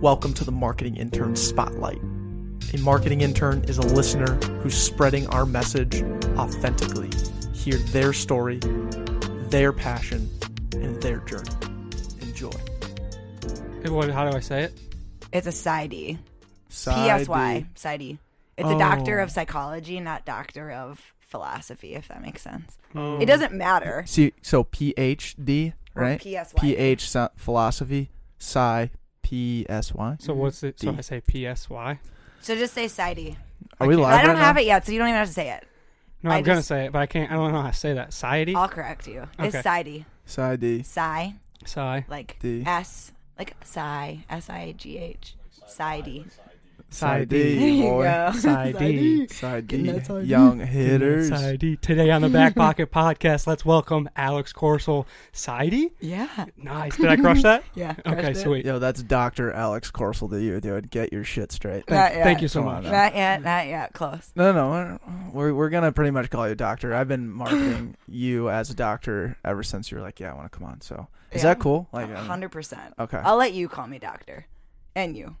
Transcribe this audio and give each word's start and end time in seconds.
Welcome 0.00 0.34
to 0.34 0.44
the 0.44 0.52
Marketing 0.52 0.96
Intern 0.96 1.36
Spotlight. 1.36 2.00
A 2.74 2.78
marketing 2.80 3.22
intern 3.22 3.64
is 3.64 3.78
a 3.78 3.82
listener 3.82 4.34
who's 4.60 4.76
spreading 4.76 5.26
our 5.28 5.46
message 5.46 6.02
authentically. 6.36 7.10
Hear 7.54 7.78
their 7.78 8.12
story, 8.12 8.58
their 9.48 9.72
passion, 9.72 10.28
and 10.74 11.00
their 11.02 11.18
journey. 11.20 11.50
Enjoy. 12.20 12.50
What, 13.86 14.10
how 14.10 14.28
do 14.30 14.36
I 14.36 14.40
say 14.40 14.64
it? 14.64 14.78
It's 15.32 15.46
a 15.46 15.50
PsyD. 15.50 16.18
Side 16.68 16.94
P-S-Y. 16.94 17.60
D. 17.60 17.66
PsyD. 17.74 18.18
It's 18.58 18.68
a 18.68 18.74
oh. 18.74 18.78
doctor 18.78 19.20
Oh. 19.20 19.22
of 19.22 19.30
psychology, 19.30 20.00
not 20.00 20.24
doctor 20.26 20.70
of 20.70 21.14
philosophy, 21.20 21.94
if 21.94 22.08
that 22.08 22.20
makes 22.20 22.42
sense. 22.42 22.76
Oh. 22.94 23.18
It 23.18 23.26
doesn't 23.26 23.52
matter. 23.52 24.04
See, 24.06 24.32
so 24.42 24.64
PhD, 24.64 25.72
Or 25.94 26.02
right? 26.02 26.20
PSY. 26.22 26.58
PH 26.60 27.16
philosophy, 27.36 28.10
Psi, 28.38 28.90
PSY. 29.26 29.66
So 30.20 30.32
mm-hmm. 30.32 30.38
what's 30.40 30.62
it? 30.62 30.78
So 30.80 30.92
D. 30.92 30.98
I 30.98 31.00
say 31.00 31.20
PSY. 31.20 31.98
So 32.40 32.54
just 32.56 32.74
say 32.74 32.86
Sidey. 32.88 33.36
Are 33.80 33.86
we 33.86 33.96
live 33.96 34.20
I 34.20 34.22
don't 34.22 34.34
right 34.36 34.42
have 34.42 34.56
now? 34.56 34.62
it 34.62 34.66
yet, 34.66 34.86
so 34.86 34.92
you 34.92 34.98
don't 34.98 35.08
even 35.08 35.18
have 35.18 35.28
to 35.28 35.34
say 35.34 35.50
it. 35.50 35.66
No, 36.22 36.30
I 36.30 36.36
I'm 36.38 36.44
gonna 36.44 36.58
just- 36.58 36.68
say 36.68 36.86
it, 36.86 36.92
but 36.92 37.00
I 37.00 37.06
can't. 37.06 37.30
I 37.30 37.34
don't 37.34 37.52
know 37.52 37.60
how 37.62 37.70
to 37.70 37.76
say 37.76 37.92
that. 37.94 38.12
Sidey. 38.12 38.54
I'll 38.54 38.68
correct 38.68 39.06
you. 39.06 39.26
It's 39.38 39.54
Okay. 39.54 39.62
PsyD. 39.68 40.04
Side 40.24 40.60
D. 40.60 40.82
Psy, 40.82 41.30
Psy. 41.64 42.00
like 42.08 42.36
D. 42.40 42.62
S, 42.66 43.12
like 43.38 43.54
Psy, 43.62 44.16
S-I-G-H. 44.28 45.34
PsyD. 45.68 45.70
Side 45.70 46.04
D. 46.04 46.10
There 46.10 46.20
D, 46.20 46.20
you 46.20 46.24
boy. 46.24 46.30
go. 46.36 46.45
Side 46.96 47.28
D. 47.28 47.58
Side 48.38 48.72
Getting 48.78 48.86
D. 48.88 49.26
that 49.26 49.34
side 49.34 49.66
D. 49.68 49.76
Young 50.24 50.60
hitters. 50.60 51.28
Society. 51.28 51.76
Today 51.76 52.10
on 52.10 52.22
the 52.22 52.30
Back 52.30 52.54
Pocket 52.54 52.90
Podcast, 52.90 53.46
let's 53.46 53.66
welcome 53.66 54.08
Alex 54.16 54.54
Coursol. 54.54 55.06
Society. 55.32 55.92
Yeah. 56.00 56.46
Nice. 56.56 56.96
Did 56.96 57.08
I 57.08 57.16
crush 57.16 57.42
that? 57.42 57.64
Yeah. 57.74 57.94
Okay, 58.06 58.30
it. 58.30 58.36
sweet. 58.38 58.64
Yo, 58.64 58.78
that's 58.78 59.02
Dr. 59.02 59.52
Alex 59.52 59.90
Coursol 59.90 60.30
to 60.30 60.40
you, 60.40 60.58
dude. 60.58 60.90
Get 60.90 61.12
your 61.12 61.22
shit 61.24 61.52
straight. 61.52 61.84
Not 61.90 61.96
Thank, 61.96 62.14
yet. 62.14 62.24
thank 62.24 62.40
you 62.42 62.48
so 62.48 62.60
Come 62.62 62.72
much. 62.72 62.84
Not 62.84 63.14
yet, 63.14 63.42
not 63.42 63.66
yet. 63.66 63.92
Close. 63.92 64.32
No, 64.34 64.52
no, 64.52 64.70
we're- 64.70 64.98
we're 65.32 65.54
we're 65.54 65.68
gonna 65.68 65.92
pretty 65.92 66.12
much 66.12 66.30
call 66.30 66.48
you 66.48 66.54
doctor. 66.54 66.94
I've 66.94 67.08
been 67.08 67.28
marketing 67.30 67.94
you 68.08 68.48
as 68.48 68.70
a 68.70 68.74
doctor 68.74 69.36
ever 69.44 69.62
since 69.62 69.90
you 69.90 69.98
were 69.98 70.02
like, 70.02 70.18
yeah, 70.18 70.32
I 70.32 70.34
want 70.34 70.50
to 70.50 70.58
come 70.58 70.66
on. 70.66 70.80
So 70.80 71.08
is 71.32 71.42
Yeah. 71.42 71.50
that 71.50 71.58
cool? 71.60 71.88
Like, 71.92 72.08
um, 72.08 72.14
hundred 72.26 72.50
percent. 72.52 72.94
okay. 72.98 73.18
I'll 73.18 73.36
let 73.36 73.52
you 73.52 73.68
call 73.68 73.86
me 73.86 73.98
doctor, 73.98 74.46
and 74.94 75.14
you, 75.14 75.36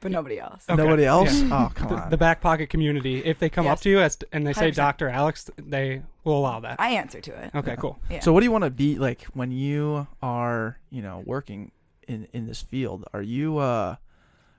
but 0.00 0.10
nobody 0.10 0.38
else. 0.38 0.64
Okay, 0.68 0.82
Nobody 0.82 1.04
else? 1.04 1.42
yeah. 1.42 1.66
Oh, 1.66 1.72
come 1.74 1.88
The, 1.88 1.94
on. 1.96 2.10
the 2.10 2.16
Back 2.16 2.40
Pocket 2.40 2.68
community, 2.70 3.24
if 3.24 3.38
they 3.38 3.48
come 3.50 3.66
up 3.66 3.80
to 3.80 3.88
you 3.90 4.00
as, 4.00 4.18
and 4.32 4.46
they 4.46 4.52
say 4.52 4.70
100%. 4.70 4.74
Dr. 4.74 5.08
Alex, 5.08 5.50
they 5.58 6.02
will 6.24 6.38
allow 6.38 6.60
that. 6.60 6.76
I 6.80 6.90
answer 6.90 7.20
to 7.20 7.44
it. 7.44 7.50
Okay, 7.54 7.76
cool. 7.78 7.98
Yeah. 8.10 8.20
So 8.20 8.32
what 8.32 8.40
do 8.40 8.44
you 8.44 8.52
want 8.52 8.64
to 8.64 8.70
be 8.70 8.96
like 8.98 9.22
when 9.34 9.52
you 9.52 10.06
are, 10.22 10.78
you 10.90 11.02
know, 11.02 11.22
working 11.26 11.72
in 12.08 12.26
in 12.32 12.46
this 12.46 12.62
field? 12.62 13.04
Are 13.12 13.22
you 13.22 13.58
uh 13.58 13.96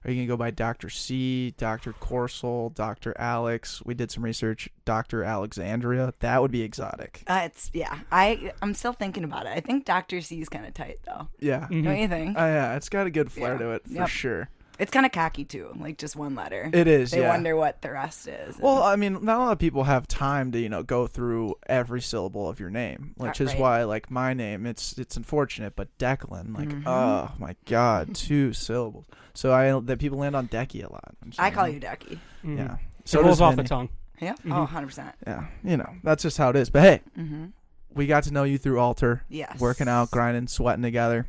are 0.04 0.10
you 0.10 0.16
gonna 0.16 0.28
go 0.28 0.38
by 0.38 0.50
Doctor 0.50 0.90
C, 0.90 1.54
Doctor 1.58 1.94
Coursol, 1.94 2.70
Doctor 2.72 3.14
Alex? 3.20 3.84
We 3.86 3.94
did 3.94 4.10
some 4.10 4.24
research. 4.24 4.68
Doctor 4.84 5.24
Alexandria. 5.24 6.14
That 6.22 6.42
would 6.42 6.50
be 6.52 6.62
exotic. 6.64 7.24
Uh, 7.28 7.42
it's 7.46 7.70
yeah. 7.74 8.00
I 8.12 8.52
I'm 8.64 8.74
still 8.74 8.94
thinking 8.94 9.24
about 9.24 9.46
it. 9.46 9.50
I 9.56 9.60
think 9.60 9.86
Doctor 9.86 10.22
C 10.22 10.42
is 10.42 10.50
kind 10.50 10.66
of 10.66 10.74
tight 10.74 11.00
though. 11.06 11.28
Yeah. 11.40 11.68
Mhm. 11.70 11.84
Don't 11.84 11.98
you 12.00 12.08
think? 12.08 12.38
Uh, 12.38 12.42
yeah, 12.42 12.76
it's 12.76 12.90
got 12.90 13.06
a 13.06 13.12
good 13.12 13.32
flair 13.32 13.54
Yeah. 13.54 13.58
to 13.60 13.70
it 13.72 13.88
for 13.88 13.94
Yep. 13.94 14.08
sure. 14.08 14.50
It's 14.82 14.90
kind 14.92 15.06
of 15.06 15.12
cocky 15.12 15.46
too. 15.46 15.72
Like 15.80 15.98
just 16.00 16.16
one 16.16 16.34
letter. 16.34 16.70
It 16.74 16.88
is. 16.88 17.12
they 17.12 17.22
yeah. 17.22 17.30
wonder 17.30 17.56
what 17.56 17.82
the 17.84 17.92
rest 17.92 18.28
is. 18.28 18.58
Well, 18.58 18.82
I 18.82 18.96
mean, 18.96 19.24
not 19.24 19.38
a 19.38 19.44
lot 19.44 19.52
of 19.52 19.60
people 19.60 19.84
have 19.84 20.08
time 20.08 20.52
to 20.54 20.60
you 20.60 20.70
know 20.70 20.82
go 20.82 21.06
through 21.06 21.54
every 21.68 22.02
syllable 22.02 22.50
of 22.50 22.60
your 22.60 22.72
name, 22.72 23.14
which 23.16 23.40
is 23.40 23.50
right. 23.52 23.60
why 23.60 23.84
like 23.84 24.10
my 24.10 24.34
name, 24.34 24.66
it's 24.66 24.98
it's 24.98 25.16
unfortunate, 25.16 25.76
but 25.76 25.96
Declan, 26.00 26.58
like, 26.58 26.70
Mhm. 26.70 26.84
oh 26.88 27.32
my 27.38 27.56
god, 27.66 28.16
two 28.16 28.54
syllables. 28.54 29.06
So 29.36 29.54
I 29.54 29.80
that 29.82 30.00
people 30.00 30.18
land 30.18 30.36
on 30.36 30.48
Decky 30.48 30.84
a 30.84 30.92
lot. 30.92 31.16
I'm 31.24 31.32
call 31.52 31.64
saying. 31.66 31.76
you 31.76 31.80
Ducky. 31.80 32.20
Mhm. 32.44 32.58
Yeah. 32.58 32.78
So 33.06 33.18
So 33.18 33.20
it 33.20 33.24
rolls 33.26 33.38
does 33.38 33.42
off 33.42 33.56
the 33.58 33.64
tongue. 33.64 33.90
Yeah. 34.20 34.34
Mhm. 34.46 34.52
Oh, 34.56 34.62
100 34.62 34.88
percent. 34.88 35.16
Yeah, 35.28 35.46
you 35.64 35.78
know 35.78 35.90
that's 36.04 36.24
just 36.24 36.40
how 36.40 36.50
it 36.50 36.56
is. 36.56 36.72
But 36.72 36.82
hey, 36.82 37.02
Mm-hmm. 37.18 37.46
we 37.94 38.08
got 38.08 38.24
to 38.24 38.34
know 38.34 38.46
you 38.46 38.58
through 38.58 38.78
Altr, 38.78 39.22
Yes. 39.30 39.60
working 39.60 39.88
out, 39.88 40.10
grinding, 40.10 40.48
sweating 40.48 40.82
together. 40.82 41.28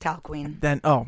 Tal 0.00 0.18
Queen. 0.18 0.58
Then 0.60 0.80
oh, 0.84 1.06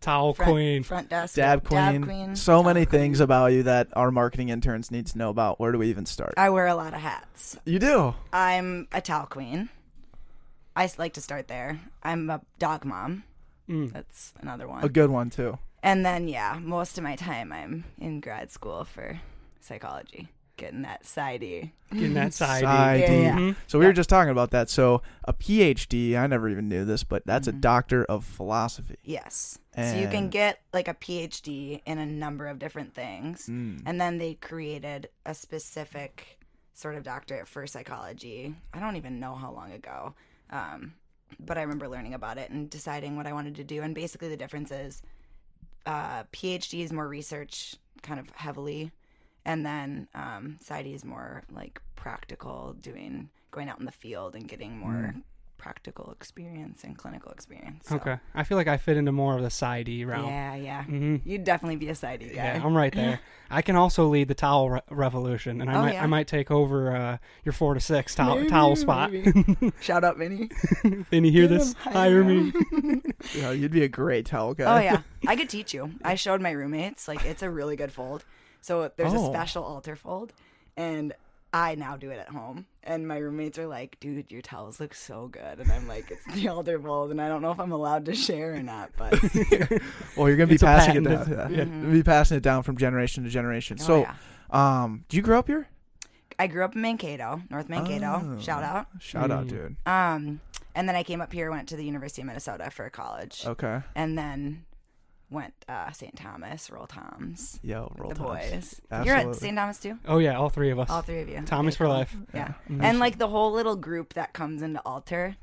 Towel 0.00 0.34
Front, 0.34 0.52
queen. 0.52 0.82
Front 0.82 1.08
desk. 1.08 1.34
Dab 1.34 1.64
Queen. 1.64 2.00
Dab 2.00 2.04
Queen. 2.04 2.36
So 2.36 2.62
many 2.62 2.86
Queen. 2.86 3.00
things 3.00 3.20
about 3.20 3.52
you 3.52 3.62
that 3.64 3.88
our 3.94 4.10
marketing 4.10 4.50
interns 4.50 4.90
need 4.90 5.06
to 5.08 5.18
know 5.18 5.30
about. 5.30 5.58
Where 5.58 5.72
do 5.72 5.78
we 5.78 5.88
even 5.88 6.06
start? 6.06 6.34
I 6.36 6.50
wear 6.50 6.66
a 6.66 6.74
lot 6.74 6.94
of 6.94 7.00
hats. 7.00 7.58
you 7.64 7.78
do. 7.78 8.14
I'm 8.32 8.88
a 8.92 9.00
Tal 9.00 9.26
Queen. 9.26 9.68
I 10.76 10.90
like 10.98 11.14
to 11.14 11.20
start 11.20 11.48
there. 11.48 11.80
I'm 12.02 12.28
a 12.28 12.40
dog 12.58 12.84
mom. 12.84 13.24
Mm. 13.68 13.92
That's 13.92 14.34
another 14.40 14.68
one. 14.68 14.84
A 14.84 14.88
good 14.88 15.10
one 15.10 15.30
too. 15.30 15.58
And 15.82 16.04
then, 16.04 16.28
yeah, 16.28 16.58
most 16.60 16.98
of 16.98 17.04
my 17.04 17.16
time 17.16 17.52
I'm 17.52 17.84
in 17.98 18.20
grad 18.20 18.50
school 18.52 18.84
for 18.84 19.20
psychology, 19.60 20.28
getting 20.56 20.82
that 20.82 21.04
side 21.06 21.42
E. 21.42 21.72
Getting 21.92 22.14
that 22.14 22.32
sidey. 22.34 22.64
Side 22.64 23.00
Yeah, 23.00 23.06
D. 23.06 23.22
yeah. 23.22 23.36
Mhm. 23.36 23.56
So 23.66 23.78
we 23.78 23.84
Yeah. 23.84 23.88
were 23.90 23.92
just 23.92 24.08
talking 24.08 24.30
about 24.30 24.50
that. 24.50 24.68
So 24.70 25.02
a 25.24 25.32
PhD, 25.32 26.16
I 26.16 26.26
never 26.26 26.48
even 26.48 26.68
knew 26.68 26.84
this, 26.84 27.04
but 27.04 27.24
that's 27.26 27.46
a 27.46 27.52
Mhm. 27.52 27.60
doctor 27.60 28.04
of 28.04 28.24
philosophy. 28.24 28.96
Yes. 29.04 29.58
so 29.76 29.94
you 29.94 30.08
can 30.08 30.30
get 30.30 30.62
like 30.72 30.88
a 30.88 30.94
PhD 30.94 31.82
in 31.84 31.98
a 31.98 32.06
number 32.06 32.46
of 32.46 32.58
different 32.58 32.94
things. 32.94 33.46
Mm. 33.46 33.82
And 33.84 34.00
then 34.00 34.16
they 34.16 34.32
created 34.32 35.10
a 35.26 35.34
specific 35.34 36.38
sort 36.72 36.94
of 36.94 37.02
doctorate 37.02 37.46
for 37.46 37.66
psychology. 37.66 38.54
I 38.72 38.80
don't 38.80 38.96
even 38.96 39.20
know 39.20 39.34
how 39.34 39.52
long 39.52 39.72
ago. 39.72 40.14
Um, 40.48 40.94
but 41.38 41.58
I 41.58 41.60
remember 41.62 41.88
learning 41.88 42.14
about 42.14 42.38
it 42.38 42.50
and 42.50 42.70
deciding 42.70 43.16
what 43.16 43.26
I 43.26 43.34
wanted 43.34 43.54
to 43.56 43.64
do. 43.64 43.82
And 43.82 43.94
basically, 43.94 44.28
the 44.30 44.36
difference 44.38 44.70
is 44.70 45.02
uh, 45.84 46.24
PhD 46.32 46.80
is 46.82 46.90
more 46.92 47.06
research, 47.06 47.76
kind 48.02 48.18
of 48.18 48.30
heavily, 48.30 48.90
and 49.46 49.64
then 49.64 50.08
um, 50.14 50.58
PsyD 50.62 50.94
is 50.94 51.04
more 51.04 51.42
like 51.50 51.80
practical, 51.94 52.74
doing 52.80 53.30
going 53.50 53.68
out 53.70 53.78
in 53.80 53.86
the 53.86 53.92
field 53.92 54.34
and 54.34 54.46
getting 54.46 54.76
more 54.76 54.92
Mm. 55.14 55.22
practical 55.56 56.12
experience 56.12 56.84
and 56.84 56.98
clinical 56.98 57.32
experience. 57.32 57.86
So, 57.88 57.96
Okay. 57.96 58.18
I 58.34 58.44
feel 58.44 58.58
like 58.58 58.68
I 58.68 58.76
fit 58.76 58.96
into 58.98 59.10
more 59.12 59.34
of 59.36 59.42
the 59.42 59.48
side 59.50 59.88
E 59.88 60.04
realm. 60.04 60.26
Yeah, 60.26 60.54
yeah. 60.54 60.84
hmm 60.84 61.16
You'd 61.24 61.44
definitely 61.44 61.76
be 61.76 61.88
a 61.88 61.94
PsyD 61.94 62.28
guy. 62.28 62.34
Yeah, 62.34 62.60
I'm 62.62 62.76
right 62.76 62.92
there. 62.94 63.20
I 63.50 63.62
can 63.62 63.74
also 63.76 64.06
lead 64.08 64.28
the 64.28 64.34
towel 64.34 64.68
re- 64.70 64.80
revolution, 64.90 65.60
and 65.62 65.70
I 65.70 65.74
Oh, 65.74 65.80
might 65.82 65.94
yeah. 65.94 66.02
I 66.02 66.06
might 66.06 66.26
take 66.28 66.50
over 66.50 66.94
uh, 66.94 67.16
your 67.44 67.52
four 67.54 67.72
to 67.74 67.80
six 67.80 68.14
towel 68.14 68.36
Maybe, 68.36 68.48
towel 68.50 68.76
spot. 68.76 69.10
Shout 69.80 70.04
out, 70.04 70.18
Vinny. 70.18 70.50
Vinny, 71.10 71.30
hear 71.30 71.48
Get 71.48 71.58
this? 71.58 71.72
him, 71.72 71.78
Hire 71.92 72.22
hire 72.22 72.24
me. 72.24 72.52
Yeah, 73.34 73.52
you'd 73.52 73.72
be 73.72 73.84
a 73.84 73.88
great 73.88 74.26
towel 74.26 74.52
guy. 74.54 74.76
Oh 74.76 74.82
yeah, 74.84 75.02
I 75.26 75.34
could 75.36 75.48
teach 75.48 75.72
you. 75.72 75.92
I 76.04 76.14
showed 76.16 76.40
my 76.42 76.50
roommates 76.50 77.08
like 77.08 77.24
it's 77.24 77.42
a 77.42 77.50
really 77.50 77.76
good 77.76 77.90
fold. 77.92 78.24
So 78.66 78.90
there's 78.96 79.14
Oh. 79.14 79.26
a 79.28 79.32
special 79.32 79.62
Altr 79.62 79.96
fold, 79.96 80.32
and 80.76 81.12
I 81.52 81.76
now 81.76 81.96
do 81.96 82.10
it 82.10 82.18
at 82.18 82.30
home. 82.30 82.66
And 82.82 83.06
my 83.06 83.16
roommates 83.18 83.58
are 83.60 83.66
like, 83.68 83.96
"Dude, 84.00 84.32
your 84.32 84.42
towels 84.42 84.80
look 84.80 84.92
so 84.92 85.28
good," 85.28 85.60
and 85.60 85.70
I'm 85.70 85.86
like, 85.86 86.10
"It's 86.10 86.24
the 86.24 86.46
Altr 86.54 86.82
fold," 86.82 87.12
and 87.12 87.20
I 87.20 87.28
don't 87.28 87.42
know 87.42 87.52
if 87.52 87.60
I'm 87.60 87.70
allowed 87.70 88.04
to 88.06 88.14
share 88.16 88.54
or 88.54 88.62
not, 88.64 88.90
but 88.96 89.12
Well, 90.16 90.26
you're 90.28 90.36
gonna 90.36 90.48
be 90.48 90.54
It's 90.54 90.64
passing 90.64 90.96
it 90.96 91.04
down. 91.04 91.18
patented- 91.26 91.56
Yeah. 91.56 91.64
Mhm. 91.64 91.92
Be 91.92 92.02
passing 92.02 92.36
it 92.38 92.42
down 92.42 92.64
from 92.64 92.76
generation 92.76 93.22
to 93.22 93.30
generation. 93.30 93.76
oh, 93.80 93.84
so, 93.84 94.00
yeah. 94.00 94.14
um, 94.50 95.04
do 95.08 95.16
you 95.16 95.22
grow 95.22 95.38
up 95.38 95.46
here? 95.46 95.68
I 96.38 96.48
grew 96.48 96.64
up 96.64 96.74
in 96.74 96.82
Mankato, 96.82 97.42
North 97.48 97.68
Mankato. 97.68 98.20
Oh. 98.36 98.40
Shout 98.40 98.64
out. 98.64 98.88
Shout 98.98 99.30
out, 99.30 99.46
Mm. 99.46 99.48
dude. 99.48 99.76
Um, 99.86 100.40
and 100.74 100.88
then 100.88 100.96
I 100.96 101.04
came 101.04 101.20
up 101.20 101.32
here, 101.32 101.50
went 101.52 101.68
to 101.68 101.76
the 101.76 101.84
University 101.84 102.20
of 102.22 102.26
Minnesota 102.26 102.68
for 102.70 102.90
college, 102.90 103.44
Okay. 103.46 103.80
and 103.94 104.18
then 104.18 104.64
went 105.30 105.54
uh, 105.68 105.90
St. 105.92 106.14
Thomas, 106.16 106.70
Roll 106.70 106.86
Toms, 106.86 107.58
Yo, 107.62 107.92
roll 107.98 108.10
the 108.10 108.14
Tides. 108.14 108.80
boys. 108.90 109.04
You're 109.06 109.16
at 109.16 109.34
St. 109.36 109.56
Thomas 109.56 109.78
too. 109.78 109.98
Oh 110.06 110.18
yeah, 110.18 110.36
all 110.38 110.48
three 110.50 110.70
of 110.70 110.78
us. 110.78 110.88
All 110.90 111.02
three 111.02 111.20
of 111.20 111.28
you. 111.28 111.42
Tommy's 111.42 111.74
Okay, 111.74 111.78
for 111.78 111.84
cool. 111.84 111.92
life. 111.94 112.16
Yeah. 112.34 112.52
Mhm. 112.70 112.82
And 112.82 112.98
like 112.98 113.18
the 113.18 113.28
whole 113.28 113.52
little 113.52 113.76
group 113.76 114.14
that 114.14 114.32
comes 114.32 114.62
into 114.62 114.80
Altr, 114.86 115.36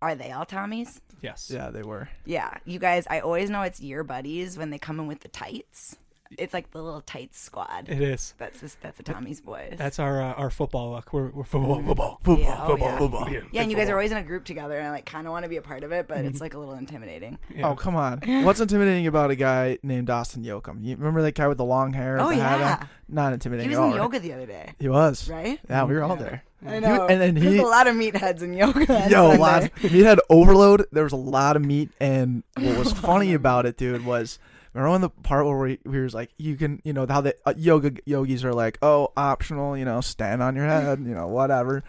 are 0.00 0.14
they 0.14 0.30
all 0.32 0.44
Tommies? 0.46 1.00
Yes. 1.22 1.50
Yeah, 1.52 1.70
they 1.70 1.82
were. 1.82 2.08
Yeah. 2.26 2.50
You 2.64 2.78
guys, 2.78 3.06
I 3.08 3.20
always 3.20 3.48
know 3.50 3.62
it's 3.62 3.80
your 3.80 4.04
buddies 4.04 4.58
when 4.58 4.70
they 4.70 4.78
come 4.78 5.00
in 5.00 5.06
with 5.06 5.20
the 5.20 5.28
tights. 5.28 5.96
It's 6.38 6.52
like 6.54 6.70
the 6.72 6.82
little 6.82 7.02
tight 7.02 7.34
squad. 7.34 7.88
It 7.88 8.00
is. 8.00 8.34
That's 8.38 8.58
just, 8.60 8.80
that's 8.80 8.96
the 8.96 9.02
Tommy's 9.04 9.40
boys. 9.40 9.74
That's 9.76 9.98
our 9.98 10.20
uh, 10.20 10.32
our 10.32 10.50
football 10.50 10.90
look. 10.92 11.12
We're, 11.12 11.28
we're 11.28 11.44
football, 11.44 11.80
football, 11.82 12.18
Yeah, 12.38 12.58
oh, 12.62 12.66
football, 12.70 12.88
yeah. 12.88 12.98
football. 12.98 13.30
Yeah, 13.30 13.40
yeah, 13.52 13.62
and 13.62 13.70
you 13.70 13.76
guys 13.76 13.88
are 13.88 13.92
always 13.92 14.10
in 14.10 14.16
a 14.16 14.22
group 14.22 14.44
together, 14.44 14.76
and 14.78 14.88
I 14.88 14.90
like 14.90 15.04
kind 15.06 15.26
of 15.26 15.32
want 15.32 15.44
to 15.44 15.48
be 15.48 15.58
a 15.58 15.62
part 15.62 15.84
of 15.84 15.92
it, 15.92 16.08
but 16.08 16.24
it's 16.24 16.40
like 16.40 16.54
a 16.54 16.58
little 16.58 16.74
intimidating. 16.74 17.38
Yeah. 17.54 17.68
Oh, 17.68 17.76
come 17.76 17.94
on. 17.94 18.20
What's 18.44 18.58
intimidating 18.60 19.06
about 19.06 19.30
a 19.30 19.36
guy 19.36 19.78
named 19.82 20.10
Austin 20.10 20.42
Yoakum? 20.42 20.82
You 20.82 20.96
remember 20.96 21.22
that 21.22 21.34
guy 21.34 21.46
with 21.46 21.58
the 21.58 21.64
long 21.64 21.92
hair? 21.92 22.18
Oh 22.18 22.30
the 22.30 22.36
hat 22.36 22.58
yeah. 22.58 22.86
Not 23.08 23.32
intimidating 23.34 23.70
he 23.70 23.76
was 23.76 23.78
at 23.78 23.82
all. 23.82 23.88
in 23.92 23.98
right? 23.98 24.02
yoga 24.02 24.18
the 24.18 24.32
other 24.32 24.46
day, 24.46 24.72
He 24.80 24.88
was. 24.88 25.28
right? 25.28 25.60
Yeah, 25.68 25.84
we 25.84 25.94
were 25.94 26.02
all 26.02 26.16
there. 26.16 26.42
I 26.66 26.74
He- 26.76 26.80
know. 26.80 27.06
and 27.06 27.20
then 27.20 27.34
There's 27.34 27.54
he, 27.54 27.58
a 27.60 27.66
lot 27.66 27.86
of 27.86 27.94
meatheads 27.94 28.40
in 28.42 28.54
yoga. 28.54 28.80
on 28.80 29.10
yo, 29.10 29.28
Sunday. 29.28 29.38
lots. 29.38 29.68
He 29.80 30.02
had 30.02 30.18
overload. 30.30 30.86
There 30.90 31.04
was 31.04 31.12
a 31.12 31.16
lot 31.16 31.54
of 31.56 31.62
meat, 31.64 31.90
and 32.00 32.42
what 32.58 32.78
was 32.78 32.92
funny 33.08 33.34
about 33.34 33.66
it, 33.66 33.76
dude, 33.76 34.04
was 34.06 34.38
remember 34.74 34.90
when 34.92 35.00
the 35.02 35.08
part 35.10 35.46
where 35.46 35.56
we, 35.56 35.78
we 35.84 36.00
was 36.00 36.14
like, 36.14 36.30
you 36.36 36.56
can, 36.56 36.80
you 36.84 36.92
know, 36.92 37.06
how 37.08 37.20
the 37.20 37.34
uh, 37.46 37.54
yoga 37.56 37.92
yogis 38.04 38.44
are 38.44 38.52
like, 38.54 38.78
oh, 38.82 39.12
optional, 39.16 39.76
you 39.78 39.84
know, 39.84 40.00
stand 40.00 40.42
on 40.42 40.56
your 40.56 40.66
head, 40.66 40.98
you 41.00 41.14
know, 41.14 41.28
whatever, 41.28 41.82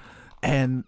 and 0.43 0.83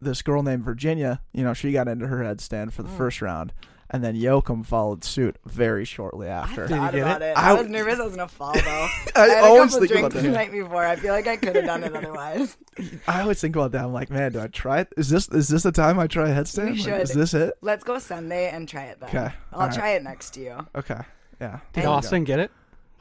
this 0.00 0.22
girl 0.22 0.42
named 0.42 0.62
Virginia, 0.64 1.20
you 1.32 1.42
know, 1.42 1.54
she 1.54 1.72
got 1.72 1.88
into 1.88 2.06
her 2.06 2.18
headstand 2.22 2.72
for 2.72 2.82
the 2.84 2.88
Mm. 2.88 2.96
first 2.96 3.20
round, 3.20 3.52
and 3.90 4.04
then 4.04 4.14
Yoakum 4.14 4.64
followed 4.64 5.02
suit 5.02 5.36
very 5.46 5.84
shortly 5.84 6.28
after. 6.28 6.66
Did 6.68 6.74
you 6.74 6.76
thought 6.76 6.92
get 6.92 7.00
about 7.02 7.22
it? 7.22 7.24
it. 7.24 7.36
I 7.38 7.40
I, 7.40 7.48
w- 7.56 7.64
was 7.64 7.72
nervous 7.72 7.98
I 7.98 8.04
was 8.04 8.14
gonna 8.16 8.28
fall 8.28 8.52
though. 8.52 8.60
I 8.60 8.88
I 9.16 9.26
had 9.28 9.44
a 9.44 9.46
always 9.46 9.72
couple 9.72 9.88
think 9.88 9.98
about 9.98 10.10
drinks 10.12 10.14
the 10.14 10.22
that. 10.28 10.34
night 10.34 10.52
before. 10.52 10.84
I 10.84 10.94
feel 10.96 11.12
like 11.14 11.26
I 11.26 11.36
could 11.36 11.56
have 11.56 11.64
done 11.64 11.82
it 11.82 11.96
otherwise. 11.96 12.56
I 13.08 13.22
always 13.22 13.40
think 13.40 13.56
about 13.56 13.72
that. 13.72 13.82
I'm 13.82 13.92
like, 13.92 14.10
man, 14.10 14.32
do 14.32 14.40
I 14.40 14.46
try 14.48 14.80
it? 14.80 14.88
Is 14.96 15.08
this 15.08 15.26
is 15.30 15.48
this 15.48 15.62
the 15.64 15.72
time 15.72 15.98
I 15.98 16.06
try 16.06 16.28
a 16.28 16.34
headstand? 16.34 16.64
We 16.66 16.70
Like, 16.72 16.80
should. 16.82 17.00
is 17.00 17.12
this 17.14 17.34
it? 17.34 17.54
Let's 17.62 17.82
go 17.82 17.98
Sunday 17.98 18.50
and 18.50 18.68
try 18.68 18.84
it 18.84 19.00
then. 19.00 19.08
Okay. 19.08 19.34
I'll 19.52 19.60
Alright. 19.62 19.74
try 19.74 19.90
it 19.92 20.02
next 20.04 20.30
to 20.34 20.40
you. 20.42 20.58
Okay. 20.76 21.00
Yeah. 21.40 21.60
Did 21.72 21.84
And- 21.84 21.88
Austin 21.92 22.24
get 22.24 22.38
it? 22.40 22.50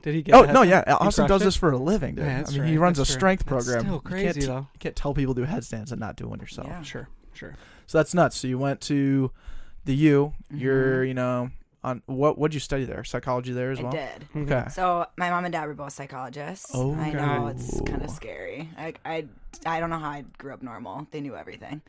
Did 0.03 0.13
he 0.15 0.21
get? 0.21 0.35
Oh 0.35 0.43
no, 0.51 0.61
yeah. 0.61 0.83
Austin 0.99 1.27
does 1.27 1.41
it? 1.41 1.45
this 1.45 1.55
for 1.55 1.71
a 1.71 1.77
living, 1.77 2.15
dude. 2.15 2.25
Yeah, 2.25 2.43
I 2.47 2.51
mean, 2.51 2.61
right, 2.61 2.69
he 2.69 2.77
runs 2.77 2.97
a 2.97 3.01
that's 3.01 3.09
true. 3.09 3.19
strength 3.19 3.45
That's 3.45 3.65
program. 3.65 3.81
still 3.85 3.93
You 3.95 3.99
crazy, 4.01 4.23
can't, 4.25 4.35
t- 4.41 4.45
though. 4.45 4.67
you 4.73 4.79
can't 4.79 4.95
tell 4.95 5.13
people 5.13 5.33
to 5.33 5.41
do 5.41 5.45
headstands 5.45 5.91
and 5.91 5.99
not 5.99 6.15
do 6.15 6.27
one 6.27 6.39
yourself. 6.39 6.67
Yeah. 6.67 6.81
Sure, 6.83 7.09
sure. 7.33 7.55
So 7.87 7.97
that's 7.97 8.13
nuts. 8.13 8.37
So 8.37 8.47
you 8.47 8.57
went 8.59 8.79
to 8.81 9.31
the 9.85 9.95
U. 9.95 10.33
You're, 10.51 11.03
Mhm. 11.03 11.07
you 11.07 11.13
know, 11.15 11.49
on 11.83 12.03
what? 12.05 12.37
What'd 12.37 12.53
you 12.53 12.59
study 12.59 12.85
there? 12.85 13.03
Psychology 13.03 13.53
there 13.53 13.71
as 13.71 13.79
I 13.79 13.83
well. 13.83 13.91
did. 13.91 14.27
Mhm. 14.35 14.43
Okay. 14.51 14.69
So 14.69 15.07
my 15.17 15.29
mom 15.31 15.45
and 15.45 15.51
dad 15.51 15.65
were 15.65 15.73
both 15.73 15.93
psychologists. 15.93 16.71
Oh, 16.73 16.93
I 16.95 17.11
know 17.11 17.47
it's 17.47 17.81
kind 17.81 18.01
of 18.03 18.09
scary. 18.11 18.69
I, 18.77 18.93
I 19.03 19.25
I 19.65 19.79
don't 19.79 19.89
know 19.89 19.99
how 19.99 20.09
I 20.09 20.25
grew 20.37 20.53
up 20.53 20.61
normal. 20.61 21.07
They 21.11 21.21
knew 21.21 21.35
everything. 21.35 21.81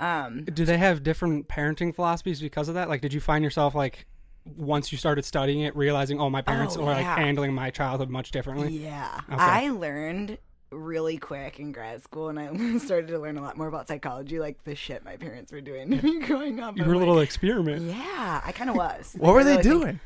Um, 0.00 0.44
Do 0.44 0.64
they 0.64 0.78
have 0.78 1.02
different 1.04 1.48
parenting 1.48 1.94
philosophies 1.94 2.40
because 2.40 2.68
of 2.68 2.74
that? 2.74 2.88
Like, 2.88 3.00
did 3.02 3.12
you 3.14 3.20
find 3.20 3.44
yourself 3.44 3.74
like 3.74 4.06
once 4.44 4.90
you 4.92 4.98
started 4.98 5.24
studying 5.24 5.60
it, 5.60 5.74
realizing, 5.76 6.20
oh, 6.20 6.28
my 6.30 6.40
oh, 6.40 6.42
parents 6.42 6.76
Oh, 6.76 6.80
were 6.80 6.92
like 6.92 7.04
handling 7.04 7.52
my 7.54 7.70
childhood 7.70 8.10
much 8.10 8.30
differently? 8.30 8.68
yeah, 8.76 9.20
Okay. 9.28 9.36
I 9.38 9.68
learned 9.70 10.38
really 10.70 11.18
quick 11.18 11.60
in 11.60 11.70
grad 11.72 12.02
school, 12.02 12.28
and 12.28 12.38
I 12.40 12.78
started 12.84 13.08
to 13.08 13.18
learn 13.18 13.36
a 13.36 13.42
lot 13.42 13.56
more 13.56 13.68
about 13.68 13.88
psychology, 13.88 14.38
like 14.40 14.64
the 14.64 14.74
shit 14.74 15.04
my 15.04 15.16
parents 15.16 15.52
were 15.52 15.60
doing 15.60 15.90
to 15.90 16.02
me 16.02 16.20
growing 16.26 16.60
up. 16.60 16.76
You 16.76 16.82
I'm 16.84 16.88
were 16.88 16.94
a 16.94 16.98
like, 16.98 17.06
little 17.06 17.20
experiment. 17.20 17.82
Yeah, 17.82 18.40
I 18.44 18.52
kind 18.52 18.70
of 18.70 18.76
was. 18.76 19.14
What 19.18 19.28
Like, 19.28 19.34
were 19.34 19.44
they 19.44 19.50
really 19.58 19.62
doing? 19.62 20.00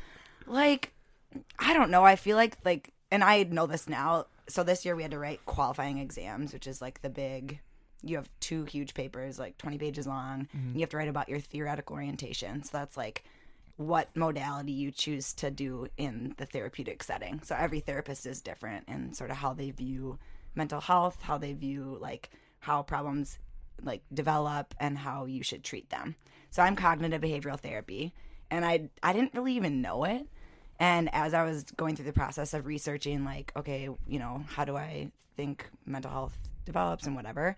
like 0.45 0.93
i 1.59 1.73
don't 1.73 1.91
know 1.91 2.03
i 2.05 2.15
feel 2.15 2.37
like 2.37 2.57
like 2.63 2.93
and 3.11 3.21
i 3.21 3.43
know 3.43 3.65
this 3.67 3.89
now 3.89 4.25
so 4.47 4.63
this 4.63 4.85
year 4.85 4.95
we 4.95 5.01
had 5.01 5.11
to 5.11 5.19
write 5.19 5.45
qualifying 5.45 5.97
exams 5.97 6.53
which 6.53 6.65
is 6.67 6.81
like 6.81 7.01
the 7.01 7.09
big 7.09 7.59
you 8.01 8.15
have 8.15 8.29
two 8.39 8.63
huge 8.63 8.93
papers 8.93 9.37
like 9.37 9.57
20 9.57 9.77
pages 9.77 10.07
long 10.07 10.47
and 10.53 10.73
you 10.73 10.79
have 10.79 10.89
to 10.89 10.95
write 10.97 11.09
about 11.09 11.27
your 11.27 11.39
theoretical 11.41 11.95
orientation 11.95 12.63
so 12.63 12.69
that's 12.77 12.95
like 12.95 13.25
what 13.77 14.15
modality 14.15 14.71
you 14.71 14.91
choose 14.91 15.33
to 15.33 15.49
do 15.49 15.87
in 15.97 16.33
the 16.37 16.45
therapeutic 16.45 17.03
setting. 17.03 17.41
So 17.43 17.55
every 17.55 17.79
therapist 17.79 18.25
is 18.25 18.41
different 18.41 18.85
and 18.87 19.15
sort 19.15 19.31
of 19.31 19.37
how 19.37 19.53
they 19.53 19.71
view 19.71 20.19
mental 20.55 20.81
health 20.81 21.21
how 21.21 21.37
they 21.37 21.53
view 21.53 21.97
like 22.01 22.31
how 22.59 22.81
problems 22.81 23.37
like 23.83 24.01
develop 24.11 24.73
and 24.79 24.97
how 24.97 25.25
you 25.25 25.43
should 25.43 25.63
treat 25.63 25.89
them. 25.89 26.15
So 26.49 26.63
i'm 26.63 26.75
cognitive 26.75 27.21
behavioral 27.21 27.59
therapy 27.59 28.13
and 28.49 28.65
i 28.65 28.89
i 29.03 29.13
didn't 29.13 29.35
really 29.35 29.53
even 29.53 29.81
know 29.81 30.03
it. 30.03 30.27
And 30.79 31.09
as 31.13 31.33
I 31.33 31.43
was 31.43 31.63
going 31.63 31.95
through 31.95 32.05
the 32.05 32.13
process 32.13 32.53
of 32.53 32.67
researching, 32.67 33.25
like, 33.25 33.51
okay, 33.55 33.89
you 34.07 34.19
know, 34.19 34.43
how 34.47 34.63
do 34.63 34.77
I 34.77 35.11
think 35.35 35.67
mental 35.87 36.11
health 36.11 36.37
develops 36.65 37.07
and 37.07 37.15
whatever, 37.15 37.57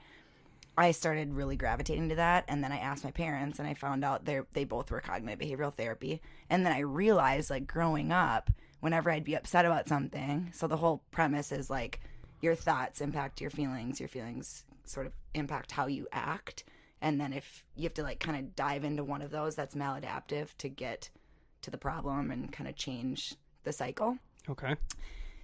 I 0.78 0.92
started 0.92 1.34
really 1.34 1.58
gravitating 1.58 2.10
to 2.10 2.16
that. 2.16 2.46
And 2.48 2.64
then 2.64 2.72
I 2.72 2.78
asked 2.78 3.04
my 3.04 3.12
parents, 3.12 3.60
and 3.60 3.68
I 3.68 3.74
found 3.74 4.06
out 4.06 4.26
they 4.26 4.42
they 4.54 4.64
both 4.64 4.92
were 4.92 5.02
cognitive 5.02 5.40
behavioral 5.40 5.74
therapy. 5.74 6.22
And 6.50 6.66
then 6.66 6.74
I 6.74 6.80
realized, 6.80 7.50
like, 7.50 7.68
growing 7.68 8.12
up, 8.12 8.50
whenever 8.80 9.12
I'd 9.12 9.24
be 9.24 9.36
upset 9.36 9.66
about 9.66 9.90
something, 9.90 10.52
so 10.54 10.68
the 10.68 10.78
whole 10.78 11.04
premise 11.12 11.52
is 11.52 11.70
like, 11.70 12.00
your 12.42 12.56
thoughts 12.56 13.02
impact 13.02 13.42
your 13.42 13.50
feelings, 13.50 14.00
your 14.00 14.10
feelings 14.10 14.64
sort 14.86 15.06
of 15.06 15.14
impact 15.34 15.72
how 15.72 15.88
you 15.88 16.08
act. 16.12 16.64
And 17.02 17.20
then 17.20 17.34
if 17.34 17.64
you 17.76 17.84
have 17.84 17.94
to 17.96 18.04
like 18.04 18.20
kind 18.20 18.38
of 18.38 18.56
dive 18.56 18.84
into 18.84 19.04
one 19.04 19.22
of 19.22 19.32
those 19.32 19.56
that's 19.56 19.76
maladaptive 19.76 20.50
to 20.60 20.70
get 20.70 21.10
to 21.62 21.72
the 21.72 21.78
problem 21.78 22.32
and 22.32 22.52
kind 22.52 22.70
of 22.70 22.76
change 22.76 23.36
the 23.64 23.74
cycle. 23.74 24.18
Okay. 24.50 24.76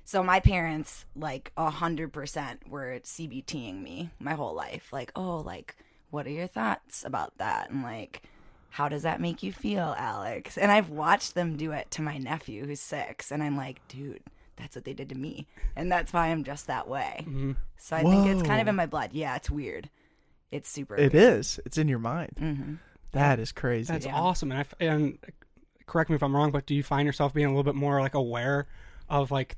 So 0.07 0.21
my 0.23 0.39
parents, 0.39 1.05
like 1.15 1.51
a 1.57 1.69
hundred 1.71 2.13
percent, 2.13 2.69
were 2.69 2.99
CBTing 3.03 3.81
me 3.81 4.11
my 4.19 4.33
whole 4.35 4.53
life. 4.53 4.93
Like, 4.93 5.11
oh, 5.15 5.37
like, 5.37 5.75
what 6.11 6.27
are 6.27 6.31
your 6.31 6.47
thoughts 6.47 7.03
about 7.03 7.37
that? 7.39 7.71
And 7.71 7.81
like, 7.81 8.21
how 8.69 8.87
does 8.87 9.01
that 9.03 9.19
make 9.19 9.41
you 9.41 9.51
feel, 9.51 9.95
Alex? 9.97 10.57
And 10.57 10.71
I've 10.71 10.89
watched 10.89 11.33
them 11.33 11.57
do 11.57 11.71
it 11.71 11.89
to 11.91 12.01
my 12.03 12.17
nephew 12.19 12.65
who's 12.65 12.79
six, 12.81 13.31
and 13.31 13.41
I'm 13.41 13.57
like, 13.57 13.85
dude, 13.87 14.21
that's 14.57 14.75
what 14.75 14.85
they 14.85 14.93
did 14.93 15.09
to 15.09 15.15
me, 15.15 15.47
and 15.75 15.91
that's 15.91 16.13
why 16.13 16.27
I'm 16.27 16.43
just 16.43 16.67
that 16.67 16.87
way. 16.87 17.25
So 17.77 17.95
I 17.95 18.03
think 18.03 18.27
it's 18.27 18.43
kind 18.43 18.61
of 18.61 18.67
in 18.67 18.75
my 18.75 18.85
blood. 18.85 19.09
Yeah, 19.11 19.35
it's 19.35 19.49
weird. 19.49 19.89
It's 20.51 20.69
super. 20.69 20.95
It 20.95 21.15
is. 21.15 21.59
It's 21.65 21.77
in 21.79 21.87
your 21.87 21.99
mind. 21.99 22.31
Mm-hmm. 22.39 22.73
That 23.13 23.39
is 23.39 23.51
crazy. 23.51 23.91
That's 23.91 24.05
Yeah. 24.05 24.15
awesome. 24.15 24.51
And 24.51 24.59
I 24.59 24.61
f- 24.61 24.73
and 24.79 25.17
correct 25.87 26.09
me 26.11 26.15
if 26.15 26.21
I'm 26.23 26.35
wrong, 26.35 26.51
but 26.51 26.65
do 26.67 26.75
you 26.75 26.83
find 26.83 27.05
yourself 27.07 27.33
being 27.33 27.47
a 27.47 27.49
little 27.49 27.63
bit 27.63 27.75
more 27.75 27.99
like 28.01 28.13
aware 28.13 28.67
of 29.09 29.31
like 29.31 29.57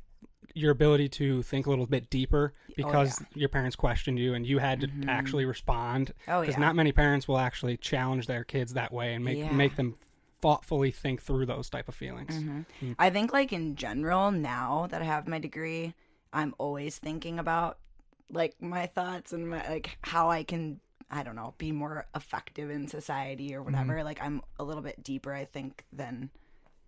your 0.57 0.71
ability 0.71 1.07
to 1.09 1.43
think 1.43 1.65
a 1.65 1.69
little 1.69 1.85
bit 1.85 2.09
deeper 2.09 2.53
because 2.75 3.23
your 3.33 3.49
parents 3.49 3.75
questioned 3.75 4.19
you 4.19 4.33
and 4.33 4.45
you 4.45 4.57
had 4.59 4.81
to 4.81 4.89
actually 5.07 5.45
respond? 5.45 6.13
Oh 6.27 6.41
Because 6.41 6.55
yeah. 6.55 6.61
not 6.61 6.75
many 6.75 6.91
parents 6.91 7.27
will 7.27 7.37
actually 7.37 7.77
challenge 7.77 8.27
their 8.27 8.43
kids 8.43 8.73
that 8.73 8.91
way 8.91 9.13
and 9.13 9.23
make 9.23 9.37
Yeah. 9.37 9.51
make 9.51 9.75
them 9.75 9.97
thoughtfully 10.41 10.91
think 10.91 11.21
through 11.21 11.45
those 11.47 11.69
type 11.69 11.87
of 11.87 11.95
feelings. 11.95 12.35
Mm-hmm. 12.35 12.91
I 12.99 13.09
think 13.09 13.33
like 13.33 13.51
in 13.51 13.75
general 13.75 14.31
now 14.31 14.87
that 14.91 15.01
I 15.01 15.05
have 15.05 15.27
my 15.27 15.39
degree, 15.39 15.93
I'm 16.31 16.53
always 16.57 16.97
thinking 16.97 17.39
about 17.39 17.79
like 18.29 18.61
my 18.61 18.85
thoughts 18.87 19.33
and 19.33 19.49
my 19.49 19.67
like 19.69 19.97
how 20.01 20.29
I 20.29 20.43
can 20.43 20.79
I 21.09 21.23
don't 21.23 21.35
know, 21.37 21.53
be 21.57 21.71
more 21.71 22.05
effective 22.15 22.69
in 22.69 22.87
society 22.89 23.55
or 23.55 23.63
whatever. 23.63 24.03
Like 24.03 24.21
I'm 24.21 24.41
a 24.59 24.63
little 24.63 24.83
bit 24.83 25.01
deeper 25.03 25.33
I 25.33 25.45
think 25.45 25.85
than 25.91 26.29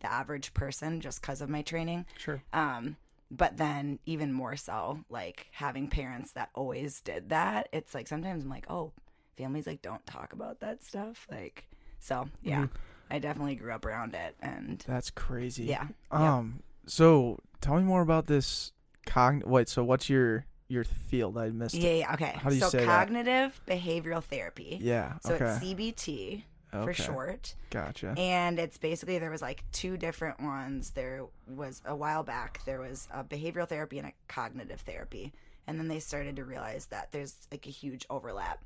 the 0.01 0.11
average 0.11 0.53
person 0.53 0.99
just 1.01 1.21
cuz 1.21 1.41
of 1.41 1.49
my 1.49 1.61
training. 1.61 2.05
Sure. 2.17 2.41
Um 2.53 2.97
but 3.31 3.57
then 3.57 3.99
even 4.05 4.33
more 4.33 4.55
so 4.55 4.99
like 5.09 5.47
having 5.51 5.87
parents 5.87 6.31
that 6.33 6.49
always 6.53 7.01
did 7.01 7.29
that, 7.29 7.69
it's 7.71 7.93
like 7.93 8.07
sometimes 8.07 8.43
I'm 8.43 8.49
like, 8.49 8.65
"Oh, 8.69 8.91
families 9.37 9.67
like 9.67 9.81
don't 9.81 10.05
talk 10.05 10.33
about 10.33 10.59
that 10.61 10.83
stuff." 10.83 11.27
Like 11.31 11.67
so, 11.99 12.27
yeah. 12.41 12.67
I 13.11 13.19
definitely 13.19 13.55
grew 13.55 13.71
up 13.71 13.85
around 13.85 14.13
it 14.13 14.35
and 14.39 14.83
That's 14.87 15.09
crazy. 15.09 15.65
yeah. 15.65 15.87
Um. 16.11 16.63
So 16.85 17.39
tell 17.61 17.75
me 17.75 17.83
more 17.83 18.01
about 18.01 18.27
this. 18.27 18.71
Cogn. 19.07 19.45
Wait. 19.45 19.69
So 19.69 19.83
what's 19.83 20.09
your 20.09 20.45
your 20.67 20.83
field? 20.83 21.37
I 21.37 21.49
missed. 21.49 21.75
Yeah, 21.75 21.89
it. 21.89 21.99
yeah, 21.99 22.13
okay. 22.13 22.33
How 22.35 22.49
do 22.49 22.55
you 22.55 22.61
so 22.61 22.69
say 22.69 22.79
that? 22.79 22.85
cognitive 22.85 23.59
behavioral 23.67 24.23
therapy. 24.23 24.79
Yeah. 24.81 25.13
So 25.23 25.35
okay. 25.35 25.45
it's 25.45 25.63
CBT 25.63 26.43
for 26.71 26.93
short. 26.93 27.55
Gotcha. 27.69 28.13
And 28.17 28.59
it's 28.59 28.77
basically 28.77 29.19
there 29.19 29.31
was 29.31 29.41
like 29.41 29.63
two 29.71 29.97
different 29.97 30.39
ones. 30.41 30.91
There 30.91 31.25
was 31.47 31.81
a 31.85 31.95
while 31.95 32.23
back 32.23 32.63
there 32.65 32.79
was 32.79 33.07
a 33.13 33.23
behavioral 33.23 33.67
therapy 33.67 33.97
and 33.99 34.07
a 34.07 34.13
cognitive 34.27 34.81
therapy. 34.81 35.33
And 35.67 35.79
then 35.79 35.87
they 35.87 35.99
started 35.99 36.35
to 36.37 36.45
realize 36.45 36.87
that 36.87 37.11
there's 37.11 37.35
like 37.51 37.67
a 37.67 37.71
huge 37.71 38.05
overlap. 38.09 38.63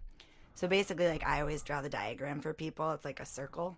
So 0.56 0.68
basically 0.68 1.08
like 1.08 1.26
I 1.26 1.42
always 1.42 1.64
draw 1.64 1.82
the 1.82 1.90
diagram 1.90 2.42
for 2.42 2.54
people. 2.54 2.92
It's 2.92 3.06
like 3.06 3.20
a 3.20 3.26
circle 3.26 3.78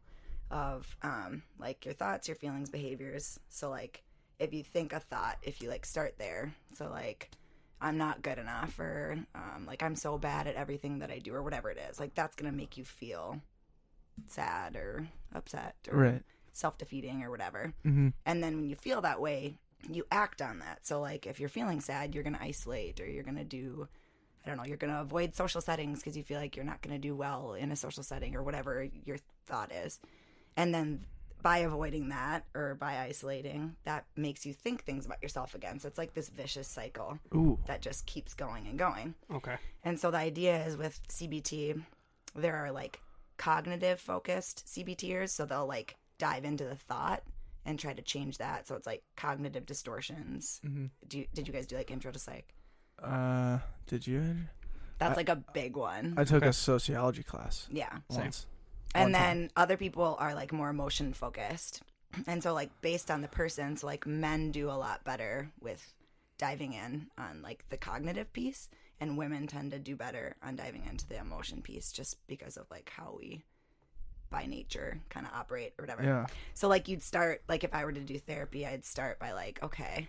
of 0.52 0.96
um 1.02 1.44
like 1.60 1.86
your 1.86 1.94
thoughts, 1.94 2.28
your 2.28 2.36
feelings, 2.36 2.70
behaviors. 2.70 3.40
So 3.50 3.70
like 3.70 4.04
if 4.40 4.54
you 4.54 4.64
think 4.64 4.94
a 4.94 5.00
thought, 5.00 5.38
if 5.44 5.62
you 5.62 5.70
like 5.70 5.86
start 5.86 6.16
there. 6.18 6.54
So 6.74 6.90
like 6.90 7.30
I'm 7.82 7.98
not 7.98 8.22
good 8.22 8.40
enough 8.40 8.80
or 8.80 9.18
um, 9.36 9.66
like 9.68 9.84
I'm 9.84 9.96
so 9.96 10.18
bad 10.18 10.48
at 10.48 10.56
everything 10.56 11.00
that 11.00 11.12
I 11.12 11.20
do 11.20 11.34
or 11.34 11.44
whatever 11.44 11.70
it 11.70 11.78
is. 11.90 12.00
Like 12.00 12.16
that's 12.16 12.36
gonna 12.36 12.52
make 12.52 12.78
you 12.78 12.86
feel 12.86 13.42
sad 14.28 14.76
or 14.76 15.08
upset 15.34 15.76
or 15.92 15.98
Right. 15.98 16.24
self 16.54 16.78
defeating 16.78 17.24
or 17.24 17.30
whatever. 17.30 17.74
Mm-hmm. 17.86 18.10
And 18.26 18.44
then 18.44 18.56
when 18.56 18.70
you 18.70 18.76
feel 18.76 19.02
that 19.02 19.22
way, 19.22 19.60
you 19.90 20.06
act 20.12 20.42
on 20.42 20.60
that. 20.60 20.86
So 20.86 21.00
like 21.02 21.26
if 21.28 21.40
you're 21.40 21.50
feeling 21.50 21.82
sad, 21.82 22.16
you're 22.16 22.24
gonna 22.24 22.40
isolate 22.42 23.00
or 23.00 23.06
you're 23.08 23.24
gonna 23.24 23.44
do 23.44 23.88
I 24.46 24.50
don't 24.50 24.58
know, 24.58 24.66
you're 24.66 24.78
gonna 24.78 25.02
avoid 25.02 25.36
social 25.36 25.60
settings 25.60 26.00
because 26.00 26.16
you 26.16 26.22
feel 26.24 26.40
like 26.40 26.56
you're 26.56 26.66
not 26.66 26.82
gonna 26.82 27.00
do 27.00 27.16
well 27.16 27.54
in 27.56 27.72
a 27.72 27.76
social 27.76 28.04
setting 28.04 28.36
or 28.36 28.44
whatever 28.44 28.88
your 29.06 29.18
thought 29.48 29.72
is. 29.72 30.00
And 30.56 30.74
then 30.74 31.06
by 31.42 31.60
avoiding 31.60 32.10
that 32.10 32.46
or 32.56 32.76
by 32.76 33.00
isolating, 33.00 33.76
that 33.84 34.06
makes 34.16 34.46
you 34.46 34.54
think 34.54 34.84
things 34.84 35.06
about 35.06 35.22
yourself 35.22 35.54
again. 35.54 35.80
So 35.80 35.88
it's 35.88 35.98
like 35.98 36.14
this 36.14 36.30
vicious 36.30 36.68
cycle 36.68 37.20
Ooh. 37.36 37.60
that 37.68 37.82
just 37.82 38.06
keeps 38.08 38.34
going 38.34 38.68
and 38.68 38.80
going. 38.80 39.14
Okay. 39.32 39.56
And 39.84 40.00
so 40.00 40.10
the 40.10 40.18
idea 40.18 40.64
is 40.66 40.76
with 40.78 41.00
CBT, 41.08 41.84
there 42.36 42.56
are 42.56 42.72
like 42.72 43.00
cognitive 43.38 44.00
focused 44.00 44.66
CBTers. 44.68 45.30
So 45.30 45.46
they'll 45.46 45.68
like 45.68 45.96
dive 46.18 46.46
into 46.46 46.64
the 46.64 46.76
thought 46.76 47.24
and 47.66 47.80
try 47.80 47.94
to 47.94 48.02
change 48.02 48.38
that. 48.38 48.68
So 48.68 48.76
it's 48.76 48.88
like 48.88 49.04
cognitive 49.16 49.66
distortions. 49.66 50.62
Mhm. 50.66 50.90
Do 51.08 51.20
you, 51.20 51.26
did 51.34 51.48
you 51.48 51.54
guys 51.54 51.66
do 51.68 51.76
like 51.76 51.92
intro 51.92 52.12
to 52.12 52.20
psych? 52.20 52.54
Uh. 53.02 53.60
Did 53.88 54.08
you? 54.08 54.36
That's 54.98 55.14
I- 55.14 55.16
like 55.18 55.30
a 55.30 55.36
big 55.54 55.76
one. 55.76 56.14
I 56.18 56.24
took 56.24 56.38
Okay. 56.44 56.48
a 56.50 56.54
sociology 56.54 57.24
class 57.24 57.68
yeah. 57.72 57.98
Same. 58.10 58.22
once. 58.22 58.46
And 58.94 59.12
one 59.12 59.22
time. 59.22 59.38
then 59.40 59.52
other 59.58 59.78
people 59.78 60.16
are 60.20 60.34
like 60.34 60.54
more 60.54 60.70
emotion 60.70 61.14
focused. 61.14 61.82
And 62.28 62.42
so 62.42 62.54
like 62.54 62.70
based 62.82 63.12
on 63.12 63.20
the 63.22 63.28
person, 63.28 63.76
so 63.76 63.88
like 63.88 64.08
men 64.08 64.52
do 64.52 64.70
a 64.70 64.80
lot 64.80 65.04
better 65.04 65.52
with 65.60 65.94
diving 66.38 66.72
in 66.74 67.08
on 67.18 67.42
like 67.42 67.66
the 67.70 67.76
cognitive 67.78 68.32
piece 68.32 68.70
and 69.00 69.18
women 69.18 69.48
tend 69.48 69.72
to 69.72 69.80
do 69.80 69.96
better 69.96 70.36
on 70.44 70.56
diving 70.56 70.84
into 70.90 71.08
the 71.08 71.20
emotion 71.20 71.62
piece 71.62 71.92
just 71.92 72.18
because 72.28 72.58
of 72.58 72.70
like 72.72 72.92
how 72.96 73.16
we 73.18 73.44
by 74.30 74.46
nature 74.46 75.00
kind 75.10 75.26
of 75.26 75.34
operate 75.34 75.74
or 75.78 75.84
whatever. 75.84 76.04
Yeah. 76.04 76.26
So 76.54 76.68
like 76.68 76.88
you'd 76.88 77.04
start 77.04 77.44
like 77.48 77.64
if 77.64 77.74
I 77.74 77.86
were 77.86 77.92
to 77.92 78.00
do 78.02 78.18
therapy, 78.20 78.66
I'd 78.66 78.86
start 78.86 79.20
by 79.20 79.34
like, 79.34 79.60
okay, 79.62 80.08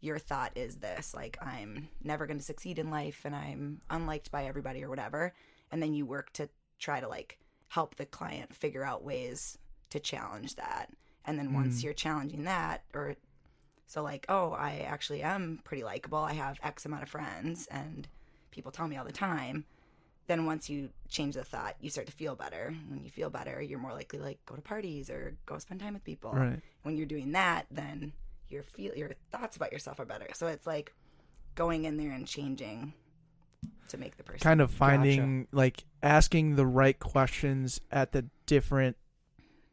your 0.00 0.18
thought 0.18 0.52
is 0.54 0.76
this, 0.76 1.14
like 1.14 1.38
I'm 1.42 1.88
never 2.02 2.26
going 2.26 2.38
to 2.38 2.44
succeed 2.44 2.78
in 2.78 2.90
life 2.90 3.22
and 3.24 3.34
I'm 3.34 3.80
unliked 3.90 4.30
by 4.30 4.44
everybody 4.44 4.84
or 4.84 4.88
whatever, 4.88 5.34
and 5.72 5.82
then 5.82 5.94
you 5.94 6.06
work 6.06 6.32
to 6.34 6.48
try 6.78 7.00
to 7.00 7.08
like 7.08 7.38
help 7.68 7.96
the 7.96 8.06
client 8.06 8.54
figure 8.54 8.84
out 8.84 9.04
ways 9.04 9.58
to 9.90 9.98
challenge 9.98 10.56
that. 10.56 10.90
And 11.24 11.38
then 11.38 11.52
once 11.52 11.80
mm. 11.80 11.84
you're 11.84 11.94
challenging 11.94 12.44
that 12.44 12.84
or 12.94 13.16
so 13.86 14.02
like, 14.02 14.26
oh, 14.28 14.50
I 14.50 14.84
actually 14.88 15.22
am 15.22 15.60
pretty 15.64 15.84
likable. 15.84 16.18
I 16.18 16.34
have 16.34 16.58
X 16.62 16.86
amount 16.86 17.02
of 17.02 17.08
friends 17.08 17.66
and 17.70 18.08
people 18.56 18.72
tell 18.72 18.88
me 18.88 18.96
all 18.96 19.04
the 19.04 19.12
time. 19.12 19.64
Then 20.26 20.44
once 20.46 20.68
you 20.68 20.88
change 21.08 21.36
the 21.36 21.44
thought, 21.44 21.76
you 21.80 21.88
start 21.88 22.08
to 22.08 22.12
feel 22.12 22.34
better. 22.34 22.74
When 22.88 23.04
you 23.04 23.10
feel 23.10 23.30
better, 23.30 23.62
you're 23.62 23.78
more 23.78 23.92
likely 23.92 24.18
to 24.18 24.24
like 24.24 24.44
go 24.44 24.56
to 24.56 24.62
parties 24.62 25.08
or 25.08 25.36
go 25.46 25.58
spend 25.58 25.78
time 25.78 25.94
with 25.94 26.02
people. 26.02 26.32
Right. 26.32 26.58
When 26.82 26.96
you're 26.96 27.06
doing 27.06 27.30
that, 27.32 27.66
then 27.70 28.12
your 28.48 28.64
feel 28.64 28.96
your 28.96 29.10
thoughts 29.30 29.56
about 29.56 29.70
yourself 29.70 30.00
are 30.00 30.04
better. 30.04 30.26
So 30.34 30.48
it's 30.48 30.66
like 30.66 30.92
going 31.54 31.84
in 31.84 31.96
there 31.96 32.10
and 32.10 32.26
changing 32.26 32.92
to 33.88 33.98
make 33.98 34.16
the 34.16 34.24
person 34.24 34.40
Kind 34.40 34.60
of 34.60 34.70
finding 34.72 35.46
like 35.52 35.84
asking 36.02 36.56
the 36.56 36.66
right 36.66 36.98
questions 36.98 37.80
at 37.92 38.10
the 38.10 38.24
different 38.46 38.96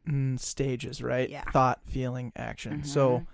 mm, 0.08 0.38
stages, 0.38 1.02
right? 1.02 1.28
Yeah. 1.28 1.50
Thought, 1.50 1.80
feeling, 1.86 2.32
action. 2.36 2.84
So 2.84 3.18
Mhm. 3.20 3.26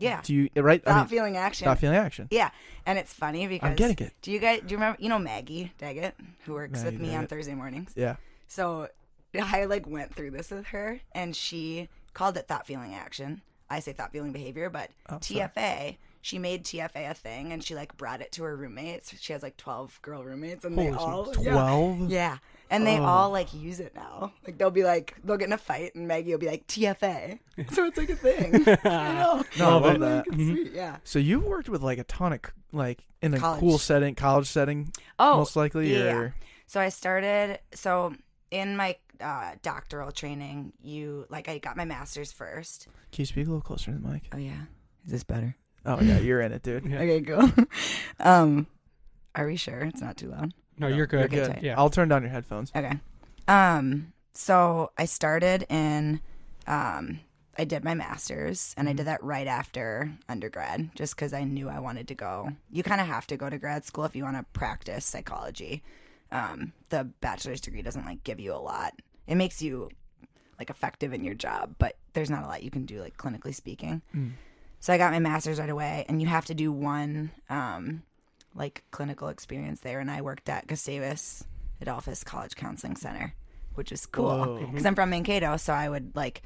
Yeah, 0.00 0.20
do 0.22 0.34
you 0.34 0.48
eh, 0.56 0.60
right? 0.60 0.82
thought, 0.84 0.94
I 0.94 0.98
mean, 0.98 1.06
feeling, 1.08 1.36
action. 1.36 1.66
Not 1.66 1.78
feeling, 1.78 1.96
action. 1.96 2.28
Yeah, 2.30 2.50
and 2.86 2.98
it's 2.98 3.12
funny 3.12 3.46
because 3.46 3.68
I'm 3.70 3.76
getting 3.76 4.06
it. 4.06 4.12
Do 4.22 4.32
you 4.32 4.38
guys 4.38 4.60
do 4.60 4.72
you 4.72 4.76
remember? 4.76 4.98
You 5.00 5.08
know 5.08 5.18
Maggie 5.18 5.72
Daggett, 5.78 6.14
who 6.44 6.54
works 6.54 6.82
Maggie 6.82 6.96
with 6.96 7.06
me 7.06 7.14
on 7.14 7.26
Thursday 7.26 7.54
mornings. 7.54 7.92
Yeah. 7.94 8.16
So 8.48 8.88
I 9.40 9.64
like 9.66 9.86
went 9.86 10.14
through 10.14 10.32
this 10.32 10.50
with 10.50 10.66
her, 10.66 11.00
and 11.12 11.36
she 11.36 11.88
called 12.14 12.36
it 12.36 12.48
thought, 12.48 12.66
feeling, 12.66 12.94
action. 12.94 13.42
I 13.68 13.78
say 13.80 13.92
thought, 13.92 14.10
feeling, 14.12 14.32
behavior, 14.32 14.68
but 14.68 14.90
Oh, 15.08 15.18
sorry. 15.20 15.48
TFA. 15.56 15.96
She 16.22 16.38
made 16.38 16.64
TFA 16.64 17.10
a 17.10 17.14
thing, 17.14 17.52
and 17.52 17.62
she 17.64 17.74
like 17.74 17.96
brought 17.96 18.20
it 18.20 18.32
to 18.32 18.42
her 18.42 18.54
roommates. 18.56 19.14
She 19.20 19.32
has 19.32 19.42
like 19.42 19.56
twelve 19.56 19.98
girl 20.02 20.22
roommates, 20.24 20.64
and 20.64 20.76
they 20.76 20.90
all 20.90 21.26
smokes. 21.26 21.38
yeah. 21.46 21.52
Twelve. 21.52 22.10
Yeah. 22.10 22.38
And 22.72 22.86
they 22.86 22.98
Oh. 22.98 23.04
all 23.04 23.30
like 23.30 23.52
use 23.52 23.80
it 23.80 23.94
now. 23.96 24.32
Like 24.46 24.56
they'll 24.56 24.70
be 24.70 24.84
like 24.84 25.16
they'll 25.24 25.36
get 25.36 25.46
in 25.48 25.52
a 25.52 25.58
fight 25.58 25.94
and 25.96 26.06
Maggie 26.06 26.30
will 26.30 26.38
be 26.38 26.46
like 26.48 26.66
TFA. 26.68 27.38
So 27.72 27.84
it's 27.84 27.98
like 27.98 28.08
a 28.08 28.16
thing. 28.16 28.54
I 28.84 29.12
know. 29.14 29.44
No, 29.58 29.68
I 29.68 29.70
Love 29.70 29.82
love 29.82 29.94
it. 29.96 29.98
that. 30.00 30.26
It's 30.28 30.36
sweet, 30.36 30.72
yeah. 30.72 30.96
So 31.04 31.18
you 31.18 31.40
worked 31.40 31.68
with 31.68 31.82
like 31.82 31.98
a 31.98 32.04
ton 32.04 32.32
of 32.32 32.40
like 32.72 33.04
in 33.20 33.34
a 33.34 33.38
College. 33.38 33.60
cool 33.60 33.76
setting, 33.78 34.14
college 34.14 34.46
setting, 34.46 34.92
Oh, 35.18 35.36
most 35.38 35.56
likely. 35.56 35.92
yeah. 35.92 36.14
Or 36.14 36.34
So 36.66 36.80
I 36.80 36.88
started 36.90 37.58
so 37.74 38.14
in 38.50 38.76
my 38.76 38.96
uh, 39.20 39.52
doctoral 39.62 40.10
training, 40.12 40.72
you 40.80 41.26
like 41.28 41.48
I 41.48 41.58
got 41.58 41.76
my 41.76 41.84
master's 41.84 42.32
first. 42.32 42.86
can 43.12 43.22
you 43.22 43.26
speak 43.26 43.46
a 43.46 43.50
little 43.50 43.60
closer 43.60 43.90
to 43.92 43.98
the 43.98 44.08
mic? 44.08 44.28
Oh 44.32 44.38
yeah. 44.38 44.62
Is 45.04 45.12
this 45.12 45.24
better? 45.24 45.56
Oh 45.84 46.00
yeah, 46.00 46.18
you're 46.20 46.40
in 46.40 46.52
it, 46.52 46.62
dude. 46.62 46.84
Yeah. 46.88 47.00
Okay, 47.00 47.20
cool. 47.22 47.50
um 48.20 48.66
are 49.34 49.46
we 49.46 49.56
sure 49.56 49.80
it's 49.80 50.00
not 50.00 50.16
too 50.16 50.28
loud? 50.30 50.54
No, 50.80 50.88
you're 50.88 51.06
good. 51.06 51.30
You're 51.30 51.48
good. 51.48 51.62
Yeah. 51.62 51.74
I'll 51.76 51.90
turn 51.90 52.08
down 52.08 52.22
your 52.22 52.30
headphones. 52.30 52.72
Okay. 52.74 52.98
Um 53.46 54.12
so 54.32 54.90
I 54.96 55.04
started 55.04 55.66
in 55.68 56.20
um 56.66 57.20
I 57.58 57.64
did 57.64 57.84
my 57.84 57.94
master's 57.94 58.74
and 58.78 58.88
I 58.88 58.94
did 58.94 59.06
that 59.06 59.22
right 59.22 59.46
after 59.46 60.10
undergrad 60.28 60.90
just 60.94 61.16
cuz 61.16 61.32
I 61.34 61.44
knew 61.44 61.68
I 61.68 61.78
wanted 61.80 62.08
to 62.08 62.14
go. 62.14 62.50
You 62.70 62.82
kind 62.82 63.00
of 63.00 63.06
have 63.06 63.26
to 63.28 63.36
go 63.36 63.50
to 63.50 63.58
grad 63.58 63.84
school 63.84 64.04
if 64.04 64.16
you 64.16 64.24
want 64.24 64.36
to 64.36 64.44
practice 64.58 65.04
psychology. 65.04 65.82
Um 66.32 66.72
the 66.88 67.04
bachelor's 67.20 67.60
degree 67.60 67.82
doesn't 67.82 68.06
like 68.06 68.24
give 68.24 68.40
you 68.40 68.54
a 68.54 68.56
lot. 68.56 68.94
It 69.26 69.34
makes 69.34 69.60
you 69.60 69.90
like 70.58 70.70
effective 70.70 71.12
in 71.12 71.24
your 71.24 71.34
job, 71.34 71.74
but 71.78 71.96
there's 72.14 72.30
not 72.30 72.44
a 72.44 72.46
lot 72.46 72.62
you 72.62 72.70
can 72.70 72.86
do 72.86 73.00
like 73.00 73.16
clinically 73.16 73.54
speaking. 73.54 74.02
Mm. 74.16 74.32
So 74.78 74.94
I 74.94 74.98
got 74.98 75.12
my 75.12 75.18
master's 75.18 75.60
right 75.60 75.68
away 75.68 76.06
and 76.08 76.22
you 76.22 76.28
have 76.28 76.46
to 76.46 76.54
do 76.54 76.72
one 76.72 77.32
um 77.50 78.02
like 78.54 78.84
clinical 78.90 79.28
experience 79.28 79.80
there 79.80 80.00
and 80.00 80.10
I 80.10 80.22
worked 80.22 80.48
at 80.48 80.66
Gustavus 80.66 81.44
Adolphus 81.80 82.24
College 82.24 82.56
Counseling 82.56 82.96
Center, 82.96 83.34
which 83.74 83.90
was 83.90 84.06
cool 84.06 84.58
because 84.70 84.84
I'm 84.86 84.94
from 84.94 85.10
Mankato, 85.10 85.56
so 85.56 85.72
I 85.72 85.88
would 85.88 86.14
like 86.14 86.42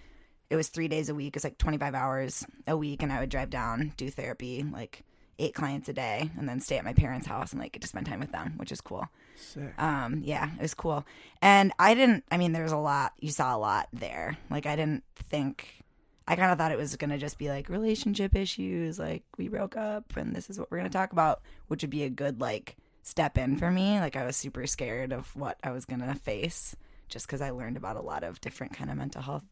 it 0.50 0.56
was 0.56 0.68
three 0.68 0.88
days 0.88 1.08
a 1.08 1.14
week. 1.14 1.36
It's 1.36 1.44
like 1.44 1.58
25 1.58 1.94
hours 1.94 2.46
a 2.66 2.76
week, 2.76 3.02
and 3.02 3.12
I 3.12 3.20
would 3.20 3.30
drive 3.30 3.50
down, 3.50 3.92
do 3.96 4.10
therapy, 4.10 4.62
like 4.62 5.02
eight 5.38 5.54
clients 5.54 5.88
a 5.88 5.92
day, 5.92 6.30
and 6.38 6.48
then 6.48 6.60
stay 6.60 6.78
at 6.78 6.84
my 6.84 6.92
parents' 6.92 7.26
house 7.26 7.52
and 7.52 7.60
like 7.60 7.72
get 7.72 7.82
to 7.82 7.88
spend 7.88 8.06
time 8.06 8.20
with 8.20 8.30
them, 8.30 8.54
which 8.56 8.70
is 8.70 8.80
cool. 8.80 9.08
Sick. 9.36 9.72
Um, 9.78 10.20
yeah, 10.24 10.50
it 10.54 10.62
was 10.62 10.74
cool. 10.74 11.04
And 11.42 11.72
I 11.78 11.94
didn't. 11.94 12.24
I 12.30 12.36
mean, 12.36 12.52
there's 12.52 12.72
a 12.72 12.76
lot. 12.76 13.12
You 13.18 13.30
saw 13.30 13.56
a 13.56 13.58
lot 13.58 13.88
there. 13.92 14.36
Like 14.50 14.66
I 14.66 14.76
didn't 14.76 15.02
think. 15.16 15.80
I 16.26 16.36
kind 16.36 16.50
of 16.50 16.58
thought 16.58 16.72
it 16.72 16.78
was 16.78 16.96
gonna 16.96 17.18
just 17.18 17.38
be 17.38 17.48
like 17.48 17.68
relationship 17.68 18.34
issues, 18.34 18.98
like 18.98 19.24
we 19.36 19.48
broke 19.48 19.76
up, 19.76 20.16
and 20.16 20.34
this 20.34 20.48
is 20.48 20.58
what 20.58 20.70
we're 20.70 20.78
gonna 20.78 20.90
talk 20.90 21.12
about, 21.12 21.42
which 21.68 21.82
would 21.82 21.90
be 21.90 22.04
a 22.04 22.10
good 22.10 22.40
like 22.40 22.76
step 23.02 23.36
in 23.36 23.56
for 23.56 23.70
me. 23.70 24.00
Like 24.00 24.16
I 24.16 24.24
was 24.24 24.36
super 24.36 24.66
scared 24.66 25.12
of 25.12 25.34
what 25.36 25.58
I 25.62 25.70
was 25.70 25.84
gonna 25.84 26.14
face, 26.14 26.74
just 27.08 27.26
because 27.26 27.42
I 27.42 27.50
learned 27.50 27.76
about 27.76 27.96
a 27.96 28.02
lot 28.02 28.24
of 28.24 28.40
different 28.40 28.74
kind 28.74 28.90
of 28.90 28.96
mental 28.96 29.22
health 29.22 29.44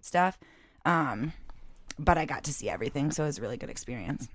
stuff. 0.00 0.38
Um, 0.84 1.32
but 1.98 2.18
I 2.18 2.26
got 2.26 2.44
to 2.44 2.52
see 2.52 2.68
everything, 2.68 3.10
so 3.10 3.24
it 3.24 3.26
was 3.26 3.38
a 3.38 3.42
really 3.42 3.56
good 3.56 3.70
experience. 3.70 4.28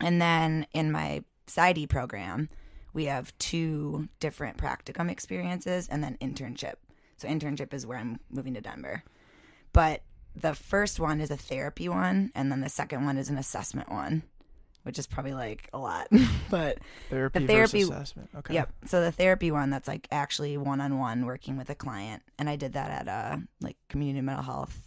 And 0.00 0.20
then 0.20 0.66
in 0.72 0.92
my 0.92 1.24
PsyD 1.46 1.88
program, 1.88 2.48
we 2.92 3.06
have 3.06 3.36
two 3.38 4.08
different 4.20 4.56
practicum 4.56 5.10
experiences 5.10 5.88
and 5.88 6.02
then 6.02 6.16
internship. 6.20 6.74
So 7.16 7.28
internship 7.28 7.72
is 7.72 7.86
where 7.86 7.98
I'm 7.98 8.18
moving 8.30 8.54
to 8.54 8.60
Denver. 8.60 9.02
But 9.72 10.02
the 10.36 10.54
first 10.54 11.00
one 11.00 11.20
is 11.20 11.30
a 11.30 11.36
therapy 11.36 11.88
one, 11.88 12.30
and 12.34 12.50
then 12.52 12.60
the 12.60 12.68
second 12.68 13.04
one 13.04 13.16
is 13.16 13.30
an 13.30 13.38
assessment 13.38 13.90
one, 13.90 14.22
which 14.82 14.98
is 14.98 15.06
probably 15.06 15.32
like 15.34 15.68
a 15.72 15.78
lot. 15.78 16.08
but 16.50 16.78
Therapy, 17.10 17.40
the 17.40 17.46
therapy- 17.46 17.82
versus 17.82 17.90
assessment. 17.90 18.30
Okay. 18.36 18.54
Yep. 18.54 18.72
So 18.86 19.00
the 19.00 19.12
therapy 19.12 19.50
one 19.50 19.70
that's 19.70 19.88
like 19.88 20.06
actually 20.10 20.56
one 20.56 20.80
on 20.80 20.98
one 20.98 21.24
working 21.26 21.56
with 21.56 21.70
a 21.70 21.74
client, 21.74 22.22
and 22.38 22.48
I 22.48 22.56
did 22.56 22.74
that 22.74 22.90
at 22.90 23.08
a 23.08 23.42
like 23.60 23.76
community 23.88 24.20
mental 24.20 24.44
health 24.44 24.82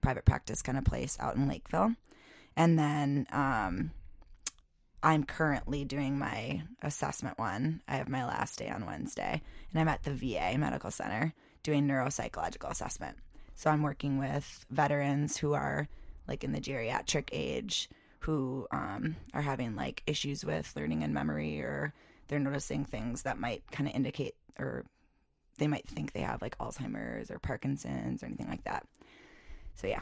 private 0.00 0.24
practice 0.24 0.62
kind 0.62 0.76
of 0.78 0.84
place 0.84 1.16
out 1.20 1.36
in 1.36 1.48
Lakeville, 1.48 1.94
and 2.56 2.78
then 2.78 3.26
um, 3.30 3.90
I'm 5.02 5.24
currently 5.24 5.84
doing 5.84 6.18
my 6.18 6.62
assessment 6.82 7.38
one. 7.38 7.82
I 7.86 7.96
have 7.96 8.08
my 8.08 8.24
last 8.24 8.58
day 8.58 8.70
on 8.70 8.86
Wednesday, 8.86 9.42
and 9.70 9.80
I'm 9.80 9.88
at 9.88 10.02
the 10.02 10.12
VA 10.14 10.56
Medical 10.58 10.90
Center 10.90 11.34
doing 11.62 11.86
neuropsychological 11.86 12.70
assessment. 12.70 13.18
So 13.54 13.70
I'm 13.70 13.82
working 13.82 14.18
with 14.18 14.66
veterans 14.70 15.36
who 15.36 15.54
are 15.54 15.88
like 16.28 16.44
in 16.44 16.52
the 16.52 16.60
geriatric 16.60 17.28
age 17.32 17.88
who 18.20 18.66
um, 18.70 19.16
are 19.34 19.42
having 19.42 19.76
like 19.76 20.02
issues 20.06 20.44
with 20.44 20.72
learning 20.76 21.02
and 21.02 21.12
memory 21.12 21.60
or 21.60 21.92
they're 22.28 22.38
noticing 22.38 22.84
things 22.84 23.22
that 23.22 23.38
might 23.38 23.62
kind 23.70 23.88
of 23.88 23.94
indicate 23.94 24.34
or 24.58 24.84
they 25.58 25.66
might 25.66 25.86
think 25.86 26.12
they 26.12 26.20
have 26.20 26.42
like 26.42 26.58
Alzheimer's 26.58 27.30
or 27.30 27.38
Parkinson's 27.38 28.22
or 28.22 28.26
anything 28.26 28.48
like 28.48 28.64
that. 28.64 28.86
So 29.74 29.86
yeah. 29.86 30.00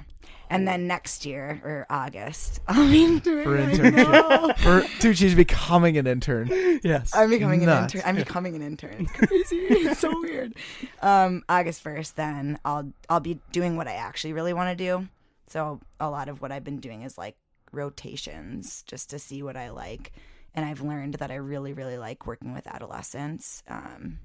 And 0.51 0.69
then 0.69 0.87
next 0.87 1.25
year 1.25 1.61
or 1.65 1.87
August, 1.89 2.61
I'll 2.69 2.87
be 2.91 3.19
doing 3.21 3.45
For 3.45 3.57
internship. 3.57 3.95
know. 3.95 4.53
For, 4.59 4.85
dude, 5.01 5.17
she's 5.17 5.35
becoming 5.35 5.97
an 5.97 6.07
intern. 6.07 6.51
yes. 6.85 7.11
I'm 7.15 7.31
becoming 7.31 7.65
Nuts. 7.65 7.95
an 7.95 8.01
intern. 8.01 8.09
I'm 8.09 8.17
becoming 8.17 8.55
an 8.57 8.63
intern. 8.63 8.97
It's 9.01 9.13
crazy. 9.49 9.57
it's 9.57 10.01
so 10.01 10.11
weird. 10.21 10.55
Um, 11.01 11.43
August 11.49 11.81
first, 11.81 12.17
then 12.17 12.59
I'll 12.67 12.93
I'll 13.09 13.21
be 13.21 13.41
doing 13.53 13.77
what 13.79 13.89
I 13.89 13.95
actually 13.95 14.35
really 14.35 14.53
want 14.53 14.77
to 14.77 14.85
do. 14.85 15.09
So 15.49 15.81
a 15.99 16.11
lot 16.11 16.29
of 16.29 16.43
what 16.43 16.53
I've 16.53 16.65
been 16.65 16.81
doing 16.81 17.03
is 17.03 17.17
like 17.17 17.37
rotations, 17.73 18.83
just 18.87 19.11
to 19.11 19.19
see 19.19 19.43
what 19.43 19.57
I 19.57 19.71
like. 19.71 20.13
And 20.55 20.65
I've 20.67 20.83
learned 20.83 21.15
that 21.15 21.31
I 21.31 21.37
really 21.37 21.73
really 21.73 21.97
like 21.97 22.27
working 22.27 22.53
with 22.53 22.67
adolescents. 22.67 23.63
Um, 23.69 24.19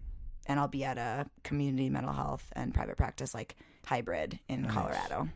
and 0.45 0.59
I'll 0.59 0.67
be 0.67 0.83
at 0.83 0.97
a 0.97 1.25
community 1.43 1.89
mental 1.89 2.13
health 2.13 2.45
and 2.53 2.73
private 2.73 2.97
practice 2.97 3.33
like 3.33 3.55
hybrid 3.87 4.39
in 4.49 4.63
Nice. 4.63 4.71
Colorado, 4.73 5.29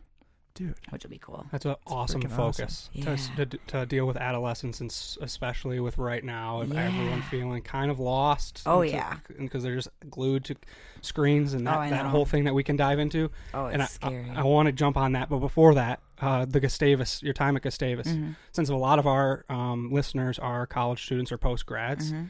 Dude, 0.54 0.74
which 0.90 1.02
will 1.02 1.10
be 1.10 1.16
cool. 1.18 1.46
That's 1.50 1.64
an 1.64 1.76
awesome 1.86 2.20
focus 2.20 2.90
awesome. 3.06 3.36
to, 3.36 3.46
to, 3.46 3.58
to 3.68 3.86
deal 3.86 4.04
with 4.06 4.18
adolescents, 4.18 4.80
and 4.82 4.90
especially 5.22 5.80
with 5.80 5.96
right 5.96 6.22
now, 6.22 6.60
of 6.60 6.76
everyone 6.76 7.22
feeling 7.22 7.62
kind 7.62 7.90
of 7.90 7.98
lost. 7.98 8.60
Oh, 8.66 8.82
into- 8.82 8.94
yeah. 8.96 9.16
because 9.38 9.62
they're 9.62 9.76
just 9.76 9.88
glued 10.10 10.44
to 10.44 10.56
screens 11.00 11.54
and 11.54 11.66
that, 11.66 11.78
Oh, 11.78 11.88
that 11.90 12.04
whole 12.04 12.26
thing 12.26 12.44
that 12.44 12.52
we 12.54 12.62
can 12.62 12.76
dive 12.76 12.98
into. 12.98 13.30
Oh, 13.54 13.64
it's 13.66 13.72
and 13.72 13.82
I, 13.82 13.86
scary. 13.86 14.30
I, 14.36 14.42
want 14.44 14.66
to 14.66 14.72
jump 14.72 14.98
on 14.98 15.12
that, 15.12 15.30
but 15.30 15.38
before 15.38 15.74
that, 15.74 16.00
uh, 16.20 16.44
the 16.44 16.60
Gustavus, 16.60 17.22
your 17.22 17.32
time 17.32 17.56
at 17.56 17.62
Gustavus, 17.62 18.08
Mhm. 18.08 18.36
since 18.52 18.68
a 18.68 18.76
lot 18.76 18.98
of 18.98 19.06
our 19.06 19.46
um, 19.48 19.90
listeners 19.90 20.38
are 20.38 20.66
college 20.66 21.02
students 21.02 21.32
or 21.32 21.38
post 21.38 21.64
grads, 21.64 22.12
Mhm. 22.12 22.28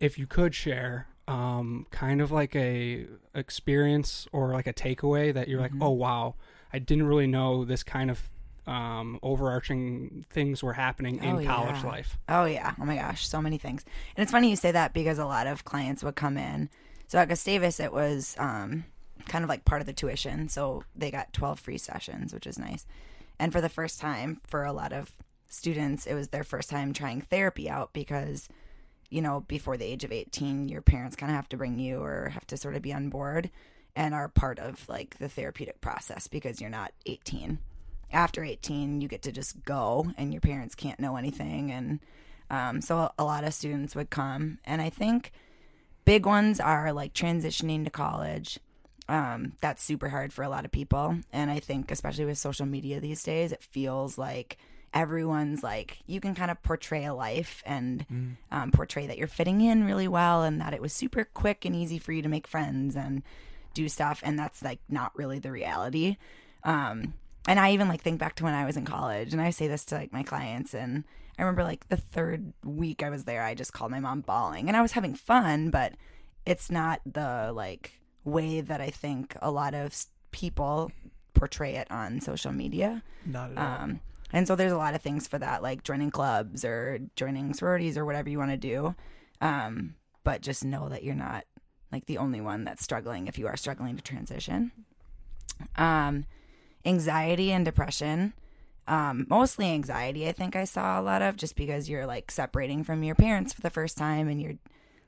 if 0.00 0.18
you 0.18 0.26
could 0.26 0.54
share 0.54 1.06
um, 1.28 1.86
kind 1.90 2.20
of 2.20 2.32
like 2.32 2.56
a 2.56 3.06
experience 3.34 4.26
or 4.32 4.52
like 4.52 4.66
a 4.66 4.72
takeaway 4.72 5.32
that 5.32 5.46
you're 5.48 5.58
Mhm. 5.60 5.62
like, 5.62 5.72
oh 5.80 5.90
wow, 5.90 6.34
I 6.72 6.78
didn't 6.78 7.06
really 7.06 7.26
know 7.26 7.64
this 7.64 7.82
kind 7.82 8.10
of 8.10 8.28
um, 8.66 9.18
overarching 9.22 10.26
things 10.28 10.62
were 10.62 10.74
happening 10.74 11.22
in 11.22 11.36
Oh, 11.36 11.46
college 11.46 11.76
yeah. 11.82 11.86
life. 11.86 12.18
Oh 12.28 12.44
yeah. 12.44 12.74
Oh 12.80 12.84
my 12.84 12.96
gosh, 12.96 13.26
so 13.26 13.40
many 13.40 13.56
things. 13.56 13.84
And 14.16 14.22
it's 14.22 14.32
funny 14.32 14.50
you 14.50 14.56
say 14.56 14.72
that 14.72 14.92
because 14.92 15.18
a 15.18 15.24
lot 15.24 15.46
of 15.46 15.64
clients 15.64 16.02
would 16.04 16.16
come 16.16 16.36
in. 16.36 16.68
So 17.06 17.18
at 17.18 17.28
Gustavus, 17.30 17.80
it 17.80 17.92
was 17.94 18.34
um, 18.38 18.84
kind 19.26 19.42
of 19.42 19.48
like 19.48 19.64
part 19.64 19.80
of 19.80 19.86
the 19.86 19.94
tuition. 19.94 20.48
So 20.50 20.84
they 20.94 21.10
got 21.10 21.32
12 21.32 21.58
free 21.58 21.78
sessions, 21.78 22.34
which 22.34 22.46
is 22.46 22.58
nice. 22.58 22.84
And 23.38 23.52
for 23.52 23.62
the 23.62 23.70
first 23.70 24.00
time, 24.00 24.40
for 24.46 24.64
a 24.64 24.72
lot 24.72 24.92
of 24.92 25.12
students, 25.48 26.06
it 26.06 26.12
was 26.14 26.28
their 26.28 26.44
first 26.44 26.68
time 26.68 26.92
trying 26.92 27.22
therapy 27.22 27.70
out 27.70 27.94
because, 27.94 28.50
you 29.10 29.22
know, 29.22 29.40
before 29.48 29.76
the 29.76 29.84
age 29.84 30.04
of 30.04 30.12
18, 30.12 30.68
your 30.68 30.82
parents 30.82 31.16
kind 31.16 31.30
of 31.30 31.36
have 31.36 31.48
to 31.50 31.56
bring 31.56 31.78
you 31.78 32.02
or 32.02 32.28
have 32.28 32.46
to 32.48 32.56
sort 32.56 32.74
of 32.74 32.82
be 32.82 32.92
on 32.92 33.08
board 33.08 33.50
and 33.96 34.14
are 34.14 34.28
part 34.28 34.58
of 34.58 34.88
like 34.88 35.18
the 35.18 35.28
therapeutic 35.28 35.80
process 35.80 36.28
because 36.28 36.60
you're 36.60 36.70
not 36.70 36.92
18. 37.06 37.58
After 38.12 38.44
18, 38.44 39.00
you 39.00 39.08
get 39.08 39.22
to 39.22 39.32
just 39.32 39.64
go 39.64 40.12
and 40.16 40.32
your 40.32 40.40
parents 40.40 40.74
can't 40.74 41.00
know 41.00 41.16
anything. 41.16 41.70
And 41.70 42.00
um, 42.50 42.80
so 42.80 43.10
a 43.18 43.24
lot 43.24 43.44
of 43.44 43.54
students 43.54 43.94
would 43.94 44.10
come. 44.10 44.58
And 44.64 44.80
I 44.80 44.90
think 44.90 45.32
big 46.04 46.26
ones 46.26 46.60
are 46.60 46.92
like 46.92 47.12
transitioning 47.12 47.84
to 47.84 47.90
college. 47.90 48.58
Um, 49.08 49.54
that's 49.60 49.82
super 49.82 50.10
hard 50.10 50.32
for 50.32 50.42
a 50.42 50.48
lot 50.48 50.64
of 50.64 50.70
people. 50.70 51.16
And 51.32 51.50
I 51.50 51.60
think, 51.60 51.90
especially 51.90 52.26
with 52.26 52.38
social 52.38 52.66
media 52.66 53.00
these 53.00 53.22
days, 53.22 53.52
it 53.52 53.62
feels 53.62 54.18
like 54.18 54.58
everyone's 54.94 55.62
like, 55.62 55.98
you 56.06 56.20
can 56.20 56.34
kind 56.34 56.50
of 56.50 56.62
portray 56.62 57.04
a 57.04 57.14
life 57.14 57.62
and 57.66 58.36
um, 58.50 58.70
portray 58.70 59.06
that 59.06 59.18
you're 59.18 59.26
fitting 59.26 59.60
in 59.60 59.84
really 59.84 60.08
well 60.08 60.42
and 60.42 60.60
that 60.60 60.74
it 60.74 60.80
was 60.80 60.92
super 60.92 61.24
quick 61.24 61.64
and 61.64 61.74
easy 61.74 61.98
for 61.98 62.12
you 62.12 62.22
to 62.22 62.28
make 62.28 62.46
friends 62.46 62.96
and 62.96 63.22
do 63.74 63.88
stuff. 63.88 64.20
And 64.24 64.38
that's 64.38 64.62
like 64.62 64.80
not 64.88 65.16
really 65.16 65.38
the 65.38 65.52
reality. 65.52 66.16
Um, 66.64 67.14
and 67.46 67.58
I 67.58 67.72
even 67.72 67.88
like 67.88 68.02
think 68.02 68.18
back 68.18 68.34
to 68.36 68.44
when 68.44 68.54
I 68.54 68.64
was 68.64 68.76
in 68.76 68.84
college 68.84 69.32
and 69.32 69.40
I 69.40 69.50
say 69.50 69.68
this 69.68 69.84
to 69.86 69.96
like 69.96 70.12
my 70.12 70.22
clients 70.22 70.74
and 70.74 71.04
I 71.38 71.42
remember 71.42 71.64
like 71.64 71.88
the 71.88 71.96
third 71.96 72.52
week 72.64 73.02
I 73.02 73.10
was 73.10 73.24
there, 73.24 73.42
I 73.42 73.54
just 73.54 73.72
called 73.72 73.90
my 73.90 74.00
mom 74.00 74.22
bawling 74.22 74.68
and 74.68 74.76
I 74.76 74.82
was 74.82 74.92
having 74.92 75.14
fun, 75.14 75.70
but 75.70 75.94
it's 76.44 76.70
not 76.70 77.00
the 77.06 77.52
like 77.54 78.00
way 78.24 78.60
that 78.60 78.80
I 78.80 78.90
think 78.90 79.36
a 79.40 79.50
lot 79.50 79.74
of 79.74 79.96
people 80.30 80.90
portray 81.34 81.76
it 81.76 81.90
on 81.90 82.20
social 82.20 82.52
media. 82.52 83.02
Not 83.24 83.52
at 83.52 83.58
all. 83.58 83.82
Um, 83.84 84.00
and 84.32 84.46
so 84.46 84.54
there's 84.54 84.72
a 84.72 84.78
lot 84.78 84.94
of 84.94 85.02
things 85.02 85.26
for 85.26 85.38
that, 85.38 85.62
like 85.62 85.82
joining 85.82 86.10
clubs 86.10 86.64
or 86.64 86.98
joining 87.16 87.54
sororities 87.54 87.96
or 87.96 88.04
whatever 88.04 88.28
you 88.28 88.38
want 88.38 88.50
to 88.50 88.56
do. 88.56 88.94
Um, 89.40 89.94
but 90.24 90.42
just 90.42 90.64
know 90.64 90.88
that 90.88 91.04
you're 91.04 91.14
not 91.14 91.44
like 91.90 92.06
the 92.06 92.18
only 92.18 92.40
one 92.40 92.64
that's 92.64 92.84
struggling 92.84 93.26
if 93.26 93.38
you 93.38 93.46
are 93.46 93.56
struggling 93.56 93.96
to 93.96 94.02
transition. 94.02 94.72
Um, 95.76 96.26
anxiety 96.84 97.52
and 97.52 97.64
depression. 97.64 98.34
Um, 98.86 99.26
mostly 99.28 99.66
anxiety, 99.66 100.26
I 100.28 100.32
think 100.32 100.56
I 100.56 100.64
saw 100.64 100.98
a 100.98 101.02
lot 101.02 101.20
of 101.20 101.36
just 101.36 101.56
because 101.56 101.88
you're 101.88 102.06
like 102.06 102.30
separating 102.30 102.84
from 102.84 103.02
your 103.02 103.14
parents 103.14 103.52
for 103.52 103.60
the 103.60 103.70
first 103.70 103.98
time 103.98 104.28
and 104.28 104.40
you're 104.40 104.58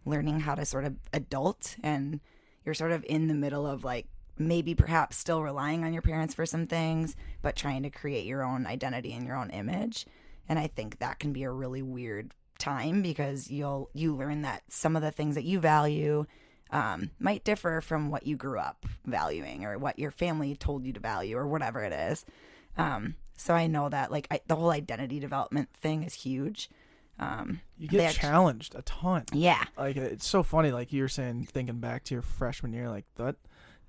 learning 0.05 0.41
how 0.41 0.55
to 0.55 0.65
sort 0.65 0.85
of 0.85 0.97
adult 1.13 1.77
and 1.83 2.21
you're 2.65 2.75
sort 2.75 2.93
of 2.93 3.05
in 3.09 3.29
the 3.29 3.35
middle 3.35 3.67
of 3.67 3.85
like 3.85 4.07
maybe 4.41 4.75
perhaps 4.75 5.19
still 5.19 5.43
relying 5.43 5.85
on 5.85 5.93
your 5.93 6.03
parents 6.03 6.35
for 6.35 6.47
some 6.47 6.67
things, 6.67 7.15
but 7.43 7.55
trying 7.55 7.83
to 7.83 7.91
create 7.91 8.25
your 8.25 8.43
own 8.43 8.67
identity 8.67 9.13
and 9.13 9.27
your 9.27 9.37
own 9.37 9.51
image. 9.51 10.07
And 10.49 10.59
I 10.59 10.67
think 10.67 10.99
that 10.99 11.19
can 11.19 11.33
be 11.33 11.43
a 11.45 11.51
really 11.51 11.83
weird 11.83 12.33
time 12.59 13.03
because 13.03 13.51
you'll 13.51 13.91
you 13.93 14.15
learn 14.17 14.43
that 14.43 14.63
some 14.69 14.97
of 14.97 15.03
the 15.03 15.11
things 15.11 15.35
that 15.35 15.45
you 15.45 15.61
value 15.61 16.25
um, 16.71 17.11
might 17.19 17.45
differ 17.45 17.81
from 17.81 18.11
what 18.11 18.27
you 18.27 18.37
grew 18.37 18.59
up 18.59 18.87
valuing 19.05 19.65
or 19.65 19.79
what 19.79 19.99
your 19.99 20.11
family 20.11 20.57
told 20.57 20.85
you 20.85 20.93
to 20.93 21.01
value 21.01 21.37
or 21.37 21.47
whatever 21.47 21.83
it 21.83 21.93
is. 21.93 22.25
Um, 22.77 23.17
so 23.37 23.55
I 23.55 23.67
know 23.67 23.89
that 23.89 24.11
like 24.11 24.27
I, 24.31 24.41
the 24.47 24.57
whole 24.57 24.71
identity 24.71 25.21
development 25.21 25.69
thing 25.75 26.03
is 26.03 26.15
huge. 26.15 26.71
Um, 27.19 27.61
you 27.77 27.89
get 27.89 28.15
challenged 28.15 28.75
a 28.75 28.83
ton. 28.83 29.25
yeah, 29.35 29.65
Like 29.77 29.97
it's 29.97 30.27
so 30.27 30.43
funny. 30.43 30.73
Like 30.73 30.93
you 30.93 31.03
were 31.03 31.09
saying, 31.09 31.49
thinking 31.53 31.79
back 31.79 32.05
to 32.05 32.15
your 32.15 32.23
freshman 32.23 32.73
year, 32.73 32.89
like 32.89 33.05
that 33.17 33.37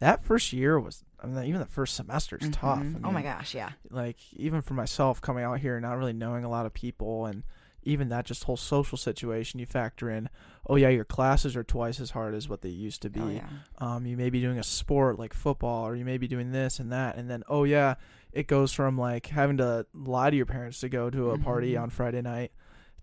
that 0.02 0.24
first 0.26 0.52
year 0.54 0.78
was. 0.80 1.04
I 1.24 1.28
mean, 1.28 1.46
even 1.46 1.60
the 1.60 1.68
first 1.68 1.96
semester 1.96 2.38
is 2.42 2.50
tough. 2.50 2.80
I 2.80 2.84
Mhm. 2.84 3.02
oh 3.06 3.12
my 3.12 3.22
gosh, 3.22 3.54
yeah. 3.56 3.70
like 3.92 4.18
even 4.34 4.62
for 4.62 4.74
myself 4.74 5.22
coming 5.22 5.44
out 5.44 5.60
here 5.60 5.76
and 5.78 5.84
not 5.84 5.98
really 5.98 6.14
knowing 6.14 6.44
a 6.44 6.50
lot 6.50 6.66
of 6.66 6.74
people 6.74 7.26
and 7.28 7.44
even 7.84 8.10
that 8.10 8.26
just 8.26 8.44
whole 8.44 8.58
social 8.58 8.98
situation 8.98 9.60
you 9.60 9.66
factor 9.66 10.08
in 10.10 10.30
oh 10.68 10.76
yeah 10.76 10.90
your 10.90 11.04
classes 11.06 11.56
are 11.56 11.64
twice 11.64 12.00
as 12.00 12.12
hard 12.12 12.36
as 12.36 12.48
what 12.48 12.62
they 12.62 12.70
used 12.70 13.02
to 13.02 13.10
be 13.10 13.20
Oh 13.20 13.30
yeah. 13.30 13.48
um, 13.80 14.06
you 14.06 14.16
may 14.18 14.30
be 14.30 14.40
doing 14.40 14.60
a 14.60 14.64
sport 14.64 15.18
like 15.18 15.34
football 15.34 15.88
or 15.88 15.96
you 15.96 16.06
may 16.06 16.20
be 16.20 16.28
doing 16.28 16.52
this 16.52 16.80
and 16.80 16.92
that 16.92 17.16
and 17.18 17.28
then 17.28 17.44
oh 17.48 17.64
yeah 17.64 17.96
it 18.32 18.46
goes 18.48 18.72
from 18.72 19.00
like 19.00 19.26
having 19.28 19.58
to 19.58 19.88
lie 19.96 20.30
to 20.30 20.38
your 20.38 20.46
parents 20.46 20.80
to 20.82 20.90
go 20.90 21.10
to 21.10 21.32
a 21.32 21.40
party 21.40 21.74
Mhm. 21.74 21.82
on 21.84 21.90
friday 21.90 22.22
night 22.22 22.52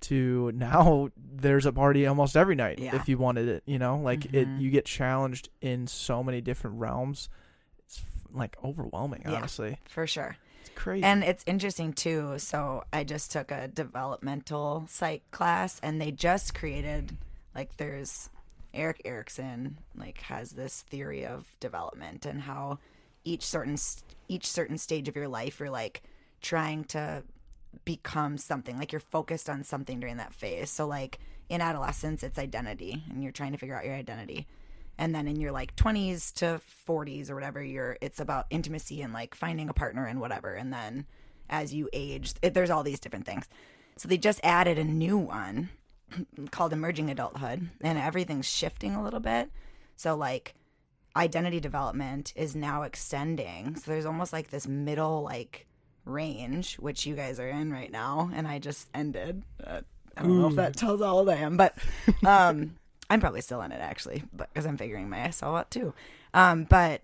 to 0.02 0.52
now 0.54 1.08
there's 1.34 1.66
a 1.66 1.72
party 1.72 2.06
almost 2.06 2.36
every 2.36 2.54
night 2.54 2.78
Yeah. 2.78 2.96
if 2.96 3.08
you 3.08 3.18
wanted 3.18 3.48
it 3.48 3.62
you 3.66 3.78
know 3.78 3.98
like 3.98 4.26
it 4.26 4.46
Mhm. 4.48 4.60
you 4.60 4.70
get 4.70 4.84
challenged 4.84 5.48
in 5.60 5.86
so 5.86 6.22
many 6.22 6.40
different 6.40 6.78
realms 6.78 7.28
it's 7.84 8.02
like 8.32 8.56
overwhelming 8.64 9.22
Yeah. 9.24 9.34
honestly 9.34 9.78
For 9.88 10.06
sure. 10.06 10.36
it's 10.60 10.70
crazy 10.74 11.04
And 11.04 11.24
it's 11.24 11.42
interesting 11.46 11.92
too. 11.92 12.38
So 12.38 12.84
I 12.92 13.04
just 13.04 13.32
took 13.32 13.50
a 13.50 13.68
developmental 13.68 14.84
psych 14.88 15.22
class 15.30 15.80
and 15.82 16.00
they 16.00 16.10
just 16.10 16.54
created 16.54 17.16
like 17.54 17.76
there's 17.76 18.30
Erik 18.74 19.00
Erikson 19.04 19.78
like 19.96 20.20
has 20.22 20.52
this 20.52 20.82
theory 20.82 21.24
of 21.26 21.46
development 21.60 22.26
and 22.26 22.42
how 22.42 22.78
each 23.24 23.44
certain 23.44 23.76
each 24.28 24.46
certain 24.46 24.76
stage 24.78 25.08
of 25.08 25.16
your 25.16 25.26
life 25.28 25.58
you're 25.58 25.70
like 25.70 26.02
trying 26.42 26.84
to 26.84 27.22
become 27.84 28.38
something 28.38 28.78
like 28.78 28.92
you're 28.92 29.00
focused 29.00 29.48
on 29.48 29.64
something 29.64 30.00
during 30.00 30.18
that 30.18 30.34
phase. 30.34 30.70
So 30.70 30.86
like 30.86 31.18
in 31.48 31.60
adolescence 31.60 32.22
it's 32.22 32.38
identity 32.38 33.02
and 33.10 33.22
you're 33.22 33.32
trying 33.32 33.52
to 33.52 33.58
figure 33.58 33.76
out 33.76 33.84
your 33.84 33.94
identity. 33.94 34.46
And 34.98 35.14
then 35.14 35.28
in 35.28 35.40
your 35.40 35.52
like 35.52 35.76
20s 35.76 36.32
to 36.34 36.60
40s 36.86 37.30
or 37.30 37.34
whatever 37.34 37.62
you're 37.62 37.96
it's 38.00 38.20
about 38.20 38.46
intimacy 38.50 39.02
and 39.02 39.12
like 39.12 39.34
finding 39.34 39.68
a 39.68 39.74
partner 39.74 40.06
and 40.06 40.20
whatever. 40.20 40.54
And 40.54 40.72
then 40.72 41.06
as 41.48 41.72
you 41.72 41.88
age 41.92 42.34
it, 42.42 42.54
there's 42.54 42.70
all 42.70 42.82
these 42.82 43.00
different 43.00 43.26
things. 43.26 43.46
So 43.96 44.08
they 44.08 44.18
just 44.18 44.40
added 44.42 44.78
a 44.78 44.84
new 44.84 45.18
one 45.18 45.70
called 46.50 46.72
emerging 46.72 47.10
adulthood 47.10 47.68
and 47.80 47.98
everything's 47.98 48.48
shifting 48.48 48.94
a 48.94 49.02
little 49.02 49.20
bit. 49.20 49.50
So 49.96 50.16
like 50.16 50.54
identity 51.16 51.60
development 51.60 52.32
is 52.36 52.54
now 52.54 52.82
extending. 52.82 53.76
So 53.76 53.90
there's 53.90 54.06
almost 54.06 54.32
like 54.32 54.50
this 54.50 54.66
middle 54.66 55.22
like 55.22 55.67
range, 56.08 56.76
which 56.76 57.06
you 57.06 57.14
guys 57.14 57.38
are 57.38 57.48
in 57.48 57.72
right 57.72 57.90
now, 57.90 58.30
and 58.34 58.46
I 58.46 58.58
just 58.58 58.88
ended. 58.94 59.42
Uh, 59.62 59.80
I 60.16 60.22
don't 60.22 60.40
know 60.40 60.48
if 60.48 60.56
that 60.56 60.76
tells 60.76 61.00
how 61.00 61.16
old 61.16 61.28
I 61.28 61.36
am, 61.36 61.56
but 61.56 61.78
um, 62.26 62.76
I'm 63.10 63.20
probably 63.20 63.40
still 63.40 63.62
in 63.62 63.72
it 63.72 63.80
actually, 63.80 64.24
but 64.32 64.52
because 64.52 64.66
I'm 64.66 64.76
figuring 64.76 65.08
myself 65.08 65.56
out 65.56 65.70
too. 65.70 65.94
Um, 66.34 66.64
but 66.64 67.02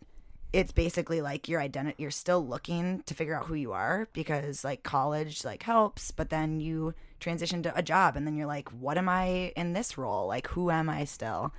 it's 0.53 0.73
basically 0.73 1.21
like 1.21 1.49
your 1.49 1.61
identity. 1.61 2.03
You're 2.03 2.11
still 2.11 2.45
looking 2.45 3.03
to 3.07 3.15
figure 3.15 3.37
out 3.37 3.47
who 3.47 3.55
you 3.55 3.73
are 3.73 4.09
because 4.13 4.65
like 4.65 4.83
college 4.83 5.45
like 5.45 5.63
helps, 5.63 6.11
but 6.11 6.31
then 6.31 6.61
you 6.61 6.95
transition 7.21 7.63
to 7.63 7.77
a 7.77 7.83
job, 7.83 8.17
and 8.17 8.27
then 8.27 8.37
you're 8.37 8.47
like, 8.47 8.69
what 8.71 8.99
am 8.99 9.09
I 9.09 9.53
in 9.57 9.73
this 9.73 9.97
role? 9.97 10.27
Like, 10.27 10.49
who 10.49 10.71
am 10.71 10.89
I 10.89 11.05
still? 11.05 11.53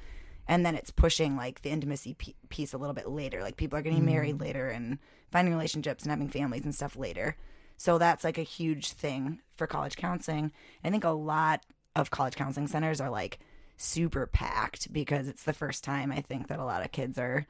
And 0.48 0.66
then 0.66 0.76
it's 0.76 0.92
pushing 0.92 1.36
like 1.36 1.62
the 1.62 1.70
intimacy 1.70 2.14
p- 2.14 2.36
piece 2.50 2.74
a 2.74 2.78
little 2.78 2.94
bit 2.94 3.10
later. 3.10 3.42
Like 3.42 3.58
people 3.58 3.78
are 3.80 3.82
getting 3.82 4.00
mm-hmm. 4.00 4.14
married 4.14 4.40
later 4.40 4.70
and 4.70 5.00
finding 5.32 5.54
relationships 5.54 6.04
and 6.04 6.12
having 6.12 6.30
families 6.30 6.64
and 6.64 6.76
stuff 6.76 6.96
later. 6.96 7.36
So 7.78 7.98
that's 7.98 8.24
like 8.24 8.38
a 8.38 8.44
huge 8.44 8.92
thing 8.92 9.42
for 9.56 9.68
college 9.68 9.98
counseling. 9.98 10.52
I 10.84 10.90
think 10.90 11.04
a 11.04 11.10
lot 11.10 11.66
of 11.96 12.12
college 12.12 12.36
counseling 12.36 12.68
centers 12.68 13.02
are 13.02 13.10
like 13.10 13.40
super 13.78 14.26
packed 14.26 14.92
because 14.94 15.28
it's 15.28 15.44
the 15.44 15.54
first 15.54 15.84
time 15.84 16.12
i 16.12 16.22
think 16.22 16.48
that 16.48 16.60
a 16.60 16.66
lot 16.66 16.84
of 16.84 16.92
kids 16.92 17.18
are 17.18 17.46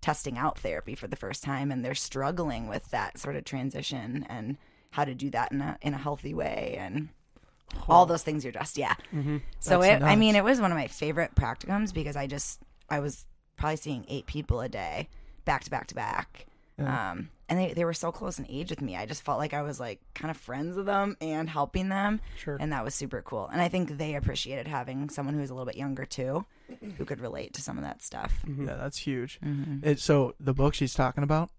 testing 0.00 0.38
out 0.38 0.58
therapy 0.58 0.94
for 0.94 1.06
the 1.06 1.16
first 1.16 1.42
time 1.42 1.70
and 1.70 1.84
they're 1.84 1.94
struggling 1.94 2.68
with 2.68 2.90
that 2.90 3.18
sort 3.18 3.36
of 3.36 3.44
transition 3.44 4.24
and 4.28 4.56
how 4.90 5.04
to 5.04 5.14
do 5.14 5.30
that 5.30 5.52
in 5.52 5.60
a 5.60 5.78
in 5.82 5.94
a 5.94 5.98
healthy 5.98 6.32
way 6.32 6.76
and 6.78 7.08
all 7.88 8.06
those 8.06 8.22
things 8.22 8.44
you're 8.44 8.52
just 8.52 8.76
yeah. 8.78 8.94
So 9.60 9.80
That's 9.80 10.02
it 10.02 10.04
i 10.04 10.16
mean 10.16 10.34
it 10.36 10.44
was 10.44 10.60
one 10.60 10.72
of 10.72 10.76
my 10.78 10.86
favorite 10.86 11.34
practicums 11.34 11.92
because 11.92 12.16
i 12.16 12.26
just 12.26 12.60
i 12.90 13.00
was 13.00 13.26
probably 13.56 13.76
seeing 13.76 14.04
eight 14.08 14.26
people 14.26 14.60
a 14.60 14.68
day 14.68 15.08
back 15.44 15.64
to 15.64 15.70
back 15.70 15.86
to 15.88 15.94
back. 15.94 16.46
Um 16.78 17.30
and 17.48 17.60
they, 17.60 17.72
they 17.74 17.84
were 17.84 17.94
so 17.94 18.10
close 18.10 18.40
in 18.40 18.46
age 18.50 18.70
with 18.70 18.80
me. 18.82 18.96
I 18.96 19.06
just 19.06 19.24
felt 19.24 19.38
like 19.38 19.54
i 19.54 19.62
was 19.62 19.78
like 19.80 20.00
kind 20.14 20.30
of 20.30 20.36
friends 20.36 20.76
with 20.76 20.86
them 20.86 21.16
and 21.20 21.48
helping 21.48 21.88
them. 21.88 22.20
Sure. 22.36 22.56
and 22.60 22.72
that 22.72 22.84
was 22.84 22.94
super 22.94 23.22
cool. 23.22 23.48
And 23.52 23.60
i 23.60 23.68
think 23.68 23.96
they 23.98 24.14
appreciated 24.14 24.66
having 24.68 25.08
someone 25.08 25.34
who 25.34 25.40
was 25.40 25.50
a 25.50 25.54
little 25.54 25.66
bit 25.66 25.76
younger 25.76 26.04
too 26.04 26.44
who 26.96 27.04
could 27.04 27.20
relate 27.20 27.52
to 27.54 27.62
some 27.62 27.78
of 27.78 27.84
that 27.84 28.02
stuff. 28.02 28.44
Yeah, 28.46 28.74
that's 28.74 28.98
huge. 28.98 29.38
Mhm. 29.40 29.84
It, 29.86 30.00
so 30.00 30.34
the 30.40 30.52
book 30.52 30.74
she's 30.74 30.94
talking 30.94 31.22
about 31.22 31.50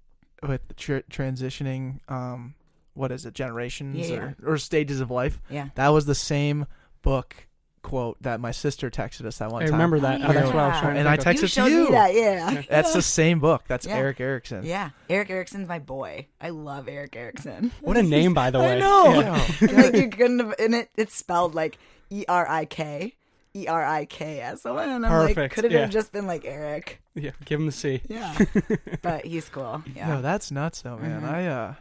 with 0.44 0.76
transitioning, 0.76 2.00
um, 2.10 2.56
what 2.98 3.12
is 3.12 3.26
it, 3.26 3.34
generations 3.34 4.10
Yeah, 4.10 4.34
or, 4.44 4.54
or 4.54 4.58
stages 4.58 5.00
of 5.00 5.12
life? 5.12 5.40
yeah 5.50 5.70
That 5.76 5.90
was 5.90 6.06
the 6.06 6.16
same 6.16 6.66
book 7.02 7.48
quote 7.84 8.22
that 8.22 8.42
my 8.42 8.52
sister 8.52 8.90
texted 8.90 9.26
us 9.26 9.38
that 9.38 9.50
one 9.50 9.62
I 9.62 9.66
time. 9.66 9.74
remember 9.76 10.00
that. 10.02 10.20
Oh, 10.22 10.26
Oh, 10.28 10.34
that's 10.34 10.48
what 10.48 10.56
I 10.58 10.68
was 10.68 10.76
yeah. 10.76 10.82
trying 10.82 10.94
to 10.96 11.00
And 11.00 11.08
I 11.08 11.16
texted 11.16 11.34
you 11.36 11.40
to 11.42 11.48
showed 11.48 11.66
you. 11.68 11.86
me 11.86 11.92
that 11.92 12.14
yeah 12.14 12.62
That's 12.70 12.92
the 12.94 13.02
same 13.02 13.40
book. 13.40 13.64
That's 13.68 13.86
Yeah. 13.86 13.96
Erik 13.98 14.20
Erikson. 14.20 14.66
yeah 14.66 14.90
erik 15.10 15.30
erikson's 15.30 15.68
my 15.70 15.80
boy 15.80 16.28
i 16.42 16.50
love 16.50 16.90
erik 16.90 17.16
erikson 17.16 17.72
What 17.82 17.96
a 17.96 18.04
name, 18.04 18.34
by 18.34 18.50
the 18.52 18.60
way. 18.60 18.74
I 18.76 18.80
know. 18.80 19.20
Yeah. 19.22 19.48
And, 19.62 19.72
like 19.78 19.96
you 19.96 20.10
couldn't 20.10 20.40
have, 20.40 20.56
and 20.60 20.76
it, 20.76 20.90
it's 20.98 21.16
spelled 21.16 21.56
like 21.56 21.78
E 22.10 22.26
R 22.28 22.46
I 22.50 22.66
K. 22.66 23.14
E 23.56 23.66
R 23.68 23.84
I 23.86 24.06
K 24.06 24.40
S 24.42 24.66
O 24.66 24.78
N. 24.78 24.90
I'm 24.90 25.02
like, 25.04 25.36
Perfect, 25.36 25.54
could 25.56 25.66
it 25.66 25.72
have 25.72 25.90
just 25.90 26.12
been 26.12 26.28
like 26.28 26.44
Eric. 26.46 27.02
Yeah, 27.16 27.32
give 27.46 27.60
him 27.60 27.66
the 27.68 27.72
C. 27.72 28.02
Yeah, 28.08 28.38
but 29.02 29.26
he's 29.26 29.50
cool. 29.50 29.82
Yeah. 29.96 30.10
No, 30.10 30.22
that's 30.22 30.52
nuts 30.52 30.82
though, 30.84 30.98
man. 30.98 31.22
Mhm. 31.22 31.30
I 31.32 31.48
uh 31.48 31.74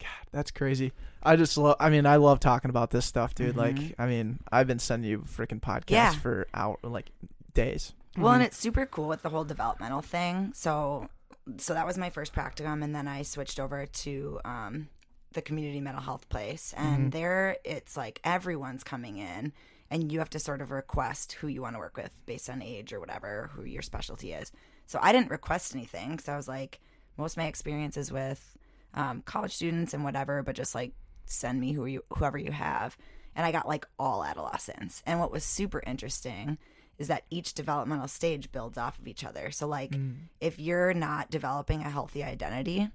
God, 0.00 0.08
that's 0.32 0.50
crazy. 0.50 0.92
I 1.22 1.36
just 1.36 1.56
love 1.58 1.76
I 1.80 1.90
mean, 1.90 2.06
I 2.06 2.16
love 2.16 2.40
talking 2.40 2.70
about 2.70 2.90
this 2.90 3.04
stuff, 3.06 3.34
dude. 3.34 3.56
Like, 3.56 3.74
Mhm. 3.76 3.94
I 3.98 4.06
mean, 4.06 4.38
I've 4.52 4.66
been 4.66 4.78
sending 4.78 5.10
you 5.10 5.18
freaking 5.20 5.60
podcasts 5.60 5.88
Yeah. 5.90 6.12
for 6.12 6.46
hour 6.54 6.78
like 6.82 7.10
days. 7.54 7.94
Well, 8.16 8.32
and 8.34 8.42
Mhm. 8.42 8.46
it's 8.46 8.56
super 8.58 8.86
cool 8.86 9.08
with 9.08 9.22
the 9.22 9.28
whole 9.30 9.44
developmental 9.44 10.00
thing. 10.02 10.52
So, 10.54 11.08
so 11.56 11.74
that 11.74 11.86
was 11.86 11.96
my 11.98 12.10
first 12.10 12.32
practicum, 12.32 12.82
and 12.84 12.94
then 12.94 13.08
I 13.08 13.22
switched 13.22 13.58
over 13.60 13.86
to 13.86 14.40
um, 14.44 14.88
the 15.32 15.42
community 15.42 15.80
mental 15.80 16.02
health 16.02 16.28
place, 16.28 16.72
and 16.76 17.08
Mhm. 17.08 17.12
there 17.12 17.56
it's 17.64 17.96
like 17.96 18.20
everyone's 18.24 18.82
coming 18.84 19.18
in, 19.18 19.52
and 19.90 20.10
you 20.12 20.18
have 20.20 20.30
to 20.30 20.38
sort 20.38 20.60
of 20.62 20.70
request 20.70 21.32
who 21.32 21.48
you 21.48 21.62
want 21.62 21.74
to 21.74 21.78
work 21.80 21.96
with 21.96 22.14
based 22.26 22.48
on 22.50 22.62
age 22.62 22.92
or 22.92 23.00
whatever, 23.00 23.50
who 23.54 23.64
your 23.64 23.82
specialty 23.82 24.32
is. 24.32 24.52
So 24.86 24.98
I 25.02 25.12
didn't 25.12 25.30
request 25.30 25.74
anything, 25.74 26.12
because 26.12 26.28
I 26.28 26.36
was 26.36 26.48
like, 26.48 26.80
most 27.16 27.32
of 27.32 27.38
my 27.38 27.46
experiences 27.46 28.10
with 28.12 28.56
um, 28.94 29.22
college 29.22 29.54
students 29.54 29.94
and 29.94 30.04
whatever, 30.04 30.42
but 30.42 30.56
just 30.56 30.74
like 30.74 30.92
send 31.24 31.60
me 31.60 31.72
who 31.72 31.86
you 31.86 32.04
whoever 32.14 32.38
you 32.38 32.52
have, 32.52 32.96
and 33.36 33.44
I 33.46 33.52
got 33.52 33.68
like 33.68 33.86
all 33.98 34.24
adolescents. 34.24 35.02
And 35.06 35.20
what 35.20 35.32
was 35.32 35.44
super 35.44 35.82
interesting 35.86 36.58
is 36.98 37.08
that 37.08 37.24
each 37.30 37.54
developmental 37.54 38.08
stage 38.08 38.50
builds 38.50 38.76
off 38.76 38.98
of 38.98 39.06
each 39.06 39.24
other. 39.24 39.50
So, 39.50 39.66
like, 39.68 39.94
if 40.40 40.58
you're 40.58 40.92
not 40.94 41.30
developing 41.30 41.80
a 41.80 41.90
healthy 41.90 42.24
identity, 42.24 42.88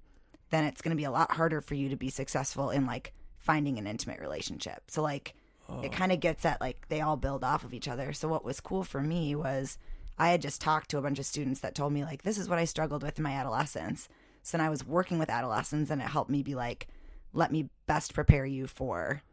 then 0.50 0.66
it's 0.66 0.82
going 0.82 0.96
to 0.96 1.00
be 1.00 1.06
a 1.06 1.12
lot 1.12 1.32
harder 1.32 1.62
for 1.62 1.76
you 1.76 1.90
to 1.90 1.96
be 1.96 2.10
successful 2.10 2.70
in 2.70 2.86
like 2.86 3.14
finding 3.38 3.78
an 3.78 3.88
intimate 3.88 4.20
relationship. 4.20 4.84
So, 4.88 5.02
like, 5.02 5.34
it 5.84 5.94
kind 5.94 6.12
of 6.12 6.20
gets 6.20 6.46
at 6.46 6.60
like 6.60 6.88
they 6.90 7.00
all 7.00 7.16
build 7.16 7.44
off 7.44 7.64
of 7.64 7.74
each 7.74 7.88
other. 7.88 8.12
So, 8.12 8.28
what 8.28 8.44
was 8.44 8.60
cool 8.60 8.84
for 8.84 9.02
me 9.02 9.36
was 9.36 9.78
I 10.18 10.30
had 10.30 10.42
just 10.42 10.60
talked 10.60 10.90
to 10.92 10.98
a 10.98 11.02
bunch 11.02 11.18
of 11.18 11.26
students 11.26 11.62
that 11.62 11.74
told 11.74 11.94
me, 11.94 12.04
like, 12.04 12.24
this 12.24 12.38
is 12.38 12.50
what 12.50 12.60
I 12.60 12.66
struggled 12.66 13.04
with 13.04 13.18
in 13.18 13.24
my 13.24 13.32
adolescence. 13.32 14.10
So, 14.44 14.58
then 14.58 14.66
I 14.66 14.70
was 14.70 14.86
working 14.86 15.18
with 15.20 15.30
adolescents 15.30 15.90
and 15.90 16.02
it 16.02 16.08
helped 16.08 16.30
me 16.30 16.44
be 16.44 16.54
like, 16.56 16.88
let 17.34 17.52
me 17.52 17.70
best 17.88 18.14
prepare 18.14 18.46
you 18.46 18.68
for 18.68 19.24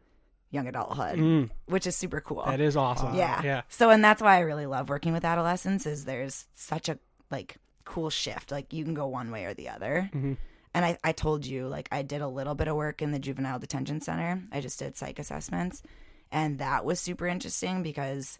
young 0.49 0.67
adulthood, 0.67 1.17
Mm, 1.19 1.49
which 1.67 1.85
is 1.87 1.95
super 1.95 2.19
cool. 2.19 2.43
that 2.45 2.59
is 2.59 2.75
awesome. 2.75 3.13
Yeah. 3.15 3.41
Yeah. 3.43 3.61
So, 3.69 3.89
and 3.89 4.03
that's 4.03 4.21
why 4.21 4.35
I 4.37 4.39
really 4.39 4.65
love 4.65 4.89
working 4.89 5.13
with 5.13 5.23
adolescents 5.23 5.85
is 5.85 6.05
there's 6.05 6.47
such 6.55 6.89
a 6.89 6.97
like 7.29 7.57
cool 7.85 8.09
shift. 8.09 8.51
Like 8.51 8.73
you 8.73 8.83
can 8.83 8.93
go 8.93 9.07
one 9.07 9.31
way 9.31 9.45
or 9.45 9.53
the 9.53 9.69
other. 9.69 10.09
Mhm. 10.13 10.37
And 10.73 10.85
I, 10.85 10.97
I 11.03 11.11
told 11.11 11.45
you, 11.45 11.67
like 11.67 11.89
I 11.91 12.01
did 12.01 12.21
a 12.21 12.27
little 12.27 12.55
bit 12.55 12.67
of 12.69 12.75
work 12.77 13.01
in 13.01 13.11
the 13.11 13.19
juvenile 13.19 13.59
detention 13.59 13.99
center. 14.01 14.41
I 14.51 14.61
just 14.61 14.79
did 14.79 14.95
psych 14.97 15.19
assessments. 15.19 15.83
And 16.31 16.59
that 16.59 16.85
was 16.85 16.99
super 16.99 17.27
interesting 17.27 17.83
because 17.83 18.39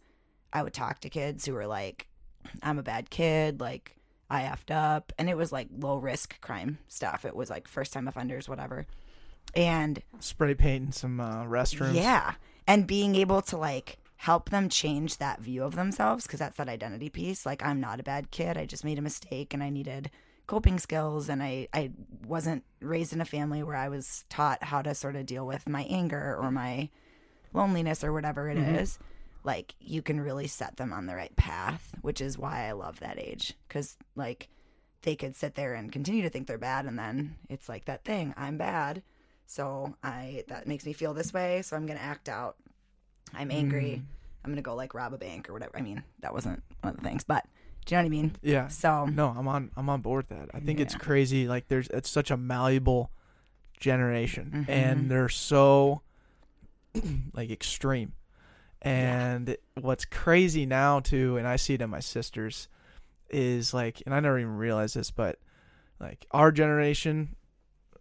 I 0.54 0.64
would 0.64 0.74
talk 0.74 1.00
to 1.02 1.10
kids 1.10 1.46
who 1.46 1.54
were 1.54 1.68
like, 1.68 2.08
I'm 2.64 2.80
a 2.80 2.84
bad 2.84 3.10
kid, 3.10 3.60
like 3.60 3.96
I 4.32 4.44
effed 4.44 4.74
up. 4.74 5.12
And 5.20 5.30
it 5.30 5.36
was 5.36 5.52
like 5.52 5.68
low 5.78 5.98
risk 5.98 6.40
crime 6.40 6.80
stuff. 6.88 7.26
It 7.26 7.36
was 7.36 7.50
like 7.50 7.68
first 7.68 7.92
time 7.92 8.08
offenders, 8.08 8.48
whatever. 8.48 8.88
And 9.54 10.02
Spray 10.20 10.56
painting 10.56 10.94
some 10.94 11.20
uh, 11.20 11.44
restrooms. 11.44 11.96
yeah. 11.96 12.36
And 12.66 12.88
being 12.88 13.16
able 13.16 13.42
to 13.44 13.58
like 13.58 13.98
help 14.16 14.50
them 14.50 14.70
change 14.70 15.18
that 15.18 15.42
view 15.42 15.64
of 15.64 15.76
themselves 15.76 16.26
because 16.26 16.40
that's 16.40 16.56
that 16.58 16.70
identity 16.70 17.10
piece. 17.10 17.46
Like 17.46 17.64
I'm 17.66 17.82
not 17.82 18.00
a 18.00 18.04
bad 18.04 18.32
kid. 18.32 18.58
I 18.58 18.66
just 18.66 18.86
made 18.86 18.98
a 18.98 19.02
mistake 19.02 19.54
and 19.54 19.62
I 19.62 19.70
needed 19.70 20.10
coping 20.48 20.80
skills 20.80 21.28
and 21.28 21.44
I 21.44 21.68
I 21.74 21.92
wasn't 22.26 22.64
raised 22.80 23.14
in 23.14 23.22
a 23.22 23.26
family 23.26 23.64
where 23.64 23.76
I 23.76 23.90
was 23.90 24.26
taught 24.30 24.64
how 24.64 24.82
to 24.82 24.96
sort 24.96 25.16
of 25.16 25.26
deal 25.26 25.46
with 25.46 25.68
my 25.68 25.84
anger 25.84 26.38
or 26.40 26.52
my 26.52 26.90
loneliness 27.54 28.04
or 28.04 28.14
whatever 28.14 28.50
it 28.50 28.58
is. 28.58 28.98
Like 29.44 29.76
you 29.80 30.02
can 30.02 30.20
really 30.22 30.48
set 30.48 30.78
them 30.78 30.94
on 30.94 31.06
the 31.08 31.16
right 31.16 31.36
path, 31.36 31.92
which 32.02 32.22
is 32.22 32.38
why 32.38 32.68
I 32.68 32.74
love 32.74 33.00
that 33.00 33.18
age 33.20 33.54
cuz 33.70 33.98
like 34.16 34.50
they 35.04 35.16
could 35.16 35.36
sit 35.36 35.56
there 35.56 35.74
and 35.74 35.92
continue 35.92 36.22
to 36.22 36.30
think 36.30 36.46
they're 36.48 36.58
bad 36.60 36.86
and 36.86 36.98
then 37.00 37.38
it's 37.50 37.68
like 37.68 37.86
that 37.86 38.04
thing, 38.04 38.34
I'm 38.38 38.58
bad. 38.58 39.02
So 39.48 39.96
I 40.04 40.44
that 40.48 40.68
makes 40.68 40.86
me 40.86 40.94
feel 40.94 41.14
this 41.14 41.34
way, 41.34 41.62
so 41.64 41.76
I'm 41.76 41.86
gonna 41.88 42.00
act 42.00 42.30
out. 42.30 42.58
I'm 43.34 43.50
angry. 43.52 44.04
I'm 44.44 44.52
gonna 44.52 44.62
go 44.62 44.76
like 44.76 44.94
rob 44.94 45.14
a 45.14 45.18
bank 45.18 45.50
or 45.50 45.54
whatever. 45.54 45.78
I 45.78 45.82
mean, 45.82 46.04
that 46.20 46.34
wasn't 46.34 46.62
one 46.82 46.94
of 46.94 46.98
the 47.00 47.04
things, 47.08 47.24
but 47.24 47.46
do 47.86 47.96
you 47.96 47.98
know 47.98 48.04
what 48.04 48.06
I 48.06 48.10
mean? 48.10 48.36
Yeah. 48.44 48.68
So 48.68 49.06
No, 49.08 49.30
I'm 49.36 49.48
on 49.48 49.72
I'm 49.76 49.90
on 49.90 50.02
board 50.02 50.28
with 50.30 50.38
that. 50.38 50.50
I 50.54 50.60
think 50.60 50.80
it's 50.80 50.94
crazy. 50.96 51.48
Like 51.48 51.68
there's 51.68 51.88
it's 51.88 52.10
such 52.10 52.30
a 52.30 52.38
malleable 52.38 53.12
generation 53.80 54.66
Mhm. 54.68 54.70
and 54.70 55.10
they're 55.12 55.30
so 55.30 56.02
like 57.34 57.50
extreme. 57.50 58.14
And 58.82 59.56
what's 59.80 60.06
crazy 60.06 60.66
now 60.66 61.00
too, 61.02 61.38
and 61.38 61.48
I 61.48 61.56
see 61.56 61.76
it 61.76 61.82
in 61.82 61.90
my 61.90 62.00
sisters, 62.00 62.68
is 63.30 63.74
like 63.74 64.02
and 64.06 64.14
I 64.16 64.20
never 64.20 64.40
even 64.40 64.58
realized 64.58 64.96
this, 64.96 65.12
but 65.12 65.38
like 66.00 66.26
our 66.32 66.52
generation, 66.52 67.36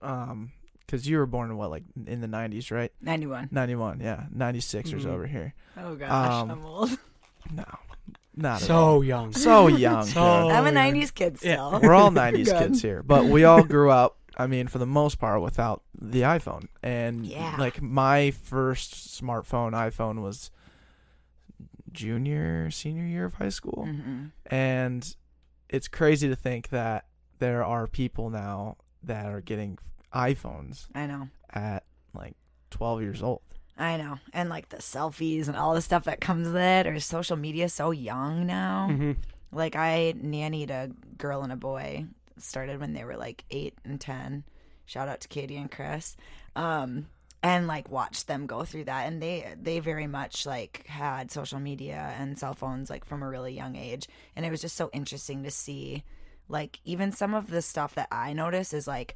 um, 0.03 0.53
because 0.87 1.07
you 1.09 1.19
were 1.19 1.27
born 1.27 1.51
in 1.51 1.57
what, 1.57 1.71
like 1.71 1.85
in 2.07 2.21
the 2.23 2.27
nineties, 2.29 2.71
right? 2.71 2.91
91. 3.03 3.49
Ninety 3.51 3.75
one, 3.77 4.01
yeah. 4.01 4.25
Ninety 4.33 4.61
sixers 4.61 5.05
Mhm. 5.05 5.11
over 5.11 5.27
here. 5.27 5.55
Oh 5.77 5.95
gosh, 5.95 6.33
Um, 6.43 6.51
I'm 6.51 6.65
old. 6.65 6.91
No. 7.53 7.65
Not 8.37 8.63
at 8.63 8.71
all. 8.71 8.99
So 8.99 9.03
young. 9.03 9.33
So 9.33 9.67
young. 9.67 10.05
So- 10.07 10.49
I'm 10.51 10.67
a 10.67 10.71
90s 10.71 11.11
kid 11.15 11.39
Yeah. 11.43 11.69
still. 11.69 11.81
We're 11.83 11.95
all 11.95 12.11
90s 12.13 12.47
kids 12.59 12.81
here, 12.81 13.03
but 13.03 13.25
we 13.27 13.45
all 13.45 13.63
grew 13.65 13.91
up, 13.91 14.17
I 14.37 14.47
mean, 14.47 14.69
for 14.69 14.79
the 14.79 14.87
most 14.87 15.19
part, 15.19 15.43
without 15.43 15.83
the 16.01 16.23
iPhone. 16.23 16.67
And 16.83 17.27
Yeah. 17.27 17.57
like 17.59 17.83
my 17.83 18.31
first 18.31 18.95
smartphone, 19.21 19.73
iPhone, 19.73 20.23
was 20.23 20.51
junior, 21.93 22.71
senior 22.71 23.05
year 23.05 23.25
of 23.25 23.35
high 23.35 23.49
school. 23.49 23.85
Mhm. 23.89 24.33
And 24.47 25.17
it's 25.69 25.89
crazy 25.89 26.29
to 26.29 26.37
think 26.37 26.69
that 26.71 27.07
there 27.39 27.65
are 27.65 27.87
people 27.87 28.31
now 28.31 28.77
that 29.03 29.27
are 29.27 29.41
getting 29.41 29.79
iPhones 30.13 30.89
I 30.95 31.07
know. 31.07 31.29
at 31.53 31.85
like 32.13 32.37
12 32.71 33.01
years 33.03 33.23
old. 33.23 33.43
I 33.79 33.97
know. 33.97 34.19
And 34.33 34.49
like 34.51 34.69
the 34.69 34.77
selfies 34.79 35.49
and 35.49 35.57
all 35.57 35.75
the 35.75 35.81
stuff 35.81 36.05
that 36.05 36.21
comes 36.21 36.47
with 36.49 36.57
it, 36.57 36.87
or 36.87 36.99
social 37.01 37.37
media 37.37 37.69
so 37.69 37.93
young 37.93 38.47
now. 38.47 38.89
Mhm. 38.91 39.17
Like 39.53 39.75
I 39.75 40.15
nannied 40.17 40.71
a 40.71 40.91
girl 41.17 41.43
and 41.43 41.53
a 41.53 41.57
boy. 41.57 42.07
Started 42.37 42.81
when 42.81 42.93
they 42.95 43.05
were 43.05 43.17
like 43.17 43.45
eight 43.51 43.75
and 43.85 44.01
ten. 44.01 44.45
Shout 44.87 45.09
out 45.09 45.21
to 45.21 45.29
Katie 45.29 45.57
and 45.57 45.71
Chris. 45.71 46.17
Um, 46.57 47.07
and 47.43 47.67
like 47.67 47.91
watched 47.91 48.27
them 48.27 48.47
go 48.47 48.65
through 48.65 48.85
that, 48.85 49.07
and 49.07 49.23
they 49.23 49.55
they 49.61 49.81
very 49.81 50.07
much 50.07 50.47
like 50.47 50.87
had 50.87 51.31
social 51.31 51.59
media 51.59 52.15
and 52.19 52.39
cell 52.39 52.55
phones 52.55 52.91
like 52.91 53.05
from 53.05 53.23
a 53.23 53.29
really 53.29 53.55
young 53.55 53.77
age, 53.77 54.09
and 54.37 54.45
it 54.45 54.51
was 54.51 54.61
just 54.61 54.77
so 54.77 54.91
interesting 54.93 55.43
to 55.45 55.51
see. 55.51 56.05
Like 56.49 56.81
even 56.85 57.13
some 57.13 57.33
of 57.33 57.49
the 57.49 57.63
stuff 57.63 57.95
that 57.95 58.09
I 58.11 58.33
notice 58.33 58.73
is 58.73 58.89
like 58.89 59.15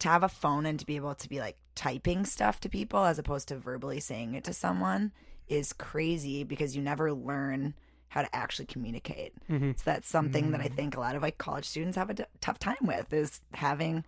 to 0.00 0.08
have 0.08 0.22
a 0.22 0.28
phone 0.28 0.66
and 0.66 0.78
to 0.78 0.86
be 0.86 0.96
able 0.96 1.14
to 1.14 1.28
be 1.28 1.40
like 1.40 1.56
typing 1.74 2.26
stuff 2.26 2.60
to 2.60 2.68
people 2.68 3.04
as 3.04 3.18
opposed 3.18 3.48
to 3.48 3.56
verbally 3.56 4.00
saying 4.00 4.34
it 4.34 4.44
to 4.44 4.52
someone 4.52 5.12
is 5.48 5.72
crazy 5.72 6.44
because 6.44 6.76
you 6.76 6.82
never 6.82 7.12
learn 7.12 7.74
how 8.08 8.20
to 8.20 8.36
actually 8.36 8.66
communicate. 8.66 9.32
Mhm. 9.48 9.76
So 9.78 9.82
that's 9.86 10.08
something 10.08 10.50
that 10.50 10.60
I 10.60 10.68
think 10.68 10.94
a 10.94 11.00
lot 11.00 11.16
of 11.16 11.22
like 11.22 11.38
college 11.38 11.64
students 11.64 11.96
have 11.96 12.10
a 12.10 12.26
tough 12.42 12.58
time 12.58 12.76
with 12.82 13.10
is 13.14 13.40
having, 13.54 14.04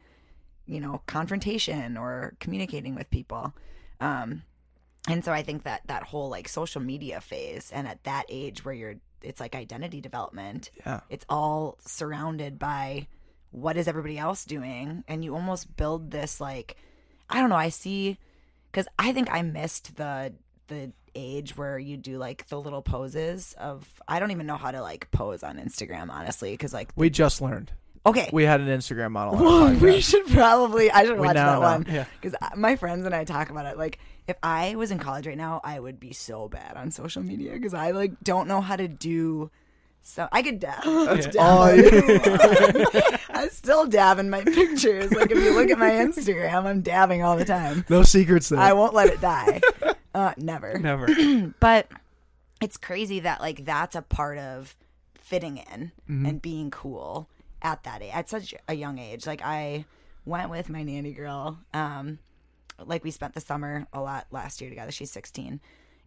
you 0.66 0.80
know, 0.80 1.02
confrontation 1.06 1.96
or 1.96 2.34
communicating 2.40 2.94
with 2.94 3.10
people. 3.10 3.52
Um, 4.00 4.42
and 5.08 5.24
so 5.24 5.32
I 5.32 5.42
think 5.42 5.64
that 5.64 5.82
that 5.86 6.02
whole 6.04 6.28
like 6.30 6.48
social 6.48 6.80
media 6.80 7.20
phase 7.20 7.70
and 7.74 7.86
at 7.86 8.02
that 8.04 8.24
age 8.28 8.64
where 8.64 8.74
you're, 8.74 8.94
it's 9.22 9.40
like 9.40 9.54
identity 9.54 10.00
development, 10.00 10.70
Yeah. 10.86 11.00
it's 11.10 11.26
all 11.28 11.78
surrounded 11.86 12.58
by 12.58 13.06
what 13.50 13.76
is 13.76 13.86
everybody 13.86 14.18
else 14.18 14.44
doing 14.44 15.04
and 15.06 15.24
you 15.24 15.32
almost 15.32 15.76
build 15.76 16.10
this 16.10 16.40
like 16.40 16.76
i 17.30 17.38
don't 17.40 17.50
know 17.50 17.54
i 17.54 17.68
see 17.68 18.18
because 18.68 18.88
i 18.98 19.12
think 19.12 19.28
i 19.30 19.42
missed 19.42 19.94
the 19.94 20.32
the 20.66 20.90
age 21.14 21.56
where 21.56 21.78
you 21.78 21.96
do 21.96 22.18
like 22.18 22.44
the 22.48 22.60
little 22.60 22.82
poses 22.82 23.54
of 23.56 24.02
i 24.08 24.18
don't 24.18 24.32
even 24.32 24.44
know 24.44 24.56
how 24.56 24.72
to 24.72 24.82
like 24.82 25.08
pose 25.12 25.44
on 25.44 25.56
instagram 25.56 26.10
honestly 26.10 26.50
because 26.50 26.72
like 26.74 26.88
We 26.96 27.10
just 27.10 27.40
learned. 27.40 27.70
Okay 28.06 28.28
We 28.32 28.44
had 28.44 28.60
an 28.60 28.68
Instagram 28.68 29.12
model. 29.12 29.36
On 29.36 29.44
well, 29.44 29.74
we 29.80 30.00
should 30.00 30.26
probably 30.26 30.90
i 30.90 31.04
should 31.04 31.18
We 31.18 31.26
watch 31.26 31.34
that 31.34 31.54
know. 31.54 31.60
one 31.60 31.86
Yeah. 31.88 32.04
because 32.20 32.36
my 32.56 32.76
friends 32.76 33.06
and 33.06 33.14
i 33.14 33.24
talk 33.24 33.50
about 33.50 33.66
it 33.66 33.78
like 33.78 33.98
if 34.26 34.36
i 34.42 34.74
was 34.76 34.90
in 34.90 34.98
college 34.98 35.26
right 35.26 35.36
now 35.36 35.60
i 35.64 35.78
would 35.78 35.98
be 36.00 36.12
so 36.12 36.48
bad 36.48 36.76
on 36.76 36.90
social 36.90 37.22
media 37.22 37.52
because 37.52 37.74
i 37.74 37.90
like 37.92 38.12
don't 38.22 38.48
know 38.48 38.60
how 38.60 38.76
to 38.76 38.88
do 38.88 39.50
so 40.06 40.28
I 40.30 40.42
could 40.42 40.60
dab. 40.60 40.84
That's 40.84 41.28
Dab 41.28 41.36
all 41.40 41.62
I 43.30 43.48
still 43.50 43.86
dab 43.86 44.18
in 44.18 44.28
my 44.28 44.42
pictures. 44.44 45.10
Like 45.12 45.30
if 45.30 45.38
you 45.42 45.54
look 45.54 45.70
at 45.70 45.78
my 45.78 45.90
Instagram, 45.92 46.64
I'm 46.66 46.82
dabbing 46.82 47.22
all 47.22 47.38
the 47.38 47.46
time. 47.46 47.86
No 47.88 48.02
secrets 48.02 48.50
there. 48.50 48.58
I 48.58 48.74
won't 48.74 48.92
let 48.92 49.08
it 49.08 49.22
die. 49.22 49.62
Uh, 50.14 50.34
never. 50.36 50.78
Never. 50.78 51.06
But 51.58 51.88
it's 52.60 52.76
crazy 52.76 53.20
that 53.20 53.40
like 53.40 53.64
that's 53.64 53.96
a 53.96 54.02
part 54.02 54.36
of 54.36 54.76
fitting 55.18 55.56
in 55.72 55.92
Mm-hmm. 56.08 56.26
and 56.26 56.42
being 56.42 56.70
cool 56.70 57.30
at 57.64 57.82
that 57.82 58.02
age, 58.02 58.12
at 58.12 58.28
such 58.28 58.54
a 58.68 58.74
young 58.74 58.98
age. 58.98 59.26
Like 59.26 59.42
I 59.42 59.86
went 60.24 60.50
with 60.50 60.68
my 60.68 60.84
nanny 60.84 61.12
girl. 61.12 61.58
Um, 61.72 62.20
like 62.84 63.02
we 63.02 63.10
spent 63.10 63.34
the 63.34 63.40
summer 63.40 63.86
a 63.92 64.00
lot 64.00 64.26
last 64.30 64.60
year 64.60 64.70
together. 64.70 64.92
She's 64.92 65.10
16, 65.10 65.60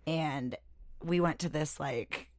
and 0.06 0.56
we 1.04 1.20
went 1.20 1.39
to 1.39 1.50
this 1.50 1.80
like 1.80 2.30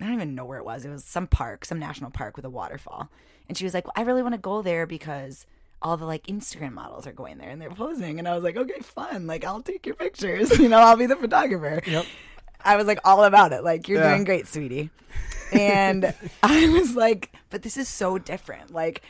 I 0.00 0.06
don't 0.06 0.14
even 0.14 0.34
know 0.34 0.44
where 0.44 0.58
it 0.58 0.64
was. 0.64 0.84
It 0.84 0.90
was 0.90 1.04
some 1.04 1.26
park, 1.26 1.64
some 1.64 1.78
national 1.78 2.10
park 2.10 2.36
with 2.36 2.44
a 2.44 2.50
waterfall. 2.50 3.10
And 3.48 3.56
she 3.56 3.64
was 3.64 3.74
like, 3.74 3.84
well, 3.84 3.92
I 3.96 4.02
really 4.02 4.22
want 4.22 4.34
to 4.34 4.40
go 4.40 4.62
there 4.62 4.86
because 4.86 5.46
all 5.82 5.96
the 5.96 6.06
like 6.06 6.26
Instagram 6.26 6.72
models 6.72 7.06
are 7.06 7.12
going 7.12 7.38
there 7.38 7.50
and 7.50 7.60
they're 7.60 7.70
posing. 7.70 8.18
And 8.18 8.26
I 8.26 8.34
was 8.34 8.42
like, 8.42 8.56
okay, 8.56 8.80
fun. 8.80 9.26
Like, 9.26 9.44
I'll 9.44 9.62
take 9.62 9.84
your 9.86 9.94
pictures. 9.94 10.58
You 10.62 10.68
know, 10.68 10.78
I'll 10.78 10.96
be 10.96 11.06
the 11.06 11.16
photographer. 11.16 11.82
Yep. 11.86 12.06
I 12.64 12.76
was 12.76 12.86
like 12.86 13.00
all 13.04 13.24
about 13.24 13.52
it. 13.52 13.62
Like, 13.64 13.88
you're 13.88 14.00
Yeah. 14.00 14.10
doing 14.10 14.24
great, 14.24 14.46
sweetie. 14.48 14.90
And 15.52 16.14
I 16.42 16.68
was 16.70 16.96
like, 16.96 17.34
but 17.50 17.60
this 17.60 17.76
is 17.76 17.86
so 17.86 18.16
different. 18.16 18.70
Like, 18.70 19.02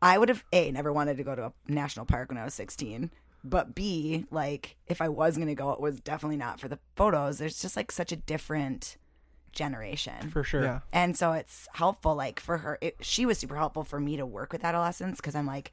I 0.00 0.16
would 0.16 0.30
have 0.30 0.42
A, 0.50 0.70
never 0.72 0.90
wanted 0.94 1.18
to 1.18 1.22
go 1.24 1.34
to 1.34 1.46
a 1.46 1.52
national 1.68 2.06
park 2.06 2.30
when 2.30 2.38
I 2.38 2.44
was 2.44 2.54
16. 2.54 3.10
But 3.44 3.74
B, 3.74 4.24
like, 4.30 4.76
if 4.86 5.02
I 5.02 5.10
was 5.10 5.36
going 5.36 5.48
to 5.48 5.54
go, 5.54 5.72
it 5.72 5.80
was 5.80 6.00
definitely 6.00 6.38
not 6.38 6.58
for 6.58 6.68
the 6.68 6.78
photos. 6.96 7.36
There's 7.38 7.60
just 7.60 7.76
like 7.76 7.92
such 7.92 8.12
a 8.12 8.16
different 8.16 8.96
generation. 9.52 10.30
For 10.30 10.42
sure. 10.44 10.62
Yeah. 10.62 10.80
And 10.92 11.16
so 11.16 11.32
it's 11.32 11.68
helpful, 11.74 12.14
like 12.14 12.40
for 12.40 12.58
her, 12.58 12.78
it, 12.80 12.96
she 13.00 13.26
was 13.26 13.38
super 13.38 13.56
helpful 13.56 13.84
for 13.84 14.00
me 14.00 14.16
to 14.16 14.24
work 14.26 14.52
with 14.52 14.64
adolescents 14.64 15.20
because 15.20 15.34
I'm 15.34 15.46
like, 15.46 15.72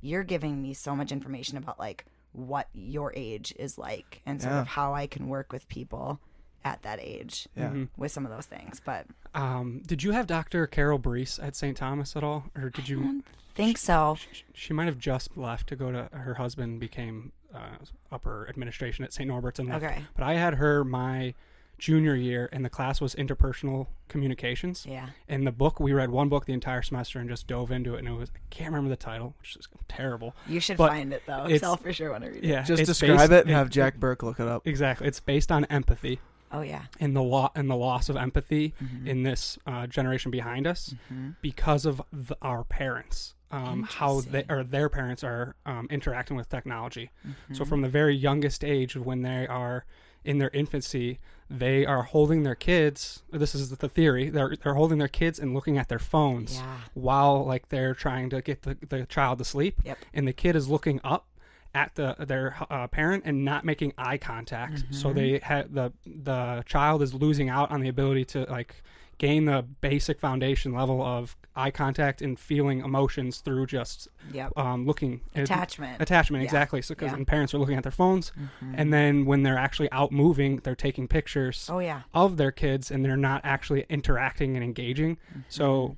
you're 0.00 0.24
giving 0.24 0.60
me 0.60 0.74
so 0.74 0.94
much 0.96 1.12
information 1.12 1.56
about 1.56 1.78
like 1.78 2.04
what 2.32 2.68
your 2.74 3.12
age 3.16 3.54
is 3.58 3.78
like 3.78 4.20
and 4.26 4.40
sort 4.42 4.52
Yeah. 4.52 4.60
of 4.62 4.66
how 4.68 4.94
I 4.94 5.06
can 5.06 5.28
work 5.28 5.52
with 5.52 5.68
people 5.68 6.20
at 6.64 6.82
that 6.82 6.98
age 7.00 7.48
Yeah. 7.56 7.68
Mm-hmm. 7.68 7.84
with 7.96 8.12
some 8.12 8.24
of 8.24 8.30
those 8.32 8.46
things. 8.46 8.80
But 8.84 9.06
Um, 9.34 9.82
did 9.86 10.02
you 10.02 10.12
have 10.12 10.26
Dr. 10.26 10.66
Carol 10.66 10.98
Brees 10.98 11.42
at 11.42 11.56
St. 11.56 11.76
Thomas 11.76 12.16
at 12.16 12.22
all, 12.24 12.44
or 12.56 12.70
did 12.70 12.88
you? 12.88 13.22
think 13.54 13.76
so. 13.76 14.16
She, 14.32 14.44
she 14.54 14.72
might 14.72 14.86
have 14.86 14.96
just 14.98 15.36
left 15.36 15.68
to 15.68 15.76
go 15.76 15.92
to 15.92 16.08
her 16.12 16.34
husband 16.34 16.80
became 16.80 17.32
uh, 17.54 17.76
upper 18.10 18.46
administration 18.48 19.04
at 19.04 19.12
St. 19.12 19.28
Norbert's 19.28 19.58
and 19.58 19.68
left. 19.68 19.84
Okay. 19.84 20.02
But 20.16 20.24
I 20.24 20.34
had 20.34 20.54
her 20.54 20.84
my 20.84 21.34
junior 21.78 22.14
year, 22.14 22.48
and 22.52 22.64
the 22.64 22.70
class 22.70 22.98
was 23.00 23.14
interpersonal 23.16 23.88
communications. 24.08 24.86
Yeah. 24.88 25.08
In 25.28 25.44
the 25.44 25.52
book, 25.52 25.80
we 25.80 25.92
read 25.92 26.10
one 26.10 26.28
book 26.30 26.46
the 26.46 26.52
entire 26.54 26.80
semester 26.80 27.18
and 27.18 27.28
just 27.28 27.46
dove 27.46 27.70
into 27.72 27.94
it, 27.94 27.98
and 27.98 28.08
it 28.08 28.12
was 28.12 28.30
I 28.34 28.38
can't 28.50 28.70
remember 28.70 28.88
the 28.88 28.96
title, 28.96 29.34
which 29.40 29.56
is 29.56 29.68
terrible. 29.88 30.34
You 30.46 30.60
should 30.60 30.76
But 30.78 30.88
find 30.88 31.12
it 31.12 31.22
though. 31.26 31.44
it's- 31.44 31.60
So 31.60 31.66
I'll 31.68 31.76
for 31.76 31.92
sure 31.92 32.10
want 32.10 32.24
to 32.24 32.30
read 32.30 32.44
it. 32.44 32.48
Yeah, 32.48 32.62
Just 32.62 32.84
describe 32.86 33.18
based- 33.18 33.32
it 33.32 33.40
and 33.46 33.50
have 33.50 33.68
Jack 33.68 33.96
Burke 33.96 34.22
look 34.22 34.40
it 34.40 34.48
up. 34.48 34.66
Exactly, 34.66 35.08
it's 35.08 35.20
based 35.20 35.50
on 35.52 35.64
empathy 35.66 36.20
Oh 36.52 36.60
yeah. 36.62 36.82
and 37.00 37.16
the 37.16 37.22
lo- 37.22 37.50
and 37.54 37.68
the 37.70 37.76
loss 37.76 38.08
of 38.08 38.16
empathy 38.16 38.74
Mm-hmm. 38.82 39.06
in 39.08 39.22
this 39.22 39.58
uh, 39.66 39.86
generation 39.86 40.30
behind 40.30 40.66
us 40.66 40.94
because 41.40 41.86
of 41.86 42.02
the, 42.12 42.36
our 42.42 42.64
parents. 42.64 43.34
Um, 43.50 43.82
how 43.82 44.22
they 44.22 44.46
or 44.48 44.64
their 44.64 44.88
parents 44.88 45.22
are 45.22 45.56
um, 45.66 45.86
interacting 45.90 46.38
with 46.38 46.48
technology. 46.48 47.10
Mm-hmm. 47.26 47.52
So 47.54 47.66
from 47.66 47.82
the 47.82 47.88
very 47.88 48.16
youngest 48.16 48.64
age, 48.64 48.96
when 48.96 49.20
they 49.20 49.46
are 49.46 49.84
in 50.24 50.38
their 50.38 50.48
infancy, 50.54 51.18
they 51.50 51.84
are 51.84 52.02
holding 52.02 52.44
their 52.44 52.54
kids. 52.54 53.22
This 53.30 53.54
is 53.54 53.68
the 53.68 53.88
theory. 53.90 54.30
They're 54.30 54.56
they're 54.62 54.72
holding 54.74 54.96
their 54.98 55.08
kids 55.08 55.38
and 55.38 55.52
looking 55.52 55.76
at 55.76 55.90
their 55.90 55.98
phones 55.98 56.54
Yeah. 56.56 56.76
while 56.94 57.44
like 57.44 57.68
they're 57.68 57.94
trying 57.94 58.30
to 58.30 58.40
get 58.40 58.62
the, 58.62 58.78
the 58.88 59.04
child 59.04 59.36
to 59.38 59.44
sleep. 59.44 59.80
Yep. 59.84 59.98
And 60.14 60.26
the 60.26 60.32
kid 60.32 60.56
is 60.56 60.68
looking 60.68 60.98
up 61.04 61.26
at 61.74 61.94
the 61.94 62.14
their 62.18 62.56
uh, 62.70 62.86
parent 62.88 63.22
and 63.26 63.44
not 63.44 63.64
making 63.64 63.92
eye 63.96 64.18
contact. 64.18 64.84
So 64.90 65.12
they 65.12 65.38
had 65.42 65.72
the 65.74 65.92
the 66.06 66.62
child 66.66 67.02
is 67.02 67.14
losing 67.14 67.48
out 67.48 67.70
on 67.70 67.80
the 67.80 67.88
ability 67.88 68.24
to 68.26 68.44
like 68.50 68.82
gain 69.18 69.44
the 69.44 69.62
basic 69.80 70.18
foundation 70.20 70.72
level 70.72 71.00
of 71.00 71.36
eye 71.54 71.70
contact 71.70 72.22
and 72.22 72.38
feeling 72.38 72.80
emotions 72.80 73.38
through 73.38 73.66
just 73.66 74.08
Yep. 74.32 74.52
um, 74.56 74.84
looking 74.86 75.20
Attachment. 75.34 76.00
attachment 76.02 76.40
Yeah. 76.42 76.46
exactly 76.46 76.82
so 76.82 76.94
because 76.94 77.10
Yeah. 77.10 77.14
Mm-hmm. 77.16 77.24
parents 77.24 77.54
are 77.54 77.58
looking 77.58 77.76
at 77.76 77.82
their 77.84 77.92
phones 77.92 78.32
and 78.74 78.92
then 78.92 79.24
when 79.26 79.42
they're 79.44 79.58
actually 79.58 79.92
out 79.92 80.10
moving 80.12 80.56
they're 80.64 80.74
taking 80.74 81.06
pictures 81.08 81.68
Oh 81.70 81.78
yeah. 81.78 82.02
of 82.14 82.36
their 82.36 82.50
kids 82.50 82.90
and 82.90 83.04
they're 83.04 83.16
not 83.18 83.42
actually 83.44 83.84
interacting 83.88 84.56
and 84.56 84.64
engaging 84.64 85.16
Mm-hmm. 85.30 85.40
so 85.50 85.96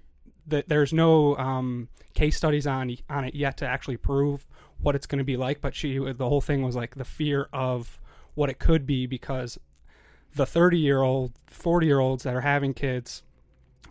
th- 0.50 0.66
there's 0.66 0.92
no 0.92 1.36
um, 1.36 1.88
case 2.14 2.36
studies 2.36 2.66
on 2.66 2.94
on 3.08 3.24
it 3.24 3.34
yet 3.34 3.56
to 3.58 3.66
actually 3.66 3.96
prove 3.96 4.44
what 4.80 4.94
it's 4.94 5.06
going 5.06 5.18
to 5.18 5.24
be 5.24 5.36
like 5.36 5.60
but 5.60 5.74
she 5.74 5.98
the 5.98 6.28
whole 6.28 6.40
thing 6.40 6.62
was 6.62 6.76
like 6.76 6.94
the 6.96 7.04
fear 7.04 7.48
of 7.52 7.98
what 8.34 8.50
it 8.50 8.58
could 8.58 8.86
be 8.86 9.06
because 9.06 9.58
the 10.34 10.44
30 10.46 10.78
year 10.78 11.00
old 11.02 11.32
40 11.46 11.86
year 11.86 12.00
olds 12.00 12.24
that 12.24 12.34
are 12.34 12.40
having 12.40 12.74
kids 12.74 13.22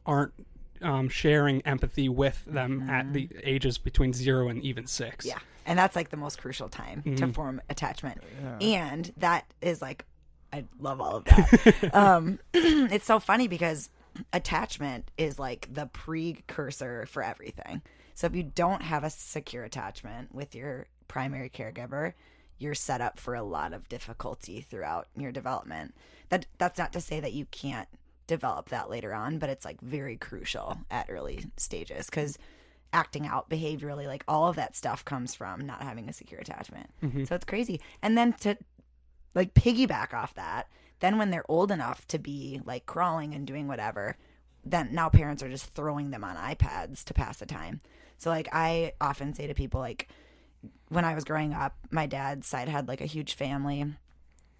aren't 0.06 0.34
um, 0.82 1.08
sharing 1.08 1.62
empathy 1.62 2.10
with 2.10 2.44
them 2.46 2.90
at 2.90 3.14
the 3.14 3.30
ages 3.44 3.78
between 3.78 4.12
zero 4.14 4.50
and 4.50 4.62
even 4.64 4.86
six 4.86 5.26
Mm-hmm. 5.26 5.38
Yeah. 5.38 5.44
And 5.66 5.80
that's 5.80 5.96
like 5.96 6.10
the 6.10 6.18
most 6.18 6.40
crucial 6.40 6.68
time 6.68 7.04
to 7.04 7.10
Mm-hmm. 7.12 7.32
form 7.32 7.62
attachment. 7.70 8.22
And 8.60 9.14
that 9.18 9.46
is 9.62 9.82
like 9.82 10.06
I 10.52 10.66
love 10.78 11.00
all 11.00 11.16
of 11.18 11.24
that. 11.26 11.90
um 11.94 12.38
it's 12.54 13.06
so 13.06 13.20
funny 13.22 13.48
because 13.48 13.90
attachment 14.34 15.10
is 15.18 15.40
like 15.40 15.70
the 15.74 15.86
precursor 15.88 17.06
for 17.06 17.24
everything. 17.24 17.82
So 18.14 18.28
if 18.28 18.36
you 18.36 18.44
don't 18.44 18.82
have 18.82 19.04
a 19.04 19.10
secure 19.10 19.64
attachment 19.64 20.34
with 20.34 20.56
your 20.56 20.88
primary 21.08 21.50
caregiver, 21.50 22.14
you're 22.58 22.76
set 22.76 23.02
up 23.02 23.20
for 23.20 23.36
a 23.36 23.44
lot 23.44 23.74
of 23.74 23.90
difficulty 23.90 24.62
throughout 24.62 25.08
your 25.18 25.32
development. 25.32 25.96
That 26.30 26.46
that's 26.58 26.78
not 26.78 26.94
to 26.94 27.02
say 27.02 27.20
that 27.20 27.34
you 27.34 27.46
can't 27.46 27.90
develop 28.28 28.70
that 28.70 28.90
later 28.90 29.14
on, 29.14 29.38
but 29.38 29.50
it's 29.50 29.66
like 29.66 29.82
very 29.82 30.16
crucial 30.16 30.78
at 30.90 31.10
early 31.10 31.46
stages 31.58 32.10
cuz 32.10 32.38
acting 32.94 33.26
out 33.26 33.50
behaviorally 33.50 34.06
like 34.06 34.24
all 34.28 34.48
of 34.48 34.56
that 34.56 34.76
stuff 34.76 35.04
comes 35.04 35.34
from 35.34 35.66
not 35.66 35.82
having 35.82 36.08
a 36.08 36.14
secure 36.14 36.40
attachment. 36.40 36.90
Mm-hmm. 37.02 37.26
So 37.26 37.36
it's 37.36 37.46
crazy. 37.46 37.82
And 38.02 38.18
then 38.18 38.34
to 38.34 38.56
like 39.36 39.54
piggyback 39.56 40.14
off 40.14 40.36
that, 40.36 40.70
then 41.00 41.18
when 41.18 41.32
they're 41.32 41.50
old 41.50 41.72
enough 41.72 42.08
to 42.08 42.20
be 42.20 42.62
like 42.66 42.86
crawling 42.86 43.34
and 43.34 43.48
doing 43.48 43.68
whatever, 43.68 44.16
then 44.64 44.94
now 44.94 45.10
parents 45.10 45.44
are 45.44 45.50
just 45.50 45.66
throwing 45.74 46.12
them 46.12 46.24
on 46.24 46.38
iPads 46.38 47.04
to 47.06 47.14
pass 47.14 47.38
the 47.38 47.46
time. 47.46 47.82
So 48.24 48.30
like 48.30 48.48
I 48.54 48.94
often 49.02 49.34
say 49.34 49.48
to 49.48 49.54
people 49.54 49.82
like 49.82 50.08
when 50.88 51.04
I 51.04 51.14
was 51.14 51.26
growing 51.26 51.54
up, 51.54 51.76
my 51.92 52.06
dad's 52.06 52.48
side 52.48 52.70
had 52.70 52.88
like 52.88 53.02
a 53.02 53.06
huge 53.06 53.34
family 53.34 53.82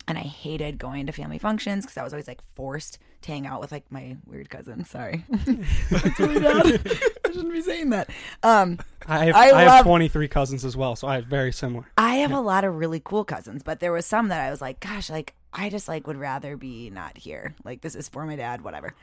and 0.06 0.18
I 0.18 0.22
hated 0.22 0.78
going 0.78 1.06
to 1.06 1.14
family 1.14 1.38
functions 1.38 1.86
because 1.86 1.96
I 1.98 2.04
was 2.04 2.12
always 2.12 2.28
like 2.28 2.42
forced 2.56 3.00
to 3.22 3.32
hang 3.32 3.48
out 3.48 3.62
with 3.62 3.72
like 3.72 3.90
my 3.90 4.18
weird 4.26 4.50
cousin. 4.50 4.84
Sorry, 4.84 5.24
that's 5.30 6.20
really 6.20 6.42
bad. 6.42 6.66
I 7.26 7.32
shouldn't 7.32 7.54
be 7.54 7.62
saying 7.62 7.92
that. 7.92 8.10
Um, 8.44 8.80
I 9.08 9.28
have, 9.28 9.36
I 9.36 9.40
I, 9.52 9.62
have 9.62 9.68
love- 9.68 9.86
23 9.86 10.28
cousins 10.28 10.66
as 10.66 10.76
well, 10.76 10.98
so 10.98 11.08
I 11.08 11.16
have 11.16 11.26
very 11.26 11.54
similar. 11.54 11.86
I 11.98 12.16
have 12.16 12.34
a 12.34 12.42
lot 12.42 12.66
of 12.66 12.76
really 12.76 13.00
cool 13.02 13.24
cousins, 13.24 13.64
but 13.64 13.80
there 13.80 13.94
was 13.94 14.06
some 14.06 14.28
that 14.28 14.46
I 14.46 14.52
was 14.52 14.60
like, 14.60 14.82
gosh, 14.82 15.10
like 15.10 15.36
I 15.54 15.70
just 15.70 15.88
like 15.88 16.06
would 16.06 16.18
rather 16.18 16.58
be 16.58 16.90
not 16.90 17.18
here. 17.18 17.56
Like 17.64 17.80
this 17.80 17.96
is 17.96 18.10
for 18.10 18.26
my 18.26 18.36
dad, 18.36 18.62
whatever. 18.62 18.94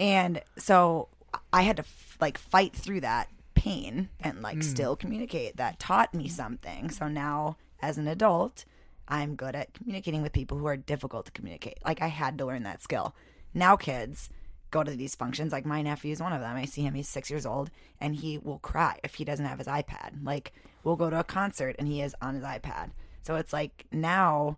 And 0.00 0.40
so 0.56 1.08
I 1.52 1.60
had 1.60 1.76
to 1.76 1.82
f- 1.82 2.16
like 2.22 2.38
fight 2.38 2.74
through 2.74 3.02
that 3.02 3.28
pain 3.58 4.08
and 4.20 4.40
like 4.40 4.56
hmm. 4.56 4.62
still 4.62 4.96
communicate. 4.96 5.56
That 5.56 5.78
taught 5.78 6.14
me 6.14 6.28
something. 6.28 6.90
So 6.90 7.08
now 7.08 7.56
as 7.80 7.98
an 7.98 8.06
adult, 8.06 8.64
I'm 9.08 9.34
good 9.34 9.54
at 9.54 9.74
communicating 9.74 10.22
with 10.22 10.32
people 10.32 10.58
who 10.58 10.66
are 10.66 10.76
difficult 10.76 11.26
to 11.26 11.32
communicate. 11.32 11.78
Like 11.84 12.00
I 12.00 12.06
had 12.06 12.38
to 12.38 12.46
learn 12.46 12.62
that 12.62 12.82
skill. 12.82 13.14
Now 13.52 13.76
kids 13.76 14.30
go 14.70 14.84
to 14.84 14.92
these 14.92 15.14
functions. 15.14 15.50
Like 15.50 15.66
my 15.66 15.82
nephew 15.82 16.12
is 16.12 16.20
one 16.20 16.32
of 16.32 16.40
them. 16.40 16.56
I 16.56 16.66
see 16.66 16.82
him, 16.82 16.94
he's 16.94 17.08
six 17.08 17.30
years 17.30 17.46
old, 17.46 17.70
and 18.00 18.14
he 18.14 18.38
will 18.38 18.58
cry 18.58 19.00
if 19.02 19.14
he 19.14 19.24
doesn't 19.24 19.46
have 19.46 19.58
his 19.58 19.66
iPad. 19.66 20.24
Like 20.24 20.52
we'll 20.84 20.96
go 20.96 21.10
to 21.10 21.20
a 21.20 21.24
concert 21.24 21.76
and 21.78 21.88
he 21.88 22.00
is 22.00 22.14
on 22.22 22.34
his 22.34 22.44
iPad. 22.44 22.90
So 23.22 23.36
it's 23.36 23.52
like 23.52 23.86
now 23.90 24.56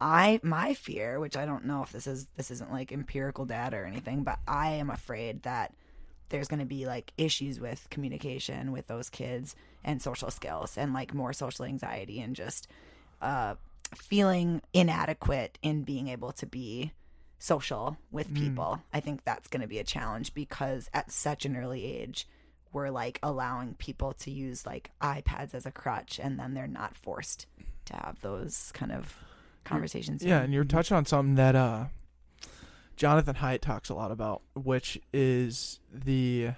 I 0.00 0.40
my 0.42 0.74
fear, 0.74 1.20
which 1.20 1.36
I 1.36 1.46
don't 1.46 1.64
know 1.64 1.82
if 1.82 1.92
this 1.92 2.08
is 2.08 2.26
this 2.36 2.50
isn't 2.50 2.72
like 2.72 2.90
empirical 2.90 3.44
data 3.44 3.76
or 3.76 3.84
anything, 3.84 4.24
but 4.24 4.38
I 4.48 4.70
am 4.72 4.90
afraid 4.90 5.42
that 5.44 5.74
there's 6.32 6.48
going 6.48 6.60
to 6.60 6.66
be 6.66 6.84
like 6.86 7.12
issues 7.16 7.60
with 7.60 7.86
communication 7.90 8.72
with 8.72 8.88
those 8.88 9.08
kids 9.08 9.54
and 9.84 10.02
social 10.02 10.30
skills 10.30 10.76
and 10.76 10.92
like 10.92 11.14
more 11.14 11.32
social 11.32 11.64
anxiety 11.64 12.20
and 12.20 12.34
just 12.34 12.66
uh 13.20 13.54
feeling 13.94 14.60
inadequate 14.72 15.58
in 15.62 15.82
being 15.82 16.08
able 16.08 16.32
to 16.32 16.46
be 16.46 16.92
social 17.38 17.98
with 18.10 18.32
people. 18.34 18.80
I 18.92 19.00
think 19.00 19.24
that's 19.24 19.48
going 19.48 19.62
to 19.62 19.68
be 19.68 19.78
a 19.78 19.84
challenge 19.84 20.32
because 20.32 20.88
at 20.94 21.10
such 21.10 21.44
an 21.44 21.56
early 21.56 21.84
age 21.84 22.26
we're 22.72 22.90
like 22.90 23.18
allowing 23.22 23.74
people 23.74 24.12
to 24.14 24.30
use 24.30 24.64
like 24.64 24.90
iPads 25.02 25.54
as 25.54 25.66
a 25.66 25.70
crutch 25.70 26.18
and 26.22 26.38
then 26.38 26.54
they're 26.54 26.66
not 26.66 26.96
forced 26.96 27.46
to 27.86 27.94
have 27.94 28.16
those 28.22 28.70
kind 28.72 28.92
of 28.92 29.16
conversations. 29.64 30.24
Yeah, 30.24 30.40
and 30.40 30.52
you're 30.52 30.64
touching 30.64 30.96
on 30.96 31.04
something 31.04 31.34
that 31.34 31.54
uh, 31.54 31.86
Jonathan 33.02 33.34
Haidt 33.34 33.60
talks 33.62 33.88
a 33.88 33.94
lot 33.94 34.12
about, 34.12 34.42
which 34.54 34.96
is 35.12 35.80
the 35.92 36.52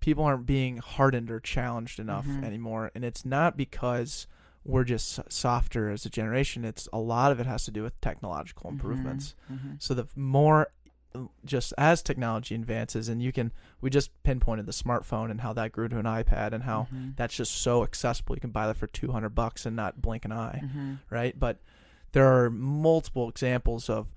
people 0.00 0.24
aren't 0.24 0.44
being 0.44 0.78
hardened 0.78 1.30
or 1.30 1.38
challenged 1.38 2.00
enough 2.00 2.26
Mhm. 2.26 2.42
anymore, 2.42 2.90
and 2.96 3.04
it's 3.04 3.24
not 3.24 3.56
because 3.56 4.26
we're 4.64 4.82
just 4.82 5.20
softer 5.30 5.88
as 5.88 6.04
a 6.04 6.10
generation. 6.10 6.64
It's 6.64 6.88
a 6.92 6.98
lot 6.98 7.30
of 7.30 7.38
it 7.38 7.46
has 7.46 7.64
to 7.66 7.70
do 7.70 7.84
with 7.84 8.00
technological 8.00 8.68
improvements. 8.70 9.36
Mhm. 9.48 9.80
So 9.80 9.94
the 9.94 10.08
more 10.16 10.72
just 11.44 11.72
as 11.78 12.02
technology 12.02 12.56
advances 12.56 13.08
and 13.08 13.22
you 13.22 13.30
can 13.30 13.52
we 13.80 13.90
just 13.90 14.10
pinpointed 14.24 14.66
the 14.66 14.72
smartphone 14.72 15.30
and 15.30 15.42
how 15.42 15.52
that 15.52 15.70
grew 15.70 15.88
to 15.88 15.98
an 15.98 16.06
iPad 16.06 16.52
and 16.52 16.64
how 16.64 16.88
Mhm. 16.92 17.14
that's 17.16 17.36
just 17.36 17.52
so 17.52 17.84
accessible 17.84 18.34
you 18.34 18.40
can 18.40 18.50
buy 18.50 18.66
that 18.66 18.76
for 18.76 18.88
200 18.88 19.30
bucks 19.30 19.64
and 19.64 19.76
not 19.76 20.02
blink 20.02 20.24
an 20.24 20.32
eye 20.32 20.60
Mhm. 20.64 20.98
right? 21.08 21.38
But 21.38 21.60
there 22.12 22.26
are 22.26 22.50
multiple 22.50 23.28
examples 23.28 23.88
of 23.88 24.08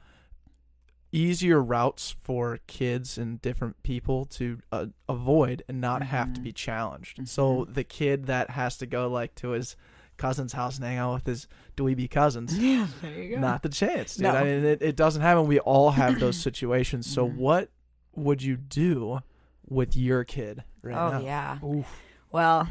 easier 1.12 1.62
routes 1.62 2.16
for 2.22 2.60
kids 2.68 3.18
and 3.18 3.42
different 3.42 3.82
people 3.84 4.26
to 4.26 4.60
uh, 4.72 4.86
avoid 5.10 5.64
and 5.68 5.82
not 5.82 6.04
have 6.04 6.34
to 6.34 6.40
Mhm. 6.40 6.44
be 6.44 6.52
challenged. 6.54 7.28
So 7.28 7.66
the 7.70 7.84
kid 7.84 8.26
that 8.28 8.52
has 8.52 8.78
to 8.78 8.86
go 8.86 9.08
like 9.10 9.36
to 9.36 9.50
his 9.50 9.76
cousin's 10.18 10.54
house 10.54 10.78
and 10.78 10.86
hang 10.86 10.98
out 10.98 11.14
with 11.16 11.26
his 11.26 11.48
dweeby 11.76 12.10
cousins, 12.10 12.58
Yeah, 12.58 12.88
there 13.02 13.12
you 13.14 13.36
go. 13.36 13.42
not 13.42 13.64
the 13.64 13.70
chance, 13.70 14.16
dude. 14.16 14.24
No. 14.24 14.32
I 14.36 14.44
mean, 14.44 14.64
it, 14.64 14.82
it 14.82 14.96
doesn't 14.96 15.22
happen. 15.22 15.48
We 15.48 15.60
all 15.60 15.92
have 15.92 16.20
those 16.20 16.38
situations. 16.42 17.08
So 17.12 17.28
Mhm. 17.28 17.36
what 17.36 17.70
would 18.16 18.42
you 18.42 18.56
do 18.56 19.20
with 19.68 19.96
your 19.98 20.24
kid 20.24 20.64
right 20.82 20.96
oh 20.96 21.12
now? 21.20 21.26
yeah. 21.26 21.58
Oof. 21.66 21.88
Well, 22.32 22.70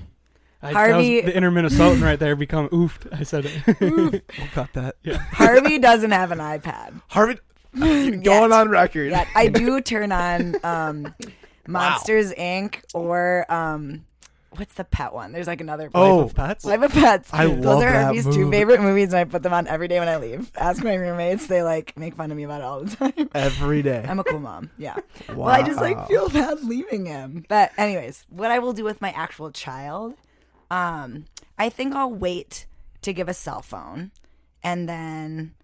I, 0.62 0.72
Harvey- 0.72 1.16
that 1.20 1.24
was 1.24 1.32
the 1.32 1.36
inner 1.36 1.50
Minnesotan 1.50 2.02
right 2.02 2.18
there 2.18 2.36
become 2.36 2.68
oofed. 2.68 3.08
I 3.18 3.22
said 3.24 3.46
it. 3.46 3.80
We'll 4.38 4.48
cut 4.52 4.72
that. 4.74 4.96
Harvey 5.32 5.78
doesn't 5.78 6.10
have 6.10 6.30
an 6.32 6.38
iPad. 6.38 7.00
Harvey, 7.08 7.38
Going 7.78 8.52
on 8.52 8.68
record. 8.68 9.12
I 9.12 9.48
do 9.48 9.80
turn 9.82 10.12
on 10.12 10.56
um, 10.64 11.14
Monsters 11.66 12.32
Inc. 12.32 12.82
or 12.94 13.46
um, 13.48 14.04
what's 14.56 14.74
the 14.74 14.84
pet 14.84 15.12
one? 15.12 15.32
There's 15.32 15.46
like 15.46 15.60
another. 15.60 15.90
Oh, 15.94 16.16
Life 16.18 16.30
of 16.30 16.36
Pets. 16.36 16.64
Life 16.64 16.82
of 16.82 16.92
Pets. 16.92 17.30
I 17.32 17.46
Those 17.46 17.64
love 17.64 17.82
are 17.82 17.92
that 17.92 18.04
Harvey's 18.04 18.24
two 18.24 18.50
favorite 18.50 18.80
movies, 18.80 19.08
and 19.12 19.18
I 19.18 19.24
put 19.24 19.42
them 19.42 19.52
on 19.52 19.66
every 19.66 19.88
day 19.88 19.98
when 19.98 20.08
I 20.08 20.16
leave. 20.16 20.50
Ask 20.56 20.82
my 20.82 20.94
roommates; 20.94 21.46
they 21.46 21.62
like 21.62 21.96
make 21.96 22.14
fun 22.14 22.30
of 22.30 22.36
me 22.36 22.42
about 22.44 22.60
it 22.60 22.64
all 22.64 22.80
the 22.84 22.96
time. 22.96 23.30
every 23.34 23.82
day. 23.82 24.04
I'm 24.06 24.18
a 24.18 24.24
cool 24.24 24.40
mom. 24.40 24.70
Yeah. 24.78 24.96
wow. 25.28 25.34
Well, 25.36 25.48
I 25.48 25.62
just 25.62 25.80
like 25.80 26.08
feel 26.08 26.28
bad 26.28 26.62
leaving 26.64 27.06
him. 27.06 27.44
But 27.48 27.72
anyways, 27.76 28.24
what 28.30 28.50
I 28.50 28.58
will 28.58 28.72
do 28.72 28.84
with 28.84 29.00
my 29.00 29.10
actual 29.12 29.50
child, 29.50 30.14
um, 30.70 31.26
I 31.58 31.68
think 31.68 31.94
I'll 31.94 32.12
wait 32.12 32.66
to 33.02 33.12
give 33.12 33.28
a 33.28 33.34
cell 33.34 33.62
phone, 33.62 34.10
and 34.62 34.88
then 34.88 35.54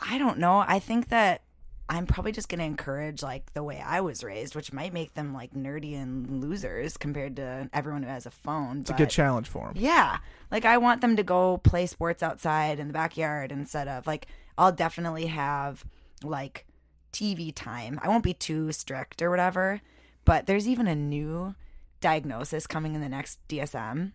I 0.00 0.18
don't 0.18 0.38
know. 0.38 0.64
I 0.66 0.78
think 0.78 1.08
that 1.08 1.42
I'm 1.88 2.06
probably 2.06 2.32
just 2.32 2.48
gonna 2.48 2.64
encourage 2.64 3.22
like 3.22 3.52
the 3.52 3.62
way 3.64 3.82
I 3.84 4.00
was 4.00 4.22
raised, 4.22 4.54
which 4.54 4.72
might 4.72 4.92
make 4.92 5.14
them 5.14 5.34
like 5.34 5.52
nerdy 5.54 6.00
and 6.00 6.40
losers 6.40 6.96
compared 6.96 7.36
to 7.36 7.68
everyone 7.72 8.04
who 8.04 8.08
has 8.08 8.26
a 8.26 8.30
phone. 8.30 8.80
It's 8.80 8.90
a 8.90 8.94
good 8.94 9.10
challenge 9.10 9.48
for 9.48 9.66
them. 9.66 9.74
yeah. 9.76 10.18
Like 10.50 10.64
I 10.64 10.78
want 10.78 11.00
them 11.00 11.16
to 11.16 11.22
go 11.22 11.58
play 11.58 11.86
sports 11.86 12.22
outside 12.22 12.78
in 12.78 12.86
the 12.86 12.92
backyard 12.92 13.50
instead 13.52 13.88
of 13.88 14.06
like 14.06 14.26
I'll 14.56 14.72
definitely 14.72 15.26
have 15.26 15.84
like 16.22 16.64
TV 17.12 17.52
time. 17.54 17.98
I 18.02 18.08
won't 18.08 18.24
be 18.24 18.34
too 18.34 18.70
strict 18.72 19.20
or 19.20 19.30
whatever, 19.30 19.80
but 20.24 20.46
there's 20.46 20.68
even 20.68 20.86
a 20.86 20.94
new 20.94 21.54
diagnosis 22.00 22.66
coming 22.66 22.94
in 22.94 23.00
the 23.00 23.08
next 23.08 23.40
DSM 23.48 24.12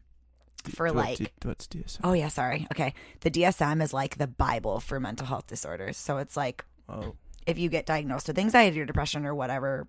for 0.70 0.88
it, 0.88 0.96
like 0.96 1.18
do 1.40 1.48
what's 1.50 1.68
DSM? 1.68 2.00
Oh 2.04 2.14
yeah, 2.14 2.28
sorry. 2.30 2.68
Okay. 2.72 2.94
The 3.22 3.32
DSM 3.32 3.82
is 3.82 3.94
like 3.94 4.18
the 4.18 4.28
bible 4.28 4.80
for 4.80 5.00
mental 5.00 5.28
health 5.28 5.48
disorders. 5.48 5.98
So 5.98 6.18
it's 6.18 6.36
like 6.38 6.66
Oh, 6.88 7.16
if 7.48 7.58
you 7.58 7.70
get 7.70 7.86
diagnosed 7.86 8.28
with 8.28 8.38
anxiety 8.40 8.80
or 8.80 8.86
depression 8.86 9.26
or 9.26 9.34
whatever 9.36 9.88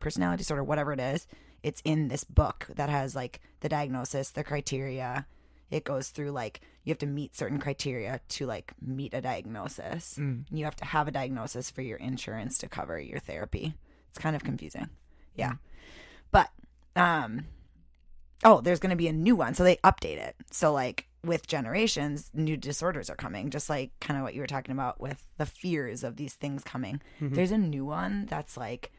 personality 0.00 0.38
disorder 0.40 0.64
whatever 0.64 0.92
it 0.92 0.98
is 0.98 1.28
it's 1.62 1.80
in 1.84 2.08
this 2.08 2.24
book 2.24 2.66
that 2.74 2.88
has 2.90 3.14
like 3.14 3.40
the 3.60 3.68
diagnosis 3.68 4.30
the 4.30 4.42
criteria 4.42 5.24
it 5.70 5.84
goes 5.84 6.08
through 6.08 6.32
like 6.32 6.60
you 6.82 6.90
have 6.90 6.98
to 6.98 7.06
meet 7.06 7.36
certain 7.36 7.60
criteria 7.60 8.20
to 8.28 8.44
like 8.46 8.72
meet 8.84 9.14
a 9.14 9.20
diagnosis 9.20 10.16
Mm. 10.18 10.44
you 10.50 10.64
have 10.64 10.74
to 10.74 10.84
have 10.84 11.06
a 11.06 11.12
diagnosis 11.12 11.70
for 11.70 11.82
your 11.82 11.98
insurance 11.98 12.58
to 12.58 12.68
cover 12.68 12.98
your 12.98 13.20
therapy 13.20 13.74
it's 14.10 14.18
kind 14.18 14.34
of 14.34 14.42
confusing 14.42 14.88
yeah 15.36 15.52
but 16.32 16.50
um 16.96 17.44
oh 18.44 18.60
there's 18.60 18.78
going 18.80 18.90
to 18.90 18.96
be 18.96 19.08
a 19.08 19.12
new 19.12 19.36
one. 19.36 19.54
So 19.54 19.64
they 19.64 19.76
update 19.76 20.18
it. 20.18 20.36
So 20.50 20.72
like 20.72 21.08
with 21.24 21.46
generations 21.46 22.30
new 22.34 22.56
disorders 22.56 23.08
are 23.08 23.14
coming 23.14 23.48
just 23.48 23.70
like 23.70 23.92
kind 24.00 24.18
of 24.18 24.24
what 24.24 24.34
you 24.34 24.40
were 24.40 24.46
talking 24.48 24.72
about 24.72 25.00
with 25.00 25.24
the 25.38 25.46
fears 25.46 26.02
of 26.02 26.16
these 26.16 26.34
things 26.34 26.64
coming. 26.64 27.00
Mm-hmm. 27.20 27.34
There's 27.34 27.52
a 27.52 27.58
new 27.58 27.84
one 27.84 28.26
that's 28.26 28.56
like 28.56 28.90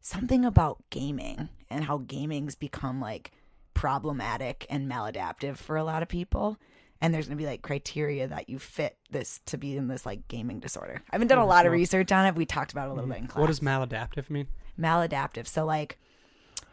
something 0.00 0.44
about 0.44 0.82
gaming 0.90 1.48
and 1.70 1.84
how 1.84 1.98
gaming's 1.98 2.54
become 2.54 3.00
like 3.00 3.32
problematic 3.74 4.66
and 4.68 4.90
maladaptive 4.90 5.56
for 5.56 5.76
a 5.76 5.84
lot 5.84 6.02
of 6.02 6.08
people. 6.08 6.58
And 7.00 7.14
there's 7.14 7.26
going 7.26 7.38
to 7.38 7.42
be 7.42 7.48
like 7.48 7.62
criteria 7.62 8.28
that 8.28 8.50
you 8.50 8.58
fit 8.58 8.98
this 9.10 9.40
to 9.46 9.56
be 9.56 9.74
in 9.74 9.88
this 9.88 10.04
like 10.04 10.28
gaming 10.28 10.60
disorder. 10.60 11.00
I 11.10 11.14
haven't 11.14 11.28
done 11.28 11.38
a 11.38 11.44
Oh, 11.44 11.46
lot 11.46 11.64
of 11.64 11.72
research 11.72 12.12
on 12.12 12.26
it. 12.26 12.34
We 12.34 12.44
talked 12.44 12.72
about 12.72 12.88
it 12.88 12.90
a 12.90 12.94
little 12.94 13.08
bit 13.08 13.18
in 13.18 13.26
class 13.26 13.40
what 13.40 13.46
does 13.46 13.60
maladaptive 13.60 14.28
mean? 14.28 14.48
maladaptive. 14.78 15.46
So 15.46 15.64
like 15.64 15.98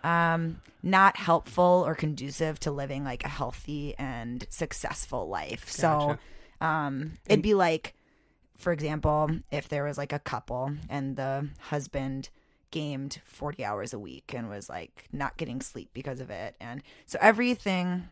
um 0.03 0.61
not 0.83 1.17
helpful 1.17 1.83
or 1.85 1.95
conducive 1.95 2.59
to 2.61 2.71
living 2.71 3.03
like 3.03 3.23
a 3.23 3.29
healthy 3.29 3.95
and 3.97 4.45
successful 4.49 5.27
life. 5.27 5.69
So 5.69 6.17
um 6.61 7.13
it'd 7.27 7.41
be 7.41 7.53
like 7.53 7.93
for 8.57 8.71
example, 8.71 9.29
if 9.51 9.69
there 9.69 9.83
was 9.83 9.97
like 9.97 10.13
a 10.13 10.19
couple 10.19 10.71
and 10.89 11.15
the 11.15 11.49
husband 11.59 12.29
gamed 12.71 13.21
40 13.23 13.63
hours 13.63 13.93
a 13.93 13.99
week 13.99 14.33
and 14.35 14.49
was 14.49 14.67
like 14.67 15.05
not 15.11 15.37
getting 15.37 15.61
sleep 15.61 15.89
because 15.93 16.19
of 16.19 16.29
it 16.29 16.55
and 16.59 16.83
so 17.05 17.17
everything 17.21 18.09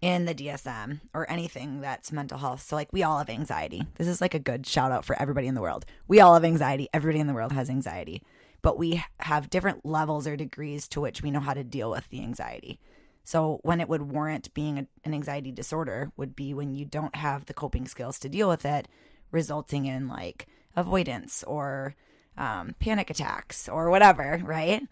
in 0.00 0.24
the 0.26 0.34
DSM 0.34 1.00
or 1.14 1.30
anything 1.30 1.80
that's 1.80 2.12
mental 2.12 2.38
health. 2.38 2.62
So, 2.62 2.76
like, 2.76 2.92
we 2.92 3.02
all 3.02 3.18
have 3.18 3.30
anxiety. 3.30 3.82
This 3.96 4.06
is 4.06 4.20
like 4.20 4.34
a 4.34 4.38
good 4.38 4.66
shout 4.66 4.92
out 4.92 5.04
for 5.04 5.20
everybody 5.20 5.46
in 5.46 5.54
the 5.54 5.60
world. 5.60 5.84
We 6.06 6.20
all 6.20 6.34
have 6.34 6.44
anxiety. 6.44 6.88
Everybody 6.92 7.20
in 7.20 7.26
the 7.26 7.32
world 7.32 7.52
has 7.52 7.70
anxiety, 7.70 8.22
but 8.62 8.78
we 8.78 9.02
have 9.20 9.50
different 9.50 9.84
levels 9.84 10.26
or 10.26 10.36
degrees 10.36 10.88
to 10.88 11.00
which 11.00 11.22
we 11.22 11.30
know 11.30 11.40
how 11.40 11.54
to 11.54 11.64
deal 11.64 11.90
with 11.90 12.08
the 12.08 12.22
anxiety. 12.22 12.80
So, 13.24 13.58
when 13.62 13.80
it 13.80 13.88
would 13.88 14.02
warrant 14.02 14.54
being 14.54 14.78
a, 14.78 14.86
an 15.04 15.12
anxiety 15.12 15.50
disorder 15.50 16.12
would 16.16 16.36
be 16.36 16.54
when 16.54 16.74
you 16.74 16.84
don't 16.84 17.16
have 17.16 17.46
the 17.46 17.54
coping 17.54 17.88
skills 17.88 18.18
to 18.20 18.28
deal 18.28 18.48
with 18.48 18.64
it, 18.64 18.86
resulting 19.32 19.86
in 19.86 20.06
like 20.06 20.46
avoidance 20.76 21.42
or 21.44 21.96
um, 22.36 22.74
panic 22.78 23.10
attacks 23.10 23.68
or 23.68 23.90
whatever, 23.90 24.40
right? 24.44 24.82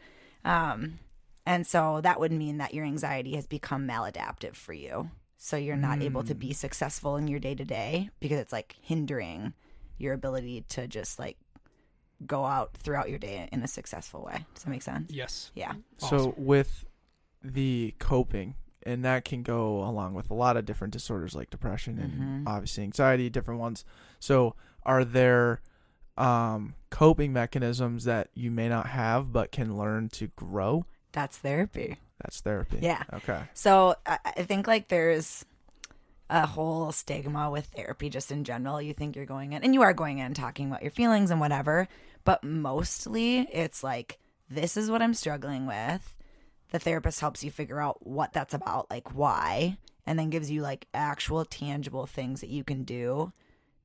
Um, 0.44 0.98
and 1.46 1.66
so 1.66 2.00
that 2.02 2.18
would 2.18 2.32
mean 2.32 2.58
that 2.58 2.74
your 2.74 2.84
anxiety 2.84 3.34
has 3.34 3.46
become 3.46 3.86
maladaptive 3.86 4.56
for 4.56 4.72
you. 4.72 5.10
So 5.36 5.56
you're 5.58 5.76
not 5.76 6.00
able 6.02 6.22
to 6.24 6.34
be 6.34 6.54
successful 6.54 7.16
in 7.16 7.28
your 7.28 7.38
day 7.38 7.54
to 7.54 7.66
day 7.66 8.08
because 8.18 8.38
it's 8.38 8.52
like 8.52 8.76
hindering 8.80 9.52
your 9.98 10.14
ability 10.14 10.64
to 10.70 10.88
just 10.88 11.18
like 11.18 11.36
go 12.26 12.44
out 12.44 12.74
throughout 12.76 13.08
your 13.10 13.18
day 13.18 13.48
in 13.52 13.62
a 13.62 13.68
successful 13.68 14.22
way. 14.24 14.44
Does 14.54 14.64
that 14.64 14.70
make 14.70 14.82
sense? 14.82 15.10
Yes. 15.12 15.50
Yeah. 15.54 15.74
So 15.98 16.34
with 16.36 16.84
the 17.42 17.94
coping, 17.98 18.54
and 18.86 19.04
that 19.04 19.24
can 19.24 19.42
go 19.42 19.82
along 19.82 20.14
with 20.14 20.30
a 20.30 20.34
lot 20.34 20.56
of 20.56 20.64
different 20.66 20.92
disorders 20.92 21.34
like 21.34 21.50
depression 21.50 21.98
and 21.98 22.46
Mhm. 22.46 22.48
obviously 22.50 22.82
anxiety, 22.84 23.30
different 23.30 23.60
ones. 23.60 23.84
So 24.20 24.54
are 24.82 25.04
there 25.04 25.60
um, 26.16 26.74
coping 26.90 27.32
mechanisms 27.32 28.04
that 28.04 28.28
you 28.34 28.48
may 28.50 28.68
not 28.68 28.86
have 28.86 29.32
but 29.32 29.50
can 29.50 29.76
learn 29.76 30.08
to 30.10 30.28
grow? 30.36 30.86
That's 31.12 31.38
therapy. 31.38 31.96
That's 32.22 32.40
therapy. 32.40 32.78
Yeah. 32.80 33.02
Okay. 33.12 33.40
So 33.54 33.96
I, 34.06 34.18
I 34.24 34.42
think 34.44 34.68
like 34.68 34.88
there's 34.88 35.44
a 36.34 36.46
whole 36.46 36.90
stigma 36.90 37.48
with 37.48 37.66
therapy 37.66 38.10
just 38.10 38.32
in 38.32 38.42
general. 38.42 38.82
You 38.82 38.92
think 38.92 39.14
you're 39.14 39.24
going 39.24 39.52
in, 39.52 39.62
and 39.62 39.72
you 39.72 39.82
are 39.82 39.92
going 39.92 40.18
in 40.18 40.34
talking 40.34 40.66
about 40.66 40.82
your 40.82 40.90
feelings 40.90 41.30
and 41.30 41.38
whatever, 41.38 41.86
but 42.24 42.42
mostly 42.42 43.38
it's 43.52 43.84
like, 43.84 44.18
this 44.50 44.76
is 44.76 44.90
what 44.90 45.00
I'm 45.00 45.14
struggling 45.14 45.64
with. 45.64 46.16
The 46.72 46.80
therapist 46.80 47.20
helps 47.20 47.44
you 47.44 47.52
figure 47.52 47.80
out 47.80 48.04
what 48.04 48.32
that's 48.32 48.52
about, 48.52 48.90
like 48.90 49.14
why, 49.14 49.78
and 50.06 50.18
then 50.18 50.28
gives 50.28 50.50
you 50.50 50.60
like 50.60 50.88
actual 50.92 51.44
tangible 51.44 52.04
things 52.04 52.40
that 52.40 52.50
you 52.50 52.64
can 52.64 52.82
do 52.82 53.32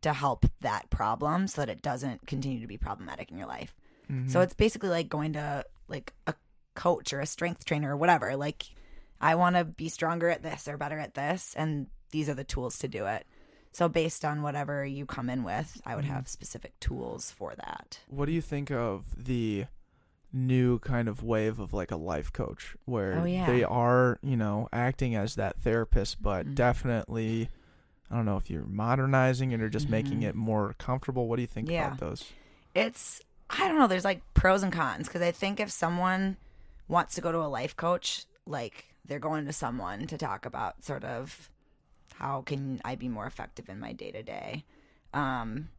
to 0.02 0.12
help 0.12 0.48
that 0.62 0.90
problem 0.90 1.46
so 1.46 1.62
that 1.62 1.70
it 1.70 1.84
doesn't 1.84 2.26
continue 2.26 2.62
to 2.62 2.68
be 2.68 2.78
problematic 2.78 3.30
in 3.30 3.38
your 3.38 3.48
life. 3.48 3.76
Mm-hmm. 4.12 4.28
So 4.28 4.42
it's 4.42 4.56
basically 4.56 4.90
like 4.90 5.08
going 5.08 5.34
to 5.34 5.64
like 5.88 6.14
a 6.26 6.34
coach 6.74 7.14
or 7.14 7.20
a 7.20 7.28
strength 7.28 7.64
trainer 7.64 7.94
or 7.94 7.98
whatever. 7.98 8.36
Like 8.36 8.66
I 9.22 9.36
want 9.36 9.56
to 9.56 9.66
be 9.66 9.88
stronger 9.88 10.30
at 10.30 10.42
this 10.42 10.68
or 10.68 10.78
better 10.78 10.98
at 10.98 11.14
this 11.14 11.54
and 11.56 11.88
these 12.12 12.30
are 12.30 12.34
the 12.34 12.44
tools 12.44 12.78
to 12.80 12.88
do 12.88 13.06
it. 13.06 13.26
So 13.72 13.88
based 13.88 14.26
on 14.26 14.42
whatever 14.42 14.84
you 14.86 15.06
come 15.06 15.30
in 15.30 15.44
with, 15.44 15.80
I 15.86 15.96
would 15.96 16.06
Mhm. 16.06 16.10
have 16.10 16.28
specific 16.28 16.80
tools 16.80 17.30
for 17.32 17.54
that. 17.56 18.00
What 18.08 18.26
do 18.26 18.32
you 18.32 18.42
think 18.42 18.72
of 18.72 19.04
the 19.26 19.66
new 20.32 20.80
kind 20.80 21.08
of 21.08 21.24
wave 21.24 21.60
of 21.60 21.74
like 21.74 21.92
a 21.92 21.96
life 21.96 22.32
coach 22.32 22.76
where 22.86 23.20
Oh, 23.20 23.24
yeah. 23.26 23.46
they 23.48 23.64
are, 23.64 24.20
you 24.22 24.38
know, 24.38 24.70
acting 24.72 25.16
as 25.16 25.36
that 25.36 25.60
therapist, 25.62 26.22
but 26.22 26.46
Mhm. 26.48 26.56
definitely, 26.56 27.50
I 28.12 28.16
don't 28.16 28.26
know 28.26 28.38
if 28.38 28.50
you're 28.50 28.66
modernizing 28.66 29.52
it 29.52 29.62
or 29.62 29.70
just 29.70 29.90
making 29.90 30.22
Mhm. 30.22 30.30
it 30.30 30.36
more 30.36 30.74
comfortable. 30.78 31.28
What 31.28 31.38
do 31.38 31.42
you 31.44 31.48
think 31.48 31.70
Yeah. 31.70 31.88
about 31.88 32.00
those? 32.00 32.32
It's 32.76 33.22
I 33.52 33.68
don't 33.68 33.80
know, 33.80 33.88
there's 33.88 34.06
like 34.06 34.22
pros 34.36 34.62
and 34.62 34.72
cons 34.72 35.08
because 35.08 35.24
I 35.24 35.32
think 35.32 35.60
if 35.60 35.72
someone 35.72 36.38
wants 36.88 37.16
to 37.16 37.22
go 37.22 37.32
to 37.32 37.40
a 37.40 37.50
life 37.50 37.76
coach, 37.76 38.26
like 38.46 38.94
they're 39.04 39.18
going 39.18 39.46
to 39.48 39.54
someone 39.54 40.06
to 40.06 40.20
talk 40.20 40.46
about 40.46 40.84
sort 40.84 41.04
of 41.04 41.50
how 42.20 42.42
can 42.42 42.82
I 42.86 42.96
be 42.96 43.08
more 43.08 43.26
effective 43.26 43.70
in 43.70 43.80
my 43.80 43.94
day 43.94 44.12
to 44.12 44.22
day. 44.24 44.66
Um 45.14 45.70